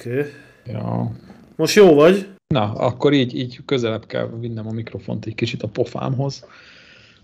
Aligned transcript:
Oké. 0.00 0.18
Okay. 0.18 0.30
Ja. 0.66 1.10
Most 1.56 1.74
jó 1.74 1.94
vagy? 1.94 2.28
Na, 2.54 2.72
akkor 2.72 3.12
így, 3.12 3.34
így 3.34 3.60
közelebb 3.64 4.06
kell 4.06 4.30
vinnem 4.38 4.66
a 4.66 4.72
mikrofont 4.72 5.26
egy 5.26 5.34
kicsit 5.34 5.62
a 5.62 5.68
pofámhoz. 5.68 6.46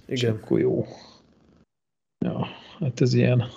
Igen. 0.06 0.16
És 0.16 0.22
akkor 0.22 0.60
jó. 0.60 0.86
Ja, 2.24 2.46
hát 2.78 3.00
ez 3.00 3.14
ilyen... 3.14 3.48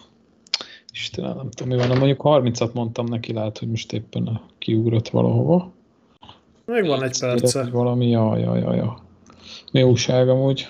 Istenem, 0.94 1.36
nem 1.36 1.50
tudom, 1.50 1.78
mi 1.78 1.88
van. 1.88 1.98
Mondjuk 1.98 2.22
30-at 2.24 2.74
mondtam 2.74 3.06
neki, 3.06 3.34
lehet, 3.34 3.58
hogy 3.58 3.70
most 3.70 3.94
éppen 3.94 4.42
kiugrott 4.58 5.10
valahova. 5.10 5.72
Még 6.66 6.86
van 6.86 7.04
egy 7.04 7.20
perce. 7.20 7.70
Valami, 7.70 8.10
ja, 8.10 8.38
ja, 8.38 8.58
ja, 8.58 8.76
ja. 8.76 9.04
Mi 9.72 9.84
újság 9.84 10.30
amúgy? 10.30 10.68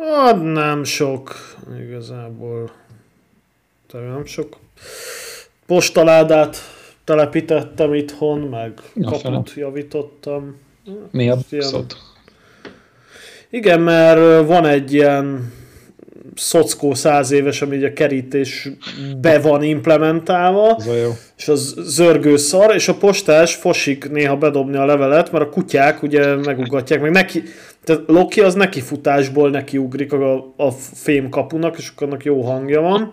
Hát 0.00 0.42
nem 0.42 0.84
sok, 0.84 1.34
igazából. 1.78 2.70
De 3.92 3.98
nem 3.98 4.24
sok. 4.24 4.56
Postaládát 5.66 6.56
telepítettem 7.10 7.94
itthon, 7.94 8.38
meg 8.38 8.72
Na, 8.94 9.10
kaput 9.10 9.50
fele. 9.50 9.66
javítottam. 9.66 10.56
Mi 11.10 11.30
a 11.30 11.36
Ilyen-? 11.50 11.86
Igen, 13.50 13.80
mert 13.80 14.46
van 14.46 14.66
egy 14.66 14.92
ilyen 14.92 15.52
szockó 16.34 16.94
száz 16.94 17.30
éves, 17.30 17.62
ami 17.62 17.84
a 17.84 17.92
kerítés 17.92 18.68
be 19.20 19.40
van 19.40 19.62
implementálva, 19.62 20.76
jó. 21.02 21.10
és 21.36 21.48
az 21.48 21.74
zörgő 21.78 22.36
szar, 22.36 22.74
és 22.74 22.88
a 22.88 22.94
postás 22.94 23.54
fosik 23.54 24.10
néha 24.10 24.36
bedobni 24.36 24.76
a 24.76 24.84
levelet, 24.84 25.32
mert 25.32 25.44
a 25.44 25.48
kutyák 25.48 26.02
ugye 26.02 26.34
megugatják, 26.34 27.00
meg 27.00 27.10
neki, 27.10 27.42
tehát 27.84 28.02
Loki 28.06 28.40
az 28.40 28.54
neki 28.54 28.80
futásból 28.80 29.50
neki 29.50 29.78
ugrik 29.78 30.12
a, 30.12 30.54
a 30.56 30.70
fém 30.94 31.28
kapunak, 31.28 31.78
és 31.78 31.90
akkor 31.94 32.06
annak 32.06 32.24
jó 32.24 32.42
hangja 32.42 32.80
van. 32.80 33.12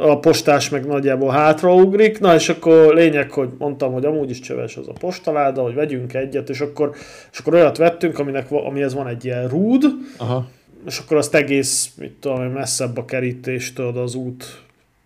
A 0.00 0.18
postás 0.18 0.68
meg 0.68 0.86
nagyjából 0.86 1.30
hátraugrik, 1.30 2.20
na 2.20 2.34
és 2.34 2.48
akkor 2.48 2.94
lényeg, 2.94 3.30
hogy 3.30 3.48
mondtam, 3.58 3.92
hogy 3.92 4.04
amúgy 4.04 4.30
is 4.30 4.40
csöves 4.40 4.76
az 4.76 4.88
a 4.88 4.92
postaláda, 4.92 5.62
hogy 5.62 5.74
vegyünk 5.74 6.14
egyet, 6.14 6.48
és 6.48 6.60
akkor, 6.60 6.94
és 7.32 7.38
akkor 7.38 7.54
olyat 7.54 7.76
vettünk, 7.76 8.18
aminek, 8.18 8.50
amihez 8.50 8.94
van 8.94 9.06
egy 9.06 9.24
ilyen 9.24 9.48
rúd, 9.48 9.84
Aha. 10.16 10.48
és 10.86 10.98
akkor 10.98 11.16
azt 11.16 11.34
egész, 11.34 11.90
mit 11.96 12.12
tudom, 12.12 12.42
messzebb 12.42 12.96
a 12.96 13.04
kerítéstől 13.04 13.98
az 13.98 14.14
út 14.14 14.62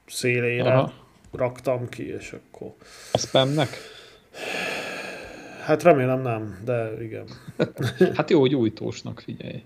szélére 0.06 0.72
Aha. 0.72 0.92
raktam 1.32 1.88
ki, 1.88 2.14
és 2.14 2.34
akkor... 2.42 2.72
A 3.12 3.18
spamnek? 3.18 3.68
Hát 5.64 5.82
remélem 5.82 6.22
nem, 6.22 6.58
de 6.64 6.90
igen. 7.00 7.24
Hát 8.16 8.30
jó, 8.30 8.40
hogy 8.40 8.54
újtósnak 8.54 9.20
figyelj. 9.24 9.62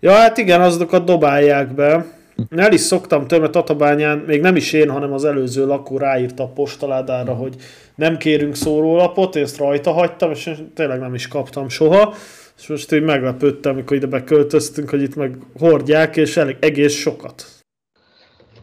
Ja, 0.00 0.12
hát 0.12 0.38
igen, 0.38 0.60
azokat 0.60 1.04
dobálják 1.04 1.74
be. 1.74 2.20
El 2.50 2.72
is 2.72 2.80
szoktam 2.80 3.26
tőle, 3.26 3.40
mert 3.40 3.52
Tatabányán, 3.52 4.18
még 4.18 4.40
nem 4.40 4.56
is 4.56 4.72
én, 4.72 4.90
hanem 4.90 5.12
az 5.12 5.24
előző 5.24 5.66
lakó 5.66 5.98
ráírta 5.98 6.42
a 6.42 6.48
postaládára, 6.48 7.34
hogy 7.34 7.54
nem 7.94 8.16
kérünk 8.16 8.54
szórólapot, 8.54 9.36
én 9.36 9.42
ezt 9.42 9.58
rajta 9.58 9.92
hagytam, 9.92 10.30
és 10.30 10.46
én 10.46 10.72
tényleg 10.74 11.00
nem 11.00 11.14
is 11.14 11.28
kaptam 11.28 11.68
soha. 11.68 12.14
És 12.58 12.66
most 12.66 12.92
így 12.92 13.02
meglepődtem, 13.02 13.72
amikor 13.72 13.96
ide 13.96 14.06
beköltöztünk, 14.06 14.90
hogy 14.90 15.02
itt 15.02 15.14
meg 15.14 15.38
hordják, 15.58 16.16
és 16.16 16.36
elég, 16.36 16.56
egész 16.60 16.94
sokat. 16.94 17.46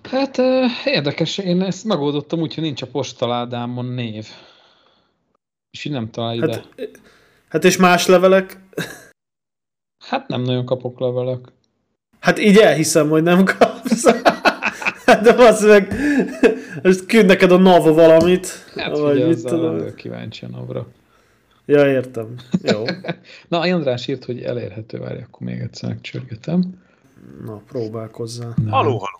Hát 0.03 0.37
érdekes, 0.85 1.37
én 1.37 1.61
ezt 1.61 1.85
megoldottam 1.85 2.39
úgy, 2.39 2.53
hogy 2.53 2.63
nincs 2.63 2.81
a 2.81 2.87
postaládámon 2.87 3.85
név. 3.85 4.27
És 5.71 5.85
így 5.85 5.91
nem 5.91 6.09
talál 6.11 6.35
ide. 6.35 6.53
Hát, 6.53 6.67
Hát, 6.77 6.99
hát 7.49 7.63
és 7.63 7.77
más 7.77 8.07
levelek? 8.07 8.59
hát 10.09 10.27
nem 10.27 10.41
nagyon 10.41 10.65
kapok 10.65 10.99
levelek. 10.99 11.47
Hát 12.19 12.39
így 12.39 12.57
elhiszem, 12.57 13.09
hogy 13.09 13.23
nem 13.23 13.43
kapsz. 13.43 14.05
Hát 15.05 15.21
de 15.21 15.33
az 15.33 15.63
meg, 15.63 15.93
most 16.83 17.05
küld 17.05 17.25
neked 17.25 17.51
a 17.51 17.57
NAV 17.57 17.93
valamit. 17.93 18.47
Hát 18.75 18.97
vagy 18.97 19.15
ugye 19.15 19.25
mit 19.27 19.43
tudom. 19.43 19.95
kíváncsi 19.95 20.45
a 20.45 20.47
napra. 20.47 20.87
Ja, 21.65 21.91
értem. 21.91 22.35
Jó. 22.61 22.83
Na, 23.49 23.59
András 23.59 24.07
írt, 24.07 24.25
hogy 24.25 24.41
elérhető, 24.41 24.99
várj, 24.99 25.21
akkor 25.21 25.47
még 25.47 25.59
egyszer 25.59 25.89
megcsörgetem. 25.89 26.63
Na, 27.45 27.61
próbálkozzál. 27.67 28.55
Haló, 28.69 28.97
haló. 28.97 29.18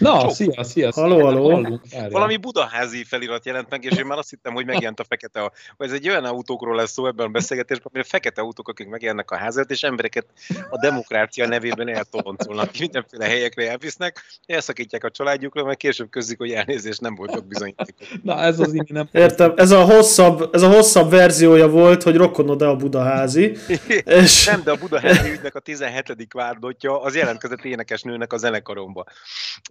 Na, 0.00 0.20
Sok. 0.20 0.30
szia, 0.30 0.64
szia, 0.64 0.92
szia. 0.92 1.02
Halló, 1.02 1.20
halló. 1.24 1.80
Valami 2.10 2.36
budaházi 2.36 3.04
felirat 3.04 3.46
jelent 3.46 3.70
meg, 3.70 3.84
és 3.84 3.96
én 3.96 4.06
már 4.06 4.18
azt 4.18 4.30
hittem, 4.30 4.52
hogy 4.52 4.66
megjelent 4.66 5.00
a 5.00 5.04
fekete, 5.08 5.52
ez 5.78 5.92
egy 5.92 6.08
olyan 6.08 6.24
autókról 6.24 6.76
lesz 6.76 6.92
szó 6.92 7.06
ebben 7.06 7.26
a 7.26 7.28
beszélgetésben, 7.28 7.86
amire 7.92 8.08
fekete 8.08 8.40
autók, 8.40 8.68
akik 8.68 8.88
megjelennek 8.88 9.30
a 9.30 9.36
házat, 9.36 9.70
és 9.70 9.82
embereket 9.82 10.26
a 10.70 10.78
demokrácia 10.80 11.46
nevében 11.46 11.88
eltoloncolnak, 11.88 12.70
mindenféle 12.78 13.26
helyekre 13.26 13.70
elvisznek, 13.70 14.24
elszakítják 14.46 15.04
a 15.04 15.10
családjukról, 15.10 15.64
meg 15.64 15.76
később 15.76 16.10
közzik, 16.10 16.38
hogy 16.38 16.50
elnézést 16.50 17.00
nem 17.00 17.14
voltak 17.14 17.46
bizonyítékok. 17.46 18.22
Na, 18.22 18.38
ez 18.38 18.60
az 18.60 18.74
imi 18.74 18.84
nem... 18.88 19.08
Értem, 19.12 19.52
ez 19.56 19.70
a 19.70 19.84
hosszabb, 19.84 20.54
ez 20.54 20.62
a 20.62 20.68
hosszabb 20.68 21.10
verziója 21.10 21.68
volt, 21.68 22.02
hogy 22.02 22.16
rokonod-e 22.16 22.68
a 22.68 22.76
budaházi, 22.76 23.56
és 24.22 24.46
Nem, 24.46 24.62
de 24.62 24.70
a 24.70 24.76
budaházi 24.76 25.30
ügynek 25.30 25.54
a 25.54 25.60
17. 25.60 26.32
várdotja 26.32 27.02
az 27.02 27.16
jelentkezett 27.16 27.64
énekesnőnek 27.64 28.32
a 28.32 28.36
zenekaromba. 28.36 29.04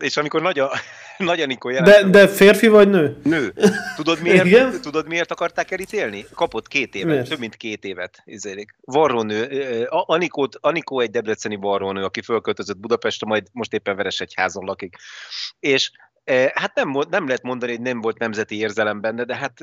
És 0.01 0.17
amikor 0.19 0.41
Nagy, 0.41 0.59
a, 0.59 0.71
Nagy 1.17 1.41
Anikó 1.41 1.69
de, 1.69 1.75
jelentkezett, 1.75 2.11
de 2.11 2.27
férfi 2.27 2.67
vagy 2.67 2.89
nő? 2.89 3.17
Nő. 3.23 3.53
Tudod 3.95 4.21
miért, 4.21 4.45
Igen? 4.45 4.81
tudod 4.81 5.07
miért 5.07 5.31
akarták 5.31 5.71
elítélni? 5.71 6.25
Kapott 6.33 6.67
két 6.67 6.95
évet, 6.95 7.09
Miért? 7.09 7.29
több 7.29 7.39
mint 7.39 7.55
két 7.55 7.83
évet. 7.83 8.21
Izélik. 8.25 8.75
Varrónő. 8.81 9.47
Anikót, 9.89 10.57
Anikó 10.61 10.99
egy 10.99 11.11
debreceni 11.11 11.55
varrónő, 11.55 12.03
aki 12.03 12.21
fölköltözött 12.21 12.77
Budapestre, 12.77 13.27
majd 13.27 13.47
most 13.51 13.73
éppen 13.73 13.95
Veresegyházon 13.95 14.65
lakik. 14.65 14.95
És 15.59 15.91
Hát 16.53 16.75
nem, 16.75 16.97
nem 17.09 17.25
lehet 17.25 17.43
mondani, 17.43 17.71
hogy 17.71 17.81
nem 17.81 18.01
volt 18.01 18.17
nemzeti 18.17 18.57
érzelem 18.57 19.01
benne, 19.01 19.23
de 19.23 19.35
hát 19.35 19.53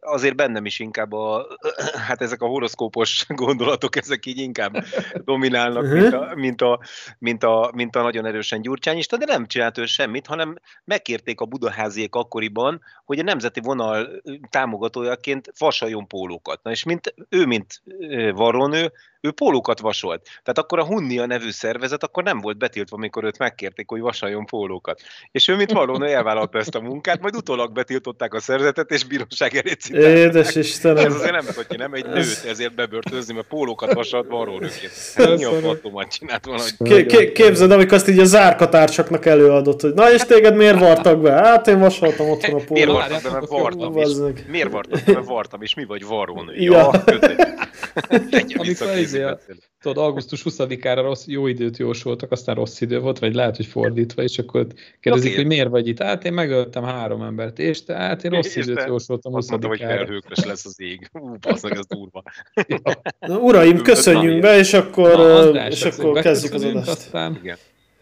azért 0.00 0.36
bennem 0.36 0.66
is 0.66 0.78
inkább 0.78 1.12
a, 1.12 1.46
hát 2.08 2.22
ezek 2.22 2.42
a 2.42 2.46
horoszkópos 2.46 3.26
gondolatok, 3.28 3.96
ezek 3.96 4.26
így 4.26 4.38
inkább 4.38 4.84
dominálnak, 5.24 5.86
mint 5.86 6.12
a, 6.12 6.32
mint 6.34 6.62
a, 6.62 6.80
mint 7.18 7.42
a, 7.44 7.70
mint 7.74 7.96
a 7.96 8.02
nagyon 8.02 8.26
erősen 8.26 8.62
gyurcsányista, 8.62 9.16
de 9.16 9.24
nem 9.24 9.46
csinált 9.46 9.78
ő 9.78 9.86
semmit, 9.86 10.26
hanem 10.26 10.58
megkérték 10.84 11.40
a 11.40 11.44
budaháziék 11.44 12.14
akkoriban, 12.14 12.80
hogy 13.04 13.18
a 13.18 13.22
nemzeti 13.22 13.60
vonal 13.60 14.22
támogatójaként 14.50 15.52
vasaljon 15.58 16.06
pólókat. 16.06 16.62
Na 16.62 16.70
és 16.70 16.82
mint, 16.82 17.14
ő, 17.28 17.46
mint 17.46 17.82
varrónő, 18.34 18.92
ő 19.20 19.30
pólókat 19.30 19.80
vasolt. 19.80 20.22
Tehát 20.22 20.58
akkor 20.58 20.78
a 20.78 20.86
Hunnia 20.86 21.26
nevű 21.26 21.50
szervezet 21.50 22.02
akkor 22.02 22.22
nem 22.22 22.40
volt 22.40 22.58
betiltva, 22.58 22.96
amikor 22.96 23.24
őt 23.24 23.38
megkérték, 23.38 23.90
hogy 23.90 24.00
vasaljon 24.00 24.46
pólókat. 24.46 25.00
És 25.30 25.48
ő, 25.48 25.56
mint 25.56 25.72
varrónő, 25.80 26.06
elvállalta 26.16 26.58
ezt 26.58 26.74
a 26.74 26.80
munkát, 26.80 27.20
majd 27.20 27.36
utólag 27.36 27.72
betiltották 27.72 28.34
a 28.34 28.40
szervezetet, 28.40 28.90
és 28.90 29.04
bíróság 29.04 29.54
elé 29.56 29.72
citálták. 29.72 30.16
Édes 30.16 30.46
Ez 30.48 30.56
Istenem. 30.56 31.12
azért 31.12 31.30
nem 31.32 31.44
tudja, 31.54 31.76
nem 31.76 31.92
egy 31.94 32.06
nőt 32.06 32.44
ezért 32.48 32.74
bebörtözni, 32.74 33.34
mert 33.34 33.46
pólókat 33.46 33.92
vasalt 33.92 34.26
varrónőként. 34.28 34.92
Hát 35.14 35.36
mi 35.36 35.44
a 35.44 35.50
fatomat 35.50 36.12
csinált 36.12 36.44
valahogy? 36.44 36.72
Ké- 36.84 37.06
ké- 37.06 37.32
képzeld, 37.32 37.70
amikor 37.70 37.92
azt 37.94 38.08
így 38.08 38.18
a 38.18 38.24
zárkatársaknak 38.24 39.26
előadott, 39.26 39.80
hogy 39.80 39.94
na 39.94 40.12
és 40.12 40.22
téged 40.22 40.56
miért 40.56 40.78
vartak 40.78 41.20
be? 41.20 41.30
Hát 41.32 41.66
én 41.68 41.78
vasoltam 41.78 42.28
otthon 42.30 42.54
a 42.60 42.62
Miért 42.68 42.86
pólót. 42.88 43.08
vartam 43.08 43.22
be, 43.22 43.30
mert 43.38 43.48
vartam 43.48 43.98
is. 43.98 44.08
Miért 44.48 44.70
vartam 44.70 45.00
be, 45.06 45.12
mert 45.12 45.26
vartam, 45.26 45.62
és 45.62 45.74
mi 45.74 45.84
vagy 45.84 46.06
varrónő? 46.06 46.52
Ja. 46.54 46.72
Ja, 46.72 46.92
Amikor. 48.56 49.38
Tudod, 49.86 50.04
augusztus 50.04 50.42
20-ára 50.44 51.02
rossz, 51.02 51.26
jó 51.26 51.46
időt 51.46 51.76
jósoltak, 51.76 52.32
aztán 52.32 52.54
rossz 52.54 52.80
idő 52.80 53.00
volt, 53.00 53.18
vagy 53.18 53.34
lehet, 53.34 53.56
hogy 53.56 53.66
fordítva, 53.66 54.22
és 54.22 54.38
akkor 54.38 54.66
kérdezik, 55.00 55.30
Ja, 55.30 55.36
hogy 55.36 55.46
miért 55.46 55.68
vagy 55.68 55.88
itt. 55.88 56.02
Hát 56.02 56.24
én 56.24 56.32
megöltem 56.32 56.82
három 56.82 57.22
embert, 57.22 57.58
és 57.58 57.84
te, 57.84 57.94
hát 57.94 58.24
én 58.24 58.30
rossz 58.30 58.56
És 58.56 58.64
időt 58.66 58.76
te 58.76 58.86
jósoltam 58.86 59.34
Azt 59.34 59.50
mondta, 59.50 59.68
hogy 59.68 59.80
20-ára. 59.80 59.86
felhőkres 59.86 60.44
lesz 60.44 60.64
az 60.64 60.80
ég. 60.80 61.08
Ú, 61.12 61.36
basszag, 61.40 61.72
ez 61.72 61.86
durva. 61.86 62.22
Na, 63.18 63.38
uraim, 63.38 63.82
köszönjünk 63.82 64.40
be, 64.40 64.58
és 64.58 64.72
akkor, 64.72 65.10
Na, 65.10 65.34
András, 65.34 65.82
és 65.82 65.82
akkor 65.82 66.20
kezdjük 66.20 66.54
az 66.54 66.64
adást. 66.64 66.88
Aztán 66.88 67.38
Igen. 67.42 67.56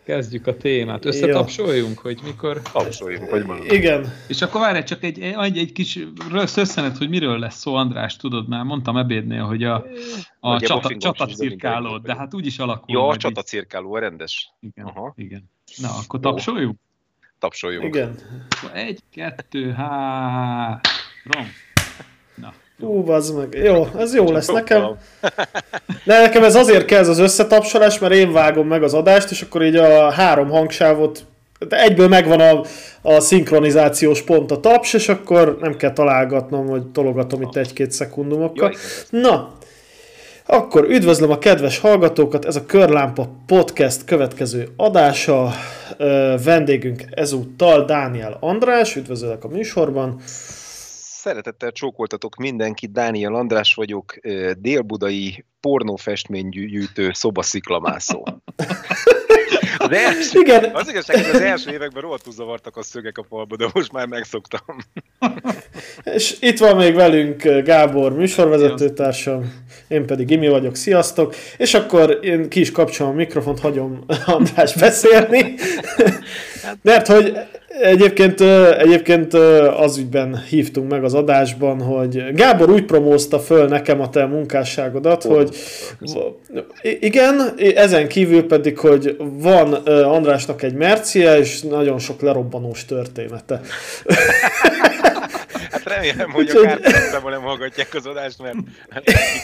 Kezdjük 0.04 0.46
a 0.46 0.56
témát. 0.56 1.04
Összetapsoljunk, 1.04 1.98
hogy 1.98 2.20
mikor... 2.24 2.62
Tapsoljunk, 2.72 3.30
hogy 3.30 3.44
mondom. 3.44 3.66
Igen. 3.68 4.12
És 4.28 4.42
akkor 4.42 4.60
várj, 4.60 4.82
csak 4.82 5.02
egy, 5.02 5.20
egy, 5.20 5.58
egy 5.58 5.72
kis 5.72 5.98
rössz 6.30 6.56
összenet, 6.56 6.96
hogy 6.96 7.08
miről 7.08 7.38
lesz 7.38 7.56
szó, 7.56 7.74
András, 7.74 8.16
tudod 8.16 8.48
már, 8.48 8.64
mondtam 8.64 8.96
ebédnél, 8.96 9.44
hogy 9.44 9.64
a, 9.64 9.86
a 10.40 10.60
csata, 10.60 10.88
fingom 10.88 11.12
csata 11.12 11.28
sincs, 11.28 11.62
de 12.02 12.16
hát 12.16 12.34
úgy 12.34 12.46
is 12.46 12.58
alakul. 12.58 12.94
Ja, 12.94 13.02
a 13.02 13.06
majd 13.06 13.18
csata 13.18 13.40
így. 13.40 13.46
cirkáló, 13.46 13.94
a 13.94 13.98
rendes. 13.98 14.50
Igen, 14.60 14.86
Aha. 14.86 15.12
igen. 15.16 15.50
Na, 15.76 15.88
akkor 16.04 16.20
tapsoljunk? 16.20 16.78
Tapsoljunk. 17.38 17.84
Igen. 17.84 18.18
Akkor 18.50 18.76
Egy, 18.76 19.00
kettő, 19.10 19.70
három. 19.72 20.80
Na, 22.34 22.52
Ú, 22.81 23.03
bazd 23.03 23.37
meg. 23.37 23.62
Jó, 23.65 23.87
ez 23.99 24.15
jó 24.15 24.32
lesz 24.32 24.49
nekem. 24.49 24.82
De 26.05 26.21
nekem 26.21 26.44
ez 26.44 26.55
azért 26.55 26.85
kell 26.85 27.00
ez 27.00 27.09
az 27.09 27.19
összetapsolás, 27.19 27.99
mert 27.99 28.15
én 28.15 28.32
vágom 28.32 28.67
meg 28.67 28.82
az 28.82 28.94
adást, 28.94 29.31
és 29.31 29.43
akkor 29.43 29.62
így 29.62 29.76
a 29.76 30.11
három 30.11 30.50
hangsávot 30.50 31.25
de 31.69 31.82
egyből 31.82 32.09
megvan 32.09 32.41
a, 32.41 32.65
a 33.03 33.21
szinkronizációs 33.21 34.23
pont 34.23 34.50
a 34.50 34.61
taps, 34.61 34.93
és 34.93 35.09
akkor 35.09 35.56
nem 35.61 35.76
kell 35.76 35.93
találgatnom, 35.93 36.67
hogy 36.67 36.87
tologatom 36.87 37.43
itt 37.43 37.56
egy-két 37.56 37.93
szekundumokkal. 37.93 38.75
Na, 39.11 39.53
Akkor 40.47 40.85
üdvözlöm 40.85 41.31
a 41.31 41.38
kedves 41.38 41.79
hallgatókat, 41.79 42.44
ez 42.44 42.56
a 42.56 42.67
Körlámpa 42.67 43.29
Podcast 43.47 44.05
következő 44.05 44.69
adása. 44.76 45.50
Vendégünk 46.44 47.05
ezúttal 47.11 47.85
Dániel 47.85 48.37
András, 48.41 48.97
üdvözöllek 48.97 49.44
a 49.44 49.49
műsorban. 49.49 50.21
Szeretettel 51.25 51.73
csókoltatok 51.73 52.37
mindenkit, 52.37 52.93
Dániel 52.93 53.35
András 53.35 53.75
vagyok, 53.75 54.15
délbudai 54.59 55.44
pornófestménygyűjtő 55.61 57.11
szobasziklamászó. 57.12 58.25
Az 59.79 59.91
első, 59.91 60.41
Igen. 60.41 60.75
Az 60.75 60.88
igazság, 60.88 61.17
hogy 61.17 61.35
az 61.35 61.41
első 61.41 61.73
években 61.73 62.03
rohadtul 62.03 62.32
zavartak 62.32 62.76
a 62.76 62.82
szögek 62.82 63.19
a 63.19 63.25
falba, 63.29 63.56
de 63.56 63.69
most 63.73 63.93
már 63.93 64.06
megszoktam. 64.06 64.76
És 66.03 66.37
itt 66.41 66.59
van 66.59 66.76
még 66.76 66.94
velünk 66.94 67.43
Gábor 67.43 68.12
műsorvezetőtársam, 68.12 69.53
én 69.88 70.06
pedig 70.06 70.31
Imi 70.31 70.49
vagyok, 70.49 70.75
sziasztok, 70.75 71.35
és 71.56 71.75
akkor 71.75 72.19
én 72.23 72.49
ki 72.49 72.61
is 72.61 72.71
kapcsolom 72.71 73.12
a 73.12 73.17
mikrofont, 73.17 73.61
hagyom 73.61 74.05
András 74.26 74.75
beszélni, 74.75 75.55
mert 76.82 77.06
hogy 77.06 77.37
Egyébként, 77.82 78.40
egyébként 78.78 79.34
az 79.76 79.99
ügyben 79.99 80.43
hívtunk 80.49 80.90
meg 80.90 81.05
az 81.05 81.14
adásban, 81.14 81.81
hogy 81.81 82.34
Gábor 82.34 82.70
úgy 82.70 82.84
promózta 82.84 83.38
föl 83.38 83.69
nekem 83.69 84.00
a 84.00 84.11
te 84.11 84.26
munkásságodat, 84.26 85.25
oh, 85.25 85.34
hogy 85.34 85.56
igen, 86.82 87.55
ezen 87.75 88.08
kívül 88.08 88.46
pedig, 88.46 88.78
hogy 88.78 89.16
van 89.19 89.72
Andrásnak 90.05 90.62
egy 90.62 90.75
mercie, 90.75 91.38
és 91.38 91.61
nagyon 91.61 91.99
sok 91.99 92.20
lerobbanós 92.20 92.84
története. 92.84 93.61
Hát 95.84 95.94
remélem, 95.94 96.31
hogy 96.31 96.48
a 96.48 96.60
kártyámból 96.60 97.31
nem 97.31 97.42
hallgatják 97.42 97.94
az 97.94 98.06
adást, 98.06 98.42
mert 98.42 98.56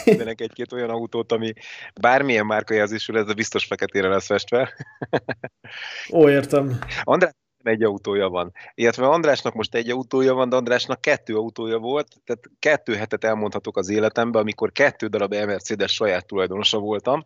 mindenek 0.05 0.41
egy-két 0.41 0.73
olyan 0.73 0.89
autót, 0.89 1.31
ami 1.31 1.53
bármilyen 2.01 2.45
márkajelzésű 2.45 3.13
lesz, 3.13 3.25
de 3.25 3.33
biztos 3.33 3.65
feketére 3.65 4.07
lesz 4.07 4.25
festve. 4.25 4.73
Ó, 6.13 6.29
értem. 6.29 6.79
András, 7.03 7.31
egy 7.63 7.83
autója 7.83 8.29
van. 8.29 8.51
Illetve 8.73 9.07
Andrásnak 9.07 9.53
most 9.53 9.75
egy 9.75 9.89
autója 9.89 10.33
van, 10.33 10.49
de 10.49 10.55
Andrásnak 10.55 11.01
kettő 11.01 11.35
autója 11.35 11.77
volt, 11.77 12.07
tehát 12.25 12.43
kettő 12.59 12.95
hetet 12.95 13.23
elmondhatok 13.23 13.77
az 13.77 13.89
életemben, 13.89 14.41
amikor 14.41 14.71
kettő 14.71 15.07
darab 15.07 15.33
Mercedes 15.33 15.93
saját 15.93 16.25
tulajdonosa 16.25 16.77
voltam, 16.77 17.23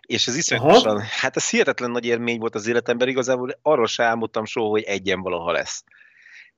és 0.00 0.26
ez 0.26 0.36
iszonyatosan, 0.36 1.00
hát 1.00 1.36
ez 1.36 1.50
hihetetlen 1.50 1.90
nagy 1.90 2.04
élmény 2.04 2.38
volt 2.38 2.54
az 2.54 2.66
életemben, 2.66 3.08
igazából 3.08 3.58
arról 3.62 3.86
se 3.86 4.04
álmodtam 4.04 4.44
soha, 4.44 4.68
hogy 4.68 4.82
egyen 4.82 5.20
valaha 5.20 5.52
lesz. 5.52 5.84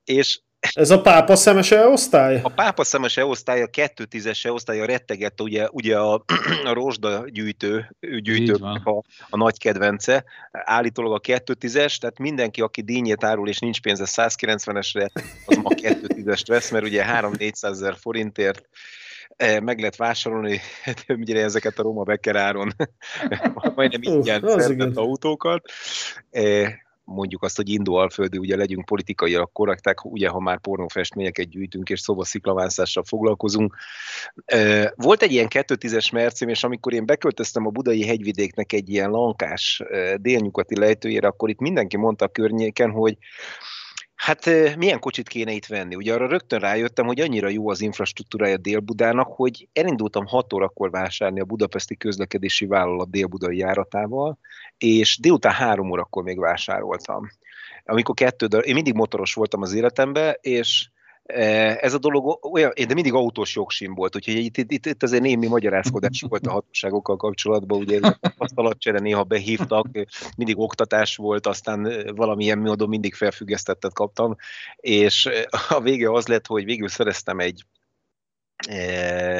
És 0.03 0.39
ez 0.73 0.89
a 0.89 1.01
pápa 1.01 1.35
szemes 1.35 1.71
osztály? 1.71 2.39
A 2.43 2.49
pápa 2.49 2.83
szemes 2.83 3.17
osztály, 3.17 3.61
a 3.61 3.67
210-es 3.67 4.51
osztály 4.53 4.81
a 4.81 4.85
rettegett, 4.85 5.41
ugye, 5.41 5.67
ugye 5.71 5.97
a, 5.97 6.23
a 6.69 6.73
rozsda 6.73 7.23
gyűjtő, 7.29 7.95
gyűjtő 7.99 8.53
a, 8.53 9.03
a 9.29 9.37
nagy 9.37 9.57
kedvence, 9.57 10.23
állítólag 10.51 11.13
a 11.13 11.19
210-es, 11.19 11.97
tehát 11.97 12.19
mindenki, 12.19 12.61
aki 12.61 12.81
dínyét 12.81 13.23
árul 13.23 13.47
és 13.47 13.59
nincs 13.59 13.81
pénze 13.81 14.05
190-esre, 14.07 15.09
az 15.45 15.57
ma 15.57 15.69
210-est 15.69 16.43
vesz, 16.47 16.71
mert 16.71 16.85
ugye 16.85 17.05
3-400 17.07 17.63
ezer 17.63 17.95
forintért 17.99 18.67
e, 19.35 19.59
meg 19.59 19.79
lehet 19.79 19.95
vásárolni 19.95 20.61
hát, 20.83 21.05
ugye 21.07 21.43
ezeket 21.43 21.79
a 21.79 21.81
Roma 21.81 22.03
Becker 22.03 22.35
áron, 22.35 22.75
majdnem 23.75 24.01
ingyen 24.01 24.43
uh, 24.43 24.91
autókat. 24.93 25.71
Mondjuk 27.13 27.43
azt, 27.43 27.55
hogy 27.55 27.69
indóalföldi, 27.69 28.37
ugye 28.37 28.55
legyünk 28.55 28.85
politikaiak 28.85 29.53
korrektek, 29.53 30.05
ugye 30.05 30.29
ha 30.29 30.39
már 30.39 30.59
pornófestményeket 30.59 31.49
gyűjtünk 31.49 31.89
és 31.89 31.99
szobasziklavászással 31.99 33.03
foglalkozunk. 33.03 33.75
Volt 34.95 35.21
egy 35.21 35.31
ilyen 35.31 35.47
210-es 35.49 36.11
mercém, 36.11 36.49
és 36.49 36.63
amikor 36.63 36.93
én 36.93 37.05
beköltöztem 37.05 37.65
a 37.65 37.69
budai 37.69 38.05
hegyvidéknek 38.05 38.73
egy 38.73 38.89
ilyen 38.89 39.09
lankás 39.09 39.83
délnyugati 40.15 40.79
lejtőjére, 40.79 41.27
akkor 41.27 41.49
itt 41.49 41.59
mindenki 41.59 41.97
mondta 41.97 42.25
a 42.25 42.31
környéken, 42.31 42.91
hogy 42.91 43.17
Hát 44.21 44.45
milyen 44.75 44.99
kocsit 44.99 45.27
kéne 45.27 45.51
itt 45.51 45.65
venni? 45.65 45.95
Ugye 45.95 46.13
arra 46.13 46.27
rögtön 46.27 46.59
rájöttem, 46.59 47.05
hogy 47.05 47.19
annyira 47.19 47.49
jó 47.49 47.69
az 47.69 47.81
infrastruktúrája 47.81 48.57
Dél-Budának, 48.57 49.27
hogy 49.27 49.67
elindultam 49.73 50.25
6 50.25 50.53
órakor 50.53 50.89
vásárolni 50.91 51.41
a 51.41 51.45
budapesti 51.45 51.97
közlekedési 51.97 52.65
vállalat 52.65 53.09
dél-budai 53.09 53.57
járatával, 53.57 54.37
és 54.77 55.19
délután 55.19 55.51
3 55.51 55.91
órakor 55.91 56.23
még 56.23 56.39
vásároltam. 56.39 57.27
Amikor 57.85 58.15
kettő, 58.15 58.45
én 58.45 58.73
mindig 58.73 58.93
motoros 58.93 59.33
voltam 59.33 59.61
az 59.61 59.73
életemben, 59.73 60.37
és 60.41 60.89
ez 61.79 61.93
a 61.93 61.97
dolog 61.97 62.39
olyan, 62.51 62.71
de 62.87 62.93
mindig 62.93 63.13
autós 63.13 63.55
jogsim 63.55 63.93
volt, 63.93 64.15
úgyhogy 64.15 64.35
itt, 64.35 64.57
itt, 64.57 64.85
itt, 64.85 65.03
azért 65.03 65.21
némi 65.21 65.47
magyarázkodás 65.47 66.21
volt 66.29 66.47
a 66.47 66.51
hatóságokkal 66.51 67.17
kapcsolatban, 67.17 67.79
ugye 67.79 67.99
asztalatcsere 68.37 68.99
néha 68.99 69.23
behívtak, 69.23 69.87
mindig 70.37 70.59
oktatás 70.59 71.15
volt, 71.15 71.47
aztán 71.47 72.11
valamilyen 72.15 72.59
módon 72.59 72.89
mindig 72.89 73.13
felfüggesztettet 73.13 73.93
kaptam, 73.93 74.35
és 74.75 75.29
a 75.69 75.81
vége 75.81 76.11
az 76.11 76.27
lett, 76.27 76.47
hogy 76.47 76.65
végül 76.65 76.87
szereztem 76.87 77.39
egy 77.39 77.65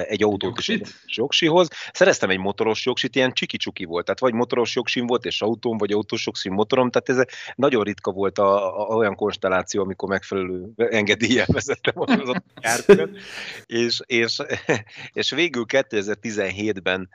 egy 0.08 0.24
autót 0.24 0.60
is 0.60 0.80
jogsihoz. 1.06 1.68
Szereztem 1.94 2.30
egy 2.30 2.38
motoros 2.38 2.86
jogsit, 2.86 3.16
ilyen 3.16 3.34
csiki-csuki 3.34 3.86
volt, 3.86 4.06
tehát 4.06 4.20
vagy 4.20 4.34
motoros 4.34 4.76
jogsim 4.76 5.08
volt, 5.08 5.26
és 5.26 5.42
autóm, 5.42 5.78
vagy 5.78 5.92
autós 5.92 6.26
jogsim 6.26 6.54
motorom, 6.54 6.90
tehát 6.90 7.22
ez 7.22 7.36
nagyon 7.56 7.84
ritka 7.84 8.12
volt 8.12 8.38
a, 8.38 8.82
a, 8.82 8.96
olyan 8.96 9.16
konstelláció, 9.16 9.82
amikor 9.82 10.10
megfelelő 10.10 10.70
engedéllyel 10.76 11.46
vezettem 11.54 11.94
az 11.96 12.30
a 12.30 12.44
járkövet, 12.62 13.10
és, 13.66 14.02
és, 14.06 14.38
és 15.14 15.32
végül 15.32 15.66
2017-ben 15.68 17.10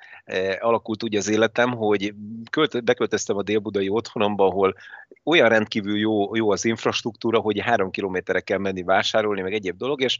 alakult 0.61 1.02
úgy 1.02 1.17
az 1.17 1.29
életem, 1.29 1.70
hogy 1.70 2.14
költ, 2.50 2.85
beköltöztem 2.85 3.37
a 3.37 3.43
délbudai 3.43 3.88
otthonomba, 3.88 4.47
ahol 4.47 4.75
olyan 5.25 5.49
rendkívül 5.49 5.99
jó, 5.99 6.37
jó 6.37 6.50
az 6.50 6.64
infrastruktúra, 6.64 7.38
hogy 7.38 7.61
három 7.61 7.91
kilométerre 7.91 8.41
kell 8.41 8.59
menni 8.59 8.82
vásárolni, 8.82 9.41
meg 9.41 9.52
egyéb 9.52 9.76
dolog, 9.76 10.02
és 10.02 10.19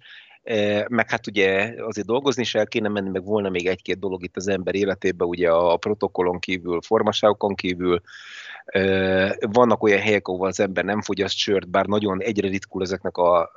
meg 0.89 1.11
hát 1.11 1.27
ugye 1.27 1.75
azért 1.79 2.07
dolgozni 2.07 2.43
is 2.43 2.55
el 2.55 2.67
kéne 2.67 2.89
menni, 2.89 3.09
meg 3.09 3.25
volna 3.25 3.49
még 3.49 3.67
egy-két 3.67 3.99
dolog 3.99 4.25
itt 4.25 4.37
az 4.37 4.49
ember 4.49 4.75
életében, 4.75 5.29
ugye 5.29 5.51
a 5.51 5.77
protokollon 5.77 6.39
kívül, 6.39 6.83
formaságokon 6.83 7.55
kívül, 7.55 8.01
vannak 9.41 9.83
olyan 9.83 10.01
helyek, 10.01 10.29
ahol 10.29 10.47
az 10.47 10.61
ember 10.61 10.85
nem 10.85 11.03
fogyaszt 11.03 11.37
sört, 11.37 11.69
bár 11.69 11.87
nagyon 11.87 12.23
egyre 12.23 12.49
ritkul 12.49 12.83
ezeknek 12.83 13.17
a, 13.17 13.41
a, 13.41 13.49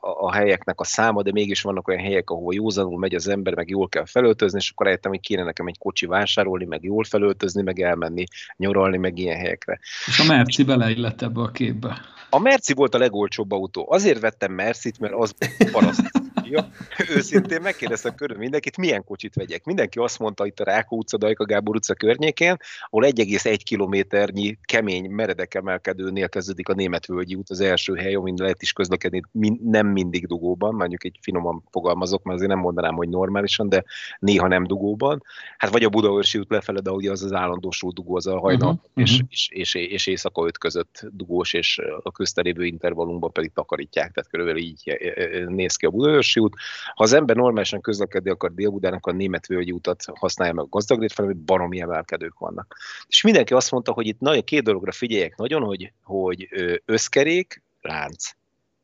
a 0.00 0.32
helyeknek 0.32 0.80
a 0.80 0.84
száma, 0.84 1.22
de 1.22 1.32
mégis 1.32 1.62
vannak 1.62 1.88
olyan 1.88 2.02
helyek, 2.02 2.30
ahol 2.30 2.54
józanul 2.54 2.98
megy 2.98 3.14
az 3.14 3.28
ember, 3.28 3.54
meg 3.54 3.68
jól 3.68 3.88
kell 3.88 4.04
felöltözni, 4.06 4.58
és 4.58 4.70
akkor 4.70 4.86
rájöttem, 4.86 5.10
hogy 5.10 5.20
kéne 5.20 5.42
nekem 5.42 5.66
egy 5.66 5.78
kocsi 5.78 6.06
vásárolni, 6.06 6.64
meg 6.64 6.82
jól 6.82 7.04
felöltözni, 7.04 7.62
meg 7.62 7.80
elmenni 7.80 8.24
nyaralni, 8.56 8.96
meg 8.96 9.18
ilyen 9.18 9.36
helyekre. 9.36 9.78
És 10.06 10.18
a 10.18 10.24
Merci 10.24 10.64
beleillett 10.64 11.22
ebbe 11.22 11.40
a 11.40 11.50
képbe. 11.50 12.00
A 12.30 12.38
Merci 12.38 12.72
volt 12.72 12.94
a 12.94 12.98
legolcsóbb 12.98 13.52
autó. 13.52 13.86
Azért 13.90 14.20
vettem 14.20 14.52
Mercit, 14.52 14.98
mert 14.98 15.14
az 15.14 15.34
paraszt 15.72 16.10
ja, 16.50 16.68
őszintén 17.16 17.60
megkérdeztem 17.60 18.14
körül 18.14 18.36
mindenkit, 18.36 18.76
milyen 18.76 19.04
kocsit 19.04 19.34
vegyek. 19.34 19.64
Mindenki 19.64 19.98
azt 19.98 20.18
mondta 20.18 20.46
itt 20.46 20.60
a 20.60 20.64
Rákó 20.64 20.96
utca, 20.96 21.16
Dajka 21.16 21.44
Gábor 21.44 21.76
utca 21.76 21.94
környékén, 21.94 22.56
ahol 22.90 23.04
1,1 23.06 23.58
kilométernyi 23.64 24.58
kemény, 24.62 25.10
meredek 25.10 25.54
emelkedőnél 25.54 26.28
kezdődik 26.28 26.68
a 26.68 26.74
Németvölgyi 26.74 27.34
út, 27.34 27.50
az 27.50 27.60
első 27.60 27.94
hely, 27.94 28.14
amin 28.14 28.34
lehet 28.38 28.62
is 28.62 28.72
közlekedni, 28.72 29.22
min, 29.32 29.60
nem 29.64 29.86
mindig 29.86 30.26
dugóban, 30.26 30.74
mondjuk 30.74 31.04
egy 31.04 31.18
finoman 31.20 31.64
fogalmazok, 31.70 32.22
mert 32.22 32.36
azért 32.36 32.52
nem 32.52 32.60
mondanám, 32.60 32.94
hogy 32.94 33.08
normálisan, 33.08 33.68
de 33.68 33.84
néha 34.18 34.48
nem 34.48 34.66
dugóban. 34.66 35.22
Hát 35.56 35.70
vagy 35.70 35.84
a 35.84 35.88
Budaörsi 35.88 36.38
út 36.38 36.50
lefele, 36.50 36.80
de 36.80 36.90
ugye 36.90 37.10
az 37.10 37.22
az 37.22 37.32
állandósú 37.32 37.92
dugó, 37.92 38.16
az 38.16 38.26
a 38.26 38.38
hajnal 38.38 38.70
uh-huh, 38.70 38.90
és, 38.94 39.12
uh-huh. 39.12 39.28
és, 39.30 39.48
és, 39.52 39.74
és, 39.74 40.06
éjszaka 40.06 40.46
öt 40.46 40.58
között 40.58 41.06
dugós, 41.12 41.52
és 41.52 41.80
a 42.02 42.12
köztelévő 42.12 42.64
intervallumban 42.64 43.32
pedig 43.32 43.52
takarítják, 43.52 44.12
tehát 44.12 44.30
körülbelül 44.30 44.60
így 44.60 44.82
eh, 44.84 45.12
eh, 45.14 45.46
néz 45.46 45.76
ki 45.76 45.86
a 45.86 45.90
Budaörsi 45.90 46.37
út. 46.38 46.54
Ha 46.94 47.04
az 47.04 47.12
ember 47.12 47.36
normálisan 47.36 47.80
közlekedni 47.80 48.30
akar 48.30 48.54
Dél-Budán, 48.54 48.92
akkor 48.92 49.12
a 49.12 49.16
német 49.16 49.46
völgyi 49.46 49.72
utat 49.72 50.04
használja 50.14 50.54
meg 50.54 50.64
a 50.64 50.68
gazdagrét 50.68 51.12
fel, 51.12 51.24
hogy 51.24 51.36
baromi 51.36 51.80
emelkedők 51.80 52.38
vannak. 52.38 52.76
És 53.06 53.22
mindenki 53.22 53.54
azt 53.54 53.70
mondta, 53.70 53.92
hogy 53.92 54.06
itt 54.06 54.20
nagyon 54.20 54.44
két 54.44 54.62
dologra 54.62 54.92
figyeljek 54.92 55.36
nagyon, 55.36 55.62
hogy, 55.62 55.92
hogy 56.02 56.48
összkerék, 56.84 57.62
lánc. 57.80 58.30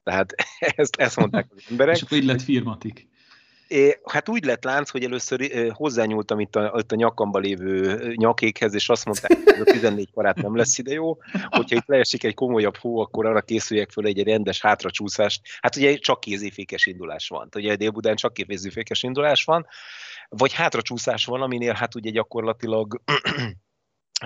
Tehát 0.03 0.35
ezt, 0.77 0.97
ezt 0.97 1.17
mondták 1.17 1.47
az 1.57 1.63
emberek. 1.71 1.97
És 1.97 2.03
akkor 2.03 2.19
így 2.19 2.25
lett 2.25 2.43
firmatik. 2.43 3.09
Hát 4.05 4.29
úgy 4.29 4.45
lett 4.45 4.65
lánc, 4.65 4.91
hogy 4.91 5.05
először 5.05 5.71
hozzányúltam 5.73 6.41
itt 6.41 6.57
a, 6.57 6.75
itt 6.79 6.93
a 6.93 6.95
nyakamba 6.95 7.39
lévő 7.39 8.13
nyakékhez, 8.17 8.75
és 8.75 8.89
azt 8.89 9.05
mondták, 9.05 9.39
hogy 9.45 9.61
a 9.61 9.73
14 9.73 10.11
karát 10.13 10.43
nem 10.43 10.57
lesz 10.57 10.79
ide 10.79 10.93
jó, 10.93 11.17
hogyha 11.49 11.77
itt 11.77 11.87
leesik 11.87 12.25
egy 12.25 12.35
komolyabb 12.35 12.77
hó, 12.77 12.99
akkor 12.99 13.27
arra 13.27 13.41
készüljek 13.41 13.91
föl 13.91 14.07
egy 14.07 14.23
rendes 14.23 14.61
hátracsúszást. 14.61 15.41
Hát 15.61 15.77
ugye 15.77 15.97
csak 15.97 16.21
kézifékes 16.21 16.87
indulás 16.87 17.29
van. 17.29 17.49
Ugye 17.57 17.77
Dél-Budán 17.77 18.17
csak 18.17 18.33
kézifékes 18.33 19.03
indulás 19.03 19.45
van, 19.45 19.67
vagy 20.29 20.53
hátracsúszás 20.53 21.25
van, 21.25 21.43
aminél 21.43 21.73
hát 21.73 21.95
ugye 21.95 22.11
gyakorlatilag 22.11 23.01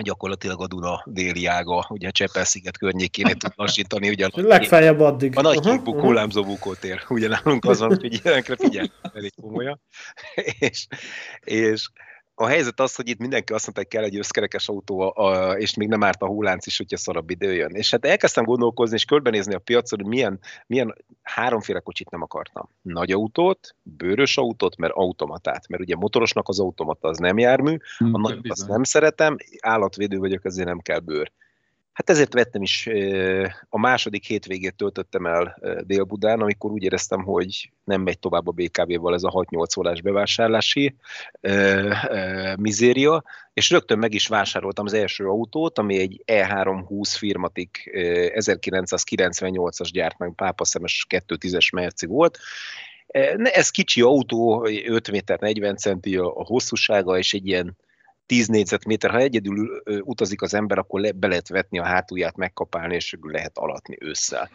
gyakorlatilag 0.01 0.61
a 0.61 0.67
Duna 0.67 1.03
déli 1.05 1.45
ága, 1.45 1.85
ugye 1.89 2.09
Csepel-sziget 2.09 2.77
környékén 2.77 3.37
tud 3.37 3.51
lassítani. 3.55 4.09
Ugye 4.09 4.25
a 4.25 4.29
Legfeljebb 4.33 4.99
addig. 4.99 5.37
A 5.37 5.41
nagy 5.41 5.57
uh-huh, 5.57 5.87
uh-huh. 5.87 6.01
hullámzó 6.01 6.43
bukótér. 6.43 7.01
Ugye 7.09 7.27
nálunk 7.27 7.65
az 7.65 7.79
van, 7.79 7.89
hogy 7.89 8.21
ilyenkre 8.23 8.55
figyelj 8.55 8.87
elég 9.13 9.33
komolyan. 9.41 9.81
és, 10.59 10.87
és 11.39 11.89
a 12.41 12.47
helyzet 12.47 12.79
az, 12.79 12.95
hogy 12.95 13.09
itt 13.09 13.19
mindenki 13.19 13.53
azt 13.53 13.63
mondta, 13.63 13.81
hogy 13.81 13.91
kell 13.91 14.03
egy 14.03 14.17
összkerekes 14.17 14.67
autó, 14.67 14.99
a, 15.15 15.51
és 15.57 15.75
még 15.75 15.87
nem 15.87 16.03
árt 16.03 16.21
a 16.21 16.27
hullánc 16.27 16.65
is, 16.65 16.77
hogyha 16.77 16.97
szarabb 16.97 17.29
idő 17.29 17.53
jön. 17.53 17.71
És 17.71 17.91
hát 17.91 18.05
elkezdtem 18.05 18.43
gondolkozni, 18.43 18.95
és 18.95 19.05
körbenézni 19.05 19.53
a 19.53 19.59
piacon, 19.59 19.99
hogy 19.99 20.07
milyen, 20.07 20.39
milyen 20.67 20.95
háromféle 21.21 21.79
kocsit 21.79 22.09
nem 22.09 22.21
akartam. 22.21 22.69
Nagy 22.81 23.11
autót, 23.11 23.75
bőrös 23.83 24.37
autót, 24.37 24.77
mert 24.77 24.93
automatát. 24.93 25.67
Mert 25.67 25.81
ugye 25.81 25.95
motorosnak 25.95 26.47
az 26.47 26.59
automata 26.59 27.07
az 27.07 27.17
nem 27.17 27.37
jármű, 27.37 27.77
a 27.97 28.17
nagy 28.17 28.39
azt 28.47 28.67
nem 28.67 28.83
szeretem, 28.83 29.37
állatvédő 29.59 30.17
vagyok, 30.17 30.45
ezért 30.45 30.67
nem 30.67 30.79
kell 30.79 30.99
bőr. 30.99 31.31
Hát 31.99 32.09
ezért 32.09 32.33
vettem 32.33 32.61
is, 32.61 32.89
a 33.69 33.79
második 33.79 34.25
hétvégét 34.25 34.75
töltöttem 34.75 35.25
el 35.25 35.57
Dél-Budán, 35.85 36.41
amikor 36.41 36.71
úgy 36.71 36.83
éreztem, 36.83 37.23
hogy 37.23 37.71
nem 37.83 38.01
megy 38.01 38.19
tovább 38.19 38.47
a 38.47 38.51
BKV-val 38.51 39.13
ez 39.13 39.23
a 39.23 39.31
6-8 39.31 39.79
órás 39.79 40.01
bevásárlási 40.01 40.95
mizéria, 42.57 43.23
és 43.53 43.69
rögtön 43.69 43.97
meg 43.97 44.13
is 44.13 44.27
vásároltam 44.27 44.85
az 44.85 44.93
első 44.93 45.27
autót, 45.27 45.77
ami 45.77 45.99
egy 45.99 46.23
E320 46.25 47.15
firmatik 47.17 47.89
1998-as 47.93 49.89
gyártmány 49.91 50.35
pápaszemes 50.35 51.05
210-es 51.09 51.73
merci 51.73 52.05
volt, 52.05 52.37
ez 53.43 53.69
kicsi 53.69 54.01
autó, 54.01 54.67
5 54.85 55.11
méter 55.11 55.39
40 55.39 55.75
centi 55.75 56.17
a 56.17 56.45
hosszúsága, 56.45 57.17
és 57.17 57.33
egy 57.33 57.47
ilyen 57.47 57.77
10 58.29 58.47
négyzetméter, 58.47 59.11
ha 59.11 59.17
egyedül 59.17 59.83
utazik 60.01 60.41
az 60.41 60.53
ember, 60.53 60.77
akkor 60.77 60.99
le, 60.99 61.11
be 61.11 61.27
lehet 61.27 61.47
vetni 61.47 61.79
a 61.79 61.85
hátulját, 61.85 62.35
megkapálni, 62.37 62.95
és 62.95 63.15
lehet 63.21 63.57
alatni 63.57 63.97
ősszel. 63.99 64.49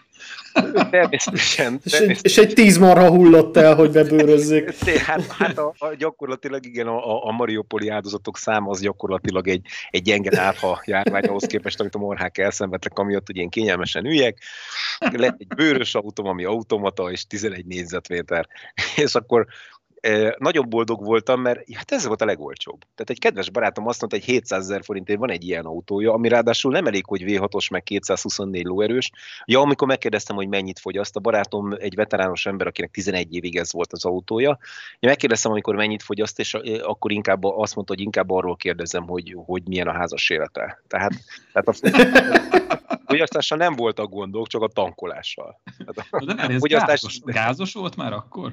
Természetesen. 0.90 1.80
és, 1.84 1.92
egy, 1.92 2.18
és 2.22 2.38
egy 2.38 2.52
tíz 2.54 2.78
marha 2.78 3.08
hullott 3.08 3.56
el, 3.56 3.74
hogy 3.74 3.90
bebőrözzék. 3.90 4.72
Hát, 5.06 5.26
hát 5.26 5.58
a, 5.58 5.74
a, 5.78 5.94
gyakorlatilag 5.94 6.66
igen, 6.66 6.86
a, 6.86 7.26
a 7.26 7.32
Mariupoli 7.32 7.88
áldozatok 7.88 8.36
száma 8.36 8.70
az 8.70 8.80
gyakorlatilag 8.80 9.48
egy, 9.48 9.66
egy 9.90 10.02
gyenge 10.02 10.40
átha 10.40 10.82
járvány 10.84 11.24
ahhoz 11.24 11.44
képest, 11.44 11.80
amit 11.80 11.94
a 11.94 11.98
morhák 11.98 12.38
elszenvedtek, 12.38 12.98
amiatt 12.98 13.28
ugye 13.28 13.40
én 13.40 13.48
kényelmesen 13.48 14.06
üljek. 14.06 14.42
Lett 14.98 15.36
egy 15.38 15.46
bőrös 15.46 15.94
autóm, 15.94 16.26
ami 16.26 16.44
automata, 16.44 17.10
és 17.10 17.26
11 17.26 17.66
négyzetméter. 17.66 18.48
És 19.04 19.14
akkor 19.14 19.46
nagyon 20.38 20.68
boldog 20.68 21.04
voltam, 21.04 21.40
mert 21.40 21.74
hát 21.74 21.92
ez 21.92 22.06
volt 22.06 22.22
a 22.22 22.24
legolcsóbb. 22.24 22.80
Tehát 22.80 23.10
egy 23.10 23.18
kedves 23.18 23.50
barátom 23.50 23.86
azt 23.86 24.00
mondta, 24.00 24.18
hogy 24.18 24.26
700 24.26 24.62
ezer 24.62 24.84
forintért 24.84 25.18
van 25.18 25.30
egy 25.30 25.44
ilyen 25.44 25.64
autója, 25.64 26.12
ami 26.12 26.28
ráadásul 26.28 26.72
nem 26.72 26.86
elég, 26.86 27.06
hogy 27.06 27.22
V6-os, 27.26 27.70
meg 27.70 27.82
224 27.82 28.64
lóerős. 28.64 29.10
Ja, 29.44 29.60
amikor 29.60 29.88
megkérdeztem, 29.88 30.36
hogy 30.36 30.48
mennyit 30.48 30.78
fogyaszt, 30.78 31.16
a 31.16 31.20
barátom 31.20 31.72
egy 31.78 31.94
veterános 31.94 32.46
ember, 32.46 32.66
akinek 32.66 32.90
11 32.90 33.34
évig 33.34 33.56
ez 33.56 33.72
volt 33.72 33.92
az 33.92 34.04
autója. 34.04 34.58
Én 34.98 35.10
megkérdeztem, 35.10 35.50
amikor 35.50 35.74
mennyit 35.74 36.02
fogyaszt, 36.02 36.38
és 36.38 36.54
akkor 36.82 37.12
inkább 37.12 37.44
azt 37.44 37.74
mondta, 37.74 37.94
hogy 37.94 38.02
inkább 38.02 38.30
arról 38.30 38.56
kérdezem, 38.56 39.06
hogy, 39.06 39.36
hogy 39.46 39.62
milyen 39.66 39.88
a 39.88 39.92
házas 39.92 40.30
élete. 40.30 40.82
Tehát, 40.86 41.12
tehát 41.52 41.68
a 41.68 41.72
fogyasztással 43.06 43.58
nem 43.58 43.74
voltak 43.74 44.10
gondok, 44.10 44.46
csak 44.46 44.62
a 44.62 44.68
tankolással. 44.68 45.60
Tehát 45.78 46.08
a, 46.10 46.34
De 46.34 46.42
ez 46.42 46.58
fogyasztás... 46.58 47.02
gázos, 47.02 47.20
gázos 47.20 47.72
volt 47.72 47.96
már 47.96 48.12
akkor? 48.12 48.52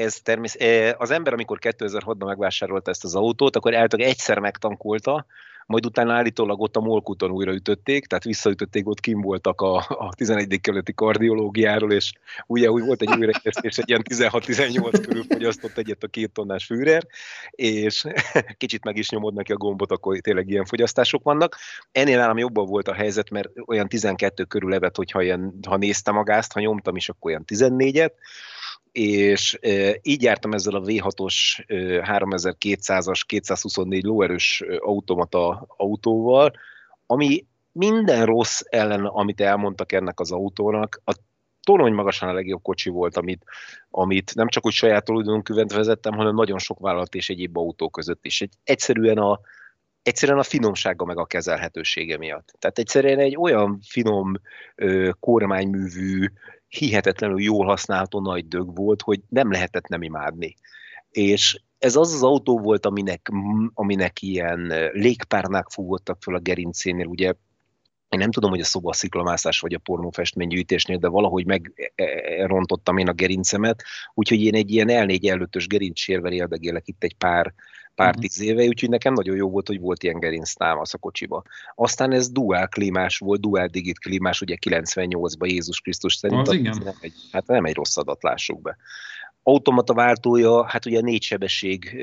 Ez 0.00 0.20
természetesen, 0.20 0.94
az 0.98 1.10
ember, 1.10 1.32
amikor 1.32 1.58
2006-ban 1.60 2.24
megvásárolta 2.24 2.90
ezt 2.90 3.04
az 3.04 3.14
autót, 3.14 3.56
akkor 3.56 3.74
eltök 3.74 4.00
egyszer 4.00 4.38
megtankolta, 4.38 5.26
majd 5.66 5.86
utána 5.86 6.12
állítólag 6.12 6.60
ott 6.60 6.76
a 6.76 6.80
Molkuton 6.80 7.30
újra 7.30 7.52
ütötték, 7.52 8.06
tehát 8.06 8.24
visszaütötték, 8.24 8.88
ott 8.88 9.00
kim 9.00 9.20
voltak 9.20 9.60
a, 9.60 9.76
a 9.88 10.12
11. 10.14 10.60
kerületi 10.60 10.94
kardiológiáról, 10.94 11.92
és 11.92 12.12
ugye 12.46 12.70
úgy 12.70 12.84
volt 12.84 13.02
egy 13.02 13.18
újraegyeztés, 13.18 13.78
egy 13.78 13.88
ilyen 13.88 14.02
16-18 14.10 15.00
körül 15.06 15.22
fogyasztott 15.28 15.78
egyet 15.78 16.02
a 16.02 16.06
két 16.06 16.32
tonnás 16.32 16.64
fűrer, 16.64 17.06
és 17.50 18.04
kicsit 18.58 18.84
meg 18.84 18.96
is 18.96 19.10
nyomod 19.10 19.34
neki 19.34 19.52
a 19.52 19.56
gombot, 19.56 19.92
akkor 19.92 20.18
tényleg 20.18 20.48
ilyen 20.48 20.64
fogyasztások 20.64 21.22
vannak. 21.22 21.56
Ennél 21.92 22.18
nálam 22.18 22.38
jobban 22.38 22.66
volt 22.66 22.88
a 22.88 22.94
helyzet, 22.94 23.30
mert 23.30 23.48
olyan 23.66 23.88
12 23.88 24.44
körül 24.44 24.70
levet, 24.70 24.96
hogyha 24.96 25.22
ilyen, 25.22 25.54
ha 25.68 25.76
néztem 25.76 26.16
a 26.16 26.42
ha 26.52 26.60
nyomtam 26.60 26.96
is, 26.96 27.08
akkor 27.08 27.30
olyan 27.30 27.44
14-et, 27.46 28.12
és 28.92 29.58
így 30.02 30.22
jártam 30.22 30.52
ezzel 30.52 30.74
a 30.74 30.80
V6-os 30.80 31.34
e, 31.66 31.74
3200-as 32.20 33.20
224 33.26 34.02
lóerős 34.02 34.64
automata 34.78 35.64
autóval, 35.76 36.52
ami 37.06 37.46
minden 37.72 38.26
rossz 38.26 38.60
ellen, 38.64 39.04
amit 39.04 39.40
elmondtak 39.40 39.92
ennek 39.92 40.20
az 40.20 40.32
autónak, 40.32 41.00
a 41.04 41.14
torony 41.62 41.92
magasan 41.92 42.28
a 42.28 42.32
legjobb 42.32 42.62
kocsi 42.62 42.90
volt, 42.90 43.16
amit, 43.16 43.44
amit 43.90 44.34
nem 44.34 44.48
csak 44.48 44.66
úgy 44.66 44.72
saját 44.72 45.04
tulajdonkövet 45.04 45.72
vezettem, 45.72 46.14
hanem 46.14 46.34
nagyon 46.34 46.58
sok 46.58 46.78
vállalat 46.78 47.14
és 47.14 47.28
egyéb 47.28 47.58
autó 47.58 47.88
között 47.88 48.24
is. 48.24 48.40
Egy, 48.40 48.52
egyszerűen 48.64 49.18
a, 49.18 49.40
egyszerűen 50.02 50.38
a 50.38 50.42
finomsága 50.42 51.04
meg 51.04 51.18
a 51.18 51.26
kezelhetősége 51.26 52.18
miatt. 52.18 52.54
Tehát 52.58 52.78
egyszerűen 52.78 53.18
egy 53.18 53.36
olyan 53.36 53.80
finom 53.82 54.34
ö, 54.74 55.10
kormányművű, 55.20 56.26
hihetetlenül 56.70 57.42
jól 57.42 57.66
használható 57.66 58.20
nagy 58.20 58.48
dög 58.48 58.76
volt, 58.76 59.02
hogy 59.02 59.20
nem 59.28 59.50
lehetett 59.50 59.86
nem 59.88 60.02
imádni. 60.02 60.56
És 61.10 61.60
ez 61.78 61.96
az 61.96 62.14
az 62.14 62.22
autó 62.22 62.58
volt, 62.58 62.86
aminek, 62.86 63.30
aminek 63.74 64.22
ilyen 64.22 64.90
légpárnák 64.92 65.70
fúgottak 65.70 66.22
fel 66.22 66.34
a 66.34 66.38
gerincénél, 66.38 67.06
ugye 67.06 67.32
én 68.08 68.18
nem 68.18 68.30
tudom, 68.30 68.50
hogy 68.50 68.60
a 68.60 68.64
szobasziklamászás 68.64 69.60
vagy 69.60 69.74
a 69.74 69.78
pornófestménygyűjtésnél, 69.78 70.98
de 70.98 71.08
valahogy 71.08 71.46
megrontottam 71.46 72.98
én 72.98 73.08
a 73.08 73.12
gerincemet, 73.12 73.82
úgyhogy 74.14 74.40
én 74.42 74.54
egy 74.54 74.70
ilyen 74.70 74.88
L4 74.90 75.30
előtös 75.30 75.66
gerincsérvel 75.66 76.32
érdegélek 76.32 76.88
itt 76.88 77.02
egy 77.02 77.16
pár, 77.16 77.54
pár 77.94 78.08
uh-huh. 78.08 78.22
tíz 78.22 78.40
éve, 78.40 78.64
úgyhogy 78.64 78.88
nekem 78.88 79.12
nagyon 79.12 79.36
jó 79.36 79.50
volt, 79.50 79.66
hogy 79.66 79.80
volt 79.80 80.02
ilyen 80.02 80.18
gerinc 80.18 80.52
támasz 80.52 80.94
a 80.94 80.98
kocsiba. 80.98 81.42
Aztán 81.74 82.12
ez 82.12 82.30
dual 82.30 82.68
klímás 82.68 83.18
volt, 83.18 83.40
dual 83.40 83.66
digit 83.66 83.98
klímás, 83.98 84.40
ugye 84.40 84.56
98-ban 84.66 85.50
Jézus 85.50 85.80
Krisztus 85.80 86.14
szerint. 86.14 86.48
Az 86.48 86.54
igen. 86.54 86.80
Nem 86.84 86.94
egy, 87.00 87.14
hát 87.32 87.46
nem 87.46 87.64
egy 87.64 87.74
rossz 87.74 87.96
adat, 87.96 88.22
lássuk 88.22 88.62
be 88.62 88.76
automata 89.42 89.94
váltója, 89.94 90.66
hát 90.66 90.86
ugye 90.86 91.00
négy 91.00 91.22
sebesség 91.22 91.96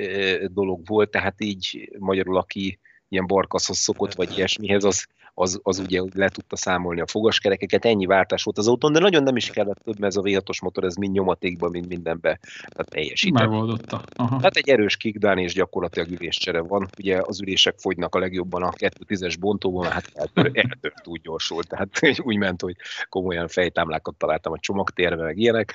dolog 0.54 0.88
volt, 0.88 1.10
tehát 1.10 1.42
így 1.42 1.92
magyarul, 2.00 2.38
aki 2.38 2.80
ilyen 3.10 3.28
barkaszhoz 3.28 3.78
szokott, 3.78 4.14
vagy 4.14 4.38
ilyesmihez, 4.38 4.84
az 4.84 5.08
az, 5.40 5.60
az 5.64 5.80
ugye 5.80 6.02
le 6.14 6.30
tudta 6.30 6.56
számolni 6.56 7.02
a 7.02 7.08
fogaskerekeket, 7.08 7.86
ennyi 7.86 8.06
váltás 8.06 8.44
volt 8.44 8.58
az 8.58 8.68
autón, 8.68 8.92
de 8.92 9.00
nagyon 9.00 9.24
nem 9.24 9.36
is 9.36 9.50
kellett 9.50 9.80
több, 9.84 10.00
mert 10.00 10.16
ez 10.16 10.18
a 10.18 10.22
V6-os 10.22 10.62
motor, 10.62 10.84
ez 10.84 10.96
mind 10.96 11.14
nyomatékban, 11.14 11.72
mind 11.72 11.88
mindenbe 11.88 12.40
tehát 12.70 12.90
teljesített. 12.90 13.42
Megoldotta. 13.42 14.02
Aha. 14.16 14.40
Hát 14.42 14.56
egy 14.56 14.70
erős 14.70 14.98
kickdown 14.98 15.38
és 15.38 15.54
gyakorlatilag 15.54 16.12
üléscsere 16.12 16.60
van. 16.60 16.88
Ugye 16.98 17.22
az 17.22 17.42
ülések 17.42 17.76
fogynak 17.80 18.16
a 18.16 18.20
legjobban 18.20 18.64
a 18.64 18.72
2.10-es 18.72 19.36
bontóban, 19.40 19.92
hát 19.92 20.12
eltört, 20.14 20.58
eltört 20.58 21.08
úgy 21.08 21.22
gyorsul, 21.22 21.64
tehát 21.64 21.90
úgy 22.28 22.38
ment, 22.38 22.62
hogy 22.62 22.76
komolyan 23.10 23.48
fejtámlákat 23.48 24.16
találtam 24.16 24.52
a 24.54 24.60
csomagtérbe, 24.60 25.24
meg 25.24 25.38
ilyenek, 25.38 25.74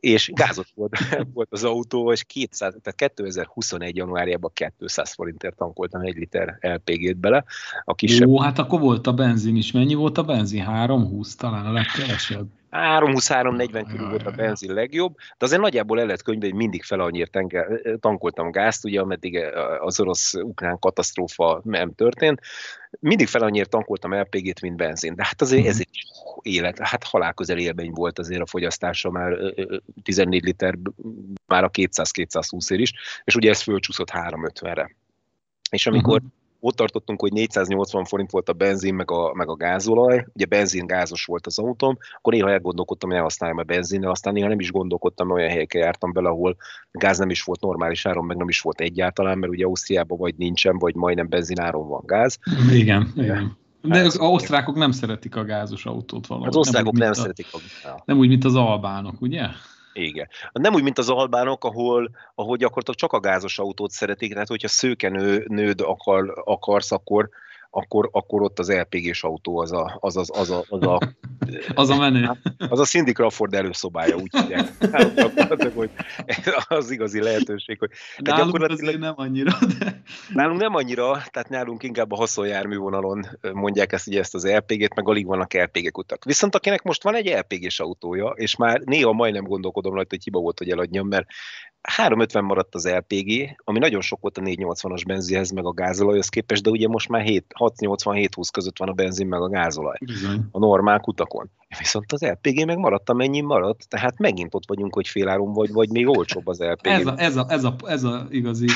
és 0.00 0.30
gázos 0.34 0.72
volt, 0.74 0.98
volt 1.34 1.48
az 1.50 1.64
autó, 1.64 2.12
és 2.12 2.24
200, 2.24 2.76
tehát 2.82 3.14
2021. 3.14 3.96
januárjában 3.96 4.50
200 4.78 5.12
forintért 5.12 5.56
tankoltam 5.56 6.00
egy 6.00 6.16
liter 6.16 6.58
LPG-t 6.60 7.16
bele. 7.16 7.44
A 7.84 7.94
kisebb... 7.94 8.28
Ó, 8.28 8.40
hát 8.40 8.58
akkor 8.58 8.80
volt 8.80 8.93
a 9.02 9.12
benzin 9.12 9.56
is. 9.56 9.72
Mennyi 9.72 9.94
volt 9.94 10.18
a 10.18 10.22
benzin? 10.22 10.62
320 10.62 11.34
talán 11.34 11.66
a 11.66 11.72
legkevesebb. 11.72 12.46
3-20-3-40 12.74 13.84
körül 13.90 14.08
volt 14.08 14.26
a 14.26 14.30
benzin 14.30 14.72
legjobb, 14.72 15.14
de 15.16 15.44
azért 15.44 15.60
nagyjából 15.60 15.98
el 15.98 16.04
lehet 16.04 16.22
könyvbe, 16.22 16.46
hogy 16.46 16.54
mindig 16.54 16.82
fel 16.82 17.00
annyira 17.00 17.30
tankoltam 18.00 18.50
gázt, 18.50 18.84
ugye 18.84 19.00
ameddig 19.00 19.40
az 19.80 20.00
orosz-ukrán 20.00 20.78
katasztrófa 20.78 21.60
nem 21.64 21.94
történt, 21.94 22.40
mindig 23.00 23.26
fel 23.26 23.42
annyira 23.42 23.66
tankoltam 23.66 24.14
LPG-t, 24.14 24.60
mint 24.60 24.76
benzin, 24.76 25.14
de 25.14 25.24
hát 25.24 25.42
azért 25.42 25.60
mhm. 25.60 25.70
ez 25.70 25.78
egy 25.78 26.04
élet, 26.42 26.78
hát 26.78 27.04
halálközel 27.04 27.58
élmény 27.58 27.90
volt 27.90 28.18
azért 28.18 28.40
a 28.40 28.46
fogyasztása, 28.46 29.10
már 29.10 29.36
14 30.02 30.44
liter, 30.44 30.74
már 31.46 31.64
a 31.64 31.70
200-220 31.70 32.70
ér 32.70 32.80
is, 32.80 32.92
és 33.24 33.34
ugye 33.34 33.50
ez 33.50 33.62
fölcsúszott 33.62 34.10
350-re. 34.12 34.96
És 35.70 35.86
amikor 35.86 36.16
uh-huh 36.16 36.42
ott 36.64 36.76
tartottunk, 36.76 37.20
hogy 37.20 37.32
480 37.32 38.04
forint 38.04 38.30
volt 38.30 38.48
a 38.48 38.52
benzin, 38.52 38.94
meg 38.94 39.10
a, 39.10 39.34
meg 39.34 39.48
a 39.48 39.56
gázolaj, 39.56 40.26
ugye 40.32 40.44
benzin 40.44 40.86
gázos 40.86 41.24
volt 41.24 41.46
az 41.46 41.58
autóm, 41.58 41.96
akkor 42.16 42.32
néha 42.32 42.50
elgondolkodtam, 42.50 43.08
hogy 43.08 43.18
elhasználjam 43.18 43.58
a 43.58 43.62
benzinnel, 43.62 44.10
aztán 44.10 44.32
néha 44.32 44.48
nem 44.48 44.60
is 44.60 44.70
gondolkodtam, 44.70 45.30
olyan 45.30 45.50
helyekre 45.50 45.78
jártam 45.78 46.12
bele, 46.12 46.28
ahol 46.28 46.56
gáz 46.90 47.18
nem 47.18 47.30
is 47.30 47.42
volt 47.42 47.60
normális 47.60 48.06
áron, 48.06 48.24
meg 48.24 48.36
nem 48.36 48.48
is 48.48 48.60
volt 48.60 48.80
egyáltalán, 48.80 49.38
mert 49.38 49.52
ugye 49.52 49.64
Ausztriában 49.64 50.18
vagy 50.18 50.34
nincsen, 50.36 50.78
vagy 50.78 50.94
majdnem 50.94 51.28
benzináron 51.28 51.88
van 51.88 52.02
gáz. 52.06 52.38
Igen, 52.72 53.12
igen. 53.16 53.56
De 53.82 54.00
az 54.00 54.18
osztrákok 54.18 54.76
nem 54.76 54.90
szeretik 54.90 55.36
a 55.36 55.44
gázos 55.44 55.86
autót 55.86 56.26
valahogy. 56.26 56.48
Az 56.48 56.56
osztrákok 56.56 56.92
nem, 56.92 57.02
nem 57.02 57.10
a, 57.10 57.14
szeretik 57.14 57.46
a... 57.52 58.02
Nem 58.04 58.18
úgy, 58.18 58.28
mint 58.28 58.44
az 58.44 58.54
albánok, 58.54 59.20
ugye? 59.20 59.46
Igen. 59.94 60.28
Nem 60.52 60.74
úgy, 60.74 60.82
mint 60.82 60.98
az 60.98 61.08
albánok, 61.08 61.64
ahol, 61.64 62.10
ahol 62.34 62.56
gyakorlatilag 62.56 62.98
csak 62.98 63.12
a 63.12 63.20
gázos 63.20 63.58
autót 63.58 63.90
szeretik, 63.90 64.32
tehát 64.32 64.48
hogyha 64.48 64.68
szőkenő 64.68 65.44
nőd 65.48 65.80
akar, 65.80 66.42
akarsz, 66.44 66.92
akkor, 66.92 67.28
akkor, 67.74 68.08
akkor 68.12 68.42
ott 68.42 68.58
az 68.58 68.72
LPG-s 68.72 69.22
autó 69.22 69.58
az 69.58 69.72
a, 69.72 69.96
az, 70.00 70.16
az, 70.16 70.30
az, 70.34 70.50
a, 70.50 70.64
az 70.68 70.82
a 70.82 70.98
az 71.74 71.90
a 71.90 71.96
menő. 71.96 72.30
Az 72.68 72.80
a 72.80 72.84
Cindy 72.84 73.12
Crawford 73.12 73.54
előszobája, 73.54 74.16
úgy 74.16 74.36
hívják. 74.36 74.72
hogy 75.74 75.90
az 76.68 76.90
igazi 76.90 77.22
lehetőség. 77.22 77.78
Hogy, 77.78 77.90
nálunk 78.16 78.52
gyakorlatilag, 78.52 78.96
nem 78.98 79.14
annyira. 79.16 79.52
De... 79.78 80.02
Nálunk 80.32 80.60
nem 80.60 80.74
annyira, 80.74 81.22
tehát 81.30 81.48
nálunk 81.48 81.82
inkább 81.82 82.12
a 82.12 82.16
haszonjármű 82.16 82.76
vonalon 82.76 83.26
mondják 83.52 83.92
ezt, 83.92 84.06
ugye 84.06 84.18
ezt 84.18 84.34
az 84.34 84.46
LPG-t, 84.46 84.94
meg 84.94 85.08
alig 85.08 85.26
vannak 85.26 85.54
LPG 85.54 85.98
utak. 85.98 86.24
Viszont 86.24 86.54
akinek 86.54 86.82
most 86.82 87.02
van 87.02 87.14
egy 87.14 87.28
LPG-s 87.28 87.80
autója, 87.80 88.26
és 88.28 88.56
már 88.56 88.80
néha 88.80 89.12
majdnem 89.12 89.44
gondolkodom 89.44 89.94
rajta, 89.94 90.14
hogy 90.14 90.24
hiba 90.24 90.38
volt, 90.38 90.58
hogy 90.58 90.70
eladjam, 90.70 91.08
mert 91.08 91.26
350 91.88 92.44
maradt 92.44 92.74
az 92.74 92.88
LPG, 92.88 93.56
ami 93.64 93.78
nagyon 93.78 94.00
sok 94.00 94.20
volt 94.20 94.38
a 94.38 94.40
480-as 94.40 95.02
benzinhez, 95.06 95.50
meg 95.50 95.66
a 95.66 95.72
gázolajhoz 95.72 96.28
képest, 96.28 96.62
de 96.62 96.70
ugye 96.70 96.88
most 96.88 97.08
már 97.08 97.22
680-720 97.68 98.48
között 98.52 98.78
van 98.78 98.88
a 98.88 98.92
benzin, 98.92 99.26
meg 99.26 99.40
a 99.40 99.48
gázolaj. 99.48 99.98
Bizony. 100.00 100.40
A 100.50 100.58
normál 100.58 101.00
kutakon. 101.00 101.50
Viszont 101.78 102.12
az 102.12 102.22
LPG 102.22 102.66
meg 102.66 102.78
maradt, 102.78 103.10
amennyi 103.10 103.40
maradt, 103.40 103.88
tehát 103.88 104.18
megint 104.18 104.54
ott 104.54 104.66
vagyunk, 104.66 104.94
hogy 104.94 105.08
féláron 105.08 105.52
vagy, 105.52 105.72
vagy 105.72 105.88
még 105.88 106.08
olcsóbb 106.08 106.46
az 106.46 106.58
LPG. 106.58 106.86
Ez 106.86 107.06
a, 107.06 107.14
ez 107.16 107.36
a, 107.36 107.46
ez 107.48 107.64
a, 107.64 107.74
ez 107.86 108.02
a 108.02 108.26
igazi 108.30 108.66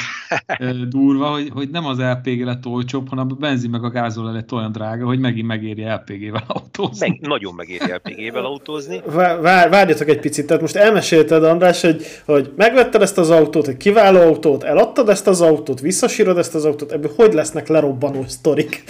durva, 0.88 1.30
hogy, 1.30 1.50
hogy 1.52 1.70
nem 1.70 1.86
az 1.86 1.98
LPG 1.98 2.44
lett 2.44 2.66
olcsóbb, 2.66 3.08
hanem 3.08 3.26
a 3.30 3.34
benzin 3.34 3.70
meg 3.70 3.84
a 3.84 3.90
gázolaj 3.90 4.32
lett 4.32 4.52
olyan 4.52 4.72
drága, 4.72 5.06
hogy 5.06 5.18
megint 5.18 5.46
megéri 5.46 5.82
LPG-vel 5.82 6.44
autózni. 6.46 7.08
Meg, 7.08 7.20
nagyon 7.20 7.54
megéri 7.54 7.92
LPG-vel 7.92 8.44
autózni. 8.44 9.02
Vár, 9.06 9.68
várjatok 9.70 10.08
egy 10.08 10.20
picit, 10.20 10.46
tehát 10.46 10.62
most 10.62 10.76
elmesélted 10.76 11.44
András, 11.44 11.80
hogy, 11.80 12.04
hogy 12.24 12.52
megvetted 12.56 13.02
ezt 13.02 13.18
az 13.18 13.30
autót, 13.30 13.68
egy 13.68 13.76
kiváló 13.76 14.20
autót, 14.20 14.62
eladtad 14.62 15.08
ezt 15.08 15.26
az 15.26 15.40
autót, 15.40 15.80
visszasírod 15.80 16.38
ezt 16.38 16.54
az 16.54 16.64
autót, 16.64 16.92
ebből 16.92 17.12
hogy 17.16 17.32
lesznek 17.32 17.68
lerobbanó 17.68 18.24
sztorik? 18.26 18.84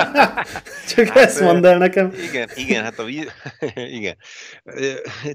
Csak 0.94 1.06
hát, 1.06 1.16
ezt 1.16 1.40
mondd 1.40 1.66
el 1.66 1.78
nekem. 1.78 2.12
Igen, 2.30 2.48
igen, 2.54 2.82
hát 2.82 2.98
a 2.98 3.04
Igen. 3.74 4.16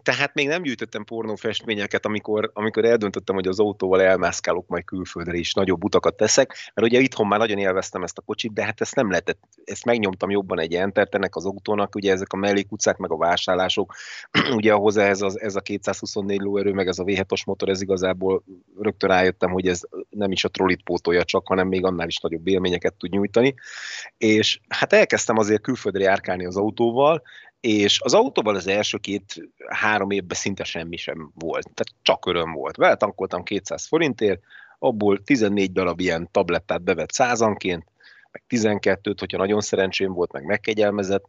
Tehát 0.04 0.34
még 0.34 0.48
nem 0.48 0.62
gyűjtöttem 0.62 1.04
pornófestményeket, 1.04 2.06
amikor, 2.06 2.52
amikor 2.54 2.86
eldöntöttem, 2.86 3.36
hogy 3.36 3.48
az 3.48 3.60
autóval 3.60 4.02
elmászkálok 4.02 4.68
majd 4.68 4.86
külföldre 4.86 5.38
is, 5.38 5.54
nagyobb 5.54 5.84
utakat 5.84 6.16
teszek, 6.16 6.72
mert 6.74 6.88
ugye 6.88 7.00
itthon 7.00 7.28
már 7.28 7.40
nagyon 7.40 7.58
élveztem 7.58 8.04
ezt 8.04 8.18
a 8.18 8.22
kocsit, 8.22 8.54
de 8.54 8.64
hát 8.64 8.82
ezt 8.82 8.96
nem 8.96 9.10
lehetett, 9.10 9.40
ezt 9.64 9.86
megnyomtam 9.86 10.30
jobban 10.30 10.60
egy 10.60 10.74
entert 10.74 11.16
ennek 11.16 11.36
az 11.36 11.46
autónak, 11.46 11.96
ugye 11.96 12.12
ezek 12.12 12.34
a 12.34 12.38
mellékutcák, 12.38 12.98
meg 12.98 13.12
a 13.12 13.18
vásárlások, 13.18 13.96
ugye 14.60 14.74
ahhoz 14.74 14.98
ez, 14.98 15.22
az, 15.22 15.40
ez 15.40 15.56
a 15.56 15.62
224 15.62 16.40
lóerő, 16.40 16.72
meg 16.72 16.88
ez 16.88 17.00
a 17.00 17.04
V7-os 17.04 17.46
motor, 17.46 17.70
ez 17.70 17.82
igazából 17.82 18.44
rögtön 18.80 19.10
rájöttem, 19.10 19.52
hogy 19.52 19.68
ez 19.68 19.82
nem 20.10 20.32
is 20.32 20.44
a 20.44 20.50
trollit 20.50 20.84
pótolja 20.84 21.24
csak, 21.24 21.48
hanem 21.48 21.68
még 21.68 21.86
annál 21.86 22.08
is 22.08 22.20
nagyobb 22.20 22.48
élményeket 22.48 22.94
tud 22.94 23.10
nyújtani. 23.10 23.54
És 24.18 24.60
hát 24.68 24.94
elkezdtem 24.94 25.38
azért 25.38 25.62
külföldre 25.62 26.04
járkálni 26.04 26.46
az 26.46 26.58
autóval, 26.58 27.22
és 27.60 28.02
az 28.02 28.14
autóval 28.14 28.56
az 28.56 28.68
első 28.68 28.98
két-három 28.98 30.12
évben 30.12 30.38
szinte 30.38 30.64
semmi 30.64 30.98
sem 30.98 31.32
volt, 31.36 31.64
tehát 31.64 32.02
csak 32.02 32.26
öröm 32.26 32.52
volt. 32.52 32.78
Beletankoltam 32.78 33.44
200 33.44 33.86
forintért, 33.86 34.42
abból 34.80 35.24
14 35.24 35.72
darab 35.72 36.00
ilyen 36.00 36.30
tablettát 36.32 36.82
bevett 36.82 37.12
százanként, 37.12 37.86
meg 38.32 38.44
12-t, 38.50 39.16
hogyha 39.20 39.38
nagyon 39.38 39.62
szerencsém 39.62 40.14
volt, 40.14 40.32
meg 40.32 40.44
megkegyelmezett, 40.44 41.24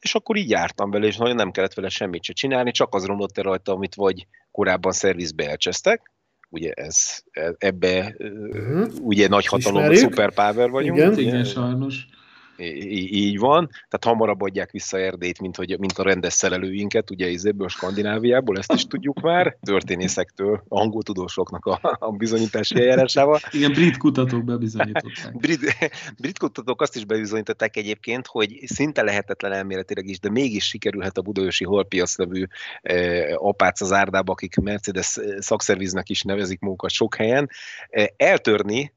és 0.00 0.14
akkor 0.14 0.36
így 0.36 0.50
jártam 0.50 0.90
vele, 0.90 1.06
és 1.06 1.16
nagyon 1.16 1.36
nem 1.36 1.50
kellett 1.50 1.74
vele 1.74 1.88
semmit 1.88 2.22
se 2.22 2.32
csinálni, 2.32 2.70
csak 2.70 2.94
az 2.94 3.04
romlott 3.04 3.38
el 3.38 3.44
rajta, 3.44 3.72
amit 3.72 3.94
vagy 3.94 4.26
korábban 4.50 4.92
szervizbe 4.92 5.48
elcsesztek, 5.48 6.10
ugye 6.48 6.70
ez, 6.72 7.22
ebbe 7.58 8.14
uh-huh. 8.18 8.88
ugye 9.00 9.28
nagy 9.28 9.46
hatalom, 9.46 9.94
szuperpower 9.94 10.70
vagyunk. 10.70 10.98
Igen, 10.98 11.18
igen. 11.18 11.44
sajnos 11.44 12.06
így 12.56 13.38
van, 13.38 13.66
tehát 13.68 14.04
hamarabb 14.04 14.40
adják 14.40 14.70
vissza 14.70 14.98
Erdélyt, 14.98 15.40
mint, 15.40 15.56
hogy, 15.56 15.78
mint 15.78 15.98
a 15.98 16.02
rendes 16.02 16.32
szerelőinket, 16.32 17.10
ugye 17.10 17.28
izéből, 17.28 17.68
Skandináviából, 17.68 18.58
ezt 18.58 18.72
is 18.72 18.86
tudjuk 18.86 19.20
már, 19.20 19.56
történészektől, 19.60 20.64
angol 20.68 21.02
tudósoknak 21.02 21.66
a, 21.66 21.96
a 21.98 22.10
bizonyítási 22.10 22.76
eljárásával. 22.80 23.40
Igen, 23.50 23.72
brit 23.72 23.96
kutatók 23.96 24.44
bebizonyították. 24.44 25.36
Brit, 25.36 25.60
brit 26.18 26.38
kutatók 26.38 26.80
azt 26.80 26.96
is 26.96 27.04
bebizonyították 27.04 27.76
egyébként, 27.76 28.26
hogy 28.26 28.60
szinte 28.64 29.02
lehetetlen 29.02 29.52
elméletileg 29.52 30.06
is, 30.08 30.20
de 30.20 30.30
mégis 30.30 30.64
sikerülhet 30.64 31.18
a 31.18 31.22
Budaörsi 31.22 31.64
Holpiasz 31.64 32.16
nevű 32.16 32.44
e, 32.82 33.34
apác 33.36 33.80
az 33.80 33.92
árdába, 33.92 34.32
akik 34.32 34.56
Mercedes 34.56 35.18
szakszerviznek 35.38 36.08
is 36.08 36.22
nevezik 36.22 36.60
magukat 36.60 36.90
sok 36.90 37.14
helyen, 37.14 37.50
e, 37.90 38.12
eltörni 38.16 38.92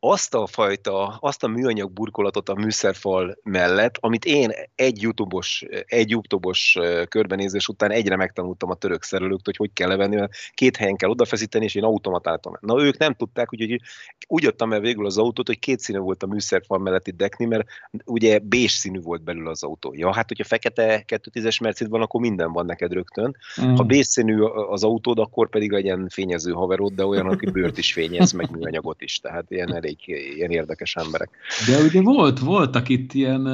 azt 0.00 0.34
a 0.34 0.46
fajta, 0.46 1.06
azt 1.06 1.44
a 1.44 1.48
műanyag 1.48 1.92
burkolatot 1.92 2.48
a 2.48 2.54
műszerfal 2.54 3.38
mellett, 3.42 3.96
amit 4.00 4.24
én 4.24 4.52
egy 4.74 5.02
YouTube-os, 5.02 5.64
egy 5.86 6.10
YouTube-os 6.10 6.78
körbenézés 7.08 7.68
után 7.68 7.90
egyre 7.90 8.16
megtanultam 8.16 8.70
a 8.70 8.74
török 8.74 9.02
szerelőktől, 9.02 9.54
hogy 9.56 9.56
hogy 9.56 9.72
kell 9.72 9.88
levenni, 9.88 10.16
mert 10.16 10.32
két 10.54 10.76
helyen 10.76 10.96
kell 10.96 11.10
odafeszíteni, 11.10 11.64
és 11.64 11.74
én 11.74 11.84
automatáltam. 11.84 12.52
Na 12.60 12.82
ők 12.82 12.98
nem 12.98 13.14
tudták, 13.14 13.52
úgyhogy 13.52 13.80
úgy 14.26 14.42
jöttem 14.42 14.72
el 14.72 14.80
végül 14.80 15.06
az 15.06 15.18
autót, 15.18 15.46
hogy 15.46 15.58
két 15.58 15.80
színű 15.80 15.98
volt 15.98 16.22
a 16.22 16.26
műszerfal 16.26 16.78
melletti 16.78 17.10
dekni, 17.10 17.44
mert 17.44 17.68
ugye 18.04 18.38
bés 18.38 18.72
színű 18.72 19.00
volt 19.00 19.22
belül 19.22 19.48
az 19.48 19.62
autó. 19.62 19.94
Ja, 19.96 20.14
hát 20.14 20.28
hogyha 20.28 20.44
fekete 20.44 21.04
210-es 21.06 21.62
mercid 21.62 21.88
van, 21.88 22.02
akkor 22.02 22.20
minden 22.20 22.52
van 22.52 22.66
neked 22.66 22.92
rögtön. 22.92 23.36
Mm. 23.62 23.74
Ha 23.74 23.82
bés 23.82 24.06
színű 24.06 24.40
az 24.42 24.84
autód, 24.84 25.18
akkor 25.18 25.48
pedig 25.48 25.72
legyen 25.72 26.08
fényező 26.08 26.52
haverod, 26.52 26.92
de 26.92 27.06
olyan, 27.06 27.26
aki 27.26 27.50
bőrt 27.50 27.78
is 27.78 27.92
fényez, 27.92 28.32
meg 28.32 28.50
műanyagot 28.50 29.02
is. 29.02 29.18
Tehát 29.18 29.50
ilyen 29.50 29.74
elég 29.74 29.89
elég 29.90 30.34
ilyen 30.36 30.50
érdekes 30.50 30.96
emberek. 30.96 31.30
De 31.66 31.78
ugye 31.78 32.02
volt, 32.02 32.38
voltak 32.38 32.88
itt 32.88 33.12
ilyen, 33.12 33.46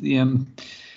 ilyen 0.00 0.52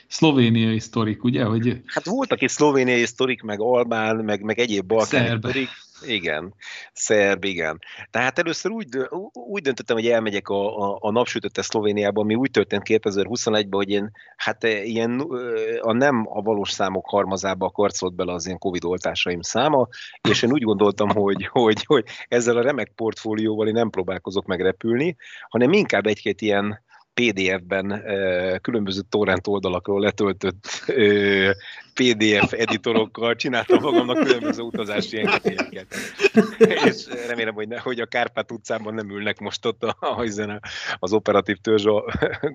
szlovéniai 0.07 0.79
sztorik, 0.79 1.23
ugye? 1.23 1.43
Hogy... 1.43 1.81
Hát 1.85 2.05
voltak 2.05 2.41
itt 2.41 2.49
szlovéniai 2.49 3.05
sztorik, 3.05 3.41
meg 3.41 3.59
albán, 3.59 4.15
meg, 4.15 4.41
meg 4.41 4.59
egyéb 4.59 4.85
balkáni 4.85 5.37
sztorik. 5.37 5.69
Igen, 6.01 6.53
szerb, 6.93 7.43
igen. 7.43 7.79
Tehát 8.11 8.39
először 8.39 8.71
úgy, 8.71 8.87
úgy 9.33 9.61
döntöttem, 9.61 9.95
hogy 9.95 10.07
elmegyek 10.07 10.47
a, 10.47 10.91
a, 10.91 10.97
a 11.01 11.11
napsütötte 11.11 11.61
Szlovéniába, 11.61 12.21
ami 12.21 12.35
úgy 12.35 12.51
történt 12.51 12.83
2021-ben, 12.85 13.67
hogy 13.69 13.89
én 13.89 14.11
hát 14.35 14.63
ilyen 14.63 15.19
a 15.81 15.93
nem 15.93 16.27
a 16.29 16.41
valós 16.41 16.71
számok 16.71 17.09
harmazába 17.09 17.69
karcolt 17.69 18.15
bele 18.15 18.33
az 18.33 18.45
ilyen 18.45 18.57
Covid 18.57 18.83
oltásaim 18.83 19.41
száma, 19.41 19.87
és 20.29 20.41
én 20.41 20.51
úgy 20.51 20.63
gondoltam, 20.63 21.09
hogy, 21.09 21.47
hogy, 21.47 21.83
hogy 21.85 22.05
ezzel 22.27 22.57
a 22.57 22.61
remek 22.61 22.91
portfólióval 22.95 23.67
én 23.67 23.73
nem 23.73 23.89
próbálkozok 23.89 24.45
megrepülni, 24.45 25.15
hanem 25.49 25.71
inkább 25.71 26.05
egy-két 26.05 26.41
ilyen 26.41 26.85
PDF-ben 27.21 28.03
különböző 28.61 29.01
torrent 29.09 29.47
oldalakról 29.47 29.99
letöltött 29.99 30.85
PDF 31.97 32.53
editorokkal 32.53 33.35
csináltam 33.35 33.81
magamnak 33.81 34.23
különböző 34.23 34.61
utazási 34.61 35.17
engedélyeket. 35.17 35.87
és 36.85 37.05
remélem, 37.27 37.53
hogy, 37.53 37.67
ne, 37.67 37.79
hogy 37.79 37.99
a 37.99 38.05
Kárpát 38.05 38.51
utcában 38.51 38.93
nem 38.93 39.09
ülnek 39.09 39.39
most 39.39 39.65
ott 39.65 39.83
a, 39.83 39.97
a, 39.99 40.59
az 40.99 41.13
operatív 41.13 41.57
törzs 41.57 41.85
a 41.85 42.03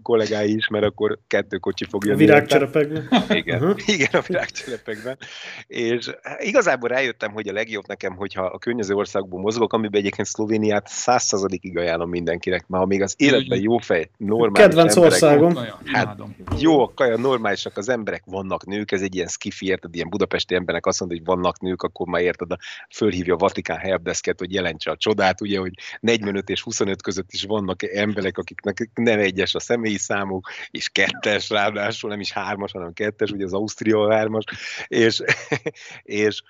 kollégái 0.02 0.54
is, 0.54 0.68
mert 0.68 0.84
akkor 0.84 1.18
kettő 1.26 1.56
kocsi 1.56 1.84
fog 1.84 2.04
jönni. 2.04 2.18
Virágcserepekben. 2.18 3.08
Igen, 3.28 3.62
uh-huh. 3.62 3.78
igen, 3.86 4.10
a 4.12 4.22
virágcserepekben. 4.26 5.18
És 5.66 6.10
igazából 6.38 6.88
rájöttem, 6.88 7.32
hogy 7.32 7.48
a 7.48 7.52
legjobb 7.52 7.86
nekem, 7.86 8.16
hogyha 8.16 8.44
a 8.44 8.58
környező 8.58 8.94
országból 8.94 9.40
mozgok, 9.40 9.72
amiben 9.72 10.00
egyébként 10.00 10.28
Szlovéniát 10.28 10.86
százszázalékig 10.88 11.78
ajánlom 11.78 12.08
mindenkinek, 12.08 12.64
mert 12.66 12.82
ha 12.82 12.88
még 12.88 13.02
az 13.02 13.14
életben 13.16 13.60
jó 13.60 13.78
fej, 13.78 14.10
normális 14.16 14.51
Kedvenc 14.52 14.96
emberek, 14.96 15.12
országom. 15.12 15.56
Hát, 15.84 16.18
jó 16.58 16.82
a 16.82 16.92
kaja, 16.94 17.16
normálisak 17.16 17.76
az 17.76 17.88
emberek, 17.88 18.22
vannak 18.26 18.66
nők, 18.66 18.92
ez 18.92 19.02
egy 19.02 19.14
ilyen 19.14 19.28
skifi, 19.28 19.66
érted, 19.66 19.94
ilyen 19.94 20.08
budapesti 20.08 20.54
embernek 20.54 20.86
azt 20.86 21.00
mondja, 21.00 21.18
hogy 21.18 21.26
vannak 21.26 21.60
nők, 21.60 21.82
akkor 21.82 22.06
már 22.06 22.22
érted, 22.22 22.50
a, 22.50 22.58
fölhívja 22.94 23.34
a 23.34 23.36
Vatikán 23.36 23.78
helpdesket, 23.78 24.38
hogy 24.38 24.52
jelentse 24.52 24.90
a 24.90 24.96
csodát, 24.96 25.40
ugye, 25.40 25.58
hogy 25.58 25.72
45 26.00 26.48
és 26.48 26.62
25 26.62 27.02
között 27.02 27.32
is 27.32 27.44
vannak 27.44 27.82
emberek, 27.82 28.38
akiknek 28.38 28.90
nem 28.94 29.18
egyes 29.18 29.54
a 29.54 29.60
személyi 29.60 29.98
számuk, 29.98 30.48
és 30.70 30.88
kettes 30.88 31.48
ráadásul, 31.48 32.10
nem 32.10 32.20
is 32.20 32.32
hármas, 32.32 32.72
hanem 32.72 32.92
kettes, 32.92 33.30
ugye 33.30 33.44
az 33.44 33.52
Ausztria 33.52 34.12
hármas, 34.12 34.44
és, 34.86 35.22
és 36.02 36.42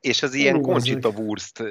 és 0.00 0.22
az 0.22 0.34
ilyen 0.34 0.60
Conchita 0.60 1.08
Wurst 1.08 1.62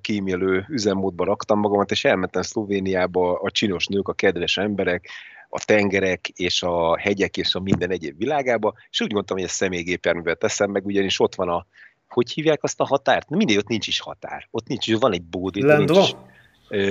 kímélő 0.00 0.66
üzemmódba 0.68 1.24
raktam 1.24 1.58
magamat, 1.58 1.90
és 1.90 2.04
elmentem 2.04 2.42
Szlovéniába 2.42 3.38
a 3.38 3.50
csinos 3.50 3.86
nők, 3.86 4.08
a 4.08 4.12
kedves 4.12 4.56
emberek, 4.56 5.08
a 5.48 5.64
tengerek 5.64 6.28
és 6.28 6.62
a 6.62 6.98
hegyek 6.98 7.36
és 7.36 7.54
a 7.54 7.60
minden 7.60 7.90
egyéb 7.90 8.18
világába, 8.18 8.74
és 8.90 9.00
úgy 9.00 9.06
gondoltam, 9.06 9.36
hogy 9.36 9.46
ezt 9.46 9.54
személygépjárművel 9.54 10.34
teszem 10.34 10.70
meg, 10.70 10.86
ugyanis 10.86 11.20
ott 11.20 11.34
van 11.34 11.48
a, 11.48 11.66
hogy 12.08 12.30
hívják 12.30 12.62
azt 12.62 12.80
a 12.80 12.84
határt? 12.84 13.28
Na 13.28 13.36
mindegy, 13.36 13.56
ott 13.56 13.68
nincs 13.68 13.86
is 13.86 14.00
határ. 14.00 14.48
Ott 14.50 14.66
nincs, 14.66 14.98
van 14.98 15.12
egy 15.12 15.22
bódi. 15.22 15.62
Lendva? 15.62 15.94
Nincs, 15.94 16.14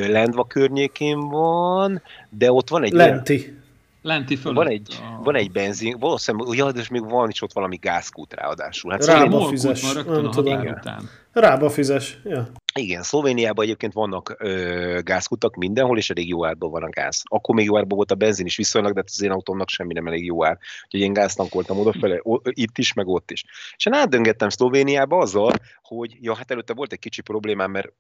Lendva 0.07 0.45
környékén 0.45 1.19
van, 1.19 2.01
de 2.29 2.51
ott 2.51 2.69
van 2.69 2.83
egy... 2.83 2.91
Lenti. 2.91 3.33
Ilyen, 3.33 3.60
Lenti 4.01 4.35
fölött. 4.35 4.57
Van 4.57 4.67
egy, 4.67 4.99
a... 5.19 5.23
van 5.23 5.35
egy 5.35 5.51
benzin, 5.51 5.97
valószínűleg, 5.99 6.47
ugye, 6.47 6.63
és 6.63 6.89
még 6.89 7.09
van 7.09 7.29
is 7.29 7.41
ott 7.41 7.53
valami 7.53 7.75
gázkút 7.75 8.33
ráadásul. 8.33 8.91
Hát 8.91 9.05
Rába 9.05 9.47
fizes, 9.47 9.81
van 9.81 9.93
rögtön 9.93 10.21
nem 10.21 10.31
tudom. 10.31 10.59
Után. 10.59 11.09
Rába 11.31 11.69
fizes, 11.69 12.19
ja. 12.23 12.51
Igen, 12.73 13.03
Szlovéniában 13.03 13.63
egyébként 13.63 13.93
vannak 13.93 14.35
ö, 14.37 14.99
gázkutak 15.03 15.55
mindenhol, 15.55 15.97
és 15.97 16.09
elég 16.09 16.27
jó 16.27 16.45
árban 16.45 16.71
van 16.71 16.83
a 16.83 16.89
gáz. 16.89 17.21
Akkor 17.25 17.55
még 17.55 17.65
jó 17.65 17.77
árban 17.77 17.97
volt 17.97 18.11
a 18.11 18.15
benzin 18.15 18.45
is 18.45 18.55
viszonylag, 18.55 18.93
de 18.93 18.99
hát 18.99 19.09
az 19.09 19.21
én 19.21 19.31
autómnak 19.31 19.69
semmi 19.69 19.93
nem 19.93 20.07
elég 20.07 20.25
jó 20.25 20.45
ár. 20.45 20.57
Úgyhogy 20.83 20.99
én 20.99 21.13
gáztankoltam 21.13 21.79
odafele, 21.79 22.21
itt 22.43 22.77
is, 22.77 22.93
meg 22.93 23.07
ott 23.07 23.31
is. 23.31 23.43
És 23.77 23.85
én 23.85 23.93
átdöngettem 23.93 24.49
Szlovéniába 24.49 25.17
azzal, 25.17 25.53
hogy 25.81 26.17
ja, 26.19 26.35
hát 26.35 26.51
előtte 26.51 26.73
volt 26.73 26.91
egy 26.91 26.99
kicsi 26.99 27.21
problémám, 27.21 27.71
mert 27.71 27.93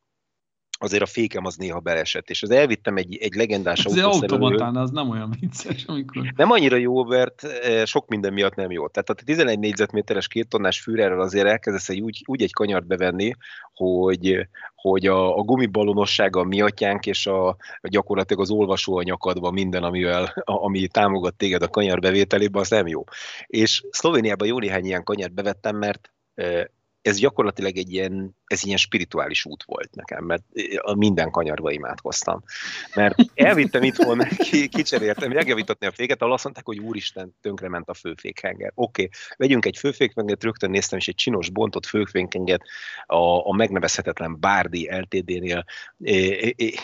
azért 0.81 1.03
a 1.03 1.05
fékem 1.05 1.45
az 1.45 1.55
néha 1.55 1.79
belesett, 1.79 2.29
és 2.29 2.43
az 2.43 2.49
elvittem 2.49 2.97
egy, 2.97 3.17
egy 3.21 3.33
legendás 3.33 3.85
Az 3.85 3.97
automatán 3.97 4.75
az 4.75 4.91
nem 4.91 5.09
olyan 5.09 5.35
vicces, 5.39 5.85
amikor... 5.85 6.33
Nem 6.35 6.51
annyira 6.51 6.75
jó, 6.75 7.03
mert 7.03 7.43
eh, 7.43 7.85
sok 7.85 8.07
minden 8.07 8.33
miatt 8.33 8.55
nem 8.55 8.71
jó. 8.71 8.87
Tehát 8.87 9.09
a 9.09 9.13
11 9.13 9.59
négyzetméteres 9.59 10.27
két 10.27 10.47
tonnás 10.47 10.79
fűrerrel 10.79 11.21
azért 11.21 11.47
elkezdesz 11.47 11.89
egy 11.89 12.01
úgy, 12.01 12.23
úgy 12.25 12.41
egy 12.41 12.53
kanyart 12.53 12.87
bevenni, 12.87 13.35
hogy, 13.73 14.47
hogy 14.75 15.07
a, 15.07 15.37
a 15.37 15.41
gumibalonossága 15.41 16.39
a 16.39 16.43
miatyánk, 16.43 17.05
és 17.05 17.27
a, 17.27 17.55
gyakorlatilag 17.81 18.41
az 18.41 18.51
olvasó 18.51 18.97
a 18.97 19.03
nyakadban 19.03 19.53
minden, 19.53 19.83
amivel, 19.83 20.23
a, 20.23 20.63
ami 20.63 20.87
támogat 20.87 21.35
téged 21.35 21.61
a 21.61 21.67
kanyar 21.67 21.99
bevételében, 21.99 22.61
az 22.61 22.69
nem 22.69 22.87
jó. 22.87 23.03
És 23.47 23.83
Szlovéniában 23.89 24.47
jó 24.47 24.59
néhány 24.59 24.85
ilyen 24.85 25.03
kanyart 25.03 25.33
bevettem, 25.33 25.77
mert 25.77 26.11
eh, 26.33 26.63
ez 27.01 27.17
gyakorlatilag 27.17 27.77
egy 27.77 27.93
ilyen, 27.93 28.35
ez 28.45 28.65
ilyen 28.65 28.77
spirituális 28.77 29.45
út 29.45 29.63
volt 29.63 29.95
nekem, 29.95 30.23
mert 30.23 30.43
minden 30.95 31.31
kanyarba 31.31 31.71
imádkoztam. 31.71 32.43
Mert 32.95 33.15
elvittem 33.33 33.83
itthon, 33.83 34.19
kicseréltem, 34.77 35.31
megjavítatni 35.31 35.87
a 35.87 35.91
féket, 35.91 36.21
ahol 36.21 36.33
azt 36.33 36.43
mondták, 36.43 36.65
hogy 36.65 36.79
úristen, 36.79 37.35
tönkrement 37.41 37.89
a 37.89 37.93
főfékhenger. 37.93 38.71
Oké, 38.75 39.03
okay, 39.03 39.17
vegyünk 39.37 39.65
egy 39.65 39.77
főfékhengert, 39.77 40.43
rögtön 40.43 40.69
néztem 40.69 40.97
is 40.97 41.07
egy 41.07 41.15
csinos, 41.15 41.49
bontott 41.49 41.85
főfékhengert 41.85 42.63
a, 43.05 43.47
a 43.47 43.53
megnevezhetetlen 43.53 44.39
Bárdi 44.39 44.89
LTD-nél, 44.91 45.65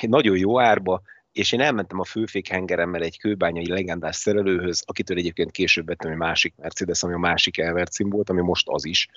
nagyon 0.02 0.38
jó 0.38 0.60
árba, 0.60 1.02
és 1.38 1.52
én 1.52 1.62
elmentem 1.62 2.00
a 2.00 2.06
főfékhengeremmel 2.06 3.02
egy 3.02 3.20
kőbányai 3.20 3.70
legendás 3.70 4.16
szerelőhöz, 4.16 4.84
akitől 4.86 5.18
egyébként 5.18 5.52
később 5.52 5.86
vettem 5.86 6.12
egy 6.12 6.18
másik 6.18 6.54
Mercedes, 6.56 7.04
ami 7.04 7.14
a 7.14 7.18
másik 7.18 7.58
Elvercin 7.58 8.10
volt, 8.10 8.30
ami 8.30 8.42
most 8.42 8.68
az 8.70 8.86
is. 8.86 9.08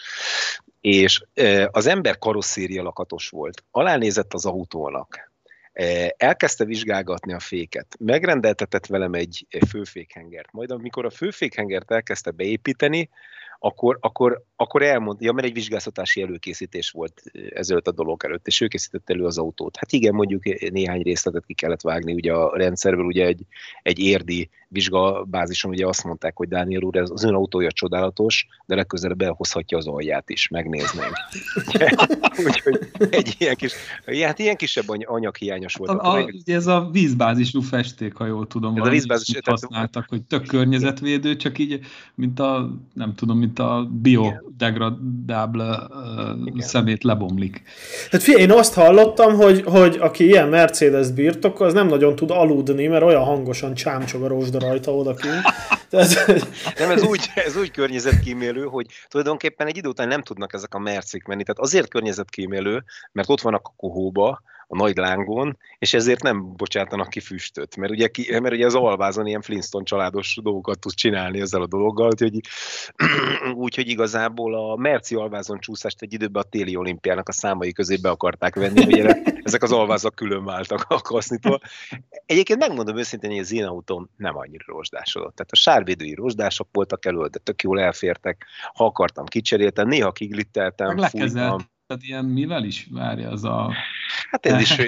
És 0.81 1.23
az 1.71 1.87
ember 1.87 2.19
karosszéria 2.19 2.83
lakatos 2.83 3.29
volt. 3.29 3.65
Alánézett 3.71 4.35
az 4.35 4.47
autónak, 4.47 5.33
elkezdte 6.17 6.65
vizsgálgatni 6.65 7.33
a 7.33 7.39
féket, 7.39 7.97
megrendeltetett 7.99 8.87
velem 8.87 9.13
egy 9.13 9.47
főfékhengert, 9.69 10.53
majd 10.53 10.71
amikor 10.71 11.05
a 11.05 11.11
főfékhengert 11.11 11.91
elkezdte 11.91 12.31
beépíteni, 12.31 13.09
akkor, 13.59 13.99
akkor, 14.01 14.43
akkor 14.61 14.83
elmondja, 14.83 15.27
ja, 15.27 15.33
mert 15.33 15.46
egy 15.46 15.53
vizsgáztatási 15.53 16.23
előkészítés 16.23 16.90
volt 16.90 17.23
ezelőtt 17.55 17.88
a 17.88 17.92
dolog 17.92 18.25
előtt, 18.25 18.46
és 18.46 18.61
ő 18.61 18.66
készítette 18.66 19.12
elő 19.12 19.25
az 19.25 19.38
autót. 19.38 19.77
Hát 19.77 19.92
igen, 19.92 20.14
mondjuk 20.14 20.42
néhány 20.70 21.03
részletet 21.03 21.46
ki 21.46 21.55
kellett 21.55 21.81
vágni 21.81 22.12
ugye 22.12 22.33
a 22.33 22.57
rendszerből, 22.57 23.05
ugye 23.05 23.27
egy, 23.27 23.40
egy 23.83 23.99
érdi 23.99 24.49
vizsgabázison 24.68 25.70
ugye 25.70 25.87
azt 25.87 26.05
mondták, 26.05 26.37
hogy 26.37 26.49
Dániel 26.49 26.83
úr, 26.83 26.96
ez 26.96 27.11
az 27.11 27.25
ön 27.25 27.35
autója 27.35 27.70
csodálatos, 27.73 28.46
de 28.66 28.75
legközelebb 28.75 29.20
elhozhatja 29.20 29.79
az 29.79 29.87
alját 29.87 30.31
is, 30.31 30.49
megnéznénk. 30.49 31.12
Úgyhogy 32.46 32.79
egy 33.11 33.35
ilyen 33.38 33.55
kis, 33.55 33.73
hát 34.23 34.38
ilyen 34.38 34.57
kisebb 34.57 34.88
anyaghiányos 35.05 35.75
volt. 35.75 35.90
A, 35.90 36.14
a, 36.14 36.23
ugye 36.23 36.55
ez 36.55 36.66
a 36.66 36.88
vízbázisú 36.92 37.61
festék, 37.61 38.14
ha 38.14 38.27
jól 38.27 38.46
tudom, 38.46 38.77
ez 38.77 38.87
a 38.87 38.90
vízbázis, 38.90 39.38
használtak, 39.44 40.09
hogy 40.09 40.23
tök 40.23 40.46
környezetvédő, 40.46 41.37
csak 41.37 41.59
így, 41.59 41.81
mint 42.14 42.40
a, 42.40 42.75
nem 42.92 43.14
tudom, 43.14 43.38
mint 43.38 43.59
a 43.59 43.88
biodegradáble 44.57 45.89
szemét 46.59 47.05
lebomlik. 47.05 47.63
Hát 48.11 48.23
figyelj, 48.23 48.43
én 48.43 48.53
azt 48.53 48.75
hallottam, 48.75 49.35
hogy, 49.35 49.63
hogy 49.63 49.97
aki 50.01 50.25
ilyen 50.25 50.49
Mercedes 50.49 51.11
birtok, 51.11 51.61
az 51.61 51.73
nem 51.73 51.87
nagyon 51.87 52.17
tud 52.17 52.31
aludni, 52.31 52.87
mert 52.87 53.03
olyan 53.03 53.25
hangosan 53.25 53.75
csámcsog 53.75 54.23
a 54.23 54.29
rózsda 54.29 54.59
rajta 54.59 54.95
odakint. 54.97 55.43
Tehát... 55.91 56.27
Nem, 56.79 56.91
ez 56.91 57.03
úgy, 57.03 57.31
ez 57.35 57.57
úgy 57.57 57.71
környezetkímélő, 57.71 58.65
hogy 58.65 58.87
tulajdonképpen 59.09 59.67
egy 59.67 59.77
idő 59.77 59.89
után 59.89 60.09
nem 60.09 60.23
tudnak 60.23 60.53
ezek 60.53 60.75
a 60.75 60.79
mercik 60.79 61.25
menni. 61.25 61.43
Tehát 61.43 61.61
azért 61.61 61.89
környezetkímélő, 61.89 62.85
mert 63.13 63.29
ott 63.29 63.41
vannak 63.41 63.67
a 63.67 63.73
kohóba, 63.77 64.43
a 64.73 64.77
nagy 64.77 64.97
lángon, 64.97 65.59
és 65.79 65.95
ezért 65.95 66.23
nem 66.23 66.57
bocsátanak 66.57 67.09
ki 67.09 67.21
füstöt, 67.21 67.77
mert 67.77 67.93
ugye, 67.93 68.09
ki, 68.09 68.39
mert 68.41 68.55
ugye 68.55 68.67
az 68.67 68.75
alvázon 68.75 69.27
ilyen 69.27 69.41
Flintstone 69.43 69.85
családos 69.85 70.39
dolgokat 70.43 70.79
tud 70.79 70.93
csinálni 70.93 71.41
ezzel 71.41 71.63
a 71.63 71.67
dologgal, 71.67 72.07
úgyhogy, 72.07 72.41
úgyhogy 73.65 73.89
igazából 73.89 74.55
a 74.55 74.77
Merci 74.77 75.15
alvázon 75.15 75.59
csúszást 75.59 76.03
egy 76.03 76.13
időben 76.13 76.43
a 76.43 76.49
téli 76.49 76.77
olimpiának 76.77 77.29
a 77.29 77.33
számai 77.33 77.73
közé 77.73 77.97
be 77.97 78.11
akarták 78.11 78.55
venni, 78.55 78.85
hogy 78.85 78.99
ezek 79.49 79.63
az 79.63 79.73
alvázak 79.73 80.15
külön 80.15 80.45
váltak 80.45 80.85
a 80.89 81.01
kasznitól. 81.01 81.61
Egyébként 82.27 82.59
megmondom 82.59 82.97
őszintén, 82.97 83.31
hogy 83.31 83.39
az 83.39 83.53
én 83.53 83.65
autóm 83.65 84.11
nem 84.17 84.37
annyira 84.37 84.65
rozsdásodott. 84.67 85.35
Tehát 85.35 85.53
a 85.53 85.57
sárvédői 85.57 86.15
rozsdások 86.15 86.69
voltak 86.73 87.05
elő, 87.05 87.27
de 87.27 87.39
tök 87.39 87.63
jól 87.63 87.81
elfértek. 87.81 88.47
Ha 88.75 88.85
akartam, 88.85 89.25
kicseréltem, 89.25 89.89
néha 89.89 90.13
kiglitteltem, 90.13 90.97
fújtam. 90.99 91.71
Tehát 91.90 92.05
ilyen 92.05 92.24
mivel 92.24 92.64
is 92.64 92.88
várja 92.90 93.31
az 93.31 93.44
a... 93.44 93.72
Hát 94.31 94.46
ez 94.46 94.61
is... 94.61 94.79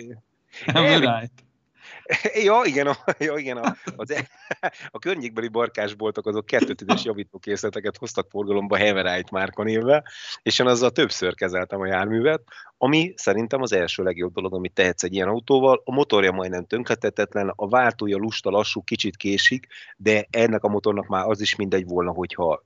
Emerite. 0.66 1.30
Ja, 2.44 2.62
igen, 2.64 2.86
a, 2.86 2.96
ja, 3.18 3.36
igen 3.36 3.56
a, 3.56 3.76
az, 3.96 4.10
e- 4.10 4.28
a 4.90 4.98
környékbeli 4.98 5.48
barkásboltok 5.48 6.26
azok 6.26 6.46
kettőtüdes 6.46 7.04
javítókészleteket 7.04 7.96
hoztak 7.96 8.30
forgalomba 8.30 8.76
Heverite 8.76 9.28
márka 9.30 9.62
névvel, 9.62 10.04
és 10.42 10.58
én 10.58 10.66
azzal 10.66 10.90
többször 10.90 11.34
kezeltem 11.34 11.80
a 11.80 11.86
járművet, 11.86 12.42
ami 12.78 13.12
szerintem 13.16 13.62
az 13.62 13.72
első 13.72 14.02
legjobb 14.02 14.32
dolog, 14.32 14.54
amit 14.54 14.72
tehetsz 14.72 15.02
egy 15.02 15.14
ilyen 15.14 15.28
autóval. 15.28 15.82
A 15.84 15.92
motorja 15.92 16.32
majdnem 16.32 16.64
tönkretetetlen, 16.64 17.52
a 17.56 17.68
váltója 17.68 18.16
lusta, 18.16 18.50
lassú, 18.50 18.82
kicsit 18.82 19.16
késik, 19.16 19.66
de 19.96 20.26
ennek 20.30 20.64
a 20.64 20.68
motornak 20.68 21.06
már 21.06 21.28
az 21.28 21.40
is 21.40 21.56
mindegy 21.56 21.86
volna, 21.86 22.10
hogyha 22.10 22.64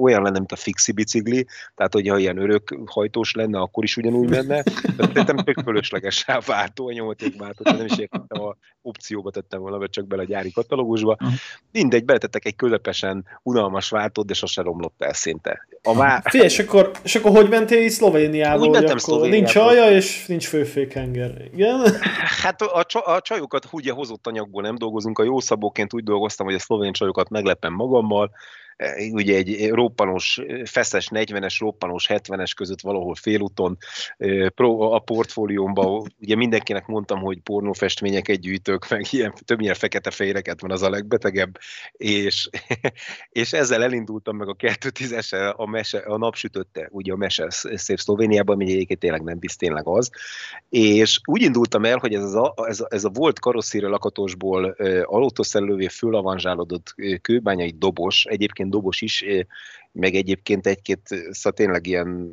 olyan 0.00 0.22
lenne, 0.22 0.38
mint 0.38 0.52
a 0.52 0.56
fixi 0.56 0.92
bicikli, 0.92 1.46
tehát 1.74 1.92
hogyha 1.92 2.18
ilyen 2.18 2.38
örök 2.38 2.78
hajtós 2.86 3.34
lenne, 3.34 3.58
akkor 3.58 3.84
is 3.84 3.96
ugyanúgy 3.96 4.28
menne. 4.28 4.62
Tettem 4.96 5.36
tök 5.36 5.60
fölösleges 5.64 6.26
váltó, 6.46 6.88
a 6.88 6.92
nyomatékváltót, 6.92 7.76
nem 7.76 7.86
is 7.86 7.98
értettem 7.98 8.42
a 8.42 8.56
opcióba 8.82 9.30
tettem 9.30 9.60
volna, 9.60 9.78
vagy 9.78 9.90
csak 9.90 10.06
bele 10.06 10.22
a 10.22 10.24
gyári 10.24 10.52
katalógusba. 10.52 11.16
Mindegy, 11.72 12.04
beletettek 12.04 12.44
egy 12.44 12.56
közepesen 12.56 13.24
unalmas 13.42 13.88
váltót, 13.88 14.26
de 14.26 14.34
sose 14.34 14.62
romlott 14.62 15.02
el 15.02 15.12
szinte. 15.12 15.66
A 15.82 15.94
vá... 15.94 16.20
Figyelj, 16.24 16.48
és 16.48 16.58
akkor, 16.58 16.90
és 17.02 17.14
akkor 17.14 17.30
hogy 17.30 17.48
mentél 17.48 17.82
így 17.82 17.90
Szlovéniába? 17.90 18.62
Úgy 18.62 18.70
mentem 18.70 18.98
Szlovéniába. 18.98 19.36
Nincs 19.36 19.56
alja, 19.56 19.90
és 19.90 20.26
nincs 20.26 20.46
főfékhenger. 20.46 21.48
Igen? 21.52 21.80
Hát 22.42 22.62
a, 22.62 22.84
a 23.04 23.20
csajokat 23.20 23.68
ugye 23.70 23.92
hozott 23.92 24.26
anyagból 24.26 24.62
nem 24.62 24.74
dolgozunk, 24.74 25.18
a 25.18 25.24
jószabóként 25.24 25.94
úgy 25.94 26.04
dolgoztam, 26.04 26.46
hogy 26.46 26.54
a 26.54 26.58
szlovén 26.58 26.92
csajokat 26.92 27.28
meglepem 27.28 27.72
magammal, 27.72 28.30
ugye 29.12 29.36
egy 29.36 29.70
roppanós, 29.70 30.40
feszes 30.64 31.08
40-es, 31.10 31.56
roppanós 31.58 32.06
70-es 32.08 32.52
között 32.56 32.80
valahol 32.80 33.14
félúton 33.14 33.78
a 34.56 34.98
portfóliómban, 34.98 36.12
ugye 36.20 36.36
mindenkinek 36.36 36.86
mondtam, 36.86 37.20
hogy 37.20 37.40
pornófestményeket 37.40 38.40
gyűjtök, 38.40 38.88
meg 38.88 39.06
ilyen, 39.10 39.34
többnyire 39.44 39.74
fekete 39.74 40.10
fejreket 40.10 40.60
van 40.60 40.70
az 40.70 40.82
a 40.82 40.90
legbetegebb, 40.90 41.58
és, 41.92 42.48
és 43.42 43.52
ezzel 43.52 43.82
elindultam 43.82 44.36
meg 44.36 44.48
a 44.48 44.54
210 44.54 45.32
a, 45.56 45.66
mese, 45.66 45.98
a 45.98 46.16
napsütötte, 46.16 46.88
ugye 46.90 47.12
a 47.12 47.16
mese 47.16 47.46
szép 47.50 47.98
Szlovéniában, 47.98 48.54
ami 48.54 48.72
egyébként 48.72 49.00
tényleg 49.00 49.22
nem 49.22 49.38
bizt, 49.38 49.58
tényleg 49.58 49.86
az, 49.86 50.10
és 50.68 51.20
úgy 51.24 51.42
indultam 51.42 51.84
el, 51.84 51.98
hogy 51.98 52.14
ez 52.14 52.34
a, 52.34 52.54
ez 52.66 52.80
a, 52.80 52.86
ez 52.90 53.04
a 53.04 53.08
volt 53.08 53.38
karosszíra 53.38 53.88
lakatosból 53.88 54.76
autószerelővé 55.02 55.86
fölavanzsálódott 55.88 56.94
kőbányai 57.22 57.74
dobos, 57.78 58.24
egyébként 58.24 58.70
dobos 58.72 59.00
is, 59.00 59.24
meg 59.92 60.14
egyébként 60.14 60.66
egy-két, 60.66 61.00
szóval 61.30 61.52
tényleg 61.52 61.86
ilyen 61.86 62.30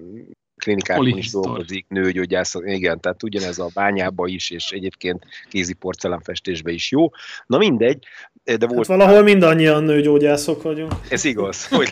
klinikákon 0.59 1.17
is 1.17 1.31
dolgozik, 1.31 1.85
nőgyógyász, 1.87 2.55
igen, 2.63 2.99
tehát 2.99 3.23
ugyanez 3.23 3.59
a 3.59 3.69
bányába 3.73 4.27
is, 4.27 4.49
és 4.49 4.71
egyébként 4.71 5.25
kézi 5.49 5.73
porcelánfestésbe 5.73 6.71
is 6.71 6.91
jó. 6.91 7.09
Na 7.45 7.57
mindegy, 7.57 8.05
de 8.57 8.67
volt... 8.67 8.87
Hát 8.87 8.97
valahol 8.97 9.23
mindannyian 9.23 9.83
nőgyógyászok 9.83 10.61
vagyunk. 10.61 10.93
Ez 11.09 11.23
igaz, 11.23 11.67
vagy, 11.69 11.91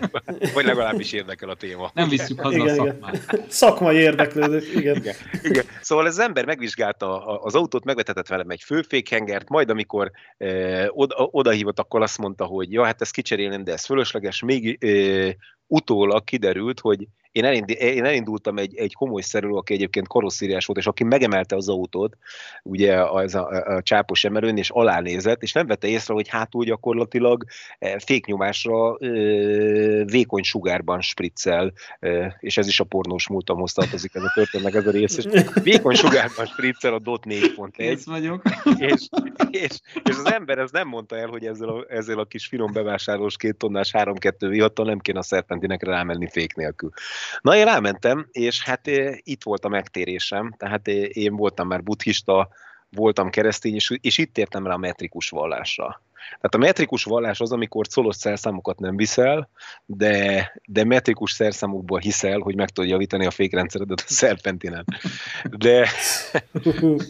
vagy 0.54 0.66
legalábbis 0.66 1.14
érdekel 1.14 1.50
a 1.50 1.56
téma. 1.56 1.92
Nem 1.94 2.10
visszük 2.10 2.40
haza 2.40 2.58
igen, 2.58 2.80
a 2.80 2.86
szakmát. 2.86 3.24
Igen. 3.32 3.46
Szakmai 3.50 3.96
érdeklődők, 3.96 4.76
igen. 4.76 4.96
igen. 4.96 5.16
igen. 5.44 5.66
Szóval 5.82 6.08
ez 6.08 6.18
az 6.18 6.26
ember 6.26 6.46
megvizsgálta 6.46 7.26
az 7.42 7.56
autót, 7.56 7.86
megvetetett 7.86 8.28
velem 8.28 8.50
egy 8.50 8.62
főfékhengert, 8.64 9.50
majd 9.50 9.70
amikor 9.70 10.12
eh, 10.38 10.86
oda, 10.90 11.28
odahívott, 11.32 11.80
akkor 11.80 12.02
azt 12.02 12.18
mondta, 12.18 12.46
hogy 12.46 12.72
ja, 12.72 12.84
hát 12.84 13.02
ezt 13.02 13.14
kicserélném, 13.14 13.64
de 13.64 13.72
ez 13.72 13.86
fölösleges. 13.86 14.42
Még 14.42 14.78
eh, 14.80 15.34
utólag 15.68 16.24
kiderült, 16.24 16.80
hogy 16.80 17.08
én, 17.38 17.46
elind, 17.46 17.70
én 17.70 18.06
elindultam 18.06 18.58
egy, 18.58 18.76
egy 18.76 18.94
komoly 18.94 19.22
szerelő, 19.22 19.54
aki 19.54 19.74
egyébként 19.74 20.08
karosszíriás 20.08 20.66
volt, 20.66 20.80
és 20.80 20.88
aki 20.88 21.04
megemelte 21.04 21.56
az 21.56 21.70
autót, 21.70 22.18
ugye 22.64 23.02
az 23.04 23.36
a, 23.36 23.50
a, 23.50 23.76
a 23.76 23.82
csápos 23.82 24.24
emelőn, 24.24 24.58
és 24.58 24.70
alánézett, 24.70 25.42
és 25.42 25.52
nem 25.52 25.68
vette 25.68 25.88
észre, 25.88 26.14
hogy 26.14 26.28
hátul 26.28 26.64
gyakorlatilag 26.64 27.44
féknyomásra 27.98 28.98
vékony 30.06 30.44
sugárban 30.44 31.02
spriccel, 31.02 31.74
és 32.40 32.58
ez 32.58 32.68
is 32.68 32.80
a 32.80 32.84
pornós 32.84 33.28
múltamhoz 33.28 33.74
tartozik 33.74 34.16
ez 34.16 34.24
a 34.24 34.32
történet, 34.34 34.76
ez 34.76 34.88
a 34.88 34.92
rész, 34.92 35.18
és 35.18 35.26
vékony 35.64 35.96
sugárban 35.96 36.46
spriccel 36.46 36.94
a 36.94 37.00
DOT 37.00 37.24
4.1. 37.26 38.02
vagyok. 38.06 38.42
És, 38.78 39.08
és, 39.50 39.80
és, 40.04 40.16
az 40.18 40.32
ember 40.32 40.58
ez 40.58 40.72
nem 40.72 40.88
mondta 40.88 41.18
el, 41.18 41.28
hogy 41.28 41.46
ezzel 41.46 41.70
a, 41.70 41.86
ezzel 41.90 42.20
a 42.20 42.26
kis 42.26 42.48
finom 42.48 42.72
bevásárlós 42.74 43.38
két 43.38 43.58
tonnás 43.58 43.92
3-2 43.94 44.34
vihattal 44.40 44.86
nem 44.86 45.00
kéne 45.00 45.20
a 45.20 45.24
szerpentinekre 45.24 45.92
rámenni 45.92 46.28
fék 46.30 46.56
nélkül. 46.56 46.90
Na, 47.42 47.56
én 47.56 47.66
rámentem, 47.66 48.28
és 48.32 48.64
hát 48.64 48.88
itt 49.18 49.44
volt 49.44 49.66
a 49.66 49.70
megtérésem, 49.70 50.54
tehát 50.58 50.88
én 50.88 51.36
voltam 51.36 51.68
már 51.68 51.84
buddhista, 51.84 52.50
voltam 52.90 53.30
keresztény, 53.30 53.74
és, 53.74 53.98
és 54.02 54.18
itt 54.18 54.38
értem 54.38 54.68
rá 54.68 54.74
a 54.74 54.78
metrikus 54.78 55.30
vallásra. 55.30 56.02
Tehát 56.26 56.56
a 56.56 56.58
metrikus 56.58 57.04
vallás 57.04 57.40
az, 57.40 57.52
amikor 57.52 57.86
szolos 57.90 58.16
szerszámokat 58.16 58.80
nem 58.80 58.96
viszel, 58.96 59.50
de, 59.86 60.52
de 60.66 60.84
metrikus 60.84 61.32
szerszámokból 61.32 62.00
hiszel, 62.00 62.40
hogy 62.40 62.56
meg 62.56 62.70
tudod 62.70 62.90
javítani 62.90 63.26
a 63.26 63.32
fékrendszeredet 63.32 64.00
a 64.00 64.14
szerpentinen. 64.14 64.86
De 65.58 65.90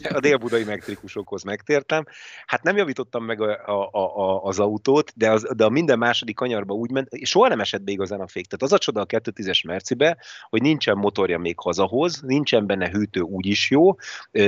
a 0.10 0.20
délbudai 0.20 0.64
metrikusokhoz 0.64 1.44
megtértem. 1.44 2.06
Hát 2.46 2.64
nem 2.64 2.78
javítottam 2.78 3.24
meg 3.24 3.42
a, 3.42 3.90
a, 3.92 4.18
a, 4.18 4.44
az 4.44 4.60
autót, 4.60 5.12
de, 5.16 5.32
az, 5.32 5.48
de 5.56 5.66
a 5.66 5.70
minden 5.70 5.98
második 5.98 6.36
kanyarba 6.36 6.74
úgy 6.74 6.92
ment, 6.92 7.08
és 7.14 7.30
soha 7.30 7.48
nem 7.48 7.60
esett 7.60 7.82
be 7.82 7.92
igazán 7.92 8.20
a 8.20 8.28
fék. 8.28 8.46
Tehát 8.46 8.64
az 8.64 8.74
a 8.74 8.78
csoda 8.78 9.02
a 9.02 9.06
210-es 9.06 9.66
Mercibe, 9.66 10.18
hogy 10.50 10.62
nincsen 10.62 10.98
motorja 10.98 11.38
még 11.38 11.60
hazahoz, 11.60 12.22
nincsen 12.22 12.66
benne 12.66 12.90
hűtő 12.90 13.22
úgy 13.22 13.46
is 13.46 13.70
jó, 13.70 13.96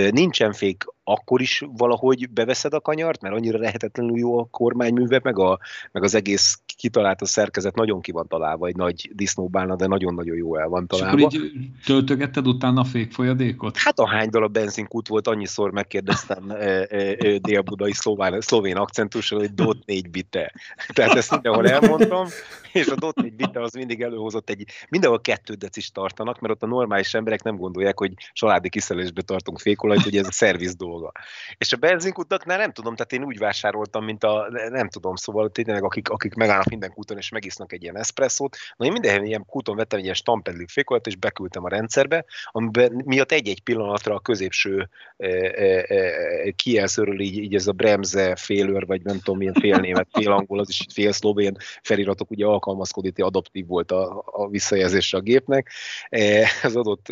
nincsen 0.10 0.54
fék 0.54 0.86
akkor 1.10 1.42
is 1.42 1.64
valahogy 1.78 2.30
beveszed 2.30 2.74
a 2.74 2.80
kanyart, 2.80 3.22
mert 3.22 3.36
annyira 3.36 3.58
lehetetlenül 3.58 4.18
jó 4.18 4.40
a 4.40 4.48
kormányműve, 4.52 5.20
meg, 5.24 5.40
a, 5.40 5.60
meg 5.92 6.04
az 6.04 6.16
egész 6.16 6.60
kitalált 6.80 7.22
a 7.22 7.26
szerkezet 7.26 7.76
nagyon 7.76 8.02
ki 8.02 8.12
van 8.12 8.28
találva, 8.28 8.68
egy 8.68 8.76
nagy 8.76 9.12
disznóbálna, 9.14 9.76
de 9.76 9.88
nagyon-nagyon 9.88 10.36
jó 10.36 10.56
el 10.56 10.68
van 10.68 10.88
találva. 10.88 11.18
És 11.18 11.24
akkor 11.24 11.40
így 11.40 11.70
töltögetted 11.86 12.48
utána 12.48 12.82
a 12.82 12.84
fékfolyadékot? 12.84 13.78
Hát 13.78 14.00
a 14.00 14.08
hány 14.08 14.30
darab 14.30 14.52
benzinkút 14.52 15.08
volt, 15.08 15.28
annyiszor 15.28 15.72
megkérdeztem 15.72 16.50
e, 16.50 16.56
e, 16.56 16.88
e, 16.90 17.38
dél-budai 17.38 17.92
szlovén, 17.92 18.42
szlovén 18.42 18.76
akcentussal, 18.76 19.40
hogy 19.40 19.54
dot 19.54 19.86
4 19.86 20.10
bite. 20.10 20.54
Tehát 20.94 21.16
ezt 21.16 21.32
mindenhol 21.32 21.68
elmondtam, 21.68 22.28
és 22.74 22.88
a 22.88 22.96
dot 22.96 23.16
4 23.16 23.34
bite 23.34 23.62
az 23.62 23.74
mindig 23.74 24.02
előhozott 24.02 24.50
egy, 24.50 24.66
mindenhol 24.90 25.22
kettő 25.22 25.54
decis 25.54 25.92
tartanak, 25.92 26.40
mert 26.40 26.54
ott 26.54 26.64
a 26.64 26.68
normális 26.68 27.14
emberek 27.14 27.44
nem 27.44 27.56
gondolják, 27.56 28.00
hogy 28.00 28.14
családi 28.34 28.70
kiszelésbe 28.70 29.22
tartunk 29.22 29.60
fékolajt, 29.60 30.02
hogy 30.02 30.18
ez 30.18 30.28
a 30.28 30.32
szerviz 30.32 30.76
dolga. 31.00 31.20
És 31.58 31.74
a 31.74 31.78
benzinkutaknál 31.78 32.58
nem 32.58 32.72
tudom, 32.72 32.96
tehát 32.96 33.14
én 33.14 33.24
úgy 33.24 33.38
vásároltam, 33.38 34.04
mint 34.04 34.24
a, 34.24 34.48
nem 34.70 34.90
tudom, 34.90 35.16
szóval 35.16 35.50
tényleg 35.50 35.84
akik, 35.84 36.10
akik 36.10 36.34
megállnak 36.34 36.70
minden 36.70 36.94
kúton 36.94 37.18
és 37.18 37.30
megisznak 37.30 37.74
egy 37.74 37.84
ilyen 37.84 37.98
eszpresszót, 37.98 38.58
na 38.76 38.86
én 38.86 38.92
minden 38.92 39.26
ilyen 39.26 39.46
kúton 39.46 39.76
vettem 39.76 39.98
egy 39.98 40.04
ilyen 40.04 40.16
stampedli 40.16 40.66
fékolat 40.68 41.08
és 41.08 41.16
beküldtem 41.16 41.64
a 41.64 41.70
rendszerbe, 41.70 42.26
amiben 42.46 43.02
miatt 43.06 43.32
egy-egy 43.32 43.62
pillanatra 43.62 44.16
a 44.16 44.20
középső 44.20 44.90
e, 45.18 45.28
e, 45.28 45.86
e, 45.88 46.52
kijelzőről 46.52 47.20
így, 47.20 47.38
így 47.38 47.56
ez 47.56 47.68
a 47.68 47.72
bremze 47.72 48.36
félőr, 48.36 48.86
vagy 48.86 49.02
nem 49.02 49.18
tudom 49.18 49.38
milyen 49.38 49.54
félnémet, 49.54 50.08
félangol, 50.12 50.60
az 50.60 50.70
is 50.70 50.86
fél 50.94 51.12
szlovén 51.12 51.56
feliratok 51.82 52.32
ugye 52.32 52.46
alkalmazkodik, 52.46 53.24
adaptív 53.24 53.68
volt 53.68 53.92
a, 53.92 54.24
a 54.26 54.48
visszajelzésre 54.48 55.18
a 55.18 55.22
gépnek 55.22 55.70
e, 56.10 56.50
az 56.64 56.76
adott 56.76 57.08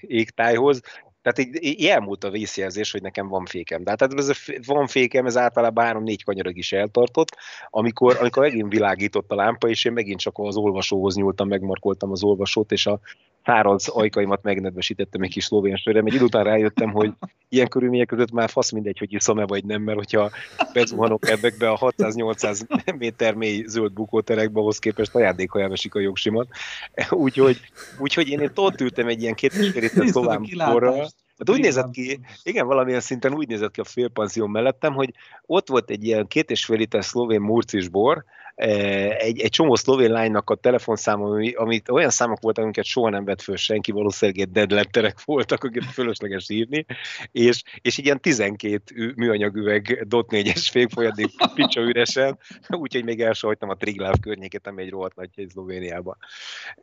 égtájhoz, 0.00 0.80
tehát 1.22 1.38
így, 1.38 1.64
így 1.64 1.86
elmúlt 1.86 2.24
a 2.24 2.30
vészjelzés, 2.30 2.90
hogy 2.90 3.02
nekem 3.02 3.28
van 3.28 3.44
fékem. 3.44 3.82
De 3.84 3.90
hát 3.90 4.14
ez 4.14 4.28
a 4.28 4.34
van 4.66 4.86
fékem, 4.86 5.26
ez 5.26 5.36
általában 5.36 5.84
három-négy 5.84 6.24
kanyarag 6.24 6.56
is 6.56 6.72
eltartott, 6.72 7.36
amikor, 7.70 8.16
amikor 8.20 8.42
megint 8.44 8.68
világított 8.68 9.30
a 9.30 9.34
lámpa, 9.34 9.68
és 9.68 9.84
én 9.84 9.92
megint 9.92 10.20
csak 10.20 10.38
az 10.38 10.56
olvasóhoz 10.56 11.16
nyúltam, 11.16 11.48
megmarkoltam 11.48 12.10
az 12.10 12.22
olvasót, 12.22 12.72
és 12.72 12.86
a 12.86 13.00
száraz 13.44 13.88
ajkaimat 13.88 14.42
megnedvesítettem 14.42 15.22
egy 15.22 15.30
kis 15.30 15.44
szlovén 15.44 15.76
sörre, 15.76 16.00
egy 16.00 16.14
idő 16.14 16.24
után 16.24 16.44
rájöttem, 16.44 16.90
hogy 16.90 17.12
ilyen 17.48 17.68
körülmények 17.68 18.06
között 18.06 18.32
már 18.32 18.48
fasz 18.48 18.70
mindegy, 18.70 18.98
hogy 18.98 19.12
iszom-e 19.12 19.46
vagy 19.46 19.64
nem, 19.64 19.82
mert 19.82 19.98
hogyha 19.98 20.30
bezuhanok 20.72 21.28
ebbekbe 21.28 21.70
a 21.70 21.78
600-800 21.78 22.96
méter 22.98 23.34
mély 23.34 23.64
zöld 23.66 23.92
bukóterekbe, 23.92 24.60
ahhoz 24.60 24.78
képest 24.78 25.14
ajándéka 25.14 25.60
elvesik 25.60 25.94
a 25.94 26.00
jogsimat. 26.00 26.48
Úgyhogy, 27.10 27.60
úgyhogy 27.98 28.28
én 28.28 28.40
itt 28.40 28.58
ott 28.58 28.80
ültem 28.80 29.08
egy 29.08 29.22
ilyen 29.22 29.34
két 29.34 29.52
szlován 29.52 30.42
porral, 30.56 31.08
Hát 31.38 31.56
úgy 31.56 31.60
nézett 31.60 31.90
ki, 31.90 32.20
igen, 32.42 32.66
valamilyen 32.66 33.00
szinten 33.00 33.34
úgy 33.34 33.48
nézett 33.48 33.70
ki 33.70 33.80
a 33.80 33.84
félpanzión 33.84 34.50
mellettem, 34.50 34.94
hogy 34.94 35.14
ott 35.46 35.68
volt 35.68 35.90
egy 35.90 36.04
ilyen 36.04 36.26
két 36.26 36.50
és 36.50 36.64
fél 36.64 36.76
liter 36.76 37.04
szlovén 37.04 37.40
murcis 37.40 37.88
bor, 37.88 38.24
egy, 38.54 39.40
egy 39.40 39.50
csomó 39.50 39.74
szlovén 39.74 40.10
lánynak 40.10 40.50
a 40.50 40.54
telefonszáma, 40.54 41.26
ami, 41.26 41.52
amit 41.52 41.88
olyan 41.88 42.10
számok 42.10 42.40
voltak, 42.40 42.64
amiket 42.64 42.84
soha 42.84 43.10
nem 43.10 43.24
vett 43.24 43.42
föl 43.42 43.56
senki, 43.56 43.92
valószínűleg 43.92 44.50
deadletterek 44.50 45.24
voltak, 45.24 45.64
akiket 45.64 45.92
fölösleges 45.92 46.50
írni, 46.50 46.86
és, 47.32 47.62
és 47.80 47.98
ilyen 47.98 48.20
12 48.20 49.12
műanyag 49.16 49.56
üveg 49.56 50.04
dot 50.06 50.26
4-es 50.30 50.68
fékfolyadék 50.70 51.30
picsa 51.54 51.80
üresen, 51.80 52.38
úgyhogy 52.68 53.04
még 53.04 53.20
elsajtam 53.20 53.68
a 53.68 53.74
Triglav 53.74 54.14
környéket, 54.20 54.66
ami 54.66 54.82
egy 54.82 54.90
rohadt 54.90 55.16
nagy 55.16 55.28
egy 55.34 55.48
Szlovéniában. 55.48 56.16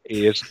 És... 0.01 0.41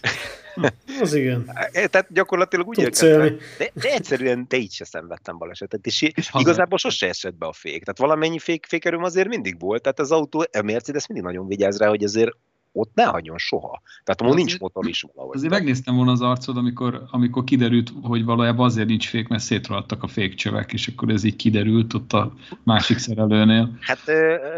Az 1.00 1.14
igen. 1.14 1.50
E, 1.72 1.86
tehát 1.86 2.12
gyakorlatilag 2.12 2.68
úgy 2.68 2.78
érkeztem, 2.78 3.38
de, 3.58 3.70
de, 3.74 3.92
egyszerűen 3.92 4.48
te 4.48 4.56
így 4.56 4.72
se 4.72 4.84
szenvedtem 4.84 5.38
balesetet, 5.38 5.86
és, 5.86 6.02
és 6.02 6.30
igazából 6.38 6.78
sose 6.78 7.08
esett 7.08 7.34
be 7.34 7.46
a 7.46 7.52
fék. 7.52 7.84
Tehát 7.84 7.98
valamennyi 7.98 8.38
fék, 8.38 8.66
fékerőm 8.66 9.02
azért 9.02 9.28
mindig 9.28 9.60
volt, 9.60 9.82
tehát 9.82 9.98
az 9.98 10.12
autó, 10.12 10.46
a 10.58 10.62
Mercedes 10.62 11.06
mindig 11.08 11.26
nagyon 11.26 11.46
vigyáz 11.46 11.78
rá, 11.78 11.88
hogy 11.88 12.04
azért 12.04 12.36
ott 12.72 12.90
ne 12.94 13.04
hagyjon 13.04 13.38
soha. 13.38 13.82
Tehát 14.04 14.22
most 14.22 14.34
nincs 14.34 14.58
motor 14.58 14.88
is 14.88 15.06
valahogy. 15.12 15.36
Azért 15.36 15.52
megnéztem 15.52 15.96
volna 15.96 16.10
az 16.10 16.20
arcod, 16.20 16.56
amikor, 16.56 17.02
amikor 17.10 17.44
kiderült, 17.44 17.92
hogy 18.02 18.24
valójában 18.24 18.66
azért 18.66 18.88
nincs 18.88 19.08
fék, 19.08 19.28
mert 19.28 19.42
szétrohadtak 19.42 20.02
a 20.02 20.06
fékcsövek, 20.06 20.72
és 20.72 20.88
akkor 20.88 21.08
ez 21.08 21.24
így 21.24 21.36
kiderült 21.36 21.94
ott 21.94 22.12
a 22.12 22.32
másik 22.62 22.98
szerelőnél. 22.98 23.78
Hát 23.80 24.00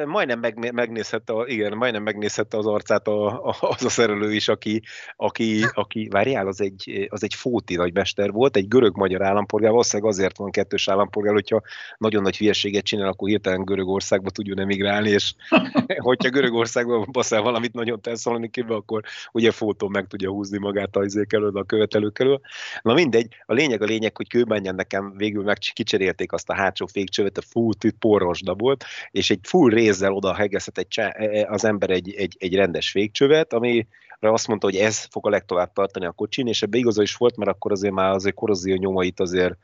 majdnem 0.07 0.38
meg, 0.38 0.73
megnézhette, 0.73 1.33
igen, 1.46 1.77
majdnem 1.77 2.03
megnézhette 2.03 2.57
az 2.57 2.66
arcát 2.66 3.07
a, 3.07 3.46
a, 3.49 3.57
az 3.61 3.85
a 3.85 3.88
szerelő 3.88 4.33
is, 4.33 4.49
aki, 4.49 4.83
aki, 5.16 5.64
aki 5.73 6.09
várjál, 6.09 6.46
az 6.46 6.61
egy, 6.61 7.07
az 7.11 7.23
egy 7.23 7.35
fóti 7.35 7.77
nagymester 7.77 8.31
volt, 8.31 8.57
egy 8.57 8.68
görög-magyar 8.68 9.23
állampolgár, 9.23 9.70
valószínűleg 9.70 10.12
azért 10.12 10.37
van 10.37 10.51
kettős 10.51 10.88
állampolgár, 10.88 11.33
hogyha 11.33 11.62
nagyon 11.99 12.23
nagy 12.23 12.37
hülyeséget 12.37 12.85
csinál, 12.85 13.09
akkor 13.09 13.29
hirtelen 13.29 13.64
Görögországba 13.64 14.31
tudjon 14.31 14.61
emigrálni, 14.61 15.09
és 15.09 15.35
hogyha 15.96 16.31
Görögországban 16.31 17.09
baszel 17.12 17.42
valamit 17.42 17.73
nagyon 17.73 17.99
Tesszalonikibe, 18.00 18.74
akkor 18.74 19.02
ugye 19.32 19.50
fotó 19.50 19.88
meg 19.88 20.06
tudja 20.06 20.30
húzni 20.30 20.58
magát 20.58 20.96
a 20.96 21.04
izék 21.04 21.32
elől, 21.32 21.56
a 21.56 21.64
követelők 21.64 22.18
elől. 22.18 22.40
Na 22.82 22.94
mindegy, 22.94 23.34
a 23.46 23.52
lényeg 23.52 23.82
a 23.82 23.84
lényeg, 23.84 24.16
hogy 24.16 24.28
kőbányan 24.28 24.74
nekem 24.74 25.16
végül 25.16 25.42
meg 25.42 25.58
kicserélték 25.58 26.32
azt 26.32 26.50
a 26.50 26.54
hátsó 26.54 26.86
fékcsövet, 26.86 27.38
a 27.38 27.42
full 27.42 27.72
porosda 27.98 28.54
volt, 28.54 28.84
és 29.10 29.30
egy 29.30 29.40
full 29.42 29.70
rézzel 29.70 30.12
oda 30.12 30.34
hegeszett 30.34 30.78
egy 30.78 30.88
csá, 30.88 31.08
e, 31.08 31.24
e, 31.24 31.46
az 31.50 31.64
ember 31.64 31.90
egy, 31.90 32.14
egy, 32.14 32.36
egy 32.38 32.54
rendes 32.54 32.90
fékcsövet, 32.90 33.52
ami 33.52 33.86
azt 34.20 34.48
mondta, 34.48 34.66
hogy 34.66 34.76
ez 34.76 35.04
fog 35.10 35.26
a 35.26 35.30
legtovább 35.30 35.72
tartani 35.72 36.06
a 36.06 36.12
kocsin, 36.12 36.46
és 36.46 36.62
ebbe 36.62 36.78
igaza 36.78 37.02
is 37.02 37.16
volt, 37.16 37.36
mert 37.36 37.50
akkor 37.50 37.72
azért 37.72 37.94
már 37.94 38.10
azért 38.10 38.34
korrozió 38.34 38.74
nyomait 38.74 39.20
azért 39.20 39.56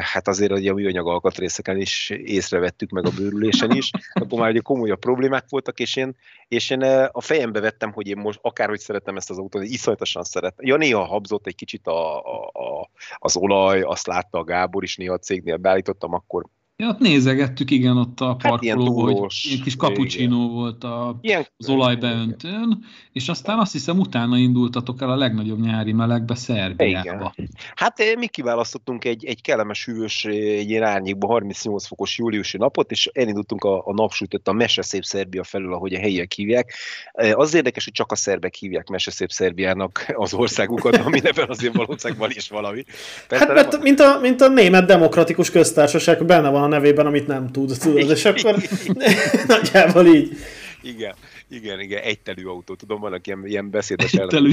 hát 0.00 0.28
azért 0.28 0.50
hogy 0.50 0.68
a 0.68 0.74
műanyag 0.74 1.06
alkatrészeken 1.06 1.76
is 1.76 2.10
észrevettük, 2.10 2.90
meg 2.90 3.06
a 3.06 3.10
bőrülésen 3.10 3.70
is, 3.70 3.90
akkor 4.12 4.38
már 4.38 4.50
ugye 4.50 4.60
komolyabb 4.60 4.98
problémák 4.98 5.44
voltak, 5.48 5.80
és 5.80 5.96
én, 5.96 6.16
és 6.48 6.70
én 6.70 6.82
eh, 6.82 7.08
a 7.12 7.20
fejembe 7.20 7.60
vettem, 7.60 7.92
hogy 7.92 8.06
én 8.06 8.16
most 8.16 8.38
akárhogy 8.42 8.78
szeretem 8.78 9.16
ezt 9.16 9.30
az 9.30 9.38
autót, 9.38 9.62
iszonyatosan 9.62 10.24
szeretem. 10.24 10.66
Ja, 10.66 10.76
néha 10.76 11.04
habzott 11.04 11.46
egy 11.46 11.54
kicsit 11.54 11.86
a, 11.86 12.18
a, 12.18 12.50
a, 12.52 12.90
az 13.16 13.36
olaj, 13.36 13.80
azt 13.80 14.06
látta 14.06 14.38
a 14.38 14.44
Gábor 14.44 14.82
is, 14.82 14.96
néha 14.96 15.14
a 15.14 15.18
cégnél 15.18 15.56
beállítottam, 15.56 16.14
akkor 16.14 16.44
Ja, 16.80 16.88
ott 16.88 16.98
nézegettük, 16.98 17.70
igen, 17.70 17.96
ott 17.96 18.20
a 18.20 18.36
parkolóban, 18.38 19.06
hát 19.08 19.16
hogy 19.18 19.52
egy 19.52 19.62
kis 19.62 19.76
cappuccino 19.76 20.48
volt 20.48 20.84
a, 20.84 21.18
ilyen, 21.20 21.46
az 21.56 21.68
olajbeöntőn, 21.68 22.84
és 23.12 23.28
aztán 23.28 23.58
azt 23.58 23.72
hiszem 23.72 23.98
utána 23.98 24.36
indultatok 24.36 25.02
el 25.02 25.10
a 25.10 25.16
legnagyobb 25.16 25.60
nyári 25.60 25.92
melegbe 25.92 26.34
Szerbiába. 26.34 27.32
Igen. 27.36 27.48
Hát 27.74 28.00
eh, 28.00 28.14
mi 28.16 28.26
kiválasztottunk 28.26 29.04
egy, 29.04 29.24
egy 29.24 29.42
kellemes 29.42 29.84
hűvös, 29.84 30.24
eh, 30.24 30.32
egy 30.32 30.70
ilyen 30.70 30.82
árnyékba 30.82 31.26
38 31.26 31.86
fokos 31.86 32.18
júliusi 32.18 32.56
napot, 32.56 32.90
és 32.90 33.10
elindultunk 33.12 33.64
a, 33.64 33.86
a 33.86 33.92
napsütött 33.92 34.48
a 34.48 34.52
Meseszép 34.52 35.04
Szerbia 35.04 35.44
felül, 35.44 35.74
ahogy 35.74 35.94
a 35.94 35.98
helyiek 35.98 36.32
hívják. 36.32 36.74
Eh, 37.12 37.38
az 37.38 37.54
érdekes, 37.54 37.84
hogy 37.84 37.92
csak 37.92 38.12
a 38.12 38.16
szerbek 38.16 38.54
hívják 38.54 38.88
Meseszép 38.88 39.30
Szerbiának 39.30 40.12
az 40.14 40.34
országukat, 40.34 40.96
ami 41.06 41.20
nevel 41.22 41.46
azért 41.46 41.74
valószínűleg 41.74 42.20
van 42.20 42.30
is 42.30 42.48
valami. 42.48 42.84
Persze 43.28 43.46
hát 43.46 43.54
mert 43.54 43.82
mint 43.82 44.00
a, 44.00 44.18
mint 44.20 44.40
a 44.40 44.48
német 44.48 44.86
demokratikus 44.86 45.50
köztársaság 45.50 46.24
benne 46.24 46.48
van 46.48 46.69
nevében, 46.70 47.06
amit 47.06 47.26
nem 47.26 47.50
tud, 47.50 47.76
tudod, 47.78 48.10
és 48.10 48.24
akkor 48.24 48.56
nagyjából 49.46 50.06
így. 50.06 50.36
Igen. 50.82 51.14
Igen, 51.50 51.80
igen, 51.80 52.02
egy 52.02 52.20
telű 52.20 52.44
autó, 52.44 52.74
tudom, 52.74 53.00
vannak 53.00 53.26
ilyen, 53.26 53.46
ilyen 53.46 53.70
beszédes 53.70 54.10
telű, 54.10 54.52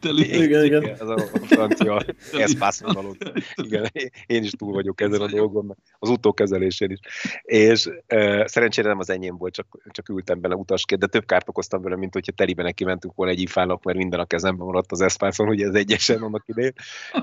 telű. 0.00 0.22
Igen, 0.22 0.64
igen. 0.64 0.96
Az 0.98 1.08
a, 1.08 1.14
a 1.14 1.46
francia 1.46 2.02
eszpászon 2.32 3.16
Igen, 3.54 3.90
én 4.26 4.42
is 4.42 4.50
túl 4.50 4.72
vagyok 4.72 5.00
ezen 5.00 5.20
a 5.20 5.26
dolgon, 5.26 5.76
az 5.98 6.08
utókezelésén 6.08 6.90
is. 6.90 6.98
És 7.42 7.88
e, 8.06 8.46
szerencsére 8.46 8.88
nem 8.88 8.98
az 8.98 9.10
enyém 9.10 9.36
volt, 9.36 9.54
csak, 9.54 9.66
csak 9.90 10.08
ültem 10.08 10.40
bele 10.40 10.54
utasként, 10.54 11.00
de 11.00 11.06
több 11.06 11.26
kárt 11.26 11.48
okoztam 11.48 11.82
vele, 11.82 11.96
mint 11.96 12.12
hogyha 12.12 12.32
teriben 12.32 12.64
neki 12.64 12.84
mentünk 12.84 13.14
volna 13.14 13.32
egy 13.32 13.40
ifának, 13.40 13.82
mert 13.82 13.98
minden 13.98 14.20
a 14.20 14.24
kezemben 14.24 14.66
maradt 14.66 14.92
az 14.92 15.00
eszpászon, 15.00 15.48
ugye 15.48 15.66
ez 15.66 15.74
egyesen 15.74 16.22
annak 16.22 16.44
idején. 16.46 16.72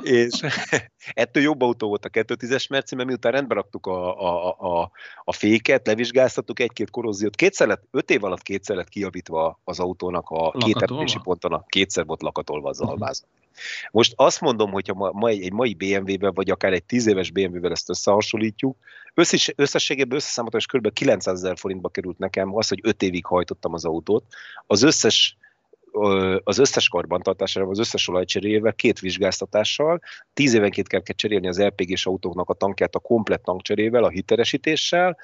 És 0.01 0.39
ettől 1.13 1.43
jobb 1.43 1.61
autó 1.61 1.87
volt 1.87 2.05
a 2.05 2.09
210-es 2.09 2.69
Merci, 2.69 2.95
mert 2.95 3.07
miután 3.07 3.31
rendbe 3.31 3.53
raktuk 3.53 3.85
a, 3.85 4.21
a, 4.21 4.55
a, 4.59 4.91
a 5.23 5.33
féket, 5.33 5.87
levizsgáztattuk 5.87 6.59
egy-két 6.59 6.89
korróziót, 6.89 7.35
kétszer 7.35 7.67
lett, 7.67 7.83
öt 7.91 8.09
év 8.11 8.23
alatt 8.23 8.41
kétszer 8.41 8.75
lett 8.75 8.89
kijavítva 9.11 9.59
az 9.63 9.79
autónak 9.79 10.29
a 10.29 10.51
két 10.51 10.85
ponton, 11.23 11.53
a 11.53 11.63
kétszer 11.67 12.05
volt 12.05 12.21
lakatolva 12.21 12.69
az 12.69 12.79
mhm. 12.79 12.89
alváz. 12.89 13.25
Most 13.91 14.13
azt 14.15 14.41
mondom, 14.41 14.71
hogyha 14.71 14.93
ma, 14.93 15.11
ma 15.11 15.27
egy, 15.27 15.41
egy 15.41 15.53
mai 15.53 15.73
BMW-vel, 15.73 16.31
vagy 16.31 16.49
akár 16.49 16.73
egy 16.73 16.83
10 16.83 17.07
éves 17.07 17.31
BMW-vel 17.31 17.71
ezt 17.71 17.89
összehasonlítjuk, 17.89 18.77
összes, 19.13 19.53
összességében 19.55 20.17
összeszámoltam, 20.17 20.59
és 20.59 20.65
kb. 20.65 20.93
900 20.93 21.43
ezer 21.43 21.57
forintba 21.57 21.89
került 21.89 22.17
nekem 22.17 22.55
az, 22.55 22.67
hogy 22.67 22.79
5 22.83 23.01
évig 23.01 23.25
hajtottam 23.25 23.73
az 23.73 23.85
autót. 23.85 24.23
Az 24.67 24.83
összes 24.83 25.37
az 26.43 26.57
összes 26.57 26.87
karbantartására, 26.87 27.67
az 27.67 27.79
összes 27.79 28.07
olajcseréjével, 28.07 28.73
két 28.73 28.99
vizsgáztatással, 28.99 29.99
tíz 30.33 30.53
évenként 30.53 30.87
kell 30.87 31.01
cserélni 31.01 31.47
az 31.47 31.59
LPG-s 31.59 32.05
autóknak 32.05 32.49
a 32.49 32.53
tankját 32.53 32.95
a 32.95 32.99
komplet 32.99 33.41
tankcserével, 33.43 34.03
a 34.03 34.09
hiteresítéssel, 34.09 35.17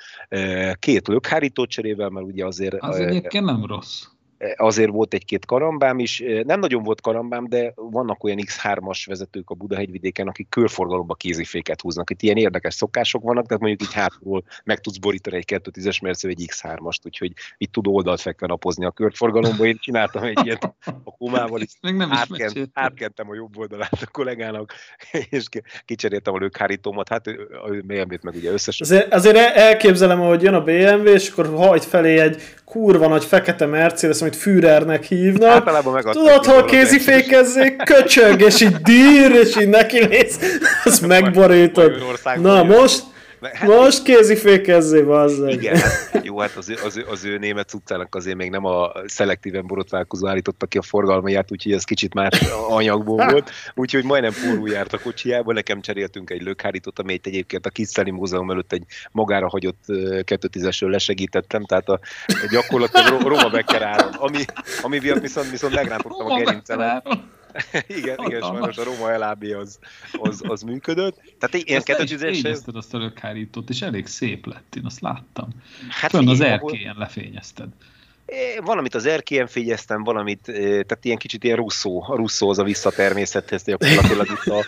két 0.80 1.08
lökhárító 1.08 1.66
cserével, 1.66 2.10
mert 2.10 2.26
ugye 2.26 2.46
azért... 2.46 2.76
Az 2.80 3.00
egyébként 3.00 3.46
nem 3.46 3.66
rossz 3.66 4.04
azért 4.56 4.92
volt 4.92 5.14
egy-két 5.14 5.46
karambám 5.46 6.00
is, 6.00 6.24
nem 6.44 6.60
nagyon 6.60 6.84
volt 6.84 7.02
karambám, 7.02 7.48
de 7.48 7.74
vannak 7.76 8.24
olyan 8.24 8.40
X3-as 8.42 9.04
vezetők 9.06 9.50
a 9.50 9.54
Budahegyvidéken, 9.54 10.28
akik 10.28 10.50
körforgalomba 10.50 11.14
kéziféket 11.14 11.82
húznak. 11.82 12.10
Itt 12.10 12.22
ilyen 12.22 12.38
érdekes 12.38 12.74
szokások 12.74 13.24
vannak, 13.24 13.46
tehát 13.46 13.62
mondjuk 13.62 13.90
így 13.90 13.96
hátulról 13.96 14.44
meg 14.64 14.80
tudsz 14.80 14.98
borítani 14.98 15.36
egy 15.36 15.62
210-es 15.64 16.02
Mercedes 16.02 16.36
egy 16.38 16.50
X3-ast, 16.52 17.06
úgyhogy 17.06 17.32
itt 17.58 17.72
tud 17.72 17.88
oldalt 17.88 18.22
fekve 18.22 18.48
napozni 18.48 18.86
a 18.86 18.92
körforgalomba. 18.92 19.66
Én 19.66 19.78
csináltam 19.80 20.24
egy 20.24 20.40
ilyet 20.44 20.64
a 21.04 21.16
kumával, 21.18 21.62
és 21.62 21.74
Még 21.82 21.96
nem 21.96 22.12
átkent, 22.12 22.70
átkentem 22.74 23.30
a 23.30 23.36
jobb 23.36 23.58
oldalát 23.58 24.02
a 24.02 24.08
kollégának, 24.12 24.74
és 25.30 25.46
kicseréltem 25.86 26.34
a 26.34 26.38
lökhárítómat, 26.38 27.10
hát 27.10 27.28
a 27.28 27.70
BMW-t 27.84 28.24
meg 28.24 28.36
ugye 28.36 28.52
összes. 28.52 28.82
Azért, 28.82 29.14
azért 29.14 29.38
elképzelem, 29.38 30.20
hogy 30.20 30.42
jön 30.42 30.54
a 30.54 30.64
BMW, 30.64 31.08
és 31.08 31.30
akkor 31.30 31.56
hajt 31.56 31.86
felé 31.86 32.20
egy 32.20 32.42
kurva 32.66 33.08
nagy 33.08 33.26
fekete 33.26 33.66
Mercedes, 33.66 34.22
amit 34.28 34.40
Führernek 34.40 35.04
hívnak. 35.04 35.50
Általában 35.50 36.02
Tudod, 36.02 36.46
hol 36.46 36.66
kézifékezzék, 36.66 37.76
köcsög, 37.76 38.42
és 38.42 38.62
így 38.62 38.76
dír, 38.76 39.32
és 39.32 39.56
így 39.60 39.68
neki 39.68 40.06
mész, 40.10 40.40
ezt 40.84 41.08
megborítod. 41.08 41.92
Na 42.42 42.64
most, 42.64 43.04
Hát, 43.42 43.68
Most 43.68 44.04
kézifékezzé, 44.04 45.02
bazzeg. 45.02 45.52
Igen, 45.52 45.78
hát, 45.78 46.20
jó, 46.24 46.40
hát 46.40 46.56
az, 46.56 46.74
az, 46.84 47.04
az 47.10 47.26
ő 47.26 47.38
német 47.38 47.74
utcának 47.74 48.16
azért 48.16 48.38
még 48.38 48.50
nem 48.50 48.66
a 48.66 48.92
szelektíven 49.06 49.68
borotválkozó 49.68 50.28
állította 50.28 50.66
ki 50.66 50.78
a 50.78 50.82
forgalmaját, 50.82 51.52
úgyhogy 51.52 51.72
ez 51.72 51.84
kicsit 51.84 52.14
más 52.14 52.40
anyagból 52.70 53.30
volt. 53.30 53.52
Úgyhogy 53.76 54.04
majdnem 54.04 54.32
forró 54.32 54.68
járt 54.68 54.94
a 54.94 55.00
kocsijába, 55.00 55.54
nekem 55.54 55.82
cseréltünk 55.82 56.30
egy 56.30 56.42
lökhárítót, 56.42 57.00
amelyet 57.00 57.26
egyébként 57.26 57.66
a 57.66 57.70
Kiszteli 57.70 58.12
Múzeum 58.12 58.52
előtt 58.52 58.74
egy 58.74 58.84
magára 59.12 59.50
hagyott 59.50 59.84
210-esről 59.88 60.90
lesegítettem, 60.90 61.66
tehát 61.66 61.90
a, 61.90 62.00
gyakorlatilag 62.52 63.22
Roma 63.22 63.50
Becker 63.50 63.82
áron, 63.82 64.14
ami, 64.14 64.46
ami 64.82 65.00
viszont, 65.00 65.50
viszont 65.50 65.74
megrántottam 65.74 66.32
a 66.32 66.38
gerincemet. 66.38 67.08
igen, 68.00 68.18
igen, 68.26 68.42
sajnos 68.42 68.78
a 68.78 68.84
Roma 68.84 69.12
elábbi 69.12 69.52
az, 69.52 69.80
az, 70.12 70.42
az 70.48 70.62
működött. 70.62 71.22
Tehát 71.40 71.68
ilyen 71.68 71.84
kettőtűzéssel... 71.84 72.52
Azt 72.52 72.68
azt 72.74 72.94
a 72.94 72.98
lökhárítót, 72.98 73.70
és 73.70 73.82
elég 73.82 74.08
szép 74.08 74.46
lett, 74.46 74.76
én 74.76 74.86
azt 74.86 75.00
láttam. 75.00 75.50
Hát 75.90 76.12
Fönn 76.12 76.28
az 76.28 76.42
erkélyen 76.42 76.96
lefényezted. 76.98 77.68
Valamit 78.64 78.96
az 78.96 79.06
erkélyen 79.06 79.48
fényeztem, 79.48 80.04
valamit, 80.04 80.42
tehát 80.42 81.06
ilyen 81.06 81.18
kicsit 81.18 81.44
ilyen 81.44 81.56
russzó, 81.56 82.04
a 82.08 82.16
russzó 82.16 82.50
az 82.50 82.60
a 82.60 82.64
visszatermészethez, 82.64 83.64
gyakorlatilag 83.64 84.28
itt 84.28 84.54
a, 84.54 84.66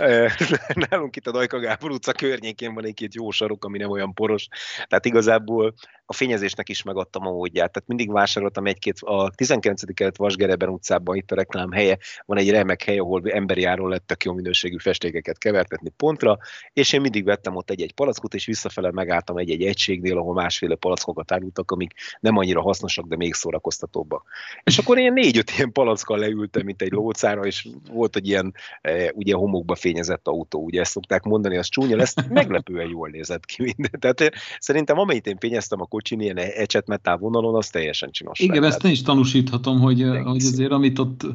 nálunk 0.88 1.16
itt 1.16 1.26
a 1.26 1.30
Dajka 1.30 1.58
Gábor 1.58 1.90
utca 1.90 2.12
környékén 2.12 2.74
van 2.74 2.84
egy-két 2.84 3.14
jó 3.14 3.30
sarok, 3.30 3.64
ami 3.64 3.78
nem 3.78 3.90
olyan 3.90 4.14
poros. 4.14 4.48
Tehát 4.88 5.04
igazából 5.04 5.74
a 6.10 6.12
fényezésnek 6.12 6.68
is 6.68 6.82
megadtam 6.82 7.26
a 7.26 7.30
módját. 7.30 7.72
Tehát 7.72 7.88
mindig 7.88 8.12
vásároltam 8.12 8.66
egy-két, 8.66 8.98
a 9.00 9.30
19. 9.34 9.94
kelet 9.94 10.16
Vasgereben 10.16 10.68
utcában, 10.68 11.16
itt 11.16 11.30
a 11.30 11.34
reklám 11.34 11.72
helye, 11.72 11.98
van 12.26 12.38
egy 12.38 12.50
remek 12.50 12.82
hely, 12.82 12.98
ahol 12.98 13.22
emberi 13.30 13.64
áron 13.64 13.88
lettek 13.88 14.24
jó 14.24 14.32
minőségű 14.32 14.76
festékeket 14.78 15.38
kevertetni 15.38 15.90
pontra, 15.96 16.38
és 16.72 16.92
én 16.92 17.00
mindig 17.00 17.24
vettem 17.24 17.56
ott 17.56 17.70
egy-egy 17.70 17.92
palackot, 17.92 18.34
és 18.34 18.46
visszafele 18.46 18.90
megálltam 18.90 19.36
egy-egy 19.36 19.62
egységnél, 19.62 20.18
ahol 20.18 20.34
másféle 20.34 20.74
palackokat 20.74 21.32
árultak, 21.32 21.70
amik 21.70 21.92
nem 22.20 22.36
annyira 22.36 22.60
hasznosak, 22.60 23.06
de 23.06 23.16
még 23.16 23.34
szórakoztatóbbak. 23.34 24.28
És 24.62 24.78
akkor 24.78 24.98
én 24.98 25.12
négy-öt 25.12 25.50
ilyen 25.56 25.72
palackkal 25.72 26.18
leültem, 26.18 26.64
mint 26.64 26.82
egy 26.82 26.92
lócára, 26.92 27.44
és 27.44 27.68
volt 27.90 28.16
egy 28.16 28.28
ilyen 28.28 28.54
e, 28.80 29.12
ugye 29.14 29.34
homokba 29.34 29.74
fényezett 29.74 30.26
autó, 30.28 30.64
ugye 30.64 30.80
ezt 30.80 30.90
szokták 30.90 31.22
mondani, 31.22 31.56
az 31.56 31.68
csúnya 31.68 31.96
lesz, 31.96 32.14
meglepően 32.28 32.88
jól 32.88 33.08
nézett 33.08 33.44
ki 33.44 33.62
minden. 33.62 34.00
Tehát 34.00 34.20
eh, 34.20 34.28
szerintem 34.58 34.98
amennyit 34.98 35.26
én 35.26 35.38
fényeztem 35.38 35.80
a 35.80 35.86
kocsin 36.00 36.20
ilyen 36.20 36.36
ecsetmetál 36.36 37.16
vonalon, 37.16 37.54
az 37.54 37.68
teljesen 37.68 38.10
csinos. 38.10 38.38
Igen, 38.38 38.64
ezt 38.64 38.84
én 38.84 38.90
is 38.90 39.02
tanúsíthatom, 39.02 39.80
hogy, 39.80 40.02
hogy 40.24 40.44
azért 40.44 40.70
amit 40.70 40.98
ott 40.98 41.26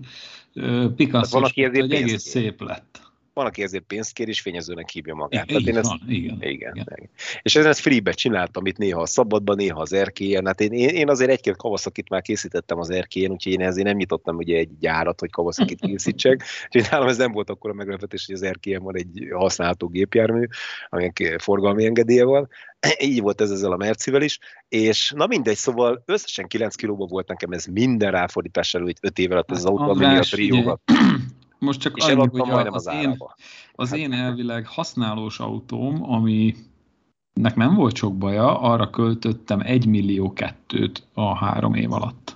Picasso, 0.95 1.45
egy 1.53 1.93
egész 1.93 2.23
szép 2.23 2.61
lett 2.61 3.05
van, 3.35 3.45
aki 3.45 3.63
ezért 3.63 3.83
pénzt 3.83 4.13
kér, 4.13 4.27
és 4.27 4.41
fényezőnek 4.41 4.89
hívja 4.89 5.15
magát. 5.15 5.49
Igen, 5.51 5.67
én 5.67 5.77
ezt, 5.77 5.89
van, 5.89 6.01
igen, 6.07 6.35
igen, 6.35 6.49
igen. 6.49 6.87
igen. 6.95 7.09
És 7.41 7.55
ezt 7.55 7.79
free-be 7.79 8.11
csináltam 8.11 8.65
itt 8.65 8.77
néha 8.77 9.01
a 9.01 9.05
szabadban, 9.05 9.55
néha 9.55 9.81
az 9.81 9.93
erkélyen. 9.93 10.45
Hát 10.45 10.61
én, 10.61 10.71
én 10.73 11.09
azért 11.09 11.29
egy-két 11.29 11.55
kavaszakit 11.55 12.09
már 12.09 12.21
készítettem 12.21 12.79
az 12.79 12.89
erkélyen, 12.89 13.31
úgyhogy 13.31 13.51
én 13.53 13.61
ezért 13.61 13.87
nem 13.87 13.95
nyitottam 13.95 14.35
ugye 14.35 14.57
egy 14.57 14.69
gyárat, 14.79 15.19
hogy 15.19 15.31
kavaszakit 15.31 15.79
készítsek. 15.79 16.43
Úgyhogy 16.65 16.91
nálam 16.91 17.07
ez 17.07 17.17
nem 17.17 17.31
volt 17.31 17.49
akkor 17.49 17.69
a 17.69 17.73
meglepetés, 17.73 18.25
hogy 18.25 18.35
az 18.35 18.41
erkélyen 18.41 18.83
van 18.83 18.95
egy 18.95 19.27
használható 19.31 19.87
gépjármű, 19.87 20.45
aminek 20.89 21.35
forgalmi 21.37 21.85
engedélye 21.85 22.23
van. 22.23 22.49
Így 22.99 23.21
volt 23.21 23.41
ez 23.41 23.51
ezzel 23.51 23.71
a 23.71 23.77
Mercivel 23.77 24.21
is, 24.21 24.39
és 24.67 25.11
na 25.15 25.27
mindegy, 25.27 25.55
szóval 25.55 26.03
összesen 26.05 26.47
9 26.47 26.75
kilóban 26.75 27.07
volt 27.07 27.27
nekem 27.27 27.51
ez 27.51 27.65
minden 27.65 28.11
ráfordítás 28.11 28.73
előtt 28.73 28.97
5 29.01 29.19
év 29.19 29.31
alatt 29.31 29.51
az 29.51 29.65
autó, 29.65 29.89
ami 29.89 30.05
a 30.05 30.19
trióval. 30.19 30.79
Most 31.59 31.79
csak 31.79 31.95
annyi, 31.97 32.15
hogy 32.15 32.49
a, 32.49 32.71
az, 32.71 32.87
az, 32.87 32.93
én, 32.93 33.17
az 33.71 33.93
én 33.93 34.13
elvileg 34.13 34.67
használós 34.67 35.39
autóm, 35.39 36.11
ami 36.11 36.55
nek 37.33 37.55
nem 37.55 37.75
volt 37.75 37.95
sok 37.95 38.17
baja, 38.17 38.59
arra 38.59 38.89
költöttem 38.89 39.59
egy 39.63 39.85
millió 39.85 40.33
kettőt 40.33 41.07
a 41.13 41.35
három 41.35 41.73
év 41.73 41.91
alatt. 41.91 42.34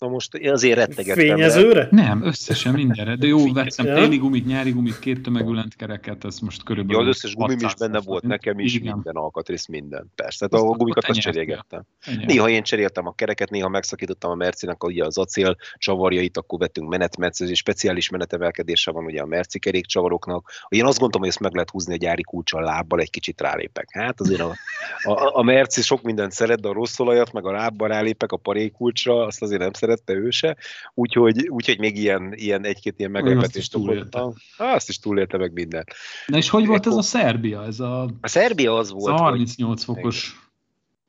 Na 0.00 0.08
most 0.08 0.38
azért 0.44 0.78
rettegettem. 0.78 1.24
Fényezőre? 1.24 1.88
Le. 1.90 2.02
Nem, 2.02 2.22
összesen 2.24 2.74
mindenre. 2.74 3.16
De 3.16 3.26
jó, 3.26 3.52
vettem 3.52 3.86
ja. 3.86 3.94
téli 3.94 4.16
gumit, 4.16 4.46
nyári 4.46 4.70
gumit, 4.70 4.98
két 4.98 5.22
tömegű 5.22 5.52
lentkereket, 5.52 6.24
ez 6.24 6.38
most 6.38 6.62
körülbelül... 6.62 7.02
Jó, 7.02 7.08
az 7.08 7.16
összes 7.16 7.34
gumim 7.34 7.58
is 7.60 7.74
benne 7.74 8.00
volt, 8.00 8.22
nekem 8.22 8.58
is 8.58 8.74
Igen. 8.74 8.92
minden 8.92 9.14
alkatrész, 9.14 9.66
minden. 9.66 10.10
Persze, 10.14 10.46
tehát 10.46 10.66
a 10.66 10.70
gumikat 10.70 11.04
azt 11.04 11.20
cserélgettem. 11.20 11.82
Néha 12.26 12.48
én 12.48 12.62
cseréltem 12.62 13.06
a 13.06 13.12
kereket, 13.12 13.50
néha 13.50 13.68
megszakítottam 13.68 14.30
a 14.30 14.34
Mercinek 14.34 14.84
ugye 14.84 15.04
az 15.04 15.18
acél 15.18 15.56
csavarjait, 15.76 16.36
akkor 16.36 16.58
vettünk 16.58 16.88
menetmetszőzés, 16.88 17.58
speciális 17.58 18.08
menetemelkedése 18.08 18.90
van 18.90 19.04
ugye 19.04 19.20
a 19.20 19.26
Merci 19.26 19.58
kerékcsavaroknak. 19.58 20.50
Én 20.68 20.84
azt 20.84 20.98
gondolom, 20.98 21.20
hogy 21.20 21.28
ezt 21.28 21.40
meg 21.40 21.52
lehet 21.52 21.70
húzni 21.70 21.94
a 21.94 21.96
gyári 21.96 22.22
kulcsal 22.22 22.62
lábbal, 22.62 23.00
egy 23.00 23.10
kicsit 23.10 23.40
rálépek. 23.40 23.88
Hát 23.92 24.20
azért 24.20 24.40
a, 24.40 24.54
a, 25.02 25.38
a 25.38 25.42
Merci 25.42 25.82
sok 25.82 26.02
mindent 26.02 26.32
szeret, 26.32 26.60
de 26.60 26.68
a 26.68 26.72
rossz 26.72 26.98
olajat, 26.98 27.32
meg 27.32 27.46
a 27.46 27.50
lábbal 27.50 27.88
rálépek 27.88 28.32
a 28.32 28.36
parékulcsra, 28.36 29.26
azt 29.26 29.42
azért 29.42 29.60
nem 29.60 29.72
szeret 29.72 29.89
szerette 29.90 30.12
ő 30.12 30.30
se, 30.30 30.56
úgyhogy, 30.94 31.48
úgyhogy 31.48 31.78
még 31.78 31.96
ilyen, 31.96 32.32
ilyen 32.34 32.64
egy-két 32.64 32.94
ilyen 32.98 33.10
meglepetést 33.10 33.74
okoztam. 33.74 34.34
Azt 34.56 34.88
is 34.88 34.98
túlélte 34.98 35.38
meg 35.38 35.52
minden. 35.52 35.84
Na 36.26 36.36
és 36.36 36.48
hogy 36.48 36.66
volt 36.66 36.86
ez 36.86 36.94
a 36.94 37.02
Szerbia? 37.02 37.64
Ez 37.64 37.80
a, 37.80 38.02
a 38.20 38.28
Szerbia 38.28 38.76
az 38.76 38.90
volt, 38.90 39.14
ez 39.14 39.20
a 39.20 39.22
38 39.22 39.84
hogy... 39.84 39.96
fokos 39.96 40.49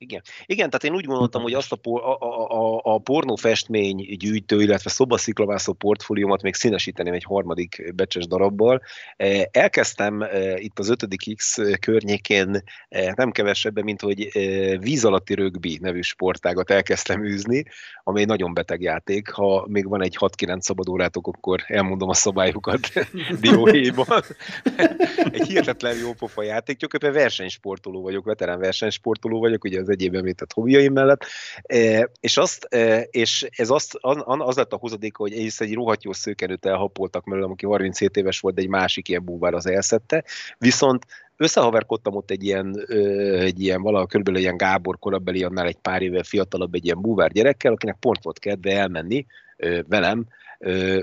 igen. 0.02 0.22
Igen, 0.46 0.70
tehát 0.70 0.84
én 0.84 0.94
úgy 0.94 1.06
gondoltam, 1.06 1.42
hogy 1.42 1.54
azt 1.54 1.72
a, 1.72 1.76
por, 1.76 2.02
a, 2.02 2.14
a, 2.16 2.82
a 2.84 2.98
pornófestmény 2.98 4.16
gyűjtő, 4.20 4.62
illetve 4.62 4.90
szobasziklavászó 4.90 5.74
portfóliómat 5.74 6.42
még 6.42 6.54
színesíteném 6.54 7.14
egy 7.14 7.24
harmadik 7.24 7.94
becses 7.96 8.28
darabbal. 8.28 8.82
E, 9.18 9.50
elkezdtem 9.52 10.22
e, 10.22 10.60
itt 10.60 10.80
az 10.80 10.90
5. 10.90 11.08
X 11.36 11.58
környékén 11.80 12.64
e, 12.90 13.14
nem 13.16 13.32
kevesebben, 13.32 13.84
mint 13.84 14.02
hogy 14.02 14.30
víz 14.80 15.06
alatti 15.06 15.34
rögbi 15.34 15.78
nevű 15.82 16.02
sportágat 16.02 16.70
elkezdtem 16.70 17.24
űzni, 17.24 17.64
ami 18.04 18.22
egy 18.22 18.28
nagyon 18.28 18.54
beteg 18.54 18.82
játék. 18.82 19.30
Ha 19.30 19.66
még 19.68 19.88
van 19.88 20.04
egy 20.04 20.18
6-9 20.20 20.60
szabad 20.60 20.90
órátok, 20.90 21.28
akkor 21.28 21.64
elmondom 21.68 22.10
a 22.10 22.14
szabályokat 22.14 22.80
dióhéjban. 23.42 24.22
egy 25.32 25.48
hihetetlen 25.48 25.98
jó 25.98 26.14
pofa 26.14 26.44
játék. 26.44 26.78
Gyakorlatilag 26.78 27.24
versenysportoló 27.24 28.02
vagyok, 28.02 28.26
veterán 28.26 28.60
versenysportoló 28.60 29.40
vagyok, 29.40 29.64
ugye 29.64 29.80
az 29.80 29.90
egyéb 29.92 30.16
említett 30.16 30.54
hobbiaim 30.54 30.94
mellett, 30.94 31.26
és, 32.20 32.38
azt, 32.38 32.68
és 33.10 33.48
ez 33.56 33.70
azt, 33.70 33.98
az 34.26 34.56
lett 34.56 34.74
a 34.74 34.78
hozadéka, 34.78 35.24
hogy 35.24 35.34
egyrészt 35.34 35.62
egy 35.62 35.74
rohadt 35.74 36.04
jó 36.04 36.14
szőkenőt 36.14 36.66
elhapoltak 36.66 37.26
mellőlem, 37.26 37.52
aki 37.52 37.66
37 37.66 38.18
éves 38.18 38.40
volt, 38.40 38.56
de 38.56 38.62
egy 38.62 38.68
másik 38.68 39.08
ilyen 39.08 39.26
búvár 39.26 39.54
az 39.54 39.68
elszette, 39.68 40.24
viszont 40.58 41.06
összehaverkodtam 41.38 42.16
ott 42.16 42.32
egy 42.32 42.44
ilyen, 42.44 42.86
egy 43.40 43.62
ilyen 43.62 43.82
valahol 43.82 44.08
körülbelül 44.08 44.40
ilyen 44.40 44.58
Gábor 44.58 45.00
korabeli, 45.00 45.44
annál 45.44 45.68
egy 45.68 45.78
pár 45.78 46.02
éve 46.02 46.24
fiatalabb 46.24 46.74
egy 46.74 46.86
ilyen 46.86 47.02
búvár 47.02 47.32
gyerekkel, 47.32 47.74
akinek 47.74 47.98
pont 48.00 48.24
volt 48.24 48.40
kedve 48.40 48.78
elmenni 48.78 49.26
velem 49.88 50.26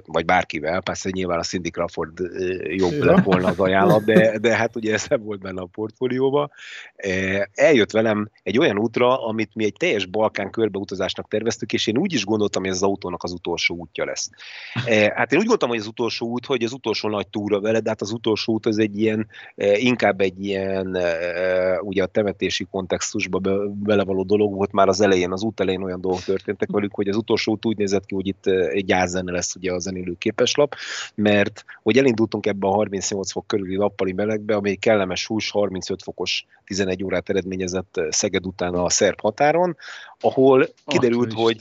vagy 0.07 0.25
bárkivel, 0.25 0.81
persze 0.81 1.11
nyilván 1.13 1.39
a 1.39 1.43
Cindy 1.43 1.71
Crawford 1.71 2.19
jobb 2.63 3.03
lett 3.03 3.25
volna 3.25 3.49
az 3.49 3.59
ajánlat, 3.59 4.05
de, 4.05 4.39
de 4.39 4.57
hát 4.57 4.77
ugye 4.77 4.93
ez 4.93 5.07
nem 5.09 5.23
volt 5.23 5.41
benne 5.41 5.61
a 5.61 5.69
portfólióba. 5.73 6.51
Eljött 7.55 7.91
velem 7.91 8.31
egy 8.43 8.59
olyan 8.59 8.79
útra, 8.79 9.27
amit 9.27 9.55
mi 9.55 9.65
egy 9.65 9.73
teljes 9.79 10.07
Balkán 10.07 10.51
körbeutazásnak 10.51 11.29
terveztük, 11.29 11.73
és 11.73 11.87
én 11.87 11.99
úgy 11.99 12.13
is 12.13 12.25
gondoltam, 12.25 12.63
hogy 12.63 12.71
ez 12.71 12.77
az 12.77 12.83
autónak 12.83 13.23
az 13.23 13.33
utolsó 13.33 13.75
útja 13.75 14.05
lesz. 14.05 14.31
Hát 15.15 15.33
én 15.33 15.39
úgy 15.39 15.47
gondoltam, 15.47 15.69
hogy 15.69 15.79
az 15.79 15.87
utolsó 15.87 16.27
út, 16.27 16.47
hogy 16.47 16.63
az 16.63 16.73
utolsó 16.73 17.09
nagy 17.09 17.29
túra 17.29 17.61
vele, 17.61 17.81
de 17.81 17.89
hát 17.89 18.01
az 18.01 18.13
utolsó 18.13 18.53
út 18.53 18.67
az 18.67 18.79
egy 18.79 19.01
ilyen, 19.01 19.27
inkább 19.75 20.21
egy 20.21 20.45
ilyen, 20.45 20.99
ugye 21.81 22.03
a 22.03 22.07
temetési 22.07 22.65
kontextusba 22.65 23.39
belevaló 23.73 24.23
dolog 24.23 24.55
volt 24.55 24.73
már 24.73 24.89
az 24.89 25.01
elején, 25.01 25.33
az 25.33 25.43
út 25.43 25.61
elején 25.61 25.83
olyan 25.83 26.01
dolgok 26.01 26.23
történtek 26.23 26.71
velük, 26.71 26.95
hogy 26.95 27.09
az 27.09 27.17
utolsó 27.17 27.53
út 27.53 27.67
úgy 27.67 27.77
nézett 27.77 28.07
ki, 28.07 28.15
hogy 28.15 28.27
itt 28.27 28.47
egy 28.47 28.85
gyászene 28.85 29.33
lesz 29.33 29.48
lesz 29.49 29.55
ugye 29.55 29.73
a 29.73 29.79
zenélő 29.79 30.15
képeslap, 30.19 30.75
mert 31.15 31.65
hogy 31.83 31.99
elindultunk 31.99 32.47
ebbe 32.47 32.67
a 32.67 32.71
38 32.71 33.33
fok 33.33 33.47
körüli 33.47 33.77
nappali 33.77 34.13
melegbe, 34.13 34.55
ami 34.55 34.75
kellemes 34.75 35.27
hús 35.27 35.51
35 35.51 36.03
fokos 36.03 36.47
11 36.65 37.05
órát 37.05 37.29
eredményezett 37.29 38.01
Szeged 38.11 38.47
után 38.47 38.75
a 38.75 38.91
szerb 38.91 39.21
határon, 39.21 39.77
ahol 40.21 40.69
kiderült, 40.87 41.33
hogy 41.33 41.61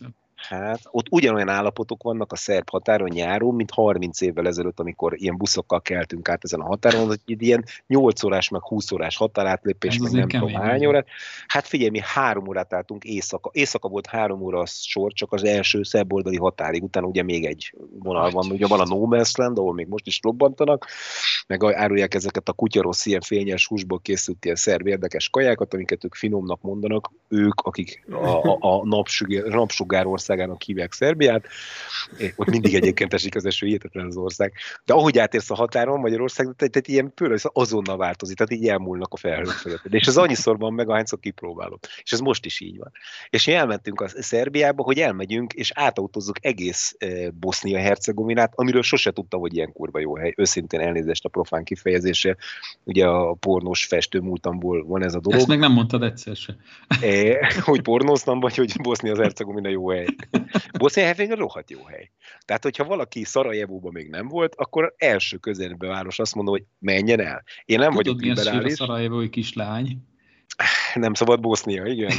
Hát 0.49 0.79
ott 0.91 1.05
ugyanolyan 1.09 1.49
állapotok 1.49 2.03
vannak 2.03 2.31
a 2.31 2.35
szerb 2.35 2.69
határon 2.69 3.09
nyáron, 3.09 3.55
mint 3.55 3.71
30 3.71 4.21
évvel 4.21 4.47
ezelőtt, 4.47 4.79
amikor 4.79 5.13
ilyen 5.15 5.37
buszokkal 5.37 5.81
keltünk 5.81 6.29
át 6.29 6.43
ezen 6.43 6.59
a 6.59 6.65
határon, 6.65 7.05
hogy 7.05 7.19
egy 7.25 7.41
ilyen 7.41 7.65
8 7.87 8.23
órás, 8.23 8.49
meg 8.49 8.61
20 8.61 8.91
órás 8.91 9.17
határátlépés, 9.17 9.97
meg 9.97 10.11
nem 10.11 10.27
tudom 10.27 10.53
hány 10.53 10.85
órát. 10.85 11.07
Hát 11.47 11.67
figyelj, 11.67 11.89
mi 11.89 11.99
három 12.03 12.47
órát 12.47 12.73
álltunk 12.73 13.03
éjszaka. 13.03 13.49
Éjszaka 13.53 13.87
volt 13.87 14.05
három 14.05 14.41
óra 14.41 14.65
sor, 14.65 15.13
csak 15.13 15.33
az 15.33 15.43
első 15.43 15.83
szerb 15.83 16.13
oldali 16.13 16.37
határig, 16.37 16.83
utána 16.83 17.07
ugye 17.07 17.23
még 17.23 17.45
egy 17.45 17.73
vonal 17.99 18.29
van, 18.29 18.51
ugye 18.51 18.67
van 18.67 18.79
a 18.79 18.85
No 18.85 19.07
Man's 19.09 19.37
Land, 19.37 19.57
ahol 19.57 19.73
még 19.73 19.87
most 19.87 20.07
is 20.07 20.19
robbantanak, 20.23 20.87
meg 21.47 21.63
árulják 21.63 22.13
ezeket 22.13 22.49
a 22.49 22.53
kutyarossz 22.53 23.05
ilyen 23.05 23.21
fényes 23.21 23.67
húsból 23.67 23.99
készült 23.99 24.45
ilyen 24.45 24.55
szerb 24.55 24.87
érdekes 24.87 25.29
kajákat, 25.29 25.73
amiket 25.73 26.03
ők 26.03 26.15
finomnak 26.15 26.61
mondanak, 26.61 27.11
ők, 27.27 27.61
akik 27.61 28.05
a, 28.11 28.49
a, 28.49 28.57
a 28.59 28.85
napsugár, 28.85 29.43
napsugár 29.43 30.05
országának 30.37 30.61
hívják 30.61 30.93
Szerbiát, 30.93 31.47
ott 32.35 32.47
mindig 32.47 32.75
egyébként 32.75 33.13
esik 33.13 33.35
az 33.35 33.45
eső, 33.45 33.65
hihetetlen 33.65 34.05
az 34.05 34.17
ország. 34.17 34.53
De 34.85 34.93
ahogy 34.93 35.17
átérsz 35.17 35.51
a 35.51 35.55
határon 35.55 35.99
Magyarország, 35.99 36.45
tehát, 36.55 36.73
tehát 36.73 36.87
ilyen 36.87 37.13
pőle, 37.13 37.37
azonnal 37.41 37.97
változik, 37.97 38.37
tehát 38.37 38.51
így 38.51 38.67
elmúlnak 38.67 39.13
a 39.13 39.17
felhők 39.17 39.49
felett. 39.49 39.85
És 39.89 40.07
ez 40.07 40.17
annyiszor 40.17 40.57
van 40.57 40.73
meg, 40.73 40.89
ahányszor 40.89 41.19
kipróbálod. 41.19 41.79
És 42.03 42.11
ez 42.11 42.19
most 42.19 42.45
is 42.45 42.59
így 42.59 42.77
van. 42.77 42.91
És 43.29 43.45
mi 43.45 43.53
elmentünk 43.53 44.01
a 44.01 44.07
Szerbiába, 44.07 44.83
hogy 44.83 44.99
elmegyünk, 44.99 45.53
és 45.53 45.71
átautózzuk 45.73 46.45
egész 46.45 46.95
eh, 46.97 47.27
Bosznia-Hercegovinát, 47.39 48.51
amiről 48.55 48.81
sose 48.81 49.11
tudtam, 49.11 49.39
hogy 49.39 49.55
ilyen 49.55 49.73
kurva 49.73 49.99
jó 49.99 50.17
hely. 50.17 50.33
Őszintén 50.37 50.79
elnézést 50.79 51.25
a 51.25 51.29
profán 51.29 51.63
kifejezése. 51.63 52.37
Ugye 52.83 53.05
a 53.05 53.33
pornós 53.33 53.85
festő 53.85 54.19
múltamból 54.19 54.85
van 54.85 55.03
ez 55.03 55.13
a 55.13 55.19
dolog. 55.19 55.39
Ezt 55.39 55.47
meg 55.47 55.59
nem 55.59 55.71
mondtad 55.71 56.03
egyszer 56.03 56.35
se. 56.35 56.55
E, 57.01 57.53
hogy 57.61 57.81
pornóztam, 57.81 58.39
vagy 58.39 58.55
hogy 58.55 58.73
Bosznia-Hercegovina 58.81 59.69
jó 59.69 59.89
hely. 59.89 60.05
Bosznia-Hercegovina 60.79 61.39
rohadt 61.39 61.71
jó 61.71 61.83
hely. 61.83 62.11
Tehát, 62.45 62.63
hogyha 62.63 62.83
valaki 62.83 63.23
Szarajevóban 63.23 63.91
még 63.93 64.09
nem 64.09 64.27
volt, 64.27 64.55
akkor 64.55 64.93
első 64.97 65.37
közelbe 65.37 65.87
város 65.87 66.19
azt 66.19 66.35
mondom, 66.35 66.53
hogy 66.53 66.63
menjen 66.79 67.19
el. 67.19 67.43
Én 67.65 67.79
nem 67.79 67.89
Tudod, 67.89 68.05
vagyok 68.05 68.21
liberális. 68.21 68.51
Tudod, 68.51 68.71
a 68.71 68.75
szarajevói 68.75 69.29
kislány? 69.29 69.97
Nem 70.93 71.13
szabad 71.13 71.39
Bosznia, 71.39 71.85
igen. 71.85 72.11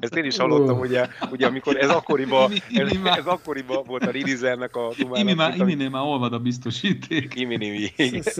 Ezt 0.00 0.16
én 0.16 0.24
is 0.24 0.36
hallottam, 0.36 0.78
ugye, 0.78 1.06
ugye 1.30 1.46
amikor 1.46 1.76
ez 1.76 1.88
akkoriban, 1.88 2.52
ez, 2.74 2.88
ez 3.04 3.26
akkoriban 3.26 3.82
volt 3.86 4.04
a 4.04 4.10
Ridizernek 4.10 4.76
a 4.76 4.92
dumának. 4.98 5.56
Iminél 5.56 5.88
már 5.88 6.02
olvad 6.02 6.32
a 6.32 6.38
biztosíték. 6.38 7.34
Iminimi. 7.34 7.92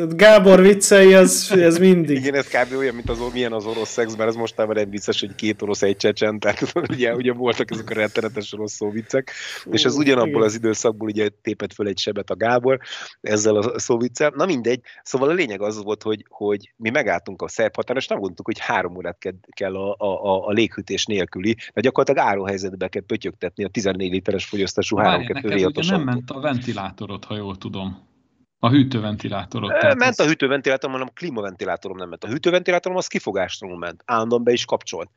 Gábor 0.08 0.60
viccei, 0.60 1.14
ez, 1.14 1.50
ez 1.50 1.78
mindig. 1.78 2.16
Igen, 2.16 2.34
ez 2.34 2.48
kb. 2.48 2.76
olyan, 2.76 2.94
mint 2.94 3.10
az, 3.10 3.18
milyen 3.32 3.52
az 3.52 3.66
orosz 3.66 3.88
szex, 3.90 4.16
mert 4.16 4.28
ez 4.28 4.36
mostában 4.36 4.78
egy 4.78 4.90
vicces, 4.90 5.20
hogy 5.20 5.34
két 5.34 5.62
orosz 5.62 5.82
egy 5.82 5.96
csecsen, 5.96 6.38
tehát 6.38 6.72
ugye, 6.90 7.14
ugye 7.14 7.32
voltak 7.32 7.70
ezek 7.70 7.90
a 7.90 7.94
rettenetes 7.94 8.52
orosz 8.52 8.72
szóviccek, 8.72 9.32
és 9.70 9.84
ez 9.84 9.96
ugyanabból 9.96 10.42
az 10.42 10.54
időszakból 10.54 11.08
ugye 11.08 11.28
tépett 11.42 11.72
föl 11.72 11.86
egy 11.86 11.98
sebet 11.98 12.30
a 12.30 12.36
Gábor 12.36 12.78
ezzel 13.20 13.56
a 13.56 13.78
szóviccel. 13.78 14.32
Na 14.36 14.46
mindegy, 14.46 14.80
szóval 15.02 15.28
a 15.28 15.32
lényeg 15.32 15.60
az 15.62 15.82
volt, 15.82 16.02
hogy, 16.02 16.24
hogy 16.28 16.72
mi 16.76 16.90
megálltunk 16.90 17.42
a 17.42 17.48
szerb 17.48 17.74
határon, 17.74 18.01
és 18.02 18.08
nem 18.08 18.18
gondoltuk, 18.18 18.46
hogy 18.46 18.58
három 18.58 18.96
órát 18.96 19.18
kell 19.50 19.76
a, 19.76 19.94
a, 19.98 20.46
a 20.46 20.50
léghűtés 20.50 21.06
nélküli, 21.06 21.56
de 21.74 21.80
gyakorlatilag 21.80 22.28
áróhelyzetbe 22.28 22.88
kell 22.88 23.02
pötyögtetni 23.06 23.64
a 23.64 23.68
14 23.68 24.10
literes 24.10 24.44
fogyasztású 24.44 24.96
3 24.96 25.24
2 25.24 25.70
nem 25.88 26.02
ment 26.02 26.30
a 26.30 26.40
ventilátorot, 26.40 27.24
ha 27.24 27.36
jól 27.36 27.56
tudom. 27.56 28.10
A 28.58 28.68
hűtőventilátorot. 28.68 29.94
Ment 29.94 30.18
a 30.18 30.26
hűtőventilátorom, 30.26 30.92
hanem 30.92 31.08
a 31.10 31.18
klímaventilátorom 31.18 31.96
nem 31.96 32.08
ment. 32.08 32.24
A 32.24 32.28
hűtőventilátorom 32.28 32.96
az 32.96 33.06
kifogásról 33.06 33.78
ment. 33.78 34.02
Állandóan 34.06 34.44
be 34.44 34.52
is 34.52 34.64
kapcsolt 34.64 35.10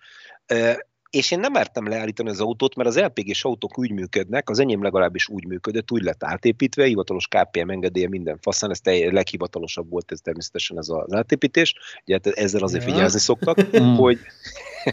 és 1.15 1.31
én 1.31 1.39
nem 1.39 1.51
mertem 1.51 1.87
leállítani 1.87 2.29
az 2.29 2.41
autót, 2.41 2.75
mert 2.75 2.89
az 2.89 2.99
LPG-s 2.99 3.43
autók 3.43 3.79
úgy 3.79 3.91
működnek, 3.91 4.49
az 4.49 4.59
enyém 4.59 4.83
legalábbis 4.83 5.27
úgy 5.27 5.45
működött, 5.45 5.91
úgy 5.91 6.01
lett 6.01 6.23
átépítve, 6.23 6.85
hivatalos 6.85 7.27
KPM 7.27 7.69
engedélye 7.69 8.07
minden 8.07 8.37
faszán, 8.41 8.71
ez 8.71 8.79
a 8.83 9.11
leghivatalosabb 9.11 9.89
volt 9.89 10.11
ez 10.11 10.19
természetesen 10.19 10.77
ez 10.77 10.89
az 10.89 11.13
átépítés, 11.13 11.75
ugye 12.05 12.13
hát 12.13 12.27
ezzel 12.27 12.63
azért 12.63 12.83
figyelni 12.83 13.19
szoktak, 13.19 13.57
mm. 13.79 13.95
hogy 13.95 14.19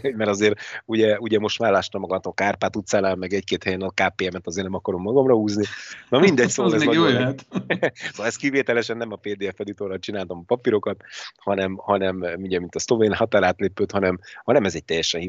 mert 0.17 0.29
azért 0.29 0.59
ugye, 0.85 1.19
ugye 1.19 1.39
most 1.39 1.57
vállástam 1.57 2.01
magamat 2.01 2.25
a 2.25 2.33
Kárpát 2.33 2.75
utcánál, 2.75 3.15
meg 3.15 3.33
egy-két 3.33 3.63
helyen 3.63 3.81
a 3.81 3.89
KPM-et 3.89 4.47
azért 4.47 4.65
nem 4.65 4.75
akarom 4.75 5.01
magamra 5.01 5.35
húzni. 5.35 5.63
Na 6.09 6.19
mindegy, 6.19 6.49
szóval 6.55 6.75
ez 6.75 6.83
nagyon... 6.83 7.35
szóval 8.11 8.25
ez 8.25 8.35
kivételesen 8.35 8.97
nem 8.97 9.11
a 9.11 9.15
PDF 9.15 9.59
editorral 9.59 9.99
csináltam 9.99 10.37
a 10.37 10.43
papírokat, 10.45 11.03
hanem, 11.35 11.75
hanem 11.75 12.25
ugye, 12.37 12.59
mint 12.59 12.75
a 12.75 12.79
szlovén 12.79 13.13
határátlépőt, 13.13 13.91
hanem, 13.91 14.19
hanem 14.43 14.63
ez 14.63 14.75
egy 14.75 14.85
teljesen 14.85 15.21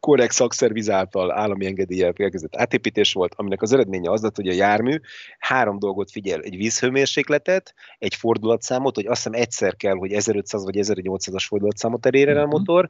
korrekt 0.00 0.32
szakszerviz 0.32 0.90
által 0.90 1.32
állami 1.32 1.66
engedéllyel 1.66 2.12
elkezdett 2.16 2.56
átépítés 2.56 3.12
volt, 3.12 3.34
aminek 3.36 3.62
az 3.62 3.72
eredménye 3.72 4.10
az 4.10 4.22
lett, 4.22 4.36
hogy 4.36 4.48
a 4.48 4.52
jármű 4.52 5.00
három 5.38 5.78
dolgot 5.78 6.10
figyel, 6.10 6.40
egy 6.40 6.56
vízhőmérsékletet, 6.56 7.74
egy 7.98 8.14
fordulatszámot, 8.14 8.94
hogy 8.94 9.06
azt 9.06 9.22
hiszem 9.22 9.40
egyszer 9.40 9.76
kell, 9.76 9.94
hogy 9.94 10.12
1500 10.12 10.64
vagy 10.64 10.76
1800-as 10.78 11.44
fordulatszámot 11.46 12.06
elérjen 12.06 12.36
uh-huh. 12.36 12.52
a 12.52 12.58
mhm. 12.58 12.58
motor, 12.58 12.88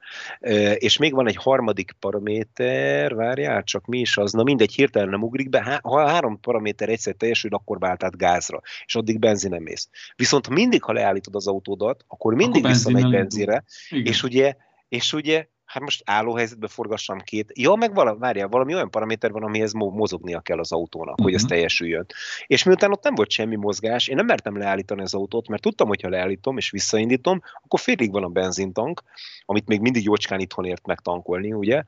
és 0.78 0.96
még 0.96 1.14
van 1.14 1.28
egy 1.28 1.36
harmadik 1.36 1.92
paraméter, 1.98 3.14
várjál, 3.14 3.62
csak 3.62 3.86
mi 3.86 3.98
is 3.98 4.16
az, 4.16 4.32
na 4.32 4.42
mindegy, 4.42 4.74
hirtelen 4.74 5.08
nem 5.08 5.22
ugrik 5.22 5.48
be, 5.48 5.80
ha 5.82 6.08
három 6.08 6.40
paraméter 6.40 6.88
egyszer 6.88 7.14
teljesül, 7.14 7.54
akkor 7.54 7.78
vált 7.78 8.04
át 8.04 8.16
gázra, 8.16 8.61
és 8.84 8.94
addig 8.94 9.18
benzin 9.18 9.50
nem 9.50 9.62
mész. 9.62 9.88
Viszont 10.16 10.48
mindig, 10.48 10.82
ha 10.82 10.92
leállítod 10.92 11.34
az 11.34 11.46
autódat, 11.46 12.04
akkor 12.08 12.34
mindig 12.34 12.64
akkor 12.64 12.70
visszamegy 12.70 13.11
benzire, 13.11 13.64
és 13.88 14.22
ugye, 14.22 14.56
és 14.88 15.12
ugye 15.12 15.46
hát 15.71 15.83
most 15.83 16.03
álló 16.05 16.35
helyzetbe 16.35 16.68
forgassam 16.68 17.18
két. 17.18 17.53
Ja, 17.55 17.75
meg 17.75 17.95
vala, 17.95 18.16
várjál, 18.16 18.49
valami 18.49 18.75
olyan 18.75 18.91
paraméter 18.91 19.31
van, 19.31 19.43
amihez 19.43 19.73
mozognia 19.73 20.41
kell 20.41 20.59
az 20.59 20.73
autónak, 20.73 21.11
uh-huh. 21.11 21.25
hogy 21.25 21.35
ez 21.35 21.43
mhm. 21.43 21.51
teljesüljön. 21.51 22.07
És 22.47 22.62
miután 22.62 22.91
ott 22.91 23.03
nem 23.03 23.14
volt 23.14 23.31
semmi 23.31 23.57
mozgás, 23.57 24.09
én 24.09 24.16
nem 24.16 24.27
mertem 24.27 24.59
leállítani 24.59 25.03
az 25.03 25.14
autót, 25.14 25.49
mert 25.49 25.62
tudtam, 25.62 25.89
hogy 25.89 26.01
ha 26.01 26.09
leállítom 26.09 26.57
és 26.57 26.71
visszaindítom, 26.71 27.43
akkor 27.62 27.81
félig 27.81 28.12
van 28.12 28.25
a 28.25 28.29
benzintank, 28.29 29.03
amit 29.45 29.66
még 29.66 29.81
mindig 29.81 30.05
jócskán 30.05 30.41
itthon 30.41 30.64
ért 30.64 30.87
megtankolni, 30.87 31.53
ugye? 31.53 31.83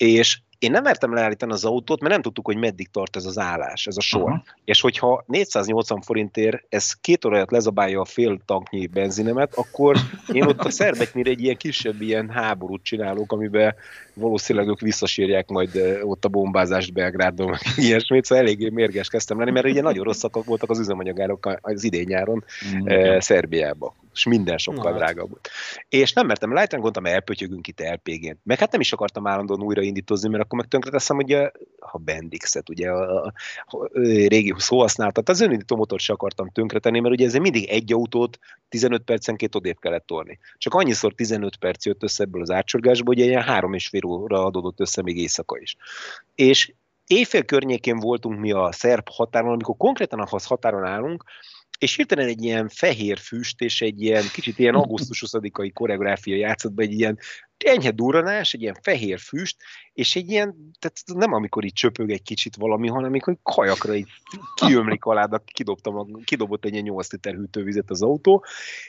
És 0.00 0.38
én 0.58 0.70
nem 0.70 0.82
mertem 0.82 1.14
leállítani 1.14 1.52
az 1.52 1.64
autót, 1.64 2.00
mert 2.00 2.12
nem 2.12 2.22
tudtuk, 2.22 2.46
hogy 2.46 2.56
meddig 2.56 2.88
tart 2.90 3.16
ez 3.16 3.24
az 3.24 3.38
állás, 3.38 3.86
ez 3.86 3.96
a 3.96 4.00
sor. 4.00 4.22
Uh-huh. 4.22 4.38
És 4.64 4.80
hogyha 4.80 5.24
480 5.26 6.00
forintért 6.00 6.64
ez 6.68 6.92
két 6.92 7.24
óráját 7.24 7.50
lezabálja 7.50 8.00
a 8.00 8.04
fél 8.04 8.40
tanknyi 8.44 8.86
benzinemet, 8.86 9.54
akkor 9.54 9.96
én 10.32 10.42
ott 10.42 10.60
a 10.60 10.70
szerbeknél 10.70 11.26
egy 11.26 11.42
ilyen 11.42 11.56
kisebb 11.56 12.00
ilyen 12.00 12.28
háborút 12.28 12.82
csinálok, 12.82 13.32
amiben 13.32 13.74
valószínűleg 14.14 14.68
ők 14.68 14.80
visszasírják 14.80 15.48
majd 15.48 16.00
ott 16.02 16.24
a 16.24 16.28
bombázást 16.28 16.92
Belgrádon, 16.92 17.56
ilyesmit, 17.76 18.24
szóval 18.24 18.44
eléggé 18.44 18.68
mérges 18.68 19.08
kezdtem 19.08 19.38
lenni, 19.38 19.50
mert 19.50 19.66
ugye 19.66 19.82
nagyon 19.82 20.04
rosszak 20.04 20.44
voltak 20.44 20.70
az 20.70 20.78
üzemanyagárok 20.78 21.58
az 21.60 21.84
idén 21.84 22.06
nyáron 22.08 22.44
mm, 22.74 23.18
Szerbiában. 23.18 23.92
És 24.14 24.24
minden 24.24 24.58
sokkal 24.58 24.82
Na, 24.82 24.88
hát. 24.88 24.98
drágább 24.98 25.28
volt. 25.30 25.48
És 25.88 26.12
nem 26.12 26.26
mertem 26.26 26.52
leállítani, 26.52 26.82
gondoltam, 26.82 27.12
elpötyögünk 27.12 27.66
itt 27.66 27.80
LPG-n. 27.80 28.38
Meg 28.42 28.58
hát 28.58 28.72
nem 28.72 28.80
is 28.80 28.92
akartam 28.92 29.26
állandóan 29.26 29.62
újraindítozni, 29.62 30.28
mert 30.28 30.42
akkor 30.42 30.58
meg 30.58 30.68
tönkreteszem, 30.68 31.16
ugye, 31.16 31.50
ha 31.80 31.98
Bendixet, 31.98 32.68
ugye 32.68 32.90
a, 32.90 33.24
a, 33.24 33.32
a 33.66 33.88
régi 34.28 34.54
szóhasználtat, 34.56 35.28
az 35.28 35.40
önindító 35.40 35.76
motort 35.76 36.02
se 36.02 36.12
akartam 36.12 36.50
tönkretenni, 36.50 37.00
mert 37.00 37.14
ugye 37.14 37.26
ezért 37.26 37.42
mindig 37.42 37.68
egy 37.68 37.92
autót 37.92 38.38
15 38.68 39.02
percenként 39.02 39.54
odébb 39.54 39.78
kellett 39.78 40.06
torni. 40.06 40.38
Csak 40.56 40.74
annyiszor 40.74 41.14
15 41.14 41.56
perc 41.56 41.86
jött 41.86 42.02
össze 42.02 42.22
ebből 42.22 42.42
az 42.42 42.50
átsorgásból, 42.50 43.14
ugye 43.14 43.24
ilyen 43.24 43.42
három 43.42 43.72
és 43.72 43.88
fél 43.88 44.04
óra 44.04 44.44
adódott 44.44 44.80
össze 44.80 45.02
még 45.02 45.18
éjszaka 45.18 45.58
is. 45.58 45.76
És 46.34 46.72
éjfél 47.06 47.44
környékén 47.44 47.98
voltunk 47.98 48.38
mi 48.40 48.52
a 48.52 48.72
szerb 48.72 49.08
határon, 49.10 49.52
amikor 49.52 49.74
konkrétan 49.76 50.20
a 50.20 50.38
határon 50.44 50.84
állunk, 50.84 51.24
és 51.80 51.96
hirtelen 51.96 52.28
egy 52.28 52.44
ilyen 52.44 52.68
fehér 52.68 53.18
füst, 53.18 53.60
és 53.60 53.80
egy 53.80 54.02
ilyen 54.02 54.24
kicsit 54.32 54.58
ilyen 54.58 54.74
augusztus 54.74 55.24
20-ai 55.26 55.70
koreográfia 55.74 56.36
játszott 56.36 56.72
be, 56.72 56.82
egy 56.82 56.92
ilyen 56.92 57.18
enyhe 57.64 57.90
duranás, 57.90 58.52
egy 58.52 58.62
ilyen 58.62 58.76
fehér 58.82 59.18
füst, 59.18 59.56
és 59.92 60.16
egy 60.16 60.30
ilyen, 60.30 60.70
tehát 60.78 60.96
nem 61.14 61.32
amikor 61.32 61.64
így 61.64 61.72
csöpög 61.72 62.10
egy 62.10 62.22
kicsit 62.22 62.56
valami, 62.56 62.88
hanem 62.88 63.08
amikor 63.08 63.36
kajakra 63.42 63.94
így 63.94 64.08
kiömlik 64.54 65.04
alá, 65.04 65.24
de 65.24 65.42
kidobtam, 65.44 66.22
kidobott 66.24 66.64
egy 66.64 66.72
ilyen 66.72 66.84
8 66.84 67.12
liter 67.12 67.34
hűtővizet 67.34 67.90
az 67.90 68.02
autó, 68.02 68.44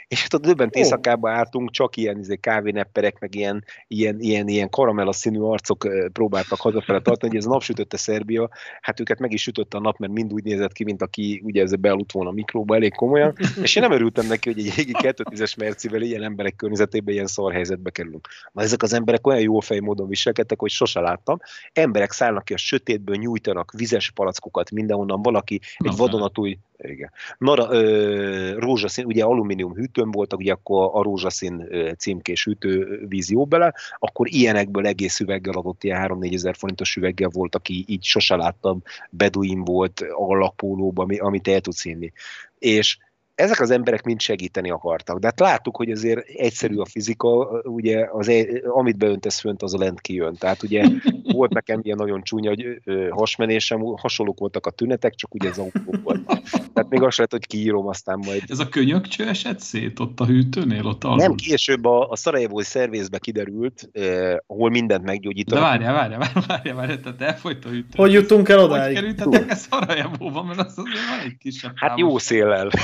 és 0.07 0.21
hát 0.21 0.33
a 0.33 0.37
döbbent 0.37 0.75
éjszakába 0.75 1.31
álltunk, 1.31 1.71
csak 1.71 1.97
ilyen 1.97 2.19
izé, 2.19 2.35
kávénepperek, 2.35 3.19
meg 3.19 3.35
ilyen, 3.35 3.63
ilyen, 3.87 4.19
ilyen, 4.19 4.47
ilyen 4.47 4.69
karamella 4.69 5.11
színű 5.11 5.39
arcok 5.39 5.87
próbáltak 6.13 6.59
hazafele 6.59 7.01
tartani, 7.01 7.31
hogy 7.31 7.41
ez 7.41 7.47
a 7.47 7.49
napsütötte 7.49 7.97
Szerbia, 7.97 8.49
hát 8.81 8.99
őket 8.99 9.19
meg 9.19 9.31
is 9.31 9.41
sütötte 9.41 9.77
a 9.77 9.81
nap, 9.81 9.97
mert 9.97 10.13
mind 10.13 10.33
úgy 10.33 10.43
nézett 10.43 10.71
ki, 10.71 10.83
mint 10.83 11.01
aki 11.01 11.41
ugye 11.43 11.61
ez 11.61 11.75
bealudt 11.75 12.11
volna 12.11 12.29
a 12.29 12.33
mikróba 12.33 12.75
elég 12.75 12.95
komolyan, 12.95 13.35
és 13.61 13.75
én 13.75 13.83
nem 13.83 13.91
örültem 13.91 14.27
neki, 14.27 14.53
hogy 14.53 14.59
egy 14.59 14.75
régi 14.75 14.93
210-es 14.97 15.57
mercivel 15.57 16.01
ilyen 16.01 16.23
emberek 16.23 16.55
környezetében 16.55 17.13
ilyen 17.13 17.27
szar 17.27 17.53
helyzetbe 17.53 17.89
kerülünk. 17.89 18.27
Na 18.61 18.67
ezek 18.67 18.83
az 18.83 18.93
emberek 18.93 19.27
olyan 19.27 19.41
jó 19.41 19.59
módon 19.79 20.07
viselkedtek, 20.07 20.59
hogy 20.59 20.69
sose 20.69 20.99
láttam. 20.99 21.37
Emberek 21.73 22.11
szállnak 22.11 22.45
ki 22.45 22.53
a 22.53 22.57
sötétből, 22.57 23.15
nyújtanak 23.15 23.71
vizes 23.71 24.11
palackokat 24.11 24.71
mindenhonnan, 24.71 25.21
valaki 25.21 25.59
egy 25.77 25.95
vadonatúj 25.95 26.57
igen. 26.77 27.11
Nara, 27.37 27.67
ö, 27.71 28.59
rózsaszín, 28.59 29.05
ugye 29.05 29.23
alumínium 29.23 29.73
hűtőn 29.73 30.11
voltak, 30.11 30.39
ugye 30.39 30.51
akkor 30.51 30.89
a 30.93 31.03
rózsaszín 31.03 31.67
címkés 31.97 32.43
hűtő 32.43 33.05
vízió 33.07 33.45
bele, 33.45 33.73
akkor 33.99 34.27
ilyenekből 34.29 34.87
egész 34.87 35.19
üveggel 35.19 35.53
adott, 35.53 35.83
ilyen 35.83 36.07
3-4 36.07 36.33
ezer 36.33 36.55
forintos 36.55 36.95
üveggel 36.95 37.29
volt, 37.29 37.55
aki 37.55 37.85
így 37.87 38.03
sose 38.03 38.35
láttam, 38.35 38.81
beduin 39.09 39.63
volt, 39.63 40.05
alapólóban, 40.11 41.09
amit 41.19 41.47
el 41.47 41.61
tudsz 41.61 41.85
inni. 41.85 42.11
És 42.59 42.97
ezek 43.41 43.59
az 43.59 43.71
emberek 43.71 44.03
mind 44.03 44.21
segíteni 44.21 44.69
akartak. 44.69 45.19
De 45.19 45.27
hát 45.27 45.39
láttuk, 45.39 45.75
hogy 45.75 45.91
azért 45.91 46.27
egyszerű 46.27 46.77
a 46.77 46.85
fizika, 46.85 47.61
ugye 47.63 48.07
az, 48.11 48.31
amit 48.63 48.97
beöntesz 48.97 49.39
fönt, 49.39 49.61
az 49.61 49.73
a 49.73 49.77
lent 49.77 50.01
kijön. 50.01 50.35
Tehát 50.35 50.63
ugye 50.63 50.85
volt 51.23 51.53
nekem 51.53 51.79
ilyen 51.83 51.97
nagyon 51.97 52.21
csúnya 52.23 52.49
hogy 52.49 52.81
hasmenésem, 53.09 53.81
hasonlók 53.81 54.39
voltak 54.39 54.65
a 54.65 54.71
tünetek, 54.71 55.15
csak 55.15 55.33
ugye 55.33 55.49
az 55.49 55.57
autó 55.57 55.95
volt. 56.03 56.25
Tehát 56.73 56.89
még 56.89 57.01
azt 57.01 57.17
lehet, 57.17 57.31
hogy 57.31 57.47
kiírom 57.47 57.87
aztán 57.87 58.19
majd. 58.25 58.43
Ez 58.47 58.59
a 58.59 58.69
könyökcső 58.69 59.27
esett 59.27 59.59
szét 59.59 59.99
ott 59.99 60.19
a 60.19 60.25
hűtőnél? 60.25 60.85
Ott 60.85 61.03
alul. 61.03 61.17
Nem, 61.17 61.35
később 61.35 61.85
a, 61.85 62.09
a 62.09 62.15
szarajevói 62.15 62.63
szervészbe 62.63 63.19
kiderült, 63.19 63.89
eh, 63.91 64.35
ahol 64.47 64.69
mindent 64.69 65.03
meggyógyítanak. 65.03 65.63
De 65.63 65.69
várjál, 65.69 65.93
várjál, 65.93 66.19
várjál, 66.19 66.43
várjál, 66.47 66.75
várjál 66.75 66.99
tehát 66.99 67.21
elfolyt 67.21 67.65
a 67.65 67.69
hűtő. 67.69 67.87
Hogy 67.95 68.13
jutunk 68.13 68.49
el 68.49 68.59
odáig? 68.59 68.97
Hogy 68.97 69.15
kerültetek 69.15 69.57
Szarajevóban, 69.57 70.45
mert 70.45 70.59
az 70.59 70.77
azért 70.77 71.07
van 71.09 71.19
egy 71.25 71.37
kisebb 71.37 71.71
Hát 71.75 71.99
jó 71.99 72.17
széllel. 72.17 72.69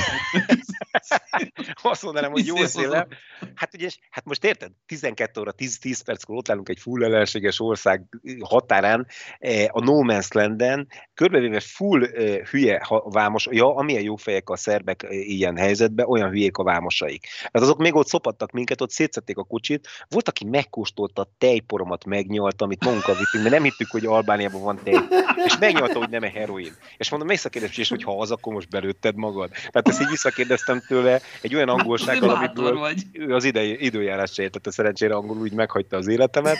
Azt 1.82 2.02
mondanám, 2.02 2.30
hogy 2.30 2.46
jó 2.46 2.56
széle. 2.56 3.06
Hát 3.54 3.74
ugye, 3.74 3.88
hát 4.10 4.24
most 4.24 4.44
érted, 4.44 4.70
12 4.86 5.40
óra, 5.40 5.52
10, 5.52 5.78
10 5.78 6.00
perckor 6.00 6.36
ott 6.36 6.48
állunk 6.48 6.68
egy 6.68 6.78
full 6.78 7.04
ellenséges 7.04 7.60
ország 7.60 8.02
határán, 8.40 9.06
eh, 9.38 9.66
a 9.70 9.80
No 9.80 10.00
Man's 10.02 10.34
Landen, 10.34 10.88
körbevéve 11.14 11.60
full 11.60 12.04
eh, 12.04 12.38
hülye 12.44 12.86
vámos, 13.04 13.46
ja, 13.50 13.74
amilyen 13.74 14.02
jó 14.02 14.16
fejek 14.16 14.48
a 14.48 14.56
szerbek 14.56 15.02
eh, 15.02 15.28
ilyen 15.28 15.56
helyzetben, 15.56 16.06
olyan 16.06 16.28
hülyék 16.28 16.56
a 16.56 16.62
vámosaik. 16.62 17.26
Hát 17.42 17.62
azok 17.62 17.78
még 17.78 17.94
ott 17.94 18.06
szopattak 18.06 18.50
minket, 18.50 18.80
ott 18.80 18.90
szétszették 18.90 19.36
a 19.36 19.44
kocsit, 19.44 19.88
volt, 20.08 20.28
aki 20.28 20.44
megkóstolta 20.44 21.22
a 21.22 21.30
tejporomat, 21.38 22.04
megnyalta, 22.04 22.64
amit 22.64 22.84
magunkkal 22.84 23.14
vittünk, 23.14 23.42
mert 23.42 23.54
nem 23.54 23.62
hittük, 23.62 23.90
hogy 23.90 24.06
Albániában 24.06 24.62
van 24.62 24.80
tej, 24.84 24.98
és 25.44 25.58
megnyalta, 25.58 25.98
hogy 25.98 26.10
nem 26.10 26.22
a 26.22 26.28
heroin. 26.28 26.72
És 26.96 27.10
mondom, 27.10 27.28
visszakérdeztem, 27.28 27.84
hogy 27.88 28.02
ha 28.02 28.20
az, 28.20 28.30
akkor 28.30 28.52
most 28.52 28.68
belőtted 28.68 29.16
magad. 29.16 29.50
Tehát 29.50 29.88
ezt 29.88 30.00
így 30.00 30.10
visszakérdeztem 30.28 30.82
tőle 30.86 31.20
egy 31.42 31.54
olyan 31.54 31.68
angolsággal, 31.68 32.30
amiből 32.30 32.88
ő 33.12 33.34
az 33.34 33.44
ide, 33.44 33.62
időjárás 33.64 34.32
se 34.32 34.42
értette 34.42 34.70
szerencsére 34.70 35.14
angolul, 35.14 35.42
úgy 35.42 35.52
meghagyta 35.52 35.96
az 35.96 36.06
életemet, 36.08 36.56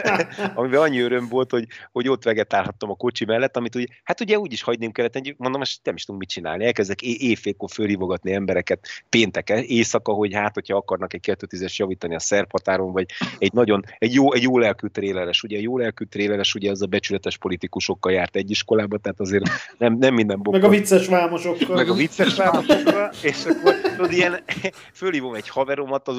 amiben 0.54 0.80
annyi 0.80 1.00
öröm 1.00 1.28
volt, 1.28 1.50
hogy, 1.50 1.66
hogy 1.92 2.08
ott 2.08 2.24
vegetálhattam 2.24 2.90
a 2.90 2.94
kocsi 2.94 3.24
mellett, 3.24 3.56
amit 3.56 3.74
ugye, 3.74 3.86
hát 4.02 4.20
ugye 4.20 4.38
úgy 4.38 4.52
is 4.52 4.62
hagyném 4.62 4.90
kellett, 4.90 5.12
hogy 5.12 5.34
mondom, 5.38 5.60
most 5.60 5.80
nem 5.82 5.94
is 5.94 6.04
tudunk 6.04 6.20
mit 6.20 6.30
csinálni. 6.30 6.64
Elkezdek 6.64 7.02
éjfélkor 7.02 7.70
fölhívogatni 7.70 8.32
embereket 8.32 8.88
pénteken, 9.08 9.58
éjszaka, 9.58 10.12
hogy 10.12 10.34
hát, 10.34 10.54
hogyha 10.54 10.76
akarnak 10.76 11.14
egy 11.14 11.24
210-es 11.26 11.76
javítani 11.76 12.14
a 12.14 12.20
szerb 12.20 12.50
határon, 12.50 12.92
vagy 12.92 13.06
egy 13.38 13.52
nagyon, 13.52 13.84
egy 13.98 14.14
jó, 14.14 14.32
egy 14.32 14.42
jó 14.42 14.58
lelkű 14.58 14.86
tréleres, 14.86 15.42
ugye 15.42 15.60
jó 15.60 15.78
lelkű 15.78 16.04
tréleres, 16.04 16.54
ugye 16.54 16.70
az 16.70 16.82
a 16.82 16.86
becsületes 16.86 17.36
politikusokkal 17.36 18.12
járt 18.12 18.36
egy 18.36 18.50
iskolába, 18.50 18.98
tehát 18.98 19.20
azért 19.20 19.44
nem, 19.78 19.96
nem 19.98 20.14
minden 20.14 20.42
bokkal. 20.42 20.60
Meg 20.60 20.70
a 20.70 20.72
vicces 20.72 21.06
vámosokkal. 21.06 21.76
Meg 21.76 21.88
a 21.88 21.94
vicces 21.94 22.36
vámosokkal, 22.36 22.99
és 23.22 23.44
akkor 23.44 23.79
tudod, 24.00 24.16
ilyen, 24.16 24.44
fölhívom 25.00 25.34
egy 25.34 25.48
haveromat, 25.48 26.08
az 26.08 26.16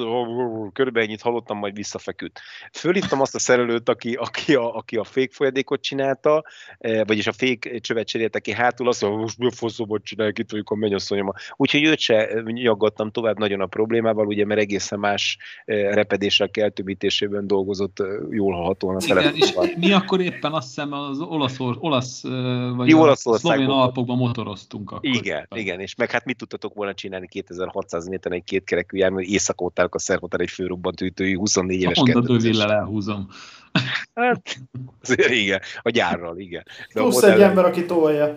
körülbelül 0.73 1.07
ennyit 1.07 1.21
hallottam, 1.21 1.57
majd 1.57 1.75
visszafeküdt. 1.75 2.41
Fölhívtam 2.71 3.21
azt 3.21 3.35
a 3.35 3.39
szerelőt, 3.39 3.89
aki, 3.89 4.13
aki, 4.13 4.55
a, 4.55 4.75
aki 4.75 4.97
a 4.97 5.03
fék 5.03 5.33
folyadékot 5.33 5.81
csinálta, 5.81 6.43
eh, 6.77 7.01
vagyis 7.05 7.27
a 7.27 7.31
fék 7.31 7.79
csövet 7.81 8.07
cserélte 8.07 8.39
ki 8.39 8.51
hátul, 8.51 8.87
azt 8.87 9.01
mondja, 9.01 9.19
most 9.19 9.37
mi 9.37 9.45
a 9.45 9.51
faszomot 9.51 10.03
csinálják, 10.03 10.39
itt 10.39 10.51
vagyok 10.51 10.71
a 10.71 10.75
mennyasszonyom. 10.75 11.31
Úgyhogy 11.55 11.83
őt 11.83 11.99
se 11.99 12.41
nyaggattam 12.45 13.11
tovább 13.11 13.37
nagyon 13.37 13.61
a 13.61 13.65
problémával, 13.65 14.25
ugye, 14.25 14.45
mert 14.45 14.59
egészen 14.59 14.99
más 14.99 15.37
eh, 15.65 15.93
repedéssel 15.93 16.49
keltőbítésében 16.49 17.47
dolgozott 17.47 17.99
eh, 17.99 18.07
jól 18.29 18.53
hallhatóan 18.53 18.95
a 18.95 18.99
Igen, 19.05 19.35
és 19.35 19.53
mi 19.77 19.91
akkor 19.91 20.21
éppen 20.21 20.51
azt 20.51 20.67
hiszem 20.67 20.93
az 20.93 21.19
olasz, 21.19 21.59
olasz 21.59 22.23
vagy 22.75 22.91
a 22.91 23.15
szlovén 23.15 23.67
alpokban 23.67 24.17
motoroztunk. 24.17 24.91
Akkor 24.91 25.05
igen, 25.05 25.39
éppen. 25.39 25.57
igen, 25.57 25.79
és 25.79 25.95
meg 25.95 26.11
hát 26.11 26.25
mit 26.25 26.37
tudtatok 26.37 26.73
volna 26.73 26.93
csinálni 26.93 27.27
2600 27.71 28.07
méteren 28.07 28.37
egy 28.37 28.43
kétkerekű 28.43 28.97
jármű, 28.97 29.21
éjszaka 29.21 29.63
egy 29.65 29.99
szervotár 29.99 30.39
egy 30.39 30.49
főrobbant 30.49 31.01
ütői 31.01 31.35
24 31.35 31.81
éves 31.81 31.97
Mondd, 31.97 32.25
dövillel 32.25 32.71
elhúzom. 32.71 33.27
Hát, 34.13 34.57
azért 35.01 35.29
igen, 35.29 35.61
a 35.81 35.89
gyárral, 35.89 36.37
igen. 36.37 36.63
De 36.93 37.01
Plusz 37.01 37.23
egy 37.23 37.41
ember, 37.41 37.65
aki 37.65 37.85
tolja. 37.85 38.35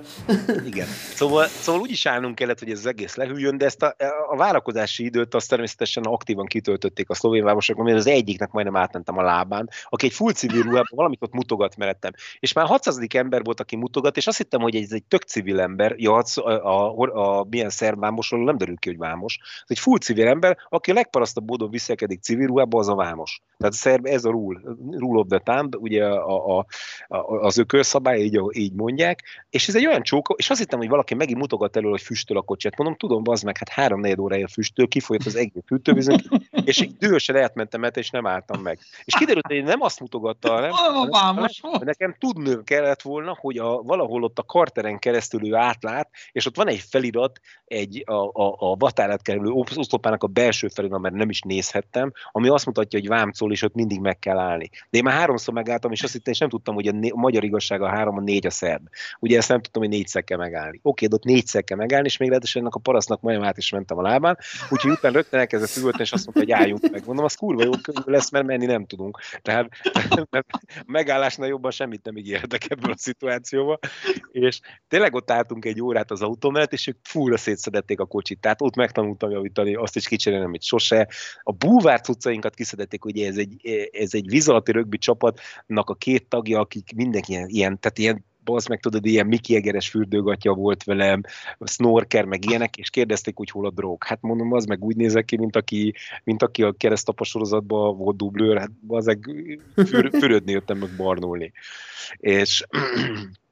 Igen. 0.66 0.86
Szóval, 1.14 1.46
szóval 1.46 1.80
úgy 1.80 1.90
is 1.90 2.06
állnunk 2.06 2.34
kellett, 2.34 2.58
hogy 2.58 2.70
ez 2.70 2.78
az 2.78 2.86
egész 2.86 3.14
lehűljön, 3.14 3.58
de 3.58 3.64
ezt 3.64 3.82
a, 3.82 3.94
a 4.30 4.36
várakozási 4.36 5.04
időt 5.04 5.34
azt 5.34 5.48
természetesen 5.48 6.02
aktívan 6.02 6.46
kitöltötték 6.46 7.10
a 7.10 7.14
szlovén 7.14 7.44
városok, 7.44 7.76
mert 7.76 7.96
az 7.96 8.06
egyiknek 8.06 8.50
majdnem 8.50 8.76
átmentem 8.76 9.18
a 9.18 9.22
lábán, 9.22 9.68
aki 9.88 10.06
egy 10.06 10.12
full 10.12 10.32
civil 10.32 10.62
ruhában 10.62 10.86
valamit 10.90 11.22
ott 11.22 11.32
mutogat 11.32 11.76
mellettem. 11.76 12.12
És 12.38 12.52
már 12.52 12.66
600. 12.66 12.98
ember 13.08 13.42
volt, 13.42 13.60
aki 13.60 13.76
mutogat, 13.76 14.16
és 14.16 14.26
azt 14.26 14.36
hittem, 14.36 14.60
hogy 14.60 14.76
ez 14.76 14.92
egy 14.92 15.04
tök 15.04 15.22
civil 15.22 15.60
ember, 15.60 15.94
ja, 15.96 16.14
a, 16.14 16.50
a, 16.50 16.94
a, 16.98 17.38
a 17.38 17.46
milyen 17.50 17.70
szerb 17.70 18.00
vámosról 18.00 18.44
nem 18.44 18.56
derül 18.56 18.76
ki, 18.76 18.88
hogy 18.88 18.98
vámos. 18.98 19.38
Ez 19.42 19.64
egy 19.66 19.78
full 19.78 19.98
civil 19.98 20.26
ember, 20.26 20.56
aki 20.68 20.90
a 20.90 20.94
legparasztabb 20.94 21.48
módon 21.48 21.70
viselkedik 21.70 22.20
civil 22.20 22.46
ruhában, 22.46 22.80
az 22.80 22.88
a 22.88 22.94
vámos. 22.94 23.42
Tehát 23.56 23.74
a 23.74 23.76
szerb, 23.76 24.06
ez 24.06 24.24
a 24.24 24.30
rule, 24.30 24.60
rule 24.90 25.23
of 25.24 25.40
the 25.40 25.52
thumb, 25.52 25.76
ugye 25.78 26.04
a, 26.04 26.58
a, 26.58 26.66
a, 27.08 27.16
az 27.18 27.58
ökölszabály, 27.58 28.20
így, 28.20 28.40
így 28.50 28.72
mondják, 28.72 29.22
és 29.50 29.68
ez 29.68 29.76
egy 29.76 29.86
olyan 29.86 30.02
csóka, 30.02 30.34
és 30.36 30.50
azt 30.50 30.60
hittem, 30.60 30.78
hogy 30.78 30.88
valaki 30.88 31.14
megint 31.14 31.38
mutogat 31.38 31.76
elő, 31.76 31.88
hogy 31.88 32.02
füstöl 32.02 32.36
a 32.36 32.42
kocsát. 32.42 32.76
Mondom, 32.76 32.96
tudom, 32.96 33.22
az 33.26 33.42
meg, 33.42 33.58
hát 33.58 33.68
három 33.68 34.00
négy 34.00 34.20
órája 34.20 34.48
füstöl, 34.48 34.88
kifolyott 34.88 35.26
az 35.26 35.36
egész 35.36 35.62
hűtővízünk, 35.66 36.20
és 36.64 36.80
így 36.80 36.96
dühösen 36.96 37.36
átmentem 37.36 37.84
el, 37.84 37.90
és 37.94 38.10
nem 38.10 38.26
álltam 38.26 38.60
meg. 38.60 38.78
És 39.04 39.14
kiderült, 39.14 39.46
hogy 39.46 39.64
nem 39.64 39.80
azt 39.80 40.00
mutogatta, 40.00 40.52
hanem, 40.52 40.70
hanem, 40.70 41.10
hanem 41.10 41.80
nekem 41.84 42.16
tudni 42.18 42.56
kellett 42.64 43.02
volna, 43.02 43.36
hogy 43.40 43.58
a, 43.58 43.82
valahol 43.82 44.22
ott 44.22 44.38
a 44.38 44.42
karteren 44.42 44.98
keresztül 44.98 45.46
ő 45.46 45.54
átlát, 45.54 46.10
és 46.32 46.46
ott 46.46 46.56
van 46.56 46.68
egy 46.68 46.84
felirat, 46.90 47.40
egy 47.64 48.02
a, 48.06 48.12
a, 48.12 48.56
a 48.58 48.76
vatárát 48.78 49.22
kerülő 49.22 49.50
oszlopának 49.50 50.22
a 50.22 50.26
belső 50.26 50.68
felirat, 50.68 51.00
mert 51.00 51.14
nem 51.14 51.30
is 51.30 51.40
nézhettem, 51.40 52.12
ami 52.32 52.48
azt 52.48 52.66
mutatja, 52.66 52.98
hogy 52.98 53.08
vámcol, 53.08 53.52
és 53.52 53.62
ott 53.62 53.74
mindig 53.74 54.00
meg 54.00 54.18
kell 54.18 54.38
állni. 54.38 54.70
De 54.90 54.98
én 54.98 55.02
már 55.02 55.13
már 55.14 55.22
háromszor 55.22 55.54
megálltam, 55.54 55.92
és 55.92 56.02
azt 56.02 56.12
hittem, 56.12 56.32
és 56.32 56.38
nem 56.38 56.48
tudtam, 56.48 56.74
hogy 56.74 56.88
a, 56.88 56.92
né- 56.92 57.12
a 57.12 57.16
magyar 57.16 57.44
igazság 57.44 57.82
a 57.82 57.88
három, 57.88 58.16
a 58.16 58.20
négy 58.20 58.46
a 58.46 58.50
szerb. 58.50 58.88
Ugye 59.20 59.36
ezt 59.36 59.48
nem 59.48 59.60
tudtam, 59.60 59.82
hogy 59.82 59.90
négyszer 59.90 60.24
kell 60.24 60.38
megállni. 60.38 60.80
Oké, 60.82 61.06
de 61.06 61.14
ott 61.14 61.24
négyszer 61.24 61.64
kell 61.64 61.76
megállni, 61.76 62.06
és 62.06 62.16
még 62.16 62.28
lehetősen 62.28 62.62
ennek 62.62 62.74
a 62.74 62.78
parasznak 62.78 63.20
majdnem 63.20 63.46
át 63.46 63.56
is 63.58 63.70
mentem 63.70 63.98
a 63.98 64.02
lábán, 64.02 64.38
úgyhogy 64.70 64.90
utána 64.90 65.14
rögtön 65.14 65.40
elkezdett 65.40 65.76
üvölteni, 65.76 66.02
és 66.02 66.12
azt 66.12 66.24
mondta, 66.24 66.42
hogy 66.42 66.62
álljunk 66.62 66.90
meg. 66.90 67.02
Mondom, 67.06 67.24
az 67.24 67.34
kurva 67.34 67.64
jó 67.64 67.70
könnyű 67.70 67.98
lesz, 68.04 68.30
mert 68.30 68.46
menni 68.46 68.66
nem 68.66 68.86
tudunk. 68.86 69.18
Tehát 69.42 69.68
mert 70.30 70.46
megállásnál 70.86 71.48
jobban 71.48 71.70
semmit 71.70 72.04
nem 72.04 72.16
ígértek 72.16 72.70
ebből 72.70 72.92
a 72.92 72.96
szituációba. 72.96 73.78
És 74.32 74.60
tényleg 74.88 75.14
ott 75.14 75.30
álltunk 75.30 75.64
egy 75.64 75.82
órát 75.82 76.10
az 76.10 76.22
autó 76.22 76.50
mellett, 76.50 76.72
és 76.72 76.86
ők 76.86 76.96
fúra 77.02 77.36
szétszedették 77.36 78.00
a 78.00 78.06
kocsit. 78.06 78.40
Tehát 78.40 78.62
ott 78.62 78.76
megtanultam 78.76 79.30
javítani, 79.30 79.74
azt 79.74 79.96
is 79.96 80.08
kicserélni, 80.08 80.44
amit 80.44 80.62
sose. 80.62 81.08
A 81.42 81.52
búvár 81.52 82.00
cuccainkat 82.00 82.54
kiszedették, 82.54 83.04
ugye 83.04 83.28
ez 83.28 83.36
egy, 83.36 83.66
ez 83.92 84.14
egy 84.14 84.28
vízalatti 84.28 84.72
rögbi 84.72 84.98
csapatnak 85.04 85.90
a 85.90 85.94
két 85.94 86.28
tagja, 86.28 86.60
akik 86.60 86.92
mindenki 86.96 87.32
ilyen, 87.32 87.48
ilyen 87.48 87.80
tehát 87.80 87.98
ilyen 87.98 88.24
az 88.44 88.66
meg 88.66 88.80
tudod, 88.80 89.06
ilyen 89.06 89.26
Miki 89.26 89.56
Egeres 89.56 89.88
fürdőgatja 89.88 90.52
volt 90.52 90.84
velem, 90.84 91.20
snorker, 91.64 92.24
meg 92.24 92.44
ilyenek, 92.44 92.76
és 92.76 92.90
kérdezték, 92.90 93.36
hogy 93.36 93.50
hol 93.50 93.66
a 93.66 93.70
drog. 93.70 94.04
Hát 94.04 94.22
mondom, 94.22 94.52
az 94.52 94.64
meg 94.64 94.84
úgy 94.84 94.96
nézek 94.96 95.24
ki, 95.24 95.36
mint 95.36 95.56
aki, 95.56 95.94
mint 96.24 96.42
aki 96.42 96.62
a 96.62 96.72
keresztapa 96.72 97.24
sorozatban 97.24 97.96
volt 97.96 98.16
dublőr, 98.16 98.58
hát 98.58 98.70
az 98.88 99.18
für, 99.74 100.10
fürödni 100.10 100.52
jöttem 100.52 100.78
meg 100.78 100.90
barnulni. 100.96 101.52
És 102.16 102.66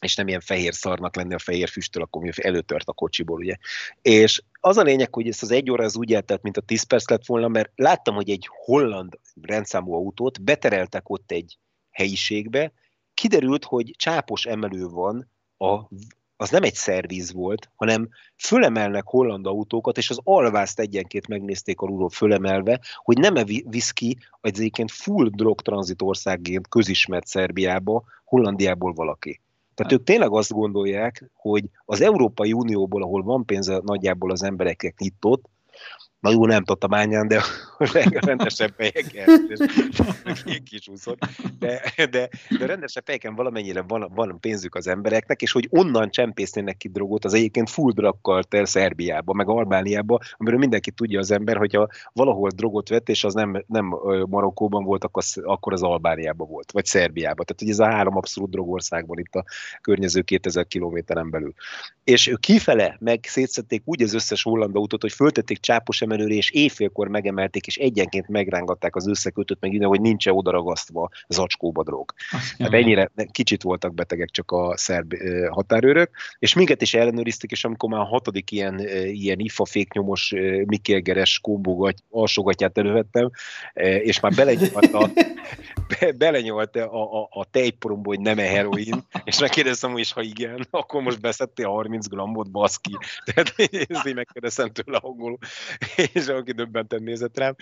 és 0.00 0.14
nem 0.14 0.28
ilyen 0.28 0.40
fehér 0.40 0.74
szarnak 0.74 1.16
lenni 1.16 1.34
a 1.34 1.38
fehér 1.38 1.68
füsttől, 1.68 2.02
akkor 2.02 2.22
mi 2.22 2.30
előtört 2.36 2.88
a 2.88 2.92
kocsiból, 2.92 3.38
ugye. 3.38 3.56
És 4.02 4.42
az 4.60 4.76
a 4.76 4.82
lényeg, 4.82 5.14
hogy 5.14 5.28
ezt 5.28 5.42
az 5.42 5.50
egy 5.50 5.70
óra 5.70 5.84
az 5.84 5.96
úgy 5.96 6.14
eltelt, 6.14 6.42
mint 6.42 6.56
a 6.56 6.60
10 6.60 6.82
perc 6.82 7.10
lett 7.10 7.26
volna, 7.26 7.48
mert 7.48 7.72
láttam, 7.74 8.14
hogy 8.14 8.30
egy 8.30 8.48
holland 8.64 9.18
rendszámú 9.42 9.94
autót 9.94 10.42
betereltek 10.42 11.08
ott 11.08 11.30
egy 11.30 11.58
helyiségbe, 11.90 12.72
kiderült, 13.14 13.64
hogy 13.64 13.94
csápos 13.96 14.44
emelő 14.44 14.88
van, 14.88 15.30
a, 15.56 15.88
az 16.36 16.50
nem 16.50 16.62
egy 16.62 16.74
szerviz 16.74 17.32
volt, 17.32 17.70
hanem 17.74 18.08
fölemelnek 18.36 19.04
holland 19.06 19.46
autókat, 19.46 19.96
és 19.98 20.10
az 20.10 20.20
alvászt 20.24 20.80
egyenként 20.80 21.28
megnézték 21.28 21.80
alulról 21.80 22.08
fölemelve, 22.08 22.80
hogy 22.96 23.18
nem-e 23.18 23.44
visz 23.64 23.90
ki 23.90 24.18
egyébként 24.40 24.90
full 24.90 25.28
drog 25.28 25.60
tranzit 25.60 26.02
országként 26.02 26.68
közismert 26.68 27.26
Szerbiába, 27.26 28.04
Hollandiából 28.24 28.92
valaki. 28.92 29.40
Tehát 29.80 29.98
ők 30.00 30.04
tényleg 30.04 30.32
azt 30.32 30.52
gondolják, 30.52 31.30
hogy 31.34 31.64
az 31.84 32.00
Európai 32.00 32.52
Unióból, 32.52 33.02
ahol 33.02 33.22
van 33.22 33.44
pénze 33.44 33.80
nagyjából 33.84 34.30
az 34.30 34.42
embereknek 34.42 34.98
nyitott, 34.98 35.44
Na 36.20 36.30
jó, 36.30 36.46
nem 36.46 36.64
tatabányán, 36.64 37.28
de 37.28 37.42
rendesebb 38.26 38.74
helyeken, 38.78 39.50
és 40.24 40.44
kisúszott, 40.64 41.18
de, 41.58 41.92
de, 41.96 42.28
de 42.58 42.66
rendesebb 42.66 43.06
helyeken 43.06 43.34
valamennyire 43.34 43.82
van, 43.82 44.10
van 44.14 44.40
pénzük 44.40 44.74
az 44.74 44.86
embereknek, 44.86 45.42
és 45.42 45.52
hogy 45.52 45.68
onnan 45.70 46.10
csempésznének 46.10 46.76
ki 46.76 46.88
drogot, 46.88 47.24
az 47.24 47.34
egyébként 47.34 47.70
full 47.70 47.92
drug 47.92 48.46
el 48.48 48.64
Szerbiába, 48.64 49.32
meg 49.32 49.48
Albániába, 49.48 50.18
amiről 50.36 50.58
mindenki 50.58 50.90
tudja 50.90 51.18
az 51.18 51.30
ember, 51.30 51.56
hogyha 51.56 51.88
valahol 52.12 52.50
drogot 52.54 52.88
vett, 52.88 53.08
és 53.08 53.24
az 53.24 53.34
nem, 53.34 53.64
nem 53.66 53.86
Marokkóban 54.26 54.84
volt, 54.84 55.04
akkor 55.04 55.22
az, 55.22 55.40
akkor 55.44 55.72
az 55.72 55.82
Albániában 55.82 56.48
volt, 56.48 56.72
vagy 56.72 56.84
Szerbiában. 56.84 57.44
Tehát 57.46 57.60
hogy 57.60 57.70
ez 57.70 57.78
a 57.78 57.94
három 57.96 58.16
abszolút 58.16 58.50
drogországban 58.50 59.18
itt 59.18 59.34
a 59.34 59.44
környező 59.80 60.22
2000 60.22 60.66
kilométeren 60.66 61.30
belül. 61.30 61.52
És 62.04 62.34
kifele 62.40 62.96
meg 63.00 63.20
szétszették 63.22 63.82
úgy 63.84 64.02
az 64.02 64.14
összes 64.14 64.42
holland 64.42 64.76
autót, 64.76 65.02
hogy 65.02 65.12
föltették 65.12 65.58
csápos 65.58 66.00
emelőre, 66.10 66.34
és 66.34 66.50
éjfélkor 66.50 67.08
megemelték, 67.08 67.66
és 67.66 67.76
egyenként 67.76 68.28
megrángatták 68.28 68.96
az 68.96 69.08
összekötőt, 69.08 69.60
meg 69.60 69.72
innen, 69.72 69.88
hogy 69.88 70.00
nincs 70.00 70.28
-e 70.28 70.32
odaragasztva 70.32 71.08
zacskóba 71.28 71.82
drog. 71.82 72.12
Hát 72.58 72.72
ennyire 72.72 73.10
kicsit 73.30 73.62
voltak 73.62 73.94
betegek 73.94 74.30
csak 74.30 74.50
a 74.50 74.76
szerb 74.76 75.14
határőrök, 75.50 76.10
és 76.38 76.54
minket 76.54 76.82
is 76.82 76.94
ellenőriztek, 76.94 77.50
és 77.50 77.64
amikor 77.64 77.88
már 77.88 78.00
a 78.00 78.04
hatodik 78.04 78.50
ilyen, 78.50 78.78
ilyen 79.06 79.38
ifa 79.38 79.64
féknyomos 79.64 80.34
Mikélgeres 80.66 81.38
kombogat, 81.38 81.96
alsógatját 82.10 82.78
elővettem, 82.78 83.30
és 84.02 84.20
már 84.20 84.32
belenyolt 84.32 84.94
a, 84.94 85.10
be, 86.18 86.82
a, 86.82 87.22
a, 87.22 87.28
a 87.30 87.44
tejporomba, 87.50 88.08
hogy 88.08 88.20
nem-e 88.20 88.42
heroin, 88.42 89.06
és 89.24 89.38
megkérdeztem, 89.38 89.90
hogy 89.90 90.00
is, 90.00 90.12
ha 90.12 90.22
igen, 90.22 90.66
akkor 90.70 91.02
most 91.02 91.20
beszedtél 91.20 91.68
30 91.68 92.06
grammot, 92.06 92.50
baszki. 92.50 92.96
Tehát 93.24 93.54
én 94.06 94.14
megkérdeztem 94.14 94.68
tőle 94.68 94.98
angolul, 94.98 95.38
és 96.12 96.28
aki 96.28 96.52
döbbenten 96.52 97.02
nézett 97.02 97.38
rám, 97.38 97.54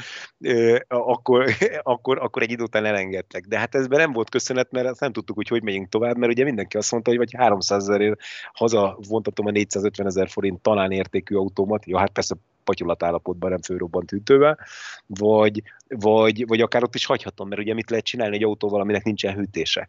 akkor, 0.88 1.50
akkor, 1.82 2.18
akkor 2.18 2.42
egy 2.42 2.50
idő 2.50 2.62
után 2.62 2.84
elengedtek. 2.84 3.44
De 3.46 3.58
hát 3.58 3.74
ezben 3.74 3.98
nem 3.98 4.12
volt 4.12 4.30
köszönet, 4.30 4.70
mert 4.70 4.86
azt 4.86 5.00
nem 5.00 5.12
tudtuk, 5.12 5.36
hogy 5.36 5.48
hogy 5.48 5.62
megyünk 5.62 5.88
tovább, 5.88 6.16
mert 6.16 6.32
ugye 6.32 6.44
mindenki 6.44 6.76
azt 6.76 6.92
mondta, 6.92 7.10
hogy 7.10 7.18
vagy 7.18 7.34
300 7.36 7.82
ezerért 7.82 8.20
haza 8.52 8.98
vontatom 9.08 9.46
a 9.46 9.50
450 9.50 10.06
ezer 10.06 10.28
forint 10.28 10.60
talán 10.60 10.90
értékű 10.90 11.34
autómat, 11.34 11.86
jó, 11.86 11.96
hát 11.96 12.10
persze 12.10 12.34
patyolat 12.64 13.02
állapotban, 13.02 13.50
nem 13.50 13.62
főrobbant 13.62 14.12
ütővel, 14.12 14.58
vagy, 15.06 15.62
vagy, 15.88 16.46
vagy 16.46 16.60
akár 16.60 16.82
ott 16.82 16.94
is 16.94 17.06
hagyhatom, 17.06 17.48
mert 17.48 17.60
ugye 17.60 17.74
mit 17.74 17.90
lehet 17.90 18.04
csinálni 18.04 18.36
egy 18.36 18.44
autóval, 18.44 18.80
aminek 18.80 19.04
nincsen 19.04 19.34
hűtése. 19.34 19.88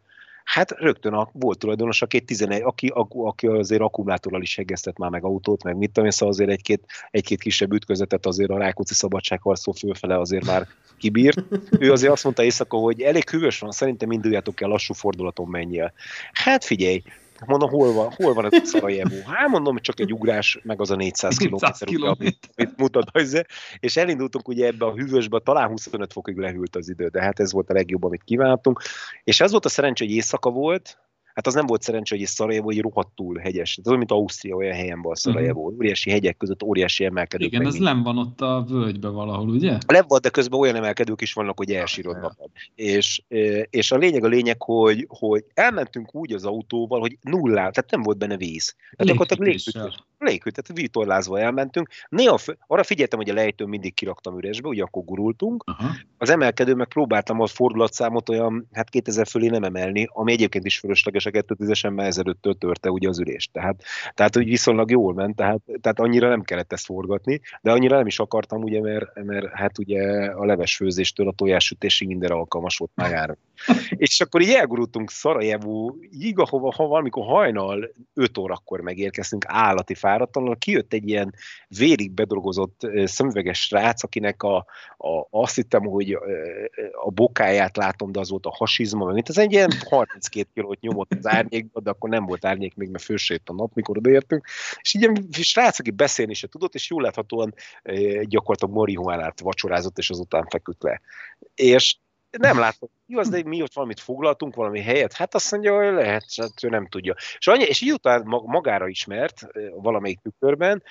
Hát 0.50 0.72
rögtön 0.72 1.14
a, 1.14 1.30
volt 1.34 1.60
tulajdonos, 1.60 2.02
aki, 2.02 2.22
11, 2.22 2.62
aki, 2.62 2.91
aki 3.14 3.47
azért 3.47 3.82
akkumulátorral 3.82 4.41
is 4.41 4.56
hegesztett 4.56 4.97
már 4.97 5.10
meg 5.10 5.24
autót, 5.24 5.64
meg 5.64 5.78
mit 5.78 5.91
tudom 5.91 6.10
szóval 6.10 6.34
azért 6.34 6.50
egy-két, 6.50 6.86
egy-két 7.12 7.41
kisebb 7.41 7.74
ütközetet 7.74 8.26
azért 8.26 8.50
a 8.50 8.58
Rákóczi 8.58 8.93
szabadságharcó 8.93 9.72
fölfele 9.72 10.20
azért 10.20 10.45
már 10.45 10.68
kibírt. 10.97 11.43
Ő 11.80 11.91
azért 11.91 12.12
azt 12.12 12.24
mondta 12.24 12.43
éjszaka, 12.43 12.78
hogy 12.78 13.02
elég 13.02 13.30
hűvös 13.30 13.60
van, 13.60 13.72
szerintem 13.72 14.12
induljátok 14.12 14.62
el 14.62 14.70
lassú 14.70 14.93
fordulaton 14.93 15.47
menjél. 15.47 15.93
Hát 16.34 16.64
figyelj, 16.64 17.02
Mondom, 17.46 17.70
hol 17.70 17.94
van, 17.94 18.12
hol 18.16 18.34
van 18.34 18.46
ez 18.46 18.62
a 18.62 18.66
Szarajevó? 18.66 19.16
Hát 19.26 19.48
mondom, 19.48 19.78
csak 19.78 20.00
egy 20.00 20.14
ugrás, 20.14 20.60
meg 20.64 20.82
az 20.82 20.92
a 20.92 20.96
400 20.96 21.38
kilométer, 21.38 21.88
amit, 22.00 22.50
amit 22.56 22.78
mutat 22.78 23.12
és 23.80 23.98
elindultunk 23.98 24.48
ugye 24.48 24.66
ebbe 24.66 24.86
a 24.86 24.94
hűvösbe, 24.94 25.40
talán 25.40 25.68
25 25.68 26.14
fokig 26.14 26.38
lehűlt 26.38 26.76
az 26.76 26.90
idő, 26.90 27.08
de 27.08 27.22
hát 27.22 27.40
ez 27.40 27.52
volt 27.52 27.70
a 27.70 27.74
legjobb, 27.74 28.04
amit 28.04 28.24
kívántunk. 28.24 28.82
És 29.24 29.42
ez 29.42 29.52
volt 29.52 29.66
a 29.66 29.70
szerencsé, 29.70 30.06
hogy 30.06 30.14
éjszaka 30.14 30.50
volt, 30.50 30.98
hát 31.40 31.48
az 31.48 31.54
nem 31.54 31.66
volt 31.66 31.82
szerencsé, 31.82 32.18
hogy 32.18 32.26
Szarajevo 32.26 32.70
egy 32.70 32.82
rohadtul 32.82 33.38
hegyes. 33.38 33.78
Ez 33.78 33.88
olyan, 33.88 33.98
mint 33.98 34.12
Ausztria 34.12 34.56
olyan 34.56 34.76
helyen 34.76 35.02
van 35.02 35.16
Szarajevo. 35.16 35.60
Uh-huh. 35.60 35.76
Óriási 35.76 36.10
hegyek 36.10 36.38
között 36.38 36.64
óriási 36.64 37.06
emelkedők. 37.06 37.48
Igen, 37.48 37.66
ez 37.66 37.74
nem 37.74 38.04
van 38.04 38.18
ott 38.18 38.42
a 38.42 38.66
völgyben 38.68 39.14
valahol, 39.14 39.50
ugye? 39.50 39.78
Nem 39.88 40.06
van, 40.08 40.20
de 40.22 40.30
közben 40.30 40.60
olyan 40.60 40.76
emelkedők 40.76 41.22
is 41.22 41.34
vannak, 41.34 41.58
hogy 41.58 41.72
elsírod 41.72 42.16
ja. 42.16 42.22
magad. 42.22 42.50
És, 42.76 43.22
és 43.70 43.92
a 43.92 43.98
lényeg 43.98 44.24
a 44.24 44.28
lényeg, 44.28 44.62
hogy, 44.62 45.06
hogy 45.10 45.46
elmentünk 45.54 46.16
úgy 46.16 46.34
az 46.34 46.46
autóval, 46.46 47.00
hogy 47.00 47.18
nullá, 47.22 47.70
tehát 47.70 47.92
nem 47.92 48.02
volt 48.02 48.18
benne 48.18 48.38
víz. 48.38 48.76
Tehát 48.96 49.14
akkor 49.14 49.38
légfűtés. 49.38 49.96
Légfűtés, 50.18 50.64
tehát 50.64 50.82
víztorlázva 50.82 51.40
elmentünk. 51.40 51.90
Néha 52.10 52.40
arra 52.68 52.84
figyeltem, 52.84 53.20
hogy 53.20 53.30
a 53.30 53.34
lejtőn 53.34 53.70
mindig 53.70 53.94
kiraktam 53.94 54.38
üresbe, 54.38 54.68
ugye 54.68 54.84
akkor 54.84 55.04
gurultunk. 55.04 55.64
Uh-huh. 55.68 55.96
Az 56.18 56.30
emelkedő 56.30 56.74
meg 56.76 56.88
próbáltam 56.88 57.42
a 57.42 57.48
fordulatszámot 57.48 58.30
olyan, 58.30 58.68
hát 58.72 58.90
2000 58.90 59.28
fölé 59.28 59.48
nem 59.48 59.64
emelni, 59.64 60.08
ami 60.12 60.32
egyébként 60.32 60.66
is 60.66 60.80
fölösleges 60.80 61.26
2010-esen 61.32 61.93
már 61.93 62.07
ezelőttől 62.07 62.53
törte 62.53 62.89
ugye 62.89 63.07
az 63.07 63.19
ülést. 63.19 63.51
Tehát, 63.51 63.84
tehát 64.13 64.36
hogy 64.36 64.45
viszonylag 64.45 64.91
jól 64.91 65.13
ment, 65.13 65.36
tehát, 65.36 65.61
tehát 65.82 65.99
annyira 65.99 66.30
nem 66.30 66.41
kellett 66.41 66.73
ezt 66.73 66.86
forgatni, 66.86 67.41
de 67.61 67.71
annyira 67.71 67.97
nem 67.97 68.07
is 68.07 68.19
akartam, 68.19 68.63
ugye, 68.63 68.82
mert, 68.82 69.23
mert 69.23 69.47
hát 69.53 69.80
ugye 69.80 70.25
a 70.25 70.45
levesfőzéstől 70.45 71.27
a 71.27 71.34
tojássütésig 71.34 72.07
minden 72.07 72.32
alkalmas 72.32 72.77
volt 72.77 72.91
már 72.95 73.11
jár. 73.11 73.38
És 73.89 74.21
akkor 74.21 74.41
így 74.41 74.49
elgurultunk 74.49 75.11
így 76.11 76.34
ahova, 76.36 76.73
ha 76.75 76.88
valamikor 76.88 77.25
hajnal 77.25 77.91
5 78.13 78.38
órakor 78.38 78.82
megérkeztünk 78.82 79.45
állati 79.47 79.93
fáradtalanul, 79.93 80.57
kijött 80.57 80.93
egy 80.93 81.09
ilyen 81.09 81.34
vérig 81.67 82.11
bedolgozott 82.11 82.88
szemüveges 83.05 83.61
srác, 83.61 84.03
akinek 84.03 84.43
a, 84.43 84.55
a, 84.97 85.27
azt 85.30 85.55
hittem, 85.55 85.84
hogy 85.84 86.17
a 87.05 87.11
bokáját 87.11 87.77
látom, 87.77 88.11
de 88.11 88.19
az 88.19 88.30
volt 88.30 88.45
a 88.45 88.55
hasizma, 88.57 89.11
mint 89.11 89.30
az 89.30 89.38
egy 89.38 89.51
ilyen 89.51 89.71
32 89.89 90.49
kilót 90.53 90.80
nyomott 90.80 91.09
az 91.18 91.28
árnyékba, 91.28 91.80
de 91.80 91.89
akkor 91.89 92.10
nem 92.10 92.26
volt 92.26 92.45
árnyék 92.45 92.76
még, 92.76 92.89
mert 92.89 93.03
fősét 93.03 93.49
a 93.49 93.53
nap, 93.53 93.74
mikor 93.74 93.97
odaértünk. 93.97 94.47
És 94.82 94.93
így 94.93 95.03
egy 95.03 95.28
srác, 95.41 95.80
aki 95.80 95.91
beszélni 95.91 96.34
se 96.34 96.47
tudott, 96.47 96.74
és 96.74 96.89
jól 96.89 97.01
láthatóan 97.01 97.53
gyakorlatilag 98.22 98.74
marihuánát 98.74 99.39
vacsorázott, 99.39 99.97
és 99.97 100.10
azután 100.10 100.45
feküdt 100.49 100.84
le. 100.84 101.01
És 101.55 101.97
nem 102.38 102.60
látom. 102.60 102.89
Igaz, 103.05 103.30
de 103.30 103.43
mi 103.43 103.62
ott 103.62 103.74
valamit 103.74 103.99
foglaltunk, 103.99 104.55
valami 104.55 104.82
helyet? 104.82 105.14
Hát 105.14 105.36
azt 105.36 105.51
mondja, 105.51 105.76
hogy 105.76 105.93
lehet, 105.93 106.26
hát 106.36 106.64
ő 106.64 106.70
nem 106.70 106.88
tudja. 106.88 107.16
És, 107.38 107.47
annyi, 107.47 107.64
és 107.64 107.82
így 107.82 107.91
utána 107.91 108.41
magára 108.45 108.88
ismert 108.88 109.47
valamelyik 109.76 110.20
tükörben, 110.20 110.84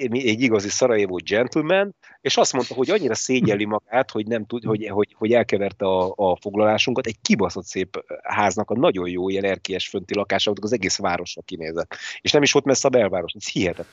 egy 0.00 0.42
igazi 0.42 0.68
Szarajevó 0.68 1.20
gentleman, 1.24 1.94
és 2.20 2.36
azt 2.36 2.52
mondta, 2.52 2.74
hogy 2.74 2.90
annyira 2.90 3.14
szégyelli 3.14 3.64
magát, 3.64 4.10
hogy 4.10 4.26
nem 4.26 4.46
tud, 4.46 4.64
hogy, 4.64 4.88
hogy, 4.88 5.14
hogy 5.18 5.32
elkeverte 5.32 5.84
a, 5.86 6.12
a 6.16 6.36
foglalásunkat, 6.40 7.06
egy 7.06 7.20
kibaszott 7.22 7.64
szép 7.64 8.04
háznak 8.22 8.70
a 8.70 8.78
nagyon 8.78 9.08
jó 9.08 9.28
ilyen 9.28 9.44
erkélyes 9.44 9.88
fönti 9.88 10.14
lakása, 10.14 10.52
az 10.60 10.72
egész 10.72 10.98
városra 10.98 11.42
kinézett. 11.42 11.94
És 12.20 12.32
nem 12.32 12.42
is 12.42 12.52
volt 12.52 12.64
messze 12.64 12.88
a 12.88 12.90
belváros, 12.90 13.32
ez 13.32 13.48
hihetetlen. 13.48 13.88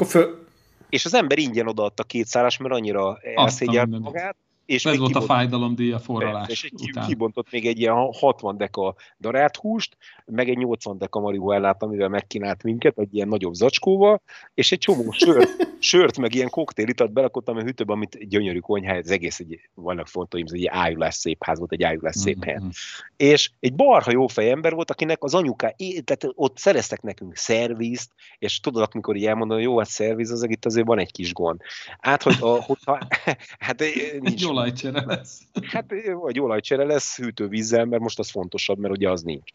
És, 0.00 0.08
föl... 0.08 0.46
és 0.88 1.04
az 1.04 1.14
ember 1.14 1.38
ingyen 1.38 1.68
odaadta 1.68 2.02
két 2.02 2.26
szállás, 2.26 2.56
mert 2.56 2.74
annyira 2.74 3.18
elszégyelt 3.34 3.98
magát, 3.98 4.36
és 4.66 4.84
Ez 4.84 4.98
volt 4.98 5.14
a 5.14 5.20
fájdalomdíja 5.20 5.98
forralás 5.98 6.48
és 6.48 6.70
után. 6.88 7.06
kibontott 7.06 7.50
még 7.50 7.66
egy 7.66 7.78
ilyen 7.78 7.94
60 7.94 8.56
deka 8.56 8.94
darált 9.20 9.56
húst, 9.56 9.96
meg 10.26 10.48
egy 10.48 10.56
80 10.56 10.98
deka 10.98 11.20
marihuellát, 11.20 11.82
amivel 11.82 12.08
megkínált 12.08 12.62
minket, 12.62 12.98
egy 12.98 13.14
ilyen 13.14 13.28
nagyobb 13.28 13.52
zacskóval, 13.52 14.22
és 14.54 14.72
egy 14.72 14.78
csomó 14.78 15.10
sört, 15.12 15.68
sört 15.78 16.18
meg 16.18 16.34
ilyen 16.34 16.50
koktélitat 16.50 17.12
belakottam 17.12 17.56
a 17.56 17.62
hűtőbe, 17.62 17.92
amit 17.92 18.14
egy 18.14 18.28
gyönyörű 18.28 18.58
konyhá, 18.58 18.94
ez 18.94 19.10
egész 19.10 19.38
egy, 19.38 19.60
vannak 19.74 20.06
fontos, 20.06 20.40
egy 20.50 20.66
ájulás 20.66 21.14
szép 21.14 21.44
ház 21.44 21.58
volt, 21.58 21.72
egy 21.72 21.82
ájulás 21.82 22.16
szép 22.16 22.36
mm-hmm. 22.36 22.48
hely. 22.48 22.70
És 23.16 23.50
egy 23.60 23.74
barha 23.74 24.10
jó 24.10 24.26
ember 24.34 24.74
volt, 24.74 24.90
akinek 24.90 25.22
az 25.22 25.34
anyuká, 25.34 25.74
tehát 26.04 26.26
ott 26.34 26.58
szereztek 26.58 27.02
nekünk 27.02 27.36
szervizt, 27.36 28.10
és 28.38 28.60
tudod, 28.60 28.88
amikor 28.92 29.16
így 29.16 29.26
elmondom, 29.26 29.58
jó, 29.58 29.78
hát 29.78 29.88
szerviz, 29.88 30.30
az 30.30 30.48
itt 30.48 30.64
azért 30.64 30.86
van 30.86 30.98
egy 30.98 31.12
kis 31.12 31.32
gond. 31.32 31.60
Hát, 32.00 32.22
hogy 32.22 32.36
a, 32.40 32.62
hogyha, 32.62 32.98
hát 33.58 33.82
nincs. 34.20 34.42
Olajcsere 34.54 35.04
lesz. 35.06 35.40
Hát, 35.62 35.94
vagy 36.12 36.40
olajcsere 36.40 36.84
lesz 36.84 37.16
hűtővízzel, 37.16 37.84
mert 37.84 38.02
most 38.02 38.18
az 38.18 38.30
fontosabb, 38.30 38.78
mert 38.78 38.94
ugye 38.94 39.10
az 39.10 39.22
nincs. 39.22 39.50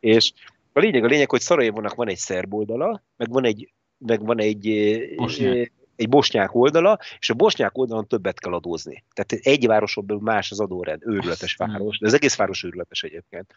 És 0.00 0.32
a 0.72 0.80
lényeg, 0.80 1.04
a 1.04 1.06
lényeg, 1.06 1.30
hogy 1.30 1.40
Szarajevónak 1.40 1.94
van 1.94 2.08
egy 2.08 2.16
szerb 2.16 2.54
oldala, 2.54 3.02
meg 3.16 3.28
van 3.30 3.44
egy, 3.44 3.72
meg 3.98 4.24
van 4.24 4.40
egy 4.40 4.68
Bosnyák 5.16 5.72
egy 5.96 6.08
bosnyák 6.08 6.54
oldala, 6.54 6.98
és 7.18 7.30
a 7.30 7.34
bosnyák 7.34 7.78
oldalon 7.78 8.06
többet 8.06 8.40
kell 8.40 8.52
adózni. 8.52 9.04
Tehát 9.14 9.46
egy 9.46 9.66
városon 9.66 10.06
belül 10.06 10.22
más 10.22 10.50
az 10.50 10.60
adórend, 10.60 11.02
őrületes 11.06 11.54
város, 11.54 11.98
de 11.98 12.06
az 12.06 12.14
egész 12.14 12.36
város 12.36 12.64
őrületes 12.64 13.02
egyébként 13.02 13.54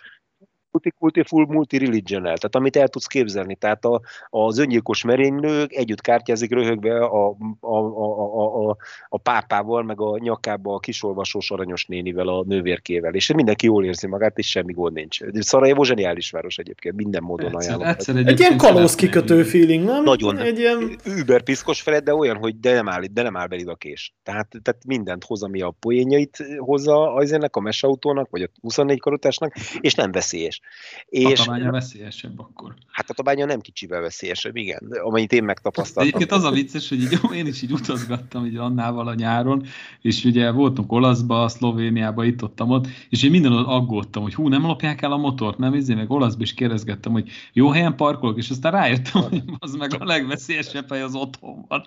multi 1.00 1.24
full 1.24 1.46
multi-religion 1.46 2.24
tehát 2.24 2.56
amit 2.56 2.76
el 2.76 2.88
tudsz 2.88 3.06
képzelni. 3.06 3.56
Tehát 3.56 3.86
a, 3.86 4.02
az 4.30 4.58
öngyilkos 4.58 5.04
merénylők 5.04 5.74
együtt 5.74 6.02
kártyázik 6.02 6.52
röhögve 6.52 7.00
a, 7.00 7.30
a, 7.30 7.36
a, 7.60 7.78
a, 7.78 8.70
a, 8.70 8.78
a 9.10 9.18
pápával, 9.18 9.84
meg 9.84 10.02
a 10.02 10.18
nyakába 10.18 10.74
a 10.74 10.80
kisolvasós 10.80 11.52
aranyos 11.52 11.86
nénivel, 11.86 12.28
a 12.28 12.44
nővérkével, 12.48 13.14
és 13.14 13.34
mindenki 13.34 13.66
jól 13.66 13.86
érzi 13.86 14.08
magát, 14.08 14.38
és 14.38 14.50
semmi 14.50 14.74
gond 14.74 14.94
nincs. 14.94 15.20
Szarajevó 15.40 15.84
zseniális 15.84 16.32
város 16.32 16.58
egyébként, 16.58 16.96
minden 16.96 17.24
módon 17.24 17.56
egyszer, 17.56 17.74
ajánlom. 17.74 17.88
Egyszer 17.88 18.16
egy 18.16 18.40
ilyen 18.40 18.58
kalóz 18.58 18.96
kikötő 18.96 19.44
feeling, 19.44 19.84
nem? 19.84 20.04
Nagyon. 20.04 20.38
Egy 20.38 20.60
ilyen... 20.60 20.96
Über 21.06 21.44
piszkos 21.44 21.82
feled, 21.82 22.04
de 22.04 22.14
olyan, 22.14 22.38
hogy 22.38 22.60
de 22.60 22.74
nem 22.74 22.90
áll, 22.90 23.04
de 23.12 23.22
nem 23.22 23.38
áll 23.38 23.48
belid 23.48 23.68
a 23.68 23.76
kés. 23.76 24.14
Tehát, 24.24 24.48
tehát 24.62 24.86
mindent 24.86 25.24
hoz, 25.24 25.44
ami 25.44 25.62
a 25.62 25.76
poénjait 25.80 26.38
hozza 26.58 27.14
az 27.14 27.32
ennek, 27.32 27.56
a 27.56 27.60
mesautónak, 27.60 28.30
vagy 28.30 28.42
a 28.42 28.48
24 28.62 29.00
karotásnak, 29.00 29.54
és 29.80 29.94
nem 29.94 30.12
veszélyes. 30.12 30.62
És, 31.10 31.40
tatabánya 31.40 31.72
veszélyesebb 31.72 32.40
akkor. 32.40 32.74
Hát 32.92 33.10
a 33.10 33.14
tatabánya 33.14 33.46
nem 33.46 33.60
kicsivel 33.60 34.02
veszélyesebb, 34.02 34.56
igen, 34.56 34.98
amennyit 35.04 35.32
én 35.32 35.44
megtapasztaltam. 35.44 36.04
Egyébként 36.04 36.32
az 36.32 36.44
a 36.44 36.52
vicces, 36.52 36.90
hogy 36.90 37.02
így, 37.02 37.20
én 37.34 37.46
is 37.46 37.62
így 37.62 37.72
utazgattam 37.72 38.46
így 38.46 38.56
Annával 38.56 39.08
a 39.08 39.14
nyáron, 39.14 39.66
és 40.02 40.24
ugye 40.24 40.52
voltunk 40.52 40.92
Olaszba, 40.92 41.48
Szlovéniába, 41.48 42.26
itt 42.26 42.44
ott, 42.44 42.62
ott 42.62 42.88
és 43.10 43.24
én 43.24 43.32
minden 43.32 43.52
aggódtam, 43.52 44.24
hogy 44.24 44.34
hú, 44.34 44.48
nem 44.48 44.62
lopják 44.62 45.02
el 45.02 45.12
a 45.12 45.18
motort, 45.18 45.58
nem, 45.58 45.74
ezért 45.74 45.98
meg 45.98 46.12
Olaszba 46.12 46.42
is 46.42 46.54
kérdezgettem, 46.54 47.12
hogy 47.12 47.30
jó 47.54 47.70
helyen 47.70 47.96
parkolok, 47.96 48.38
és 48.38 48.50
aztán 48.50 48.72
rájöttem, 48.72 49.22
hogy 49.22 49.44
az 49.60 49.76
meg 49.76 49.94
a 50.00 50.06
legveszélyesebb 50.06 50.90
hely 50.90 51.02
az 51.02 51.16
otthon 51.16 51.66
van. 51.68 51.86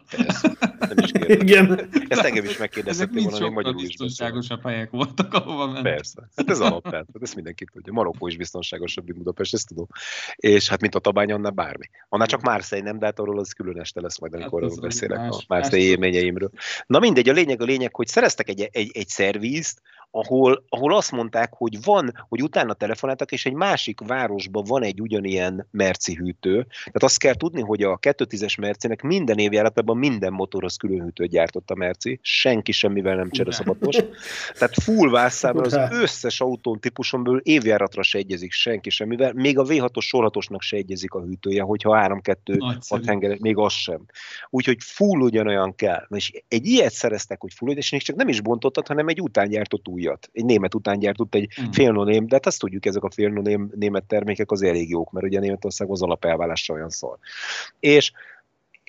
nem 0.79 0.97
is 1.03 1.11
Igen. 1.29 1.89
Ezt 2.09 2.21
engem 2.21 2.45
is 2.45 2.57
megkérdezhették 2.57 3.23
volna, 3.23 3.45
hogy 3.45 3.53
magyarul 3.53 3.81
is 3.81 3.87
biztonságosabb 3.87 4.63
helyek 4.63 4.91
voltak, 4.91 5.35
ahova 5.35 5.67
ment. 5.67 5.83
Persze. 5.83 6.29
Hát 6.37 6.51
ez 6.51 6.61
alapvető, 6.61 6.97
hát 7.13 7.23
ezt 7.23 7.35
mindenki 7.35 7.65
tudja. 7.73 7.93
Marokkó 7.93 8.27
is 8.27 8.37
biztonságosabb, 8.69 9.05
mint 9.05 9.19
Budapest, 9.19 9.55
ezt 9.55 9.69
tudom. 9.69 9.87
És 10.37 10.69
hát 10.69 10.81
mint 10.81 10.95
a 10.95 10.99
Tabány, 10.99 11.33
annál 11.33 11.51
bármi. 11.51 11.87
Annál 12.09 12.27
csak 12.27 12.41
Márszei 12.41 12.81
nem, 12.81 12.99
de 12.99 13.07
hát 13.07 13.19
arról 13.19 13.39
az 13.39 13.53
külön 13.53 13.81
este 13.81 14.01
lesz 14.01 14.19
majd, 14.19 14.35
amikor 14.35 14.63
hát 14.63 14.81
beszélek 14.81 15.19
más, 15.19 15.37
a 15.37 15.45
Márszei 15.49 15.83
élményeimről. 15.83 16.51
Na 16.87 16.99
mindegy, 16.99 17.29
a 17.29 17.33
lényeg 17.33 17.61
a 17.61 17.65
lényeg, 17.65 17.95
hogy 17.95 18.07
szereztek 18.07 18.49
egy, 18.49 18.69
egy, 18.73 18.91
egy 18.93 19.09
szervízt, 19.09 19.81
ahol, 20.11 20.65
ahol 20.69 20.97
azt 20.97 21.11
mondták, 21.11 21.53
hogy 21.57 21.83
van, 21.85 22.13
hogy 22.29 22.43
utána 22.43 22.75
telefonáltak, 22.75 23.33
és 23.33 23.47
egy 23.47 23.53
másik 23.53 24.01
városban 24.01 24.65
van 24.65 24.83
egy 24.83 25.01
ugyanilyen 25.01 25.69
merci 25.71 26.15
hűtő. 26.15 26.67
Tehát 26.69 27.03
azt 27.03 27.19
kell 27.19 27.35
tudni, 27.35 27.61
hogy 27.61 27.83
a 27.83 27.99
210-es 27.99 28.61
Mercinek 28.61 29.03
minden 29.03 29.39
évjáratában 29.39 29.97
minden 29.97 30.33
motorhoz 30.33 30.77
külön 30.77 31.03
hűtőt 31.03 31.31
gyártott 31.31 31.71
a 31.71 31.75
Merci, 31.75 32.19
senki 32.23 32.73
semmivel 32.73 33.17
nem 33.17 33.31
csereszabatos. 33.31 33.97
Tehát 34.59 34.83
full 34.83 35.11
vászában 35.11 35.65
az 35.65 35.79
összes 35.91 36.41
autón 36.41 36.81
típuson 36.81 37.23
belül 37.23 37.41
évjáratra 37.43 38.03
se 38.03 38.19
egyezik 38.19 38.53
senki 38.59 38.91
semmivel, 38.91 39.33
még 39.33 39.59
a 39.59 39.65
V6-os 39.65 40.01
sorhatosnak 40.01 40.63
se 40.63 40.77
egyezik 40.77 41.13
a 41.13 41.23
hűtője, 41.23 41.63
hogyha 41.63 42.21
3-2 42.23 42.79
6 42.89 43.05
henger, 43.05 43.39
még 43.41 43.57
az 43.57 43.73
sem. 43.73 44.05
Úgyhogy 44.51 44.77
full 44.81 45.21
ugyanolyan 45.21 45.75
kell. 45.75 46.07
Na 46.09 46.17
és 46.17 46.43
egy 46.49 46.67
ilyet 46.67 46.93
szereztek, 46.93 47.41
hogy 47.41 47.53
full, 47.55 47.71
és 47.71 47.97
csak 47.99 48.17
nem 48.17 48.29
is 48.29 48.41
bontottat, 48.41 48.87
hanem 48.87 49.09
egy 49.09 49.21
utángyártott 49.21 49.89
újat. 49.89 50.31
Egy 50.33 50.45
német 50.45 50.75
utángyártott, 50.75 51.35
egy 51.35 51.49
mm. 51.63 51.71
félnoném, 51.71 52.27
de 52.27 52.35
hát 52.35 52.47
azt 52.47 52.59
tudjuk, 52.59 52.87
ezek 52.87 53.03
a 53.03 53.11
félnoném 53.11 53.71
német 53.75 54.05
termékek 54.05 54.51
az 54.51 54.63
elég 54.63 54.91
jók, 54.91 55.13
mert 55.13 55.27
ugye 55.27 55.41
Németország 55.41 55.91
az 55.91 56.03
alapelvállásra 56.03 56.75
olyan 56.75 56.91
szól. 56.91 57.19
És 57.81 58.13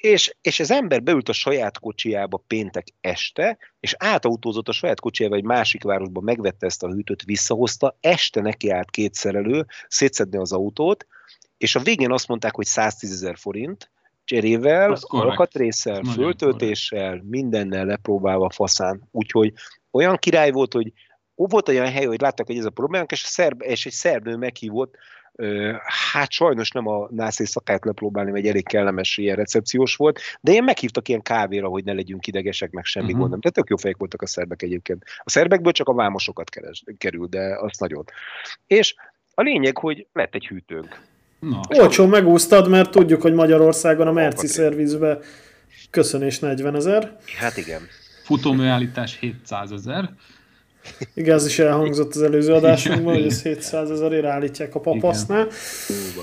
és, 0.02 0.36
és 0.42 0.60
az 0.60 0.72
ember 0.72 1.04
beült 1.04 1.30
a 1.30 1.34
saját 1.34 1.80
kocsiába 1.80 2.44
péntek 2.48 2.88
este, 3.02 3.58
és 3.80 3.96
átautózott 3.98 4.68
a 4.68 4.72
saját 4.72 5.00
kocsiába 5.00 5.36
egy 5.36 5.44
másik 5.44 5.84
városba, 5.84 6.22
megvette 6.22 6.66
ezt 6.66 6.84
a 6.84 6.90
hűtőt, 6.90 7.24
visszahozta, 7.24 7.98
este 8.00 8.42
neki 8.42 8.70
állt 8.70 8.90
két 8.90 9.14
szerelő, 9.14 9.66
szétszedni 9.88 10.38
az 10.38 10.52
autót, 10.52 11.06
és 11.58 11.76
a 11.76 11.80
végén 11.80 12.12
azt 12.12 12.28
mondták, 12.28 12.56
hogy 12.56 12.66
110 12.66 13.12
ezer 13.12 13.38
forint, 13.38 13.92
cserével, 14.24 14.98
alkatrészsel, 15.02 16.04
föltöltéssel, 16.04 17.22
mindennel 17.30 17.86
lepróbálva 17.86 18.50
faszán. 18.50 19.08
Úgyhogy 19.12 19.54
olyan 19.92 20.18
király 20.18 20.52
volt, 20.52 20.74
hogy 20.74 20.94
volt 21.36 21.70
olyan 21.70 21.92
hely, 21.92 22.06
hogy 22.06 22.22
láttak, 22.22 22.46
hogy 22.46 22.58
ez 22.58 22.66
a 22.66 22.70
problémánk, 22.70 23.12
és, 23.12 23.24
a 23.24 23.28
szerb, 23.28 23.62
és 23.62 23.86
egy 23.86 23.92
szerb 23.92 24.28
meghívott, 24.28 24.96
hát 26.12 26.32
sajnos 26.32 26.72
nem 26.72 26.88
a 26.88 27.08
nász 27.12 27.48
szakát 27.48 27.86
lepróbálni, 27.86 28.32
mert 28.32 28.44
egy 28.44 28.50
elég 28.50 28.68
kellemes 28.68 29.18
ilyen 29.18 29.36
recepciós 29.36 29.96
volt, 29.96 30.20
de 30.42 30.52
én 30.52 30.64
meghívtak 30.64 31.08
ilyen 31.08 31.22
kávéra, 31.22 31.68
hogy 31.68 31.84
ne 31.84 31.94
legyünk 31.94 32.28
idegesek, 32.28 32.72
meg 32.72 32.86
semmi 32.86 33.06
uh-huh. 33.06 33.22
gondom. 33.22 33.40
Tehát 33.40 33.56
tök 33.56 33.70
jó 33.70 33.76
fejek 33.76 33.98
voltak 33.98 34.22
a 34.22 34.28
szerbek 34.28 34.62
egyébként. 34.62 35.04
A 35.24 35.30
szerbekből 35.30 35.72
csak 35.72 35.88
a 35.88 35.94
vámosokat 35.94 36.50
keres, 36.50 36.84
kerül, 36.98 37.28
de 37.28 37.58
azt 37.60 37.80
nagyon. 37.80 38.06
És 38.68 38.96
a 39.34 39.42
lényeg, 39.42 39.78
hogy 39.78 40.08
lett 40.14 40.36
egy 40.36 40.48
hűtőnk. 40.48 41.02
Na. 41.40 41.62
Olcsó 41.70 42.06
megúsztad, 42.06 42.70
mert 42.70 42.92
tudjuk, 42.92 43.22
hogy 43.22 43.34
Magyarországon 43.34 44.08
a 44.08 44.12
Merci 44.12 44.48
szervizbe 44.48 45.20
köszönés 45.90 46.40
40 46.40 46.76
ezer. 46.76 47.18
Hát 47.38 47.58
igen. 47.58 47.82
Futóműállítás 48.24 49.20
700 49.20 49.72
ezer. 49.72 50.10
Igen, 51.14 51.36
ez 51.36 51.46
is 51.46 51.60
elhangzott 51.60 52.16
az 52.16 52.22
előző 52.22 52.54
adásunkban, 52.54 53.14
hogy 53.14 53.26
ez 53.26 53.42
700 53.42 53.92
ezerért 53.92 54.26
állítják 54.26 54.76
a 54.76 54.80
papasznál. 54.80 55.48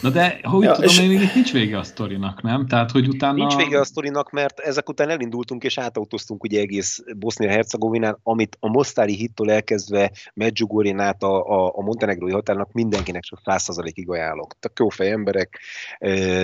Na 0.02 0.10
de, 0.10 0.40
hogy 0.42 0.64
ja, 0.64 0.72
tudom, 0.72 0.90
és... 0.90 1.00
én 1.00 1.08
még 1.08 1.30
nincs 1.34 1.52
vége 1.52 1.78
a 1.78 1.82
sztorinak, 1.82 2.42
nem? 2.42 2.66
Tehát, 2.66 2.90
hogy 2.90 3.08
utána... 3.08 3.34
Nincs 3.34 3.56
vége 3.56 3.80
a 3.80 3.84
sztorinak, 3.84 4.30
mert 4.30 4.60
ezek 4.60 4.88
után 4.88 5.08
elindultunk 5.08 5.64
és 5.64 5.78
átautóztunk 5.78 6.42
ugye 6.42 6.60
egész 6.60 7.02
Bosznia-Hercegovinán, 7.16 8.18
amit 8.22 8.56
a 8.60 8.68
Mostári 8.68 9.14
hittól 9.14 9.50
elkezdve 9.50 10.10
Medjugorjén 10.34 10.98
át 10.98 11.22
a, 11.22 11.46
a, 11.46 11.72
a 11.76 11.82
montenegrói 11.82 12.32
határnak 12.32 12.72
mindenkinek 12.72 13.22
csak 13.22 13.40
100%-ig 13.44 14.10
ajánlok. 14.10 14.54
Tehát 14.58 14.78
jó 14.78 14.88
fej 14.88 15.10
emberek, 15.10 15.58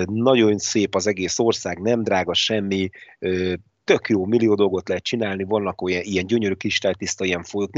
nagyon 0.05 0.59
szép 0.59 0.95
az 0.95 1.07
egész 1.07 1.39
ország, 1.39 1.79
nem 1.79 2.03
drága 2.03 2.35
semmi, 2.35 2.91
tök 3.85 4.09
jó, 4.09 4.25
millió 4.25 4.55
dolgot 4.55 4.89
lehet 4.89 5.05
csinálni, 5.05 5.45
vannak 5.45 5.83
olyan 5.83 6.03
ilyen 6.03 6.27
gyönyörű 6.27 6.55
kristálytiszta 6.55 7.25
ilyen 7.25 7.43
folyók. 7.43 7.71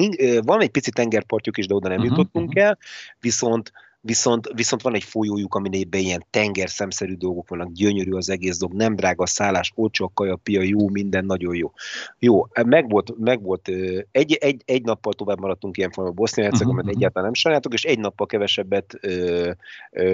Van 0.43 0.61
egy 0.61 0.71
pici 0.71 0.91
tengerpartjuk 0.91 1.59
is, 1.59 1.67
de 1.67 1.75
oda 1.75 1.89
nem 1.89 1.99
uh-huh, 1.99 2.17
jutottunk 2.17 2.49
uh-huh. 2.49 2.65
el, 2.65 2.79
viszont 3.21 3.73
viszont, 4.05 4.51
viszont 4.55 4.83
van 4.83 4.95
egy 4.95 5.05
folyójuk, 5.05 5.55
aminében 5.55 6.01
ilyen 6.01 6.27
tengerszemszerű 6.31 7.15
dolgok 7.15 7.49
vannak, 7.49 7.73
gyönyörű 7.73 8.13
az 8.13 8.31
egész 8.31 8.59
dolog, 8.59 8.77
nem 8.77 8.97
drága 8.97 9.23
a 9.23 9.27
szállás, 9.27 9.73
olcsó 9.75 10.05
a 10.05 10.11
kaja, 10.15 10.37
pia, 10.37 10.63
jó, 10.63 10.89
minden 10.89 11.25
nagyon 11.25 11.55
jó. 11.55 11.73
Jó, 12.19 12.47
meg 12.65 12.91
volt, 12.91 13.19
meg 13.19 13.43
volt 13.43 13.69
egy, 14.11 14.33
egy, 14.33 14.63
egy 14.65 14.83
nappal 14.83 15.13
tovább 15.13 15.41
maradtunk 15.41 15.77
ilyen 15.77 15.91
formában 15.91 16.17
bosznia 16.17 16.45
hercegovina 16.45 16.73
uh-huh. 16.75 16.87
mert 16.87 16.97
egyáltalán 16.97 17.25
nem 17.25 17.35
sajnálatok, 17.35 17.73
és 17.73 17.85
egy 17.85 17.99
nappal 17.99 18.27
kevesebbet 18.27 18.99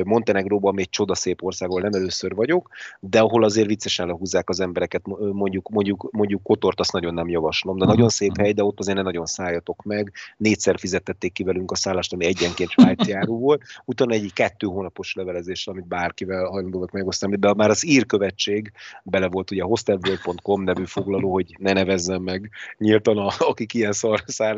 Montenegróban, 0.04 0.72
ami 0.72 0.82
egy 0.82 0.88
csodaszép 0.88 1.42
ország, 1.42 1.68
ahol 1.68 1.80
nem 1.82 1.92
először 1.92 2.34
vagyok, 2.34 2.68
de 3.00 3.20
ahol 3.20 3.44
azért 3.44 3.66
viccesen 3.66 4.06
lehúzzák 4.06 4.48
az 4.48 4.60
embereket, 4.60 5.02
mondjuk, 5.32 5.68
mondjuk, 5.68 6.08
mondjuk 6.10 6.42
Kotort 6.42 6.80
azt 6.80 6.92
nagyon 6.92 7.14
nem 7.14 7.28
javaslom, 7.28 7.78
de 7.78 7.84
nagyon 7.84 8.08
szép 8.08 8.36
hely, 8.36 8.52
de 8.52 8.64
ott 8.64 8.78
azért 8.78 8.96
ne 8.96 9.02
nagyon 9.02 9.26
szálljatok 9.26 9.82
meg, 9.82 10.12
négyszer 10.36 10.78
fizetették 10.78 11.32
ki 11.32 11.42
velünk 11.42 11.70
a 11.70 11.76
szállást, 11.76 12.12
ami 12.12 12.24
egyenként 12.24 12.70
svájci 12.70 13.12
áru 13.12 13.38
volt, 13.38 13.62
utána 13.84 14.12
egy 14.12 14.32
kettő 14.32 14.66
hónapos 14.66 15.14
levelezés, 15.14 15.66
amit 15.66 15.86
bárkivel 15.86 16.44
hajlandó 16.44 16.78
volt 16.78 16.92
megosztani, 16.92 17.36
de 17.36 17.54
már 17.54 17.70
az 17.70 17.86
írkövetség 17.86 18.72
bele 19.02 19.28
volt 19.28 19.50
ugye 19.50 19.62
a 19.62 19.66
hostelworld.com 19.66 20.62
nevű 20.62 20.84
foglaló, 20.84 21.32
hogy 21.32 21.56
ne 21.58 21.72
nevezzem 21.72 22.22
meg 22.22 22.50
nyíltan, 22.78 23.18
a, 23.18 23.30
akik 23.38 23.74
ilyen 23.74 23.92
szar, 23.92 24.22
szár, 24.26 24.56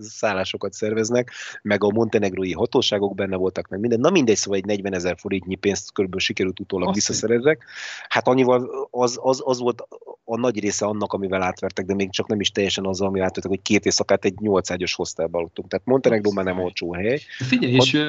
szállásokat 0.00 0.72
szerveznek, 0.72 1.32
meg 1.62 1.84
a 1.84 1.90
montenegrói 1.90 2.52
hatóságok 2.52 3.14
benne 3.14 3.36
voltak, 3.36 3.68
meg 3.68 3.80
minden. 3.80 4.00
Na 4.00 4.10
mindegy, 4.10 4.36
szóval 4.36 4.58
egy 4.58 4.64
40 4.64 4.94
ezer 4.94 5.16
forintnyi 5.18 5.54
pénzt 5.54 5.92
körülbelül 5.92 6.24
sikerült 6.24 6.60
utólag 6.60 6.94
visszaszerezzek. 6.94 7.64
Hát 8.08 8.28
annyival 8.28 8.88
az, 8.90 9.18
az, 9.22 9.42
az 9.44 9.58
volt 9.58 9.86
a 10.24 10.36
nagy 10.36 10.60
része 10.60 10.86
annak, 10.86 11.12
amivel 11.12 11.42
átvertek, 11.42 11.84
de 11.84 11.94
még 11.94 12.10
csak 12.10 12.26
nem 12.26 12.40
is 12.40 12.50
teljesen 12.50 12.86
az, 12.86 13.00
ami 13.00 13.20
átvertek, 13.20 13.50
hogy 13.50 13.62
két 13.62 13.84
éjszakát 13.84 14.24
egy 14.24 14.40
8 14.40 14.70
ágyos 14.70 14.94
hostelbe 14.94 15.38
aludtunk. 15.38 15.68
Tehát 15.68 15.86
Montenegro 15.86 16.30
már 16.30 16.44
nem 16.44 16.58
olcsó 16.58 16.92
hely. 16.92 17.20
Figyelj, 17.38 17.72
és 17.72 17.92
uh, 17.92 18.00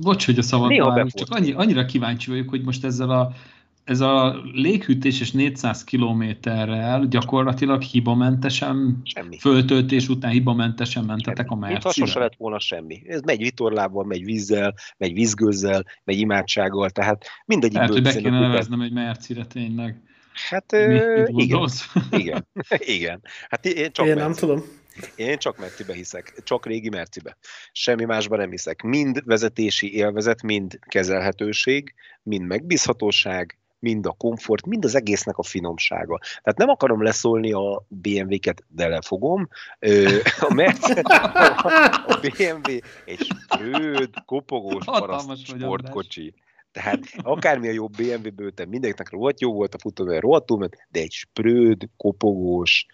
bocs, 0.00 0.26
hogy 0.26 0.38
a 0.38 0.42
szabad 0.42 1.12
csak 1.12 1.30
annyi, 1.30 1.52
annyira 1.52 1.84
kíváncsi 1.84 2.30
vagyok, 2.30 2.48
hogy 2.48 2.62
most 2.62 2.84
ezzel 2.84 3.10
a 3.10 3.32
ez 3.84 4.00
a 4.00 4.40
léghűtéses 4.52 5.30
400 5.30 5.84
kilométerrel 5.84 7.06
gyakorlatilag 7.06 7.82
hibamentesen, 7.82 9.00
semmi. 9.04 9.38
föltöltés 9.38 10.08
után 10.08 10.30
hibamentesen 10.30 11.04
mentetek 11.04 11.50
a 11.50 11.54
Mercire. 11.54 11.92
Mint 11.96 12.12
ha 12.12 12.20
lett 12.20 12.36
volna 12.36 12.58
semmi. 12.58 13.02
Ez 13.06 13.20
megy 13.20 13.38
vitorlával, 13.38 14.04
megy 14.04 14.24
vízzel, 14.24 14.74
megy 14.96 15.12
vízgőzzel, 15.12 15.84
megy 16.04 16.18
imádsággal, 16.18 16.90
tehát 16.90 17.24
mindegyik 17.46 17.76
Lehet, 17.76 17.92
hogy 17.92 18.02
be 18.02 18.16
kéne 18.16 18.40
neveznem 18.40 18.80
egy 18.80 18.92
Mercire 18.92 19.44
tényleg. 19.44 20.02
Hát 20.48 20.72
Mi, 20.72 21.00
igen. 21.42 21.68
igen. 22.10 22.46
igen. 22.78 23.20
Hát 23.48 23.66
én 23.66 23.92
csak 23.92 24.06
én 24.06 24.14
nem 24.14 24.32
tudom. 24.32 24.62
Én 25.16 25.38
csak 25.38 25.58
Mercibe 25.58 25.94
hiszek, 25.94 26.34
csak 26.44 26.66
régi 26.66 26.88
Mercibe. 26.88 27.36
Semmi 27.72 28.04
másban 28.04 28.38
nem 28.38 28.50
hiszek. 28.50 28.82
Mind 28.82 29.22
vezetési 29.24 29.94
élvezet, 29.94 30.42
mind 30.42 30.78
kezelhetőség, 30.88 31.94
mind 32.22 32.46
megbízhatóság, 32.46 33.58
mind 33.80 34.06
a 34.06 34.12
komfort, 34.12 34.66
mind 34.66 34.84
az 34.84 34.94
egésznek 34.94 35.36
a 35.38 35.42
finomsága. 35.42 36.18
Tehát 36.18 36.58
nem 36.58 36.68
akarom 36.68 37.02
leszólni 37.02 37.52
a 37.52 37.84
BMW-ket, 37.88 38.64
de 38.68 38.88
lefogom. 38.88 39.48
A, 40.40 40.54
Mercedes, 40.54 41.04
a 42.12 42.20
BMW 42.20 42.78
egy 43.04 43.26
spröd, 43.26 44.10
kopogós 44.26 44.84
paraszt 44.84 45.46
sportkocsi. 45.46 46.34
Tehát 46.72 47.00
akármi 47.16 47.68
a 47.68 47.72
jobb 47.72 47.96
BMW 47.96 48.30
bőtem, 48.34 48.68
mindenkinek 48.68 49.10
rohadt 49.10 49.40
jó 49.40 49.52
volt 49.52 49.74
a 49.74 49.78
futómű, 49.78 50.18
rohadtul 50.18 50.58
ment, 50.58 50.76
de 50.88 51.00
egy 51.00 51.12
spröd, 51.12 51.88
kopogós, 51.96 52.86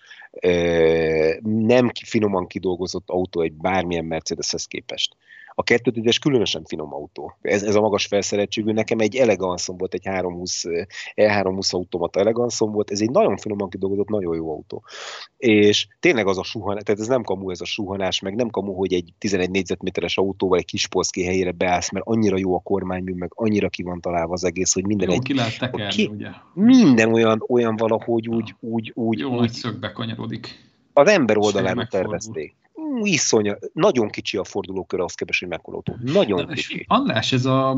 nem 1.42 1.90
finoman 2.04 2.46
kidolgozott 2.46 3.10
autó 3.10 3.40
egy 3.40 3.52
bármilyen 3.52 4.04
Mercedeshez 4.04 4.64
képest. 4.64 5.16
A 5.58 5.62
210-es 5.62 6.16
különösen 6.20 6.64
finom 6.64 6.94
autó. 6.94 7.36
Ez, 7.40 7.62
ez 7.62 7.74
a 7.74 7.80
magas 7.80 8.06
felszereltségű, 8.06 8.72
nekem 8.72 8.98
egy 8.98 9.16
eleganszom 9.16 9.76
volt, 9.76 9.94
egy 9.94 10.06
320, 10.06 10.62
E320 11.14 11.70
automata 11.70 12.20
eleganszom 12.20 12.72
volt, 12.72 12.90
ez 12.90 13.00
egy 13.00 13.10
nagyon 13.10 13.36
finoman 13.36 13.68
kidolgozott, 13.68 14.08
nagyon 14.08 14.36
jó 14.36 14.50
autó. 14.50 14.84
És 15.36 15.88
tényleg 16.00 16.26
az 16.26 16.38
a 16.38 16.42
suhanás, 16.42 16.82
tehát 16.82 17.00
ez 17.00 17.06
nem 17.06 17.22
kamu 17.22 17.50
ez 17.50 17.60
a 17.60 17.64
suhanás, 17.64 18.20
meg 18.20 18.34
nem 18.34 18.48
kamu, 18.48 18.72
hogy 18.72 18.92
egy 18.92 19.12
11 19.18 19.50
négyzetméteres 19.50 20.18
autóval 20.18 20.58
egy 20.58 20.64
kis 20.64 20.88
polszki 20.88 21.24
helyére 21.24 21.50
beállsz, 21.50 21.90
mert 21.90 22.06
annyira 22.06 22.38
jó 22.38 22.54
a 22.54 22.60
kormánymű, 22.60 23.14
meg 23.14 23.30
annyira 23.34 23.68
ki 23.68 23.82
van 23.82 24.00
találva 24.00 24.32
az 24.32 24.44
egész, 24.44 24.72
hogy 24.72 24.86
minden 24.86 25.08
jó, 25.08 25.14
egy... 25.14 25.22
ki 25.22 25.34
lehet 25.34 25.58
tekerni, 25.58 25.92
ki, 25.92 26.06
ugye? 26.06 26.28
Minden 26.54 27.12
olyan, 27.12 27.44
olyan 27.48 27.76
valahogy 27.76 28.28
úgy, 28.28 28.54
úgy, 28.60 28.92
úgy... 28.94 29.18
Jó, 29.18 29.38
úgy, 29.38 29.50
szögbe 29.50 29.92
kanyarodik. 29.92 30.64
Az 30.92 31.08
ember 31.08 31.36
oldalán 31.38 31.88
tervezték 31.90 32.54
iszonya, 33.02 33.56
nagyon 33.72 34.08
kicsi 34.08 34.36
a 34.36 34.44
fordulókör 34.44 34.98
ahhoz 34.98 35.14
képest, 35.14 35.44
hogy 35.44 35.58
autó. 35.62 35.96
Nagyon 36.02 36.46
kicsi. 36.46 36.84
András, 36.88 37.32
ez 37.32 37.44
a, 37.44 37.76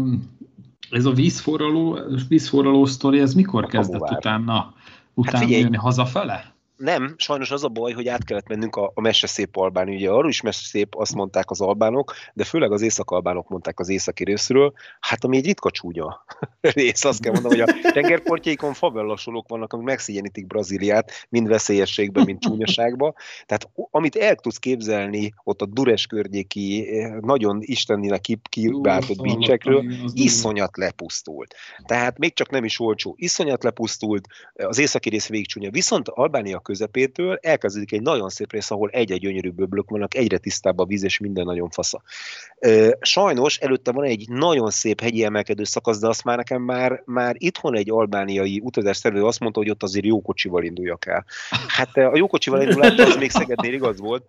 ez 0.90 1.04
a 1.04 1.10
vízforraló, 1.10 1.98
vízforraló 2.28 2.84
sztori, 2.84 3.20
ez 3.20 3.34
mikor 3.34 3.64
a 3.64 3.66
kezdett 3.66 3.98
kamuvár. 3.98 4.18
utána, 4.18 4.74
utána 5.14 5.38
hát 5.38 5.50
jönni 5.50 5.76
hazafele? 5.76 6.56
Nem, 6.78 7.14
sajnos 7.16 7.50
az 7.50 7.64
a 7.64 7.68
baj, 7.68 7.92
hogy 7.92 8.08
át 8.08 8.24
kellett 8.24 8.48
mennünk 8.48 8.76
a, 8.76 8.92
a 8.94 9.00
mese 9.00 9.26
szép 9.26 9.56
albán. 9.56 9.88
Ugye 9.88 10.10
arról 10.10 10.28
is 10.28 10.40
mese 10.40 10.64
szép, 10.64 10.94
azt 10.94 11.14
mondták 11.14 11.50
az 11.50 11.60
albánok, 11.60 12.14
de 12.34 12.44
főleg 12.44 12.72
az 12.72 12.82
észak-albánok 12.82 13.48
mondták 13.48 13.80
az 13.80 13.88
északi 13.88 14.24
részről, 14.24 14.72
hát 15.00 15.24
ami 15.24 15.36
egy 15.36 15.44
ritka 15.44 15.70
csúnya 15.70 16.24
rész, 16.60 17.04
azt 17.04 17.20
kell 17.20 17.32
mondanom, 17.32 17.58
hogy 17.58 17.68
a 17.68 17.90
tengerpartjaikon 17.90 18.72
favellasolók 18.72 19.48
vannak, 19.48 19.72
amik 19.72 19.86
megszégyenítik 19.86 20.46
Brazíliát, 20.46 21.12
mind 21.28 21.48
veszélyességben, 21.48 22.24
mind 22.24 22.40
csúnyaságban. 22.40 23.14
Tehát 23.46 23.70
amit 23.90 24.16
el 24.16 24.34
tudsz 24.34 24.58
képzelni 24.58 25.34
ott 25.44 25.62
a 25.62 25.66
Dures 25.66 26.06
környéki, 26.06 26.88
nagyon 27.20 27.58
isteninek 27.60 28.20
kibártott 28.48 29.20
bincsekről, 29.20 29.84
iszonyat 30.12 30.76
lepusztult. 30.76 31.54
Tehát 31.86 32.18
még 32.18 32.34
csak 32.34 32.50
nem 32.50 32.64
is 32.64 32.80
olcsó, 32.80 33.14
iszonyat 33.18 33.62
lepusztult, 33.62 34.26
az 34.54 34.78
északi 34.78 35.08
rész 35.08 35.28
végig 35.28 35.46
csúnya. 35.46 35.70
Viszont 35.70 36.08
Albánia 36.08 36.60
közepétől 36.68 37.38
elkezdődik 37.42 37.92
egy 37.92 38.02
nagyon 38.02 38.28
szép 38.28 38.52
rész, 38.52 38.70
ahol 38.70 38.90
egy-egy 38.90 39.20
gyönyörű 39.20 39.50
böblök 39.50 39.90
vannak, 39.90 40.14
egyre 40.14 40.38
tisztább 40.38 40.78
a 40.78 40.84
víz, 40.84 41.02
és 41.02 41.18
minden 41.18 41.44
nagyon 41.44 41.70
fasza. 41.70 42.02
Sajnos 43.00 43.56
előtte 43.56 43.92
van 43.92 44.04
egy 44.04 44.28
nagyon 44.28 44.70
szép 44.70 45.00
hegyi 45.00 45.24
emelkedő 45.24 45.64
szakasz, 45.64 45.98
de 45.98 46.08
azt 46.08 46.24
már 46.24 46.36
nekem 46.36 46.62
már, 46.62 47.02
már 47.04 47.34
itthon 47.38 47.76
egy 47.76 47.90
albániai 47.90 48.60
utazás 48.64 48.96
szervező 48.96 49.24
azt 49.24 49.40
mondta, 49.40 49.60
hogy 49.60 49.70
ott 49.70 49.82
azért 49.82 50.04
jó 50.04 50.20
kocsival 50.20 50.64
induljak 50.64 51.06
el. 51.06 51.24
Hát 51.66 51.96
a 51.96 52.16
jó 52.16 52.26
kocsival 52.26 52.62
indulás 52.62 52.98
az 52.98 53.16
még 53.16 53.30
Szegednél 53.30 53.72
igaz 53.72 53.98
volt, 53.98 54.24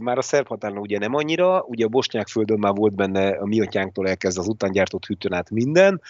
már 0.00 0.18
a 0.18 0.22
szerb 0.22 0.46
határon 0.46 0.78
ugye 0.78 0.98
nem 0.98 1.14
annyira, 1.14 1.62
ugye 1.62 1.84
a 1.84 1.88
Bosnyák 1.88 2.28
földön 2.28 2.58
már 2.58 2.74
volt 2.74 2.94
benne 2.94 3.28
a 3.28 3.46
mi 3.46 3.60
atyánktól 3.60 4.08
elkezd 4.08 4.38
az 4.38 4.48
után 4.48 4.72
gyártott 4.72 5.06
hűtőn 5.06 5.32
át 5.32 5.50
minden, 5.50 6.00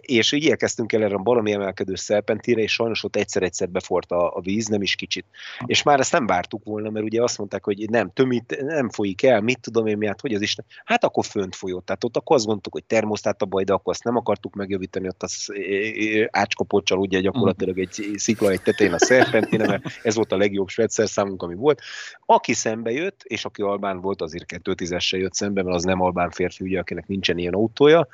és 0.00 0.32
így 0.32 0.44
érkeztünk 0.44 0.92
el 0.92 1.02
erre 1.02 1.14
a 1.14 1.22
valami 1.22 1.52
emelkedő 1.52 1.94
szerpentire, 1.94 2.60
és 2.60 2.72
sajnos 2.72 3.04
ott 3.04 3.16
egyszer-egyszer 3.16 3.68
befort 3.68 4.10
a, 4.10 4.36
a 4.36 4.40
víz, 4.40 4.66
nem 4.66 4.82
is 4.82 4.94
kicsit. 4.94 5.24
És 5.66 5.82
már 5.82 6.00
ezt 6.00 6.12
nem 6.12 6.26
vártuk 6.26 6.64
volna, 6.64 6.90
mert 6.90 7.04
ugye 7.04 7.22
azt 7.22 7.38
mondták, 7.38 7.64
hogy 7.64 7.90
nem, 7.90 8.12
tömít, 8.12 8.62
nem 8.62 8.90
folyik 8.90 9.22
el, 9.22 9.40
mit 9.40 9.60
tudom 9.60 9.86
én, 9.86 9.96
mi, 9.96 10.06
hát 10.06 10.20
hogy 10.20 10.34
az 10.34 10.40
Isten. 10.40 10.64
Hát 10.84 11.04
akkor 11.04 11.24
fönt 11.24 11.54
folyott. 11.54 11.86
Tehát 11.86 12.04
ott 12.04 12.16
akkor 12.16 12.36
azt 12.36 12.44
gondoltuk, 12.44 12.72
hogy 12.72 12.84
termosztát 12.84 13.42
a 13.42 13.46
baj, 13.46 13.64
de 13.64 13.72
akkor 13.72 13.92
azt 13.92 14.04
nem 14.04 14.16
akartuk 14.16 14.54
megjavítani, 14.54 15.08
ott 15.08 15.22
az 15.22 15.52
ácskapocsal 16.30 16.98
ugye 16.98 17.20
gyakorlatilag 17.20 17.78
egy 17.78 18.12
szikla 18.14 18.50
egy 18.50 18.62
tetején 18.62 18.92
a 18.92 18.98
szerpentine, 18.98 19.66
mert 19.66 19.84
ez 20.02 20.14
volt 20.14 20.32
a 20.32 20.36
legjobb 20.36 20.68
svetszer 20.68 21.08
számunk, 21.08 21.42
ami 21.42 21.54
volt. 21.54 21.80
Aki 22.26 22.52
szembe 22.52 22.90
jött, 22.90 23.22
és 23.24 23.44
aki 23.44 23.62
albán 23.62 24.00
volt, 24.00 24.22
azért 24.22 24.44
210 24.44 24.94
jött 25.10 25.34
szembe, 25.34 25.62
mert 25.62 25.76
az 25.76 25.84
nem 25.84 26.00
albán 26.00 26.30
férfi, 26.30 26.64
ugye, 26.64 26.78
akinek 26.78 27.06
nincsen 27.06 27.38
ilyen 27.38 27.54
autója, 27.54 28.08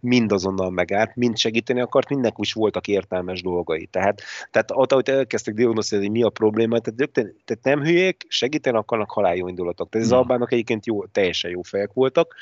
mindazon 0.00 0.56
azonnal 0.58 0.70
megállt, 0.70 1.16
mind 1.16 1.36
segíteni 1.36 1.80
akart, 1.80 2.08
mindenki 2.08 2.40
is 2.40 2.52
voltak 2.52 2.88
értelmes 2.88 3.42
dolgai. 3.42 3.86
Tehát, 3.86 4.22
tehát 4.50 4.70
ott, 4.72 4.92
ahogy 4.92 5.08
elkezdtek 5.08 5.54
diagnosztizni, 5.54 6.04
hogy 6.04 6.14
mi 6.14 6.22
a 6.22 6.28
probléma, 6.28 6.78
tehát, 6.78 7.10
tehát 7.44 7.62
nem 7.62 7.82
hülyék, 7.82 8.26
segíteni 8.28 8.76
akarnak 8.76 9.10
haláljú 9.10 9.48
indulatok. 9.48 9.88
Tehát 9.88 10.06
az 10.06 10.12
albánok 10.12 10.52
egyébként 10.52 10.86
jó, 10.86 11.06
teljesen 11.06 11.50
jó 11.50 11.62
fejek 11.62 11.92
voltak, 11.92 12.34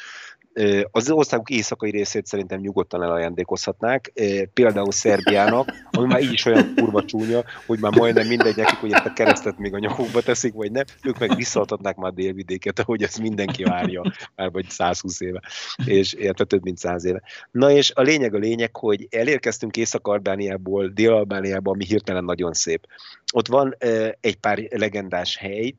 az 0.90 1.10
országok 1.10 1.50
éjszakai 1.50 1.90
részét 1.90 2.26
szerintem 2.26 2.60
nyugodtan 2.60 3.02
elajándékozhatnák, 3.02 4.12
például 4.52 4.92
Szerbiának, 4.92 5.72
ami 5.90 6.06
már 6.06 6.22
így 6.22 6.32
is 6.32 6.44
olyan 6.44 6.72
kurva 6.76 7.04
csúnya, 7.04 7.44
hogy 7.66 7.78
már 7.78 7.96
majdnem 7.96 8.26
mindegy 8.26 8.56
nekik, 8.56 8.78
hogy 8.78 8.92
ezt 8.92 9.04
a 9.04 9.12
keresztet 9.12 9.58
még 9.58 9.74
a 9.74 9.78
nyakukba 9.78 10.22
teszik, 10.22 10.54
vagy 10.54 10.72
nem, 10.72 10.84
ők 11.02 11.18
meg 11.18 11.36
visszaadhatnák 11.36 11.96
már 11.96 12.12
délvidéket, 12.12 12.78
ahogy 12.78 13.02
ezt 13.02 13.20
mindenki 13.20 13.64
várja, 13.64 14.02
már 14.34 14.50
vagy 14.50 14.68
120 14.68 15.20
éve, 15.20 15.40
és 15.84 16.12
érte 16.12 16.44
több 16.44 16.62
mint 16.62 16.78
100 16.78 17.04
éve. 17.04 17.22
Na 17.50 17.70
és 17.70 17.92
a 17.94 18.02
lényeg 18.02 18.34
a 18.34 18.38
lényeg, 18.38 18.76
hogy 18.76 19.06
elérkeztünk 19.10 19.76
Észak-Albániából, 19.76 20.88
Dél-Albániába, 20.88 21.70
ami 21.70 21.84
hirtelen 21.84 22.24
nagyon 22.24 22.52
szép. 22.52 22.86
Ott 23.32 23.48
van 23.48 23.76
egy 24.20 24.36
pár 24.36 24.58
legendás 24.70 25.36
hely, 25.36 25.74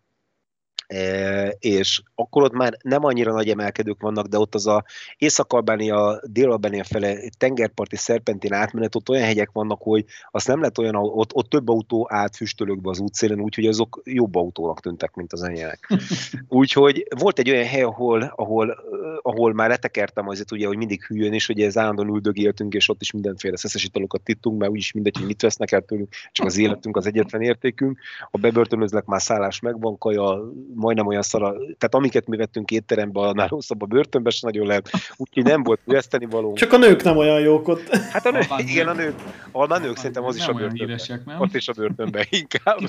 és 1.60 2.02
akkor 2.16 2.44
ott 2.44 2.54
már 2.54 2.78
nem 2.82 3.04
annyira 3.04 3.34
nagy 3.34 3.50
emelkedők 3.50 4.02
vannak, 4.02 4.26
de 4.26 4.40
ott 4.40 4.56
az 4.56 4.68
a 4.68 4.84
Észak-Albánia, 5.18 6.22
Dél-Albánia 6.24 6.84
fele 6.84 7.18
tengerparti 7.38 7.96
szerpentin 7.96 8.54
átmenet, 8.54 8.96
ott 8.96 9.10
olyan 9.10 9.26
hegyek 9.26 9.50
vannak, 9.52 9.82
hogy 9.82 10.06
azt 10.32 10.48
nem 10.48 10.60
lehet 10.60 10.78
olyan, 10.78 10.96
ott, 10.96 11.36
ott 11.36 11.50
több 11.50 11.70
autó 11.70 12.08
állt 12.10 12.36
füstölökbe 12.36 12.90
az 12.90 13.00
útszélen, 13.00 13.40
úgyhogy 13.40 13.66
azok 13.66 14.02
jobb 14.04 14.36
autónak 14.36 14.80
tűntek, 14.80 15.14
mint 15.14 15.34
az 15.34 15.44
enyének. 15.44 15.90
Úgyhogy 16.48 17.08
volt 17.20 17.40
egy 17.40 17.50
olyan 17.50 17.66
hely, 17.66 17.82
ahol, 17.82 18.34
ahol, 18.36 18.78
ahol 19.22 19.54
már 19.54 19.70
letekertem 19.70 20.28
azért, 20.28 20.52
ugye, 20.52 20.68
hogy 20.68 20.78
mindig 20.78 21.04
hűjön, 21.04 21.34
és 21.34 21.50
ugye 21.50 21.66
ez 21.66 21.78
állandóan 21.78 22.10
üldögéltünk, 22.10 22.74
és 22.74 22.90
ott 22.90 23.02
is 23.02 23.12
mindenféle 23.12 23.58
szeszes 23.58 23.84
italokat 23.84 24.22
tittunk, 24.22 24.60
mert 24.60 24.72
úgyis 24.72 24.92
mindegy, 24.92 25.18
hogy 25.18 25.26
mit 25.26 25.42
vesznek 25.42 25.72
el 25.72 25.82
tőlünk, 25.82 26.14
csak 26.32 26.46
az 26.46 26.58
életünk 26.58 26.98
az 26.98 27.06
egyetlen 27.06 27.42
értékünk. 27.42 28.00
A 28.32 28.38
bebörtönözlek, 28.38 29.06
már 29.06 29.22
szállás 29.22 29.60
megvan, 29.60 29.98
kaja, 29.98 30.52
majdnem 30.78 31.08
olyan 31.08 31.22
szar 31.22 31.44
a, 31.44 31.52
tehát 31.52 31.96
amiket 31.96 32.28
mi 32.28 32.38
vettünk 32.38 32.72
étterembe, 32.72 33.20
annál 33.20 33.48
rosszabb 33.48 33.82
a 33.82 33.86
börtönbe 33.86 34.30
se 34.30 34.46
nagyon 34.46 34.68
lehet, 34.68 34.90
úgyhogy 35.16 35.44
nem 35.44 35.64
volt 35.64 35.80
veszteni 35.84 36.26
való. 36.26 36.54
Csak 36.54 36.74
a 36.74 36.78
nők 36.78 37.04
nem 37.04 37.18
olyan 37.18 37.40
jók 37.40 37.68
ott. 37.68 37.88
Hát 37.96 38.26
a 38.26 38.32
nők, 38.32 38.48
igen, 38.58 38.88
a 38.88 38.94
nők, 38.94 39.16
a 39.52 39.78
nők 39.78 39.96
szerintem 39.96 40.24
az 40.24 40.36
is 40.36 40.48
a 40.48 40.54
börtönben. 40.54 40.88
Híresek, 40.88 41.26
nem? 41.26 41.40
Ott 41.40 41.56
is 41.56 41.68
a 41.72 41.74
börtönben 41.74 42.26
inkább. 42.30 42.78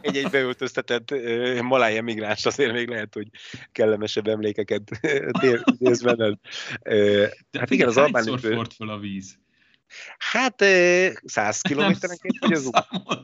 Egy-egy 0.00 0.30
beöltöztetett 0.30 1.10
uh, 1.10 1.60
maláj 1.60 1.96
emigráns 1.96 2.46
azért 2.46 2.72
még 2.72 2.88
lehet, 2.88 3.14
hogy 3.14 3.28
kellemesebb 3.72 4.26
emlékeket 4.26 4.82
idéz 5.78 6.02
benned. 6.02 6.34
Uh, 6.84 7.26
hát 7.58 7.70
igen, 7.70 7.88
az 7.88 7.96
albán... 7.96 8.24
fordult 8.24 8.74
fel 8.74 8.88
a 8.88 8.98
víz? 8.98 9.38
Hát 10.18 10.64
100 11.24 11.60
kilométerenként 11.60 12.38
vagy 12.38 12.52
az 12.52 12.70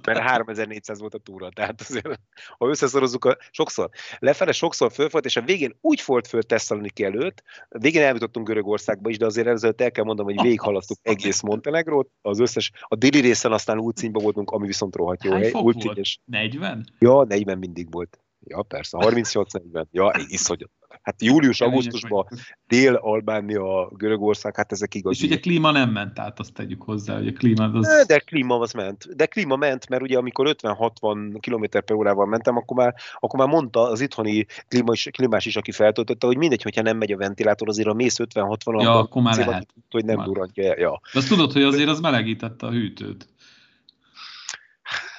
mert 0.06 0.18
3400 0.18 1.00
volt 1.00 1.14
a 1.14 1.18
túra, 1.18 1.48
tehát 1.48 1.80
azért, 1.80 2.20
ha 2.58 2.68
összeszorozzuk, 2.68 3.24
a, 3.24 3.36
sokszor, 3.50 3.90
lefele 4.18 4.52
sokszor 4.52 4.92
fölfolt, 4.92 5.24
és 5.24 5.36
a 5.36 5.42
végén 5.42 5.76
úgy 5.80 6.02
volt 6.06 6.26
föl 6.26 6.42
Tesszaloniki 6.42 7.04
előtt, 7.04 7.42
a 7.68 7.78
végén 7.78 8.02
eljutottunk 8.02 8.46
Görögországba 8.46 9.10
is, 9.10 9.18
de 9.18 9.26
azért 9.26 9.46
ezzel 9.46 9.74
el 9.76 9.90
kell 9.90 10.04
mondanom, 10.04 10.34
hogy 10.34 10.42
végighaladtuk 10.42 10.98
egész 11.02 11.40
Montenegrót, 11.40 12.10
az 12.22 12.38
összes, 12.38 12.70
a 12.80 12.94
déli 12.94 13.20
részen 13.20 13.52
aztán 13.52 13.78
útszínba 13.78 14.20
voltunk, 14.20 14.50
ami 14.50 14.66
viszont 14.66 14.96
rohadt 14.96 15.24
jó. 15.24 15.32
Hány 15.32 15.50
fok 15.50 15.82
volt? 15.82 16.00
40? 16.24 16.86
Ja, 16.98 17.24
40 17.24 17.58
mindig 17.58 17.92
volt. 17.92 18.18
Ja, 18.46 18.62
persze, 18.62 18.98
38-40. 19.00 19.84
Ja, 19.90 20.12
iszonyat. 20.26 20.70
Hát 21.02 21.22
július-augusztusban 21.22 22.26
Dél-Albánia, 22.68 23.90
Görögország, 23.96 24.56
hát 24.56 24.72
ezek 24.72 24.94
igaz. 24.94 25.16
És 25.16 25.22
ugye 25.22 25.40
klíma 25.40 25.70
nem 25.70 25.90
ment 25.90 26.18
át, 26.18 26.40
azt 26.40 26.52
tegyük 26.52 26.82
hozzá, 26.82 27.16
hogy 27.16 27.26
a 27.26 27.32
klíma 27.32 27.64
az... 27.72 28.04
De 28.06 28.18
klíma 28.18 28.58
az 28.58 28.72
ment. 28.72 29.16
De 29.16 29.26
klíma 29.26 29.56
ment, 29.56 29.88
mert 29.88 30.02
ugye 30.02 30.18
amikor 30.18 30.56
50-60 30.62 31.36
km 31.40 31.64
per 31.70 31.92
órával 31.92 32.26
mentem, 32.26 32.56
akkor 32.56 32.76
már, 32.76 32.94
akkor 33.18 33.38
már 33.38 33.48
mondta 33.48 33.80
az 33.80 34.00
itthoni 34.00 34.46
klímás, 34.68 35.08
klímás 35.12 35.46
is, 35.46 35.56
aki 35.56 35.72
feltöltötte, 35.72 36.26
hogy 36.26 36.36
mindegy, 36.36 36.62
hogyha 36.62 36.82
nem 36.82 36.96
megy 36.96 37.12
a 37.12 37.16
ventilátor, 37.16 37.68
azért 37.68 37.88
a 37.88 37.94
mész 37.94 38.16
50-60 38.18 38.82
ja, 38.82 38.98
akkor 38.98 39.22
már 39.22 39.36
lehet. 39.36 39.68
hogy 39.90 40.04
nem 40.04 40.24
durantja. 40.24 40.74
Ja. 40.78 41.00
De 41.12 41.18
azt 41.18 41.28
tudod, 41.28 41.52
hogy 41.52 41.62
azért 41.62 41.88
az 41.88 42.00
melegítette 42.00 42.66
a 42.66 42.70
hűtőt. 42.70 43.33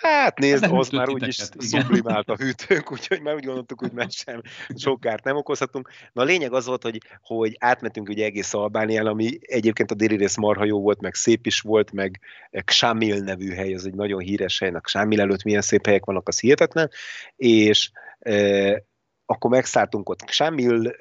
Hát 0.05 0.39
nézd, 0.39 0.63
az 0.63 0.89
már 0.89 1.09
úgyis 1.09 1.35
szublimált 1.57 2.29
a 2.29 2.35
hűtőnk, 2.35 2.91
úgyhogy 2.95 3.21
már 3.21 3.35
úgy 3.35 3.45
gondoltuk, 3.45 3.79
hogy 3.79 3.91
meg 3.91 4.09
sem 4.09 4.41
sok 4.75 4.99
kárt 4.99 5.23
nem 5.23 5.35
okozhatunk. 5.35 5.89
Na 6.13 6.21
a 6.21 6.25
lényeg 6.25 6.53
az 6.53 6.65
volt, 6.65 6.83
hogy, 6.83 6.97
hogy 7.21 7.55
átmentünk 7.59 8.09
ugye 8.09 8.25
egész 8.25 8.53
Albánián, 8.53 9.05
ami 9.05 9.39
egyébként 9.41 9.91
a 9.91 9.95
déli 9.95 10.15
rész 10.15 10.35
marha 10.35 10.65
jó 10.65 10.81
volt, 10.81 11.01
meg 11.01 11.13
szép 11.13 11.45
is 11.45 11.59
volt, 11.59 11.91
meg 11.91 12.19
Ksamil 12.65 13.17
nevű 13.17 13.53
hely, 13.53 13.73
az 13.73 13.85
egy 13.85 13.93
nagyon 13.93 14.19
híres 14.19 14.59
hely, 14.59 14.71
Ksamil 14.81 15.21
előtt 15.21 15.43
milyen 15.43 15.61
szép 15.61 15.85
helyek 15.85 16.05
vannak, 16.05 16.27
az 16.27 16.39
hihetetlen, 16.39 16.89
és 17.35 17.91
e, 18.19 18.83
akkor 19.25 19.51
megszálltunk 19.51 20.09
ott 20.09 20.23
Ksamil, 20.23 20.95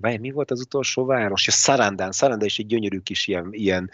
vagy 0.00 0.20
mi 0.20 0.30
volt 0.30 0.50
az 0.50 0.60
utolsó 0.60 1.04
város? 1.04 1.46
Ja, 1.46 1.52
Szarandán, 1.52 2.12
Szarandán 2.12 2.46
is 2.46 2.58
egy 2.58 2.66
gyönyörű 2.66 2.98
kis 2.98 3.26
ilyen, 3.26 3.48
ilyen 3.50 3.90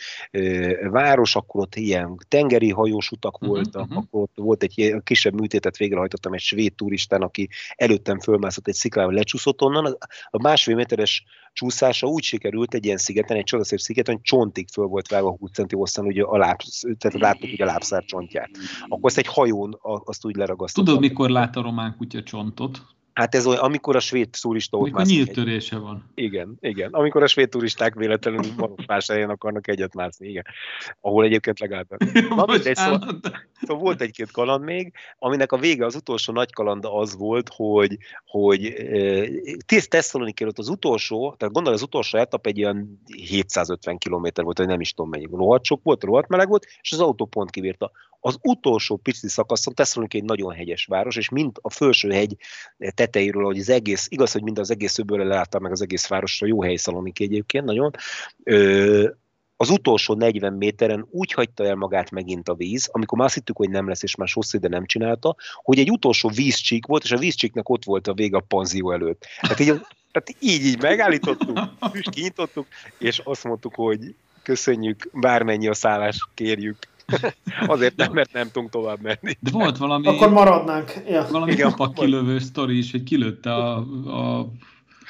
város, 0.91 1.37
akkor 1.37 1.61
ott 1.61 1.75
ilyen 1.75 2.17
tengeri 2.29 2.71
hajós 2.71 3.11
utak 3.11 3.35
uh-huh, 3.35 3.49
voltak, 3.49 3.83
uh-huh. 3.83 3.97
akkor 3.97 4.23
ott 4.23 4.33
volt 4.35 4.63
egy 4.63 4.97
kisebb 5.05 5.41
műtétet 5.41 5.77
végrehajtottam 5.77 6.33
egy 6.33 6.41
svéd 6.41 6.75
turistán, 6.75 7.23
aki 7.23 7.49
előttem 7.77 8.21
fölmászott 8.21 8.69
egy 8.69 8.75
sziklával, 8.75 9.15
lecsúszott 9.15 9.63
onnan, 9.63 9.97
a 10.31 10.43
másfél 10.43 10.75
méteres 10.75 11.25
csúszása 11.53 12.07
úgy 12.07 12.23
sikerült 12.23 12.75
egy 12.75 12.85
ilyen 12.85 12.97
szigeten, 12.97 13.37
egy 13.37 13.45
csodaszép 13.45 13.79
szigeten, 13.79 14.15
hogy 14.15 14.23
csontig 14.23 14.69
föl 14.73 14.87
volt 14.87 15.09
vágva 15.09 15.37
20 15.39 15.51
centi 15.51 15.77
hosszan, 15.77 16.07
ugye 16.07 16.23
a 16.23 16.37
láb, 16.37 16.61
tehát 16.99 17.21
láttuk 17.21 17.53
ugye 17.53 17.65
a 17.65 17.67
lábszár 17.67 18.05
csontját. 18.05 18.51
Akkor 18.89 19.11
ezt 19.11 19.19
egy 19.19 19.27
hajón 19.27 19.79
azt 20.05 20.25
úgy 20.25 20.37
leragasztottam. 20.37 20.95
Tudod, 20.95 21.09
mikor 21.09 21.31
lát 21.31 21.57
a 21.57 21.63
román 21.63 21.95
kutya 21.97 22.23
csontot? 22.23 22.81
Hát 23.13 23.35
ez 23.35 23.47
olyan, 23.47 23.61
amikor 23.61 23.97
a 23.97 24.01
svéd 24.01 24.29
turista 24.41 24.77
ott 24.77 24.83
Amikor 24.83 25.05
nyílt 25.05 25.33
törése 25.33 25.79
van. 25.79 26.11
Igen, 26.15 26.57
igen. 26.61 26.93
Amikor 26.93 27.23
a 27.23 27.27
svéd 27.27 27.49
turisták 27.49 27.95
véletlenül 27.95 28.41
más 28.87 29.07
helyen 29.07 29.31
akarnak 29.31 29.69
egyet 29.69 29.95
mászni, 29.95 30.29
igen. 30.29 30.45
Ahol 31.01 31.25
egyébként 31.25 31.59
legalább. 31.59 31.87
Na, 32.37 32.45
mindegy, 32.47 32.77
szóval, 32.77 33.21
szóval, 33.61 33.83
volt 33.83 34.01
egy-két 34.01 34.31
kaland 34.31 34.65
még, 34.65 34.93
aminek 35.19 35.53
a 35.53 35.59
vége, 35.59 35.85
az 35.85 35.95
utolsó 35.95 36.33
nagy 36.33 36.53
kalanda 36.53 36.95
az 36.95 37.17
volt, 37.17 37.51
hogy, 37.55 37.97
hogy 38.25 38.65
eh, 38.67 39.29
Tesszalonik 39.89 40.41
előtt 40.41 40.59
az 40.59 40.69
utolsó, 40.69 41.35
tehát 41.39 41.55
gondolj, 41.55 41.77
az 41.77 41.83
utolsó 41.83 42.19
etap 42.19 42.47
egy 42.47 42.63
olyan 42.63 43.03
750 43.17 43.99
km 43.99 44.27
volt, 44.43 44.59
vagy 44.59 44.67
nem 44.67 44.81
is 44.81 44.93
tudom 44.93 45.11
mennyi. 45.11 45.29
Rohadt 45.31 45.65
sok 45.65 45.81
volt, 45.83 46.05
rohadt 46.05 46.29
meleg 46.29 46.49
volt, 46.49 46.67
és 46.81 46.93
az 46.93 47.01
autó 47.01 47.25
pont 47.25 47.51
kibírta 47.51 47.91
az 48.21 48.39
utolsó 48.43 48.97
pici 48.97 49.29
szakaszon, 49.29 49.75
Tesszalonik 49.75 50.15
egy 50.15 50.25
nagyon 50.25 50.55
hegyes 50.55 50.85
város, 50.85 51.17
és 51.17 51.29
mind 51.29 51.57
a 51.61 51.71
felső 51.71 52.11
hegy 52.11 52.37
tetejéről, 53.01 53.45
hogy 53.45 53.59
az 53.59 53.69
egész, 53.69 54.07
igaz, 54.11 54.33
hogy 54.33 54.43
mind 54.43 54.59
az 54.59 54.71
egész 54.71 54.99
öbölre 54.99 55.25
leállta 55.25 55.59
meg 55.59 55.73
az 55.73 55.83
egész 55.83 56.07
városra, 56.07 56.47
jó 56.47 56.63
hely 56.63 56.77
Szaloniki 56.77 57.25
egyébként 57.25 57.65
nagyon, 57.65 57.91
ö, 58.45 59.09
az 59.57 59.71
utolsó 59.71 60.15
40 60.15 60.53
méteren 60.53 61.07
úgy 61.11 61.33
hagyta 61.33 61.65
el 61.65 61.75
magát 61.75 62.11
megint 62.11 62.49
a 62.49 62.55
víz, 62.55 62.89
amikor 62.93 63.19
már 63.19 63.27
azt 63.27 63.37
hittük, 63.37 63.57
hogy 63.57 63.71
nem 63.71 63.89
lesz, 63.89 64.03
és 64.03 64.15
már 64.15 64.29
hosszú 64.33 64.59
ide 64.59 64.69
nem 64.69 64.87
csinálta, 64.87 65.37
hogy 65.63 65.79
egy 65.79 65.91
utolsó 65.91 66.29
vízcsík 66.29 66.87
volt, 66.87 67.05
és 67.05 67.13
a 67.13 67.19
vízcsíknek 67.19 67.69
ott 67.69 67.85
volt 67.85 68.07
a 68.07 68.15
vége 68.15 68.37
a 68.37 68.45
panzió 68.49 68.93
előtt. 68.93 69.27
Tehát 69.41 69.61
így, 69.61 69.67
tehát 70.13 70.35
így, 70.39 70.65
így 70.65 70.81
megállítottuk, 70.81 71.59
kinyitottuk, 72.11 72.67
és 72.99 73.21
azt 73.25 73.45
mondtuk, 73.45 73.75
hogy 73.75 74.15
köszönjük, 74.43 75.09
bármennyi 75.13 75.69
a 75.69 75.75
szállás, 75.75 76.29
kérjük. 76.35 76.77
Azért 77.67 77.97
nem, 77.97 78.13
mert 78.13 78.33
nem 78.33 78.47
tudunk 78.53 78.71
tovább 78.71 79.01
menni. 79.01 79.37
De 79.41 79.51
volt 79.51 79.77
valami... 79.77 80.07
Akkor 80.07 80.31
maradnánk. 80.31 80.93
Ja. 81.09 81.27
Valami 81.31 81.53
Igen, 81.53 81.75
kilövő 81.95 82.39
sztori 82.39 82.79
is, 82.79 82.91
hogy 82.91 83.03
kilőtte 83.03 83.55
a, 83.55 83.77
a 84.07 84.49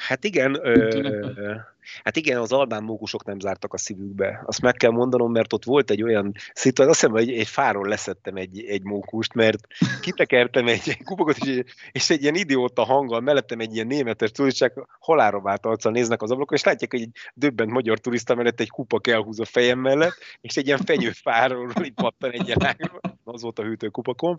Hát 0.07 0.23
igen, 0.23 0.59
ö, 0.61 1.55
hát 2.03 2.15
igen, 2.15 2.37
az 2.37 2.51
albán 2.51 2.83
mókusok 2.83 3.25
nem 3.25 3.39
zártak 3.39 3.73
a 3.73 3.77
szívükbe. 3.77 4.41
Azt 4.45 4.61
meg 4.61 4.73
kell 4.73 4.91
mondanom, 4.91 5.31
mert 5.31 5.53
ott 5.53 5.63
volt 5.63 5.91
egy 5.91 6.03
olyan 6.03 6.33
szituáció, 6.53 6.91
azt 6.91 6.99
hiszem, 6.99 7.15
hogy 7.15 7.29
egy 7.29 7.47
fáról 7.47 7.87
leszettem 7.87 8.35
egy, 8.35 8.63
egy 8.63 8.83
mókust, 8.83 9.33
mert 9.33 9.67
kitekertem 10.01 10.67
egy 10.67 11.03
kupakot, 11.03 11.37
és, 11.37 11.63
és 11.91 12.09
egy 12.09 12.21
ilyen 12.21 12.35
idióta 12.35 12.83
hanggal, 12.83 13.19
mellettem 13.19 13.59
egy 13.59 13.75
ilyen 13.75 13.87
németes 13.87 14.31
turisták 14.31 14.73
halára 14.99 15.41
vált 15.41 15.65
arccal 15.65 15.91
néznek 15.91 16.21
az 16.21 16.31
ablakon, 16.31 16.57
és 16.57 16.63
látják, 16.63 16.91
hogy 16.91 17.01
egy 17.01 17.15
döbbent 17.33 17.71
magyar 17.71 17.99
turista 17.99 18.35
mellett 18.35 18.59
egy 18.59 18.69
kupak 18.69 19.07
elhúz 19.07 19.39
a 19.39 19.45
fejem 19.45 19.79
mellett, 19.79 20.17
és 20.41 20.57
egy 20.57 20.65
ilyen 20.65 20.81
fenyőfáról 20.85 21.71
így 21.83 21.93
pattan 22.03 22.31
egy 22.31 22.47
ilyen 22.47 22.77
az 23.23 23.41
volt 23.41 23.59
a 23.59 23.63
hűtőkupakom. 23.63 24.35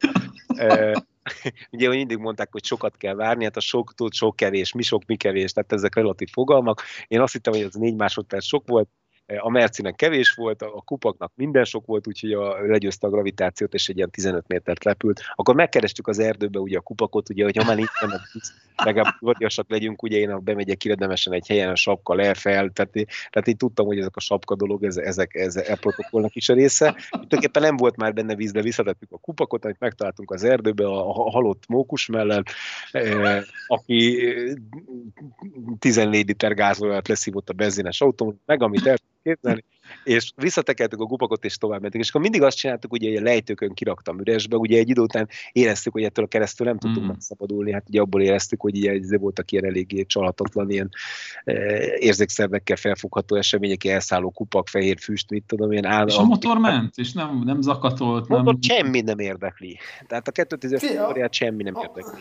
Ugye 1.73 1.89
mindig 1.89 2.17
mondták, 2.17 2.49
hogy 2.53 2.65
sokat 2.65 2.97
kell 2.97 3.15
várni, 3.15 3.45
hát 3.45 3.57
a 3.57 3.61
sok 3.61 3.95
tud, 3.95 4.13
sok 4.13 4.37
kevés, 4.37 4.73
mi 4.73 4.83
sok, 4.83 5.05
mi 5.07 5.17
kevés, 5.17 5.53
tehát 5.53 5.73
ezek 5.73 5.95
relatív 5.95 6.29
fogalmak. 6.33 6.83
Én 7.09 7.21
azt 7.21 7.33
hittem, 7.33 7.53
hogy 7.53 7.63
ez 7.63 7.75
négy 7.75 7.97
másodperc 7.97 8.45
sok 8.45 8.69
volt, 8.69 8.89
a 9.39 9.51
Mercinek 9.51 9.95
kevés 9.95 10.35
volt, 10.35 10.63
a 10.63 10.83
kupaknak 10.85 11.33
minden 11.35 11.65
sok 11.65 11.87
volt, 11.87 12.07
úgyhogy 12.07 12.33
a, 12.33 12.67
legyőzte 12.67 13.07
a 13.07 13.11
gravitációt, 13.11 13.75
és 13.75 13.89
egy 13.89 13.97
ilyen 13.97 14.11
15 14.11 14.49
métert 14.49 14.85
repült. 14.85 15.21
Akkor 15.35 15.55
megkerestük 15.55 16.09
az 16.09 16.19
erdőbe 16.19 16.59
ugye 16.59 16.79
a 16.79 16.81
kupakot, 16.81 17.31
ugye, 17.31 17.45
hogy 17.45 17.57
ha 17.57 17.65
már 17.65 17.77
nincs, 17.77 17.91
legalább 18.77 19.15
vadiasak 19.21 19.71
legyünk, 19.71 20.03
ugye 20.03 20.19
én 20.19 20.45
bemegyek 20.45 20.85
érdemesen 20.85 21.33
egy 21.33 21.47
helyen 21.47 21.69
a 21.69 21.75
sapka 21.77 22.15
le, 22.15 22.35
fel, 22.35 22.71
tehát, 22.71 22.93
tehát 23.31 23.49
így 23.49 23.57
tudtam, 23.57 23.87
hogy 23.87 23.99
ezek 23.99 24.17
a 24.17 24.21
sapka 24.21 24.55
dolog, 24.55 24.85
ez, 24.85 24.97
ezek, 24.97 25.35
ez 25.35 25.57
a 25.57 25.77
protokollnak 25.81 26.35
is 26.35 26.49
a 26.49 26.55
része. 26.55 26.97
Tulajdonképpen 27.11 27.63
nem 27.63 27.77
volt 27.77 27.97
már 27.97 28.13
benne 28.13 28.35
víz, 28.35 28.53
de 28.53 28.63
visszatettük 28.63 29.13
a 29.13 29.19
kupakot, 29.19 29.65
amit 29.65 29.81
megtaláltunk 29.81 30.31
az 30.31 30.45
erdőbe, 30.45 30.87
a, 30.87 31.09
a 31.09 31.31
halott 31.31 31.63
mókus 31.69 32.07
mellett, 32.07 32.47
eh, 32.93 33.43
aki 33.67 34.35
14 35.79 36.27
liter 36.27 36.55
gázolajat 36.55 37.09
leszívott 37.09 37.49
a 37.49 37.53
benzines 37.53 38.01
autón, 38.01 38.41
meg 38.47 38.63
amit 38.63 38.87
el 38.87 38.97
képzelni, 39.23 39.65
és 40.05 40.33
visszatekertük 40.37 41.01
a 41.01 41.05
gupakot, 41.05 41.45
és 41.45 41.57
tovább 41.57 41.81
mentünk. 41.81 42.05
És 42.05 42.09
akkor 42.09 42.21
mindig 42.21 42.43
azt 42.43 42.57
csináltuk, 42.57 42.93
ugye 42.93 43.19
a 43.21 43.23
lejtőkön 43.23 43.75
kiraktam 43.75 44.21
üresbe, 44.21 44.57
ugye 44.57 44.79
egy 44.79 44.89
idő 44.89 45.01
után 45.01 45.29
éreztük, 45.53 45.93
hogy 45.93 46.03
ettől 46.03 46.25
a 46.25 46.29
keresztül 46.29 46.67
nem 46.67 46.79
tudtunk 46.79 47.07
mm. 47.07 47.09
megszabadulni, 47.09 47.73
hát 47.73 47.89
ugye 47.89 48.01
abból 48.01 48.23
éreztük, 48.23 48.61
hogy 48.61 48.77
ugye 48.77 49.19
voltak 49.19 49.51
ilyen 49.51 49.65
eléggé 49.65 50.03
csalhatatlan, 50.03 50.71
ilyen 50.71 50.89
e, 51.45 51.55
érzékszervekkel 51.99 52.77
felfogható 52.77 53.37
események, 53.37 53.85
elszálló 53.85 54.31
kupak, 54.31 54.69
fehér 54.69 54.99
füst, 55.01 55.31
mit 55.31 55.45
tudom, 55.45 55.73
ilyen 55.73 55.85
állam. 55.85 56.09
És 56.09 56.17
a 56.17 56.25
motor 56.25 56.59
ment, 56.59 56.97
és 56.97 57.13
nem, 57.13 57.43
nem 57.45 57.61
zakatolt. 57.61 58.29
Nem... 58.29 58.43
Motor 58.43 58.59
semmi 58.61 59.01
nem 59.01 59.19
érdekli. 59.19 59.79
Tehát 60.07 60.29
a 60.29 60.33
2010-es 60.33 61.33
semmi 61.33 61.63
nem 61.63 61.75
érdekli. 61.75 62.21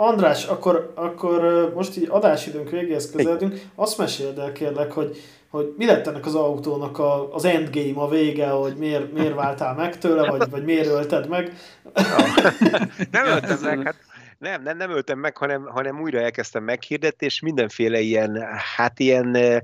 András, 0.00 0.44
akkor, 0.44 0.92
akkor 0.94 1.72
most 1.74 1.96
így 1.96 2.08
adásidőnk 2.10 2.70
végéhez 2.70 3.10
közeledünk. 3.10 3.60
Azt 3.74 3.98
meséld 3.98 4.38
el 4.38 4.52
kérlek, 4.52 4.92
hogy 4.92 5.16
hogy 5.50 5.74
mi 5.76 5.86
lett 5.86 6.06
ennek 6.06 6.26
az 6.26 6.34
autónak 6.34 6.98
a, 6.98 7.34
az 7.34 7.44
endgame, 7.44 8.00
a 8.00 8.08
vége, 8.08 8.48
hogy 8.48 8.76
miért, 8.76 9.12
miért 9.12 9.34
váltál 9.34 9.74
meg 9.74 9.98
tőle, 9.98 10.30
vagy, 10.30 10.50
vagy 10.50 10.64
miért 10.64 10.86
ölted 10.86 11.28
meg? 11.28 11.52
nem 13.10 13.26
öltem 13.26 13.58
meg, 13.62 13.82
hát 13.82 13.96
nem, 14.38 14.62
nem, 14.62 14.76
nem 14.76 14.90
öltem 14.90 15.18
meg, 15.18 15.36
hanem, 15.36 15.62
hanem 15.66 16.00
újra 16.00 16.20
elkezdtem 16.20 16.64
meghirdetni, 16.64 17.26
és 17.26 17.40
mindenféle 17.40 18.00
ilyen, 18.00 18.44
hát 18.76 18.98
ilyen 18.98 19.62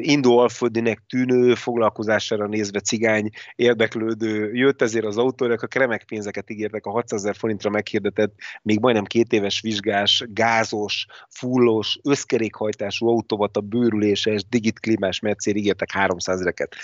indóalföldinek 0.00 1.02
tűnő, 1.08 1.54
foglalkozására 1.54 2.46
nézve 2.46 2.80
cigány 2.80 3.30
érdeklődő 3.54 4.52
jött 4.52 4.82
ezért 4.82 5.04
az 5.04 5.16
autónak, 5.16 5.62
a 5.62 5.78
remek 5.78 6.04
pénzeket 6.04 6.50
ígértek 6.50 6.86
a 6.86 6.90
600 6.90 7.20
ezer 7.20 7.36
forintra 7.36 7.70
meghirdetett, 7.70 8.34
még 8.62 8.80
majdnem 8.80 9.04
két 9.04 9.32
éves 9.32 9.60
vizsgás, 9.60 10.24
gázos, 10.28 11.06
fullos, 11.28 11.98
összkerékhajtású 12.02 13.08
autóvat 13.08 13.56
a 13.56 13.60
bőrüléses, 13.60 14.44
digitklímás 14.48 15.20
mercér 15.20 15.56
ígértek 15.56 15.90
300 15.90 16.34
ezereket 16.34 16.76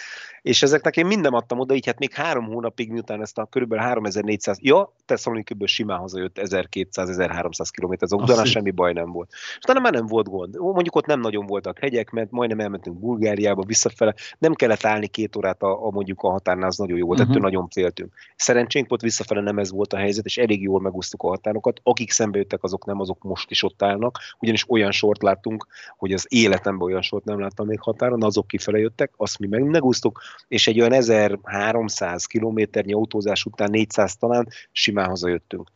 és 0.44 0.62
ezeknek 0.62 0.96
én 0.96 1.06
minden 1.06 1.32
adtam 1.32 1.58
oda, 1.58 1.74
így 1.74 1.86
hát 1.86 1.98
még 1.98 2.12
három 2.12 2.44
hónapig, 2.44 2.90
miután 2.90 3.20
ezt 3.20 3.38
a 3.38 3.44
körülbelül 3.44 3.84
3400, 3.84 4.58
ja, 4.60 4.92
Tesszalonikiből 5.06 5.66
simán 5.66 5.98
hazajött 5.98 6.38
1200-1300 6.40 7.68
km, 7.70 7.92
az 7.98 8.12
utána 8.12 8.44
semmi 8.44 8.70
baj 8.70 8.92
nem 8.92 9.12
volt. 9.12 9.30
És 9.32 9.58
utána 9.62 9.80
már 9.80 9.92
nem 9.92 10.06
volt 10.06 10.28
gond. 10.28 10.56
Mondjuk 10.56 10.96
ott 10.96 11.06
nem 11.06 11.20
nagyon 11.20 11.46
voltak 11.46 11.78
hegyek, 11.78 12.10
mert 12.10 12.30
majdnem 12.34 12.60
elmentünk 12.60 12.98
Bulgáriába 12.98 13.62
visszafele, 13.62 14.14
nem 14.38 14.54
kellett 14.54 14.84
állni 14.84 15.06
két 15.06 15.36
órát 15.36 15.62
a, 15.62 15.86
a 15.86 15.90
mondjuk 15.90 16.22
a 16.22 16.30
határnál, 16.30 16.68
az 16.68 16.76
nagyon 16.76 16.98
jó 16.98 17.06
volt, 17.06 17.18
uh-huh. 17.18 17.34
ettől 17.34 17.50
nagyon 17.50 17.68
féltünk. 17.68 18.12
Szerencsénk 18.36 18.88
volt 18.88 19.00
visszafele 19.00 19.40
nem 19.40 19.58
ez 19.58 19.70
volt 19.70 19.92
a 19.92 19.96
helyzet, 19.96 20.24
és 20.24 20.38
elég 20.38 20.62
jól 20.62 20.80
megúsztuk 20.80 21.22
a 21.22 21.28
határokat. 21.28 21.80
Akik 21.82 22.10
szembe 22.10 22.38
jöttek, 22.38 22.62
azok 22.62 22.84
nem, 22.84 23.00
azok 23.00 23.22
most 23.22 23.50
is 23.50 23.62
ott 23.62 23.82
állnak, 23.82 24.18
ugyanis 24.38 24.70
olyan 24.70 24.90
sort 24.90 25.22
láttunk, 25.22 25.66
hogy 25.96 26.12
az 26.12 26.26
életemben 26.28 26.88
olyan 26.88 27.02
sort 27.02 27.24
nem 27.24 27.40
láttam 27.40 27.66
még 27.66 27.80
határon, 27.80 28.22
azok 28.22 28.46
kifele 28.46 28.78
jöttek, 28.78 29.12
azt 29.16 29.38
mi 29.38 29.46
meg 29.46 29.62
megúsztuk, 29.62 30.20
és 30.48 30.66
egy 30.66 30.80
olyan 30.80 30.92
1300 30.92 32.24
kilométernyi 32.24 32.92
autózás 32.92 33.44
után 33.44 33.70
400 33.70 34.16
talán 34.16 34.48
simán 34.72 35.08
hazajöttünk. 35.08 35.70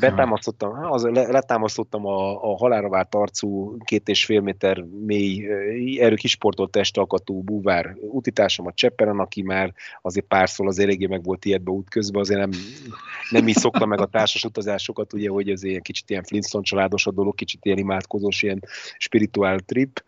Betámasztottam, 0.00 0.92
az, 0.92 1.02
letámasztottam 1.12 2.06
a, 2.06 2.50
a 2.52 2.56
halára 2.56 2.88
várt 2.88 3.14
arcú 3.14 3.76
két 3.84 4.08
és 4.08 4.24
fél 4.24 4.40
méter 4.40 4.84
mély 5.06 5.46
erő 6.00 6.14
kisportolt 6.14 6.70
testalkatú 6.70 7.42
búvár 7.42 7.96
utitársamat 8.00 8.74
Csepperen, 8.74 9.18
aki 9.18 9.42
már 9.42 9.74
azért 10.02 10.26
párszor 10.26 10.66
az 10.66 10.78
eléggé 10.78 11.06
meg 11.06 11.22
volt 11.22 11.44
ilyetbe 11.44 11.70
útközben, 11.70 12.20
azért 12.20 12.40
nem, 12.40 12.50
nem 13.30 13.48
így 13.48 13.56
szokta 13.56 13.86
meg 13.86 14.00
a 14.00 14.06
társas 14.06 14.44
utazásokat, 14.44 15.12
ugye, 15.12 15.28
hogy 15.28 15.50
ez 15.50 15.62
ilyen 15.62 15.82
kicsit 15.82 16.10
ilyen 16.10 16.22
Flintstone 16.22 16.64
családos 16.64 17.06
a 17.06 17.12
dolog, 17.12 17.34
kicsit 17.34 17.64
ilyen 17.64 17.78
imádkozós, 17.78 18.42
ilyen 18.42 18.62
spirituál 18.98 19.58
trip. 19.58 20.04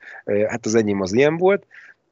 Hát 0.49 0.67
az 0.67 0.75
enyém 0.75 1.01
az 1.01 1.13
ilyen 1.13 1.37
volt, 1.37 1.67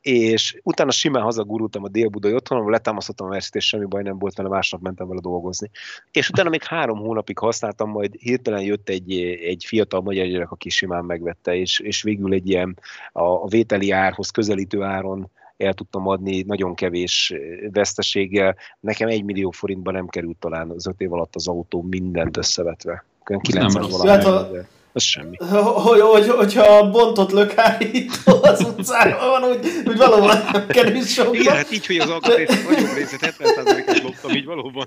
és 0.04 0.60
utána 0.62 0.90
simán 0.90 1.22
hazagurultam 1.22 1.84
a 1.84 1.88
délbudai 1.88 2.34
otthonomba, 2.34 2.70
letámasztottam 2.70 3.26
a 3.26 3.30
verset, 3.30 3.54
és 3.54 3.66
semmi 3.66 3.84
baj 3.84 4.02
nem 4.02 4.18
volt 4.18 4.36
vele, 4.36 4.48
másnap 4.48 4.80
mentem 4.80 5.08
vele 5.08 5.20
dolgozni. 5.20 5.70
És 6.10 6.28
utána 6.28 6.48
még 6.48 6.62
három 6.62 6.98
hónapig 6.98 7.38
használtam, 7.38 7.90
majd 7.90 8.14
hirtelen 8.14 8.62
jött 8.62 8.88
egy, 8.88 9.12
egy 9.22 9.64
fiatal 9.66 10.00
magyar 10.00 10.26
gyerek, 10.26 10.50
aki 10.50 10.68
simán 10.68 11.04
megvette, 11.04 11.54
és, 11.54 11.78
és 11.78 12.02
végül 12.02 12.32
egy 12.32 12.48
ilyen 12.48 12.78
a, 13.12 13.22
a 13.22 13.46
vételi 13.46 13.90
árhoz 13.90 14.30
közelítő 14.30 14.82
áron 14.82 15.30
el 15.56 15.74
tudtam 15.74 16.08
adni 16.08 16.42
nagyon 16.42 16.74
kevés 16.74 17.34
veszteséggel. 17.72 18.56
Nekem 18.80 19.08
egy 19.08 19.24
millió 19.24 19.50
forintban 19.50 19.94
nem 19.94 20.08
került 20.08 20.36
talán 20.36 20.70
az 20.70 20.86
öt 20.86 21.00
év 21.00 21.12
alatt 21.12 21.34
az 21.34 21.48
autó 21.48 21.82
mindent 21.82 22.36
összevetve. 22.36 23.04
900 23.40 23.90
valahány 23.90 24.66
az 24.96 25.02
semmi. 25.02 25.36
Hogy, 25.36 26.00
hogy, 26.00 26.28
hogyha 26.28 26.90
bontott 26.90 27.30
lökhárító 27.30 28.42
az 28.42 28.60
utcában 28.60 29.40
van, 29.40 29.50
úgy, 29.50 29.66
úgy 29.86 29.96
valóban 29.96 30.44
nem 30.52 30.66
kerül 30.66 31.02
sok. 31.02 31.38
Igen, 31.38 31.56
hát 31.56 31.72
így, 31.72 31.86
hogy 31.86 31.98
az 31.98 32.10
alkatrész 32.10 32.64
nagyobb 32.68 32.94
részét 32.94 33.34
70%-et 33.38 34.02
loptam, 34.02 34.30
így 34.30 34.44
valóban. 34.44 34.86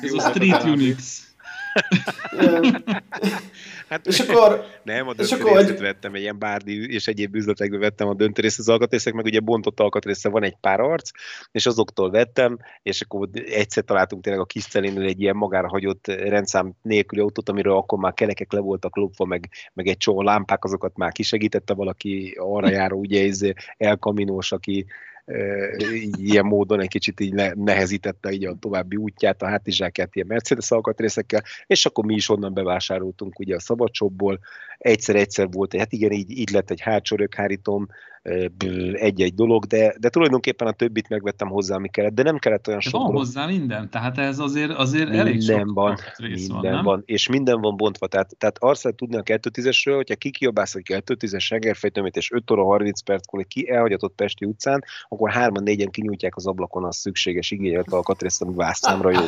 Ez 0.00 0.12
a 0.12 0.28
Street 0.28 0.64
Unix. 0.64 1.20
Hát, 3.92 4.06
és 4.06 4.20
akkor... 4.20 4.64
Nem, 4.82 5.08
a 5.08 5.14
döntőrészet 5.14 5.70
akkor, 5.70 5.80
vettem, 5.80 6.14
egy 6.14 6.20
ilyen 6.20 6.38
bárdi 6.38 6.92
és 6.92 7.06
egyéb 7.06 7.34
üzletekbe 7.34 7.78
vettem 7.78 8.08
a 8.08 8.14
döntőrészt, 8.14 8.58
az 8.58 8.68
alkatrészek, 8.68 9.12
meg 9.12 9.24
ugye 9.24 9.40
bontott 9.40 9.80
alkatrésze 9.80 10.28
van 10.28 10.42
egy 10.42 10.56
pár 10.60 10.80
arc, 10.80 11.10
és 11.50 11.66
azoktól 11.66 12.10
vettem, 12.10 12.58
és 12.82 13.00
akkor 13.00 13.28
egyszer 13.32 13.84
találtunk 13.84 14.22
tényleg 14.22 14.42
a 14.42 14.44
Kisztelénél 14.44 15.06
egy 15.06 15.20
ilyen 15.20 15.36
magára 15.36 15.68
hagyott 15.68 16.06
rendszám 16.06 16.72
nélküli 16.82 17.20
autót, 17.20 17.48
amiről 17.48 17.76
akkor 17.76 17.98
már 17.98 18.14
kerekek 18.14 18.52
le 18.52 18.60
voltak 18.60 18.96
lopva, 18.96 19.24
meg, 19.24 19.48
meg 19.72 19.86
egy 19.86 19.96
csomó 19.96 20.22
lámpák, 20.22 20.64
azokat 20.64 20.96
már 20.96 21.12
kisegítette 21.12 21.74
valaki 21.74 22.36
arra 22.38 22.70
járó, 22.70 22.98
ugye 22.98 23.26
ez 23.26 23.40
elkaminós, 23.76 24.52
aki 24.52 24.86
ilyen 26.16 26.46
módon 26.46 26.80
egy 26.80 26.88
kicsit 26.88 27.20
így 27.20 27.34
nehezítette 27.54 28.30
így 28.30 28.44
a 28.44 28.54
további 28.54 28.96
útját, 28.96 29.42
a 29.42 29.48
hátizsákját 29.48 30.14
ilyen 30.14 30.26
Mercedes 30.26 30.70
alkatrészekkel, 30.70 31.42
és 31.66 31.86
akkor 31.86 32.04
mi 32.04 32.14
is 32.14 32.28
onnan 32.28 32.54
bevásároltunk 32.54 33.38
ugye 33.38 33.54
a 33.54 33.60
szabadsobból, 33.60 34.38
egyszer-egyszer 34.82 35.48
volt, 35.50 35.76
hát 35.76 35.92
igen, 35.92 36.12
így, 36.12 36.30
így 36.30 36.50
lett 36.50 36.70
egy 36.70 36.80
hátsó 36.80 37.16
röghárítom, 37.16 37.88
egy-egy 38.92 39.34
dolog, 39.34 39.64
de, 39.64 39.94
de 40.00 40.08
tulajdonképpen 40.08 40.66
a 40.66 40.72
többit 40.72 41.08
megvettem 41.08 41.48
hozzá, 41.48 41.74
ami 41.74 41.88
kellett, 41.88 42.14
de 42.14 42.22
nem 42.22 42.38
kellett 42.38 42.68
olyan 42.68 42.80
sok. 42.80 43.02
Van 43.02 43.12
hozzá 43.12 43.46
minden, 43.46 43.90
tehát 43.90 44.18
ez 44.18 44.38
azért, 44.38 44.70
azért 44.70 45.08
minden 45.08 45.26
elég 45.26 45.42
sok 45.42 45.72
van, 45.72 45.98
minden 46.18 46.72
van, 46.72 46.84
van, 46.84 47.02
és 47.04 47.28
minden 47.28 47.60
van 47.60 47.76
bontva, 47.76 48.06
tehát, 48.06 48.36
tehát 48.38 48.56
azt 48.58 48.82
lehet 48.82 48.98
tudni 48.98 49.16
a 49.16 49.22
210-esről, 49.22 49.94
hogyha 49.94 50.14
kikiabálsz 50.14 50.74
egy 50.74 50.86
210-es 50.88 51.38
sengerfejtömét, 51.38 52.16
és 52.16 52.30
5 52.32 52.50
óra 52.50 52.64
30 52.64 53.00
perckor 53.00 53.40
egy 53.40 53.46
kielhagyatott 53.46 54.14
Pesti 54.14 54.44
utcán, 54.44 54.84
akkor 55.08 55.30
hárman 55.30 55.62
négyen 55.62 55.90
kinyújtják 55.90 56.36
az 56.36 56.46
ablakon 56.46 56.84
az 56.84 56.96
szükséges 56.96 57.50
igényelt 57.50 57.92
alkatrészt, 57.92 58.42
ami 58.42 58.54
vásztámra 58.54 59.10
jó. 59.10 59.24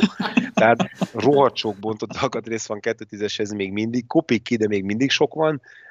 Tehát 0.53 0.89
rohadt 1.13 1.55
sok 1.55 1.75
bontott 1.79 2.15
alkatrész 2.21 2.67
van 2.67 2.79
210-eshez 2.81 3.55
még 3.55 3.71
mindig, 3.71 4.07
kopik 4.07 4.43
ki, 4.43 4.55
de 4.55 4.67
még 4.67 4.83
mindig 4.83 5.09
sok 5.09 5.33
van, 5.33 5.44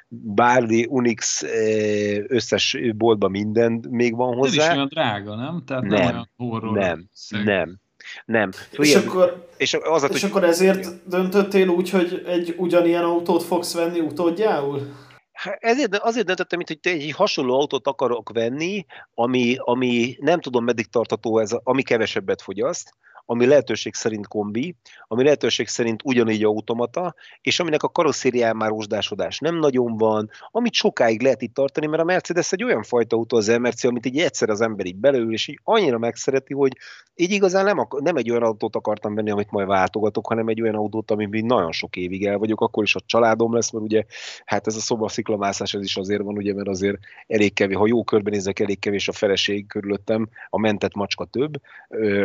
Bárdi, 0.07 0.85
Unix 0.89 1.43
eh, 1.43 2.23
összes 2.27 2.77
boltban 2.95 3.31
minden 3.31 3.85
még 3.89 4.15
van 4.15 4.35
hozzá. 4.35 4.63
Ez 4.63 4.69
is 4.69 4.75
olyan 4.75 4.87
drága, 4.87 5.35
nem? 5.35 5.63
Tehát 5.65 5.83
nem, 5.83 5.99
nem 5.99 6.13
olyan 6.13 6.29
horror 6.37 6.77
nem, 6.77 7.09
nem. 7.29 7.79
Nem. 8.25 8.49
És, 8.71 8.89
Ilyen, 8.89 9.07
akkor, 9.07 9.47
és, 9.57 9.73
az, 9.73 10.03
és 10.03 10.21
hogy... 10.21 10.29
akkor 10.29 10.43
ezért 10.43 11.09
döntöttél 11.09 11.67
úgy, 11.67 11.89
hogy 11.89 12.23
egy 12.27 12.55
ugyanilyen 12.57 13.03
autót 13.03 13.43
fogsz 13.43 13.73
venni 13.73 13.99
utódjául? 13.99 14.93
Hát 15.31 15.57
ezért, 15.59 15.95
azért 15.95 16.25
döntöttem, 16.25 16.59
hogy 16.65 16.79
egy 16.81 17.11
hasonló 17.11 17.59
autót 17.59 17.87
akarok 17.87 18.29
venni, 18.33 18.85
ami, 19.13 19.55
ami 19.59 20.17
nem 20.19 20.39
tudom 20.39 20.63
meddig 20.63 20.87
tartató, 20.87 21.39
ez, 21.39 21.51
ami 21.63 21.81
kevesebbet 21.81 22.41
fogyaszt, 22.41 22.93
ami 23.25 23.45
lehetőség 23.45 23.93
szerint 23.93 24.27
kombi, 24.27 24.75
ami 25.07 25.23
lehetőség 25.23 25.67
szerint 25.67 26.01
ugyanígy 26.03 26.43
automata, 26.43 27.15
és 27.41 27.59
aminek 27.59 27.83
a 27.83 27.89
karosszérián 27.89 28.55
már 28.55 28.69
rozsdásodás 28.69 29.39
nem 29.39 29.55
nagyon 29.59 29.97
van, 29.97 30.29
amit 30.51 30.73
sokáig 30.73 31.21
lehet 31.21 31.41
itt 31.41 31.53
tartani, 31.53 31.87
mert 31.87 32.01
a 32.01 32.05
Mercedes 32.05 32.51
egy 32.51 32.63
olyan 32.63 32.83
fajta 32.83 33.15
autó 33.15 33.37
az 33.37 33.47
MRC, 33.47 33.83
amit 33.83 34.05
így 34.05 34.19
egyszer 34.19 34.49
az 34.49 34.61
ember 34.61 34.85
így 34.85 34.95
belül, 34.95 35.33
és 35.33 35.47
így 35.47 35.59
annyira 35.63 35.97
megszereti, 35.97 36.53
hogy 36.53 36.77
így 37.15 37.31
igazán 37.31 37.65
nem, 37.65 37.87
nem 37.99 38.15
egy 38.15 38.29
olyan 38.29 38.43
autót 38.43 38.75
akartam 38.75 39.15
venni, 39.15 39.31
amit 39.31 39.51
majd 39.51 39.67
váltogatok, 39.67 40.27
hanem 40.27 40.47
egy 40.47 40.61
olyan 40.61 40.75
autót, 40.75 41.11
ami 41.11 41.41
nagyon 41.41 41.71
sok 41.71 41.95
évig 41.95 42.25
el 42.25 42.37
vagyok, 42.37 42.61
akkor 42.61 42.83
is 42.83 42.95
a 42.95 42.99
családom 43.05 43.53
lesz, 43.53 43.71
mert 43.71 43.85
ugye 43.85 44.03
hát 44.45 44.67
ez 44.67 44.75
a 44.75 44.79
szobasziklamászás 44.79 45.73
ez 45.73 45.83
is 45.83 45.97
azért 45.97 46.21
van, 46.21 46.37
ugye, 46.37 46.53
mert 46.53 46.67
azért 46.67 46.97
elég 47.27 47.53
kevés, 47.53 47.77
ha 47.77 47.87
jó 47.87 48.03
körbenézek, 48.03 48.59
elég 48.59 48.79
kevés 48.79 49.07
a 49.07 49.11
feleség 49.11 49.67
körülöttem, 49.67 50.29
a 50.49 50.59
mentett 50.59 50.93
macska 50.93 51.25
több, 51.25 51.53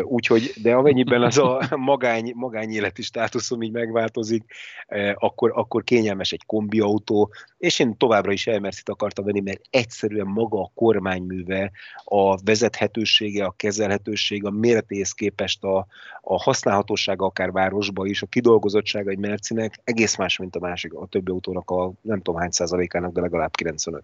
úgyhogy, 0.02 0.52
de 0.62 0.74
amennyiben 0.90 1.22
az 1.22 1.38
a 1.38 1.76
magány, 1.76 2.32
magányéleti 2.34 3.02
státuszom 3.02 3.62
így 3.62 3.72
megváltozik, 3.72 4.44
akkor, 5.14 5.52
akkor 5.54 5.84
kényelmes 5.84 6.32
egy 6.32 6.46
kombiautó, 6.46 7.32
és 7.58 7.78
én 7.78 7.96
továbbra 7.96 8.32
is 8.32 8.46
elmerszit 8.46 8.88
akartam 8.88 9.24
venni, 9.24 9.40
mert 9.40 9.60
egyszerűen 9.70 10.26
maga 10.26 10.60
a 10.60 10.70
kormányműve, 10.74 11.70
a 12.04 12.42
vezethetősége, 12.42 13.44
a 13.44 13.54
kezelhetősége, 13.56 14.48
a 14.48 14.50
méretéhez 14.50 15.12
képest 15.12 15.64
a, 15.64 15.86
a 16.20 16.42
használhatósága 16.42 17.24
akár 17.24 17.52
városba 17.52 18.06
is, 18.06 18.22
a 18.22 18.26
kidolgozottsága 18.26 19.10
egy 19.10 19.18
Mercinek 19.18 19.80
egész 19.84 20.16
más, 20.16 20.38
mint 20.38 20.56
a 20.56 20.60
másik, 20.60 20.94
a 20.94 21.06
többi 21.06 21.30
autónak 21.30 21.70
a 21.70 21.92
nem 22.00 22.20
tudom 22.20 22.40
hány 22.40 22.50
százalékának, 22.50 23.12
de 23.12 23.20
legalább 23.20 23.54
95. 23.56 24.02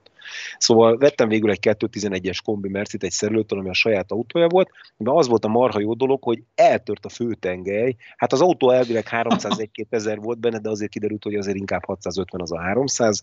Szóval 0.59 0.97
vettem 0.97 1.29
végül 1.29 1.51
egy 1.51 1.59
211-es 1.63 2.39
kombi 2.45 2.69
Mercit 2.69 3.03
egy 3.03 3.11
szerelőtől, 3.11 3.59
ami 3.59 3.69
a 3.69 3.75
saját 3.75 4.13
autója 4.13 4.49
volt, 4.49 4.71
de 4.97 5.11
az 5.11 5.29
volt 5.29 5.45
a 5.45 5.49
marha 5.49 5.81
jó 5.81 5.95
dolog, 5.95 6.23
hogy 6.23 6.43
eltört 6.77 7.05
a 7.05 7.09
főtengely. 7.09 7.97
Hát 8.17 8.33
az 8.33 8.41
autó 8.41 8.71
elvileg 8.71 9.09
301 9.09 9.87
ezer 9.91 10.19
volt 10.21 10.39
benne, 10.39 10.59
de 10.59 10.69
azért 10.69 10.91
kiderült, 10.91 11.25
hogy 11.25 11.35
azért 11.35 11.57
inkább 11.57 11.85
650 11.85 12.41
az 12.41 12.53
a 12.53 12.61
300, 12.61 13.23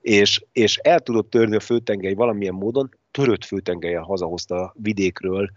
és, 0.00 0.44
és 0.52 0.76
el 0.76 1.00
tudott 1.00 1.30
törni 1.30 1.56
a 1.56 1.60
főtengely 1.60 2.14
valamilyen 2.14 2.54
módon, 2.54 2.90
törött 3.10 3.44
főtengelyen 3.44 4.02
hazahozta 4.02 4.74
vidékről, 4.76 5.50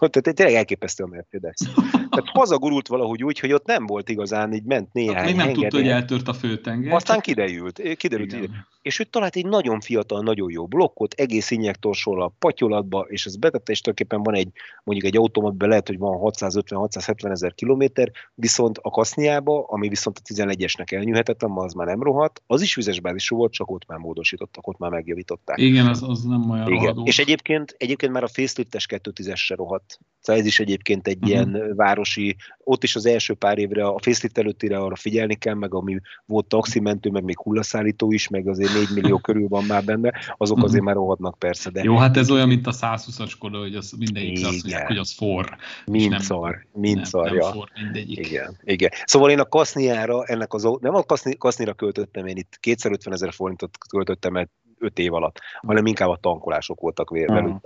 mondta, 0.00 0.20
hogy 0.24 0.34
tényleg 0.34 0.54
elképesztő 0.54 1.04
a 1.04 1.06
Mercedes. 1.06 1.56
Tehát 1.92 2.28
hazagurult 2.32 2.88
valahogy 2.88 3.24
úgy, 3.24 3.38
hogy 3.38 3.52
ott 3.52 3.66
nem 3.66 3.86
volt 3.86 4.08
igazán, 4.08 4.52
így 4.52 4.64
ment 4.64 4.92
néhány 4.92 5.24
Még 5.24 5.34
nem 5.34 5.48
engedély. 5.48 5.62
tudta, 5.62 5.76
hogy 5.76 5.88
eltört 5.88 6.28
a 6.28 6.32
főtenger. 6.32 6.92
Aztán 6.92 7.20
kiderült, 7.20 7.82
kiderült. 7.96 8.50
És 8.82 8.98
ő 8.98 9.04
talált 9.04 9.36
egy 9.36 9.46
nagyon 9.46 9.80
fiatal, 9.80 10.22
nagyon 10.22 10.50
jó 10.50 10.66
blokkot, 10.66 11.12
egész 11.12 11.50
injektorsol 11.50 12.22
a 12.22 12.32
patyolatba, 12.38 13.06
és 13.08 13.26
ez 13.26 13.36
betette, 13.36 13.72
és 13.72 13.80
tulajdonképpen 13.80 14.22
van 14.22 14.34
egy, 14.34 14.52
mondjuk 14.84 15.12
egy 15.12 15.16
automatban 15.16 15.68
lehet, 15.68 15.86
hogy 15.86 15.98
van 15.98 16.18
650-670 16.20 17.30
ezer 17.30 17.54
kilométer, 17.54 18.10
viszont 18.34 18.78
a 18.82 18.90
kaszniába, 18.90 19.64
ami 19.68 19.88
viszont 19.88 20.18
a 20.18 20.32
11-esnek 20.34 20.92
elnyűhetetlen, 20.92 21.50
az 21.54 21.72
már 21.72 21.86
nem 21.86 22.02
rohadt, 22.02 22.42
az 22.46 22.62
is 22.62 22.74
vizes 22.74 23.00
bázisú 23.00 23.36
volt, 23.36 23.52
csak 23.52 23.70
ott 23.70 23.86
már 23.86 23.98
módosítottak, 23.98 24.66
ott 24.66 24.78
már 24.78 24.90
megjavították. 24.90 25.58
Igen, 25.58 25.86
az, 25.86 26.02
az 26.02 26.22
nem 26.22 26.50
olyan 26.50 26.72
Igen. 26.72 27.00
És 27.04 27.18
egyébként, 27.18 27.74
egyébként 27.78 28.12
már 28.12 28.22
a 28.22 28.28
faceliftes 28.28 28.86
210-es 28.90 29.36
se 29.36 29.54
rohadt. 29.72 29.98
Szóval 30.20 30.40
ez 30.40 30.46
is 30.46 30.60
egyébként 30.60 31.06
egy 31.06 31.16
uh-huh. 31.16 31.30
ilyen 31.30 31.76
városi, 31.76 32.36
ott 32.58 32.82
is 32.82 32.96
az 32.96 33.06
első 33.06 33.34
pár 33.34 33.58
évre, 33.58 33.86
a 33.86 33.98
facelift 34.02 34.38
előttire 34.38 34.78
arra 34.78 34.96
figyelni 34.96 35.34
kell, 35.34 35.54
meg 35.54 35.74
ami 35.74 36.00
volt 36.26 36.46
taximentő, 36.46 37.10
meg 37.10 37.24
még 37.24 37.38
hullaszállító 37.38 38.12
is, 38.12 38.28
meg 38.28 38.48
azért 38.48 38.72
4 38.72 38.88
millió 38.94 39.18
körül 39.26 39.48
van 39.48 39.64
már 39.64 39.84
benne, 39.84 40.12
azok 40.36 40.56
uh-huh. 40.56 40.70
azért 40.70 40.84
már 40.84 40.94
rohadnak 40.94 41.38
persze. 41.38 41.70
De... 41.70 41.82
Jó, 41.82 41.96
hát 41.96 42.16
ez 42.16 42.30
olyan, 42.30 42.48
mint 42.48 42.66
a 42.66 42.72
120-as 42.72 43.32
Koda, 43.38 43.58
hogy 43.58 43.74
az 43.74 43.92
mindegyik 43.98 44.46
azt 44.46 44.50
mondják, 44.50 44.86
hogy 44.86 44.96
az 44.96 45.12
for. 45.12 45.56
Mind 45.84 46.10
nem, 46.10 46.20
szar, 46.20 46.66
mind 46.72 46.96
nem, 46.96 47.04
szar, 47.04 47.24
nem 47.24 47.34
ja. 47.34 47.52
for 47.52 47.68
mindegyik. 47.82 48.26
Igen, 48.26 48.58
igen. 48.64 48.90
Szóval 49.04 49.30
én 49.30 49.40
a 49.40 49.48
kaszniára, 49.48 50.24
ennek 50.24 50.52
az, 50.52 50.68
nem 50.80 50.94
a 50.94 51.02
kaszni, 51.02 51.36
kasznira 51.36 51.74
költöttem, 51.74 52.26
én 52.26 52.36
itt 52.36 52.56
250 52.60 53.12
ezer 53.12 53.32
forintot 53.32 53.78
költöttem, 53.88 54.32
mert 54.32 54.50
öt 54.82 54.98
év 54.98 55.14
alatt, 55.14 55.38
hanem 55.60 55.86
inkább 55.86 56.08
a 56.08 56.18
tankolások 56.20 56.80
voltak 56.80 57.10
velük 57.10 57.60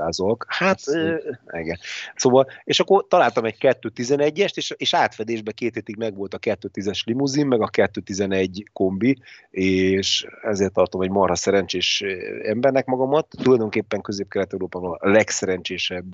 Hát, 0.48 0.80
igen. 1.52 1.78
Szóval, 2.14 2.46
és 2.64 2.80
akkor 2.80 3.06
találtam 3.08 3.44
egy 3.44 3.56
211-est, 3.60 4.56
és, 4.56 4.74
és 4.76 4.94
átfedésben 4.94 5.54
két 5.54 5.74
hétig 5.74 5.96
meg 5.96 6.16
volt 6.16 6.34
a 6.34 6.38
210-es 6.38 7.04
limuzin, 7.04 7.46
meg 7.46 7.60
a 7.60 7.66
211 7.66 8.68
kombi, 8.72 9.18
és 9.50 10.26
ezért 10.42 10.72
tartom 10.72 11.00
egy 11.00 11.10
marha 11.10 11.34
szerencsés 11.34 12.04
embernek 12.42 12.86
magamat. 12.86 13.26
Tulajdonképpen 13.42 14.00
Közép-Kelet-Európában 14.00 14.96
a 15.00 15.08
legszerencsésebb 15.08 16.04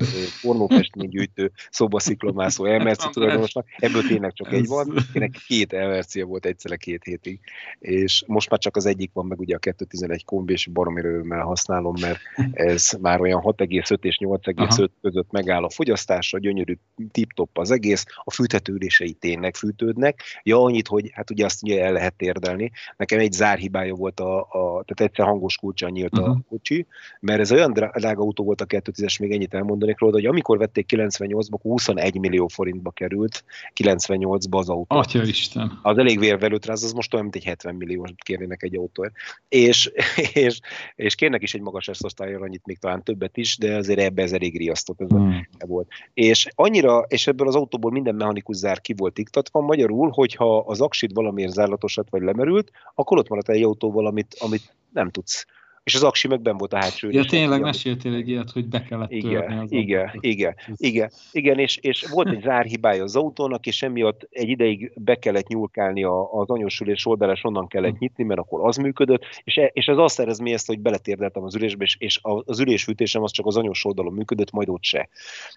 pornófestménygyűjtő, 0.43 1.53
szobasziklomászó 1.71 2.65
elmerci 2.65 3.09
tulajdonosnak. 3.11 3.67
Ebből 3.77 4.03
tényleg 4.03 4.33
csak 4.33 4.53
egy 4.53 4.67
van. 4.67 4.95
Ének 5.13 5.31
két 5.47 5.73
elmercia 5.73 6.27
volt 6.27 6.47
egyszerre 6.47 6.77
két 6.77 7.05
hétig, 7.05 7.41
és 7.79 8.25
most 8.27 8.51
már 8.51 8.59
csak 8.59 8.77
az 8.77 8.87
egyik 8.87 9.11
van, 9.13 9.27
meg 9.27 9.39
ugye 9.41 9.55
a 9.55 9.59
211 9.59 10.25
kombi, 10.25 10.53
és 10.53 10.67
barom 10.67 10.92
baromi 10.93 11.15
örömmel 11.15 11.45
használom, 11.45 11.95
mert 12.01 12.19
ez 12.53 12.91
már 13.01 13.21
olyan 13.21 13.41
6,5 13.45 14.05
és 14.05 14.19
8,5 14.21 14.89
között 15.03 15.31
megáll 15.31 15.65
a 15.65 15.71
fogyasztása, 15.71 16.39
gyönyörű 16.39 16.75
tip-top 17.11 17.59
az 17.59 17.71
egész, 17.71 18.05
a 18.25 18.31
fűthetődései 18.31 19.13
tényleg 19.13 19.55
fűtődnek. 19.55 20.21
Ja, 20.43 20.63
annyit, 20.63 20.89
hogy 20.89 21.11
hát 21.13 21.31
ugye 21.31 21.45
azt 21.45 21.63
ugye 21.63 21.85
el 21.85 21.93
lehet 21.93 22.15
térdelni. 22.15 22.71
Nekem 22.97 23.19
egy 23.19 23.33
zárhibája 23.33 23.95
volt, 23.95 24.21
a, 24.21 24.41
a 24.41 24.85
tehát 24.85 25.01
egyszer 25.01 25.27
hangos 25.27 25.57
kulcsa 25.57 25.89
nyílt 25.89 26.19
uh-huh. 26.19 26.31
a 26.31 26.41
kocsi, 26.49 26.87
mert 27.21 27.41
ez 27.41 27.53
olyan 27.53 27.73
drága 27.73 28.23
autó 28.23 28.45
volt 28.45 28.61
a 28.61 28.67
210-es, 28.67 29.21
még 29.21 29.33
ennyit 29.33 29.55
elmondanék 29.55 29.99
róla, 29.99 30.13
hogy 30.13 30.27
amikor 30.27 30.59
vették 30.59 30.87
98-ba, 30.95 31.61
21 31.63 32.19
millió 32.19 32.47
forintba 32.47 32.91
került 32.91 33.45
98-ba 33.83 34.57
az 34.57 34.69
autó. 34.69 34.97
Atya 34.97 35.23
Isten. 35.23 35.79
Az 35.83 35.99
elég 35.99 36.19
vérvelőt 36.19 36.67
rá, 36.67 36.73
az 36.73 36.93
most 36.93 37.13
olyan, 37.13 37.25
mint 37.25 37.37
egy 37.37 37.45
70 37.45 37.75
milliós 37.75 38.11
kérnének 38.17 38.63
egy 38.63 38.77
autóért. 38.77 39.15
És, 39.49 39.93
és, 40.33 40.61
és 40.95 41.15
kérnek 41.15 41.43
is 41.43 41.55
egy 41.55 41.61
magas 41.61 41.89
osztályra 41.89 42.41
annyit, 42.41 42.67
még 42.67 42.79
talán 42.79 43.03
többet 43.03 43.37
is, 43.37 43.59
de 43.59 43.77
azért 43.77 44.01
ebbe 44.01 44.23
ez 44.23 44.33
elég 44.33 44.57
riasztott 44.57 45.01
ez 45.01 45.09
hmm. 45.09 45.47
volt. 45.67 45.89
És 46.15 46.47
annyira, 46.55 47.05
és 47.09 47.27
ebből 47.27 47.49
az 47.49 47.55
autóból 47.55 47.91
minden 47.91 48.15
mechanikus 48.15 48.57
zár 48.57 48.81
ki 48.81 48.95
volt 48.97 49.19
iktatva, 49.19 49.61
magyarul, 49.61 50.11
hogyha 50.11 50.59
az 50.59 50.81
aksid 50.81 51.15
valamiért 51.15 51.53
zárlatosat 51.53 52.11
vagy 52.11 52.23
lemerült, 52.23 52.71
akkor 52.95 53.19
ott 53.19 53.29
maradt 53.29 53.49
egy 53.49 53.63
autóval, 53.63 54.07
amit, 54.07 54.37
amit 54.39 54.75
nem 54.93 55.11
tudsz 55.11 55.47
és 55.85 55.95
az 55.95 56.03
aksi 56.03 56.29
meg 56.29 56.41
ben 56.41 56.57
volt 56.57 56.73
a 56.73 56.77
hátsó 56.77 57.09
Ja, 57.11 57.25
tényleg 57.25 57.61
meséltél 57.61 58.15
egy 58.15 58.29
ilyet, 58.29 58.51
hogy 58.51 58.67
be 58.67 58.83
kellett 58.83 59.11
igen, 59.11 59.31
törni 59.31 59.59
az 59.59 59.73
igen, 59.73 60.07
autót. 60.07 60.25
igen, 60.25 60.55
igen, 60.77 61.11
igen, 61.33 61.59
és, 61.59 61.77
és 61.77 62.07
volt 62.11 62.29
egy 62.29 62.43
zárhibája 62.43 63.03
az 63.03 63.17
autónak, 63.17 63.67
és 63.67 63.83
emiatt 63.83 64.27
egy 64.31 64.49
ideig 64.49 64.93
be 64.97 65.15
kellett 65.15 65.47
nyúlkálni 65.47 66.05
a, 66.05 66.33
az 66.33 66.49
anyósülés 66.49 67.07
oldalra, 67.07 67.33
és 67.35 67.45
onnan 67.45 67.67
kellett 67.67 67.99
nyitni, 67.99 68.25
mert 68.25 68.41
akkor 68.41 68.69
az 68.69 68.77
működött, 68.77 69.25
és, 69.45 69.57
e, 69.57 69.71
és 69.73 69.87
ez 69.87 69.97
azt 69.99 70.21
eredményezte, 70.21 70.73
hogy 70.73 70.83
beletérdeltem 70.83 71.43
az 71.43 71.55
ülésbe, 71.55 71.85
és, 71.85 71.97
és 71.99 72.21
az 72.23 72.61
ülésfűtésem 72.61 73.23
az 73.23 73.31
csak 73.31 73.47
az 73.47 73.57
anyós 73.57 73.85
oldalon 73.85 74.13
működött, 74.13 74.51
majd 74.51 74.69
ott 74.69 74.83
se. 74.83 75.09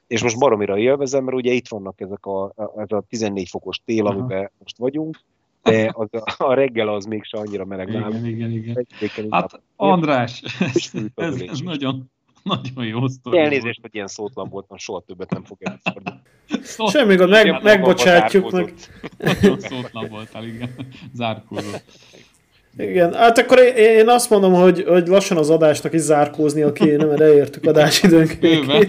És 0.07 0.23
most 0.23 0.39
baromira 0.39 0.77
élvezem, 0.77 1.23
mert 1.23 1.37
ugye 1.37 1.51
itt 1.51 1.67
vannak 1.67 2.01
ezek 2.01 2.25
a, 2.25 2.53
ez 2.75 2.91
a 2.91 3.03
14 3.09 3.49
fokos 3.49 3.81
tél, 3.85 4.05
amiben 4.05 4.51
most 4.59 4.77
vagyunk, 4.77 5.19
de 5.65 5.91
az 5.93 6.07
a, 6.11 6.43
a 6.43 6.53
reggel 6.53 6.87
az 6.87 7.05
mégse 7.05 7.37
annyira 7.37 7.65
meleg 7.65 7.87
igen, 7.87 8.01
nálam. 8.01 8.25
Igen, 8.25 8.51
igen, 8.51 8.85
igen. 8.99 9.27
Hát 9.29 9.61
András, 9.75 10.41
ez, 10.59 10.91
ez, 11.15 11.41
ez 11.41 11.59
nagyon, 11.59 12.11
nagyon 12.43 12.85
jó 12.85 13.07
sztori. 13.07 13.37
Elnézést, 13.37 13.79
hogy 13.81 13.95
ilyen 13.95 14.07
szótlan 14.07 14.49
voltam, 14.49 14.77
soha 14.77 15.03
többet 15.07 15.29
nem 15.29 15.43
fog 15.43 15.57
elfordulni. 15.61 16.19
Semmi 16.91 17.15
gond, 17.15 17.29
meg, 17.29 17.63
megbocsátjuk 17.63 18.51
meg. 18.51 18.73
Nagyon 19.17 19.59
szótlan 19.59 20.07
voltál, 20.09 20.43
igen. 20.45 20.75
Zárkózott. 21.13 21.83
Igen, 22.77 23.13
hát 23.13 23.37
akkor 23.37 23.59
én 23.77 24.09
azt 24.09 24.29
mondom, 24.29 24.53
hogy, 24.53 24.83
hogy 24.83 25.07
lassan 25.07 25.37
az 25.37 25.49
adásnak 25.49 25.93
is 25.93 26.01
zárkóznia 26.01 26.71
kéne, 26.71 27.05
mert 27.05 27.21
elértük 27.21 27.65
adásidőnk. 27.65 28.37
Bőven, 28.39 28.85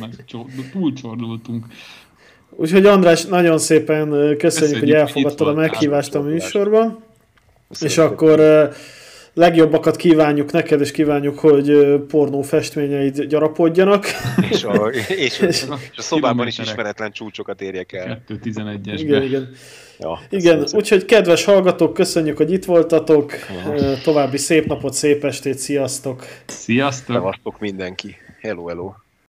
már 0.00 0.08
túlcsordultunk. 0.72 1.66
Úgyhogy 2.60 2.86
András, 2.86 3.24
nagyon 3.24 3.58
szépen 3.58 4.08
köszönjük, 4.08 4.38
köszönjük 4.38 4.78
hogy 4.78 4.90
elfogadtad 4.90 5.48
a 5.48 5.52
meghívást 5.52 6.14
a 6.14 6.20
műsorban. 6.20 7.04
És 7.80 7.98
akkor 7.98 8.40
legjobbakat 9.34 9.96
kívánjuk 9.96 10.52
neked, 10.52 10.80
és 10.80 10.90
kívánjuk, 10.90 11.38
hogy 11.38 11.96
pornó 12.08 12.42
festményeid 12.42 13.22
gyarapodjanak. 13.22 14.06
És 14.50 14.64
a, 14.64 14.88
és, 15.08 15.08
és, 15.08 15.40
és 15.40 15.64
a 15.96 16.02
szobában 16.02 16.46
is 16.46 16.58
ismeretlen 16.58 17.12
csúcsokat 17.12 17.60
érjek 17.60 17.92
el. 17.92 18.22
2.11-esben. 18.28 18.94
Igen, 18.96 19.22
igen. 19.22 19.48
Ja, 19.98 20.20
igen, 20.30 20.64
úgyhogy 20.72 21.04
kedves 21.04 21.44
hallgatók, 21.44 21.94
köszönjük, 21.94 22.36
hogy 22.36 22.52
itt 22.52 22.64
voltatok. 22.64 23.32
Ja. 23.76 23.98
További 24.02 24.36
szép 24.36 24.66
napot, 24.66 24.92
szép 24.92 25.24
estét, 25.24 25.58
sziasztok! 25.58 26.24
Sziasztok! 26.46 27.14
Szevasztok 27.14 27.58
mindenki! 27.60 28.16
Hello, 28.40 28.66
hello! 28.66 28.92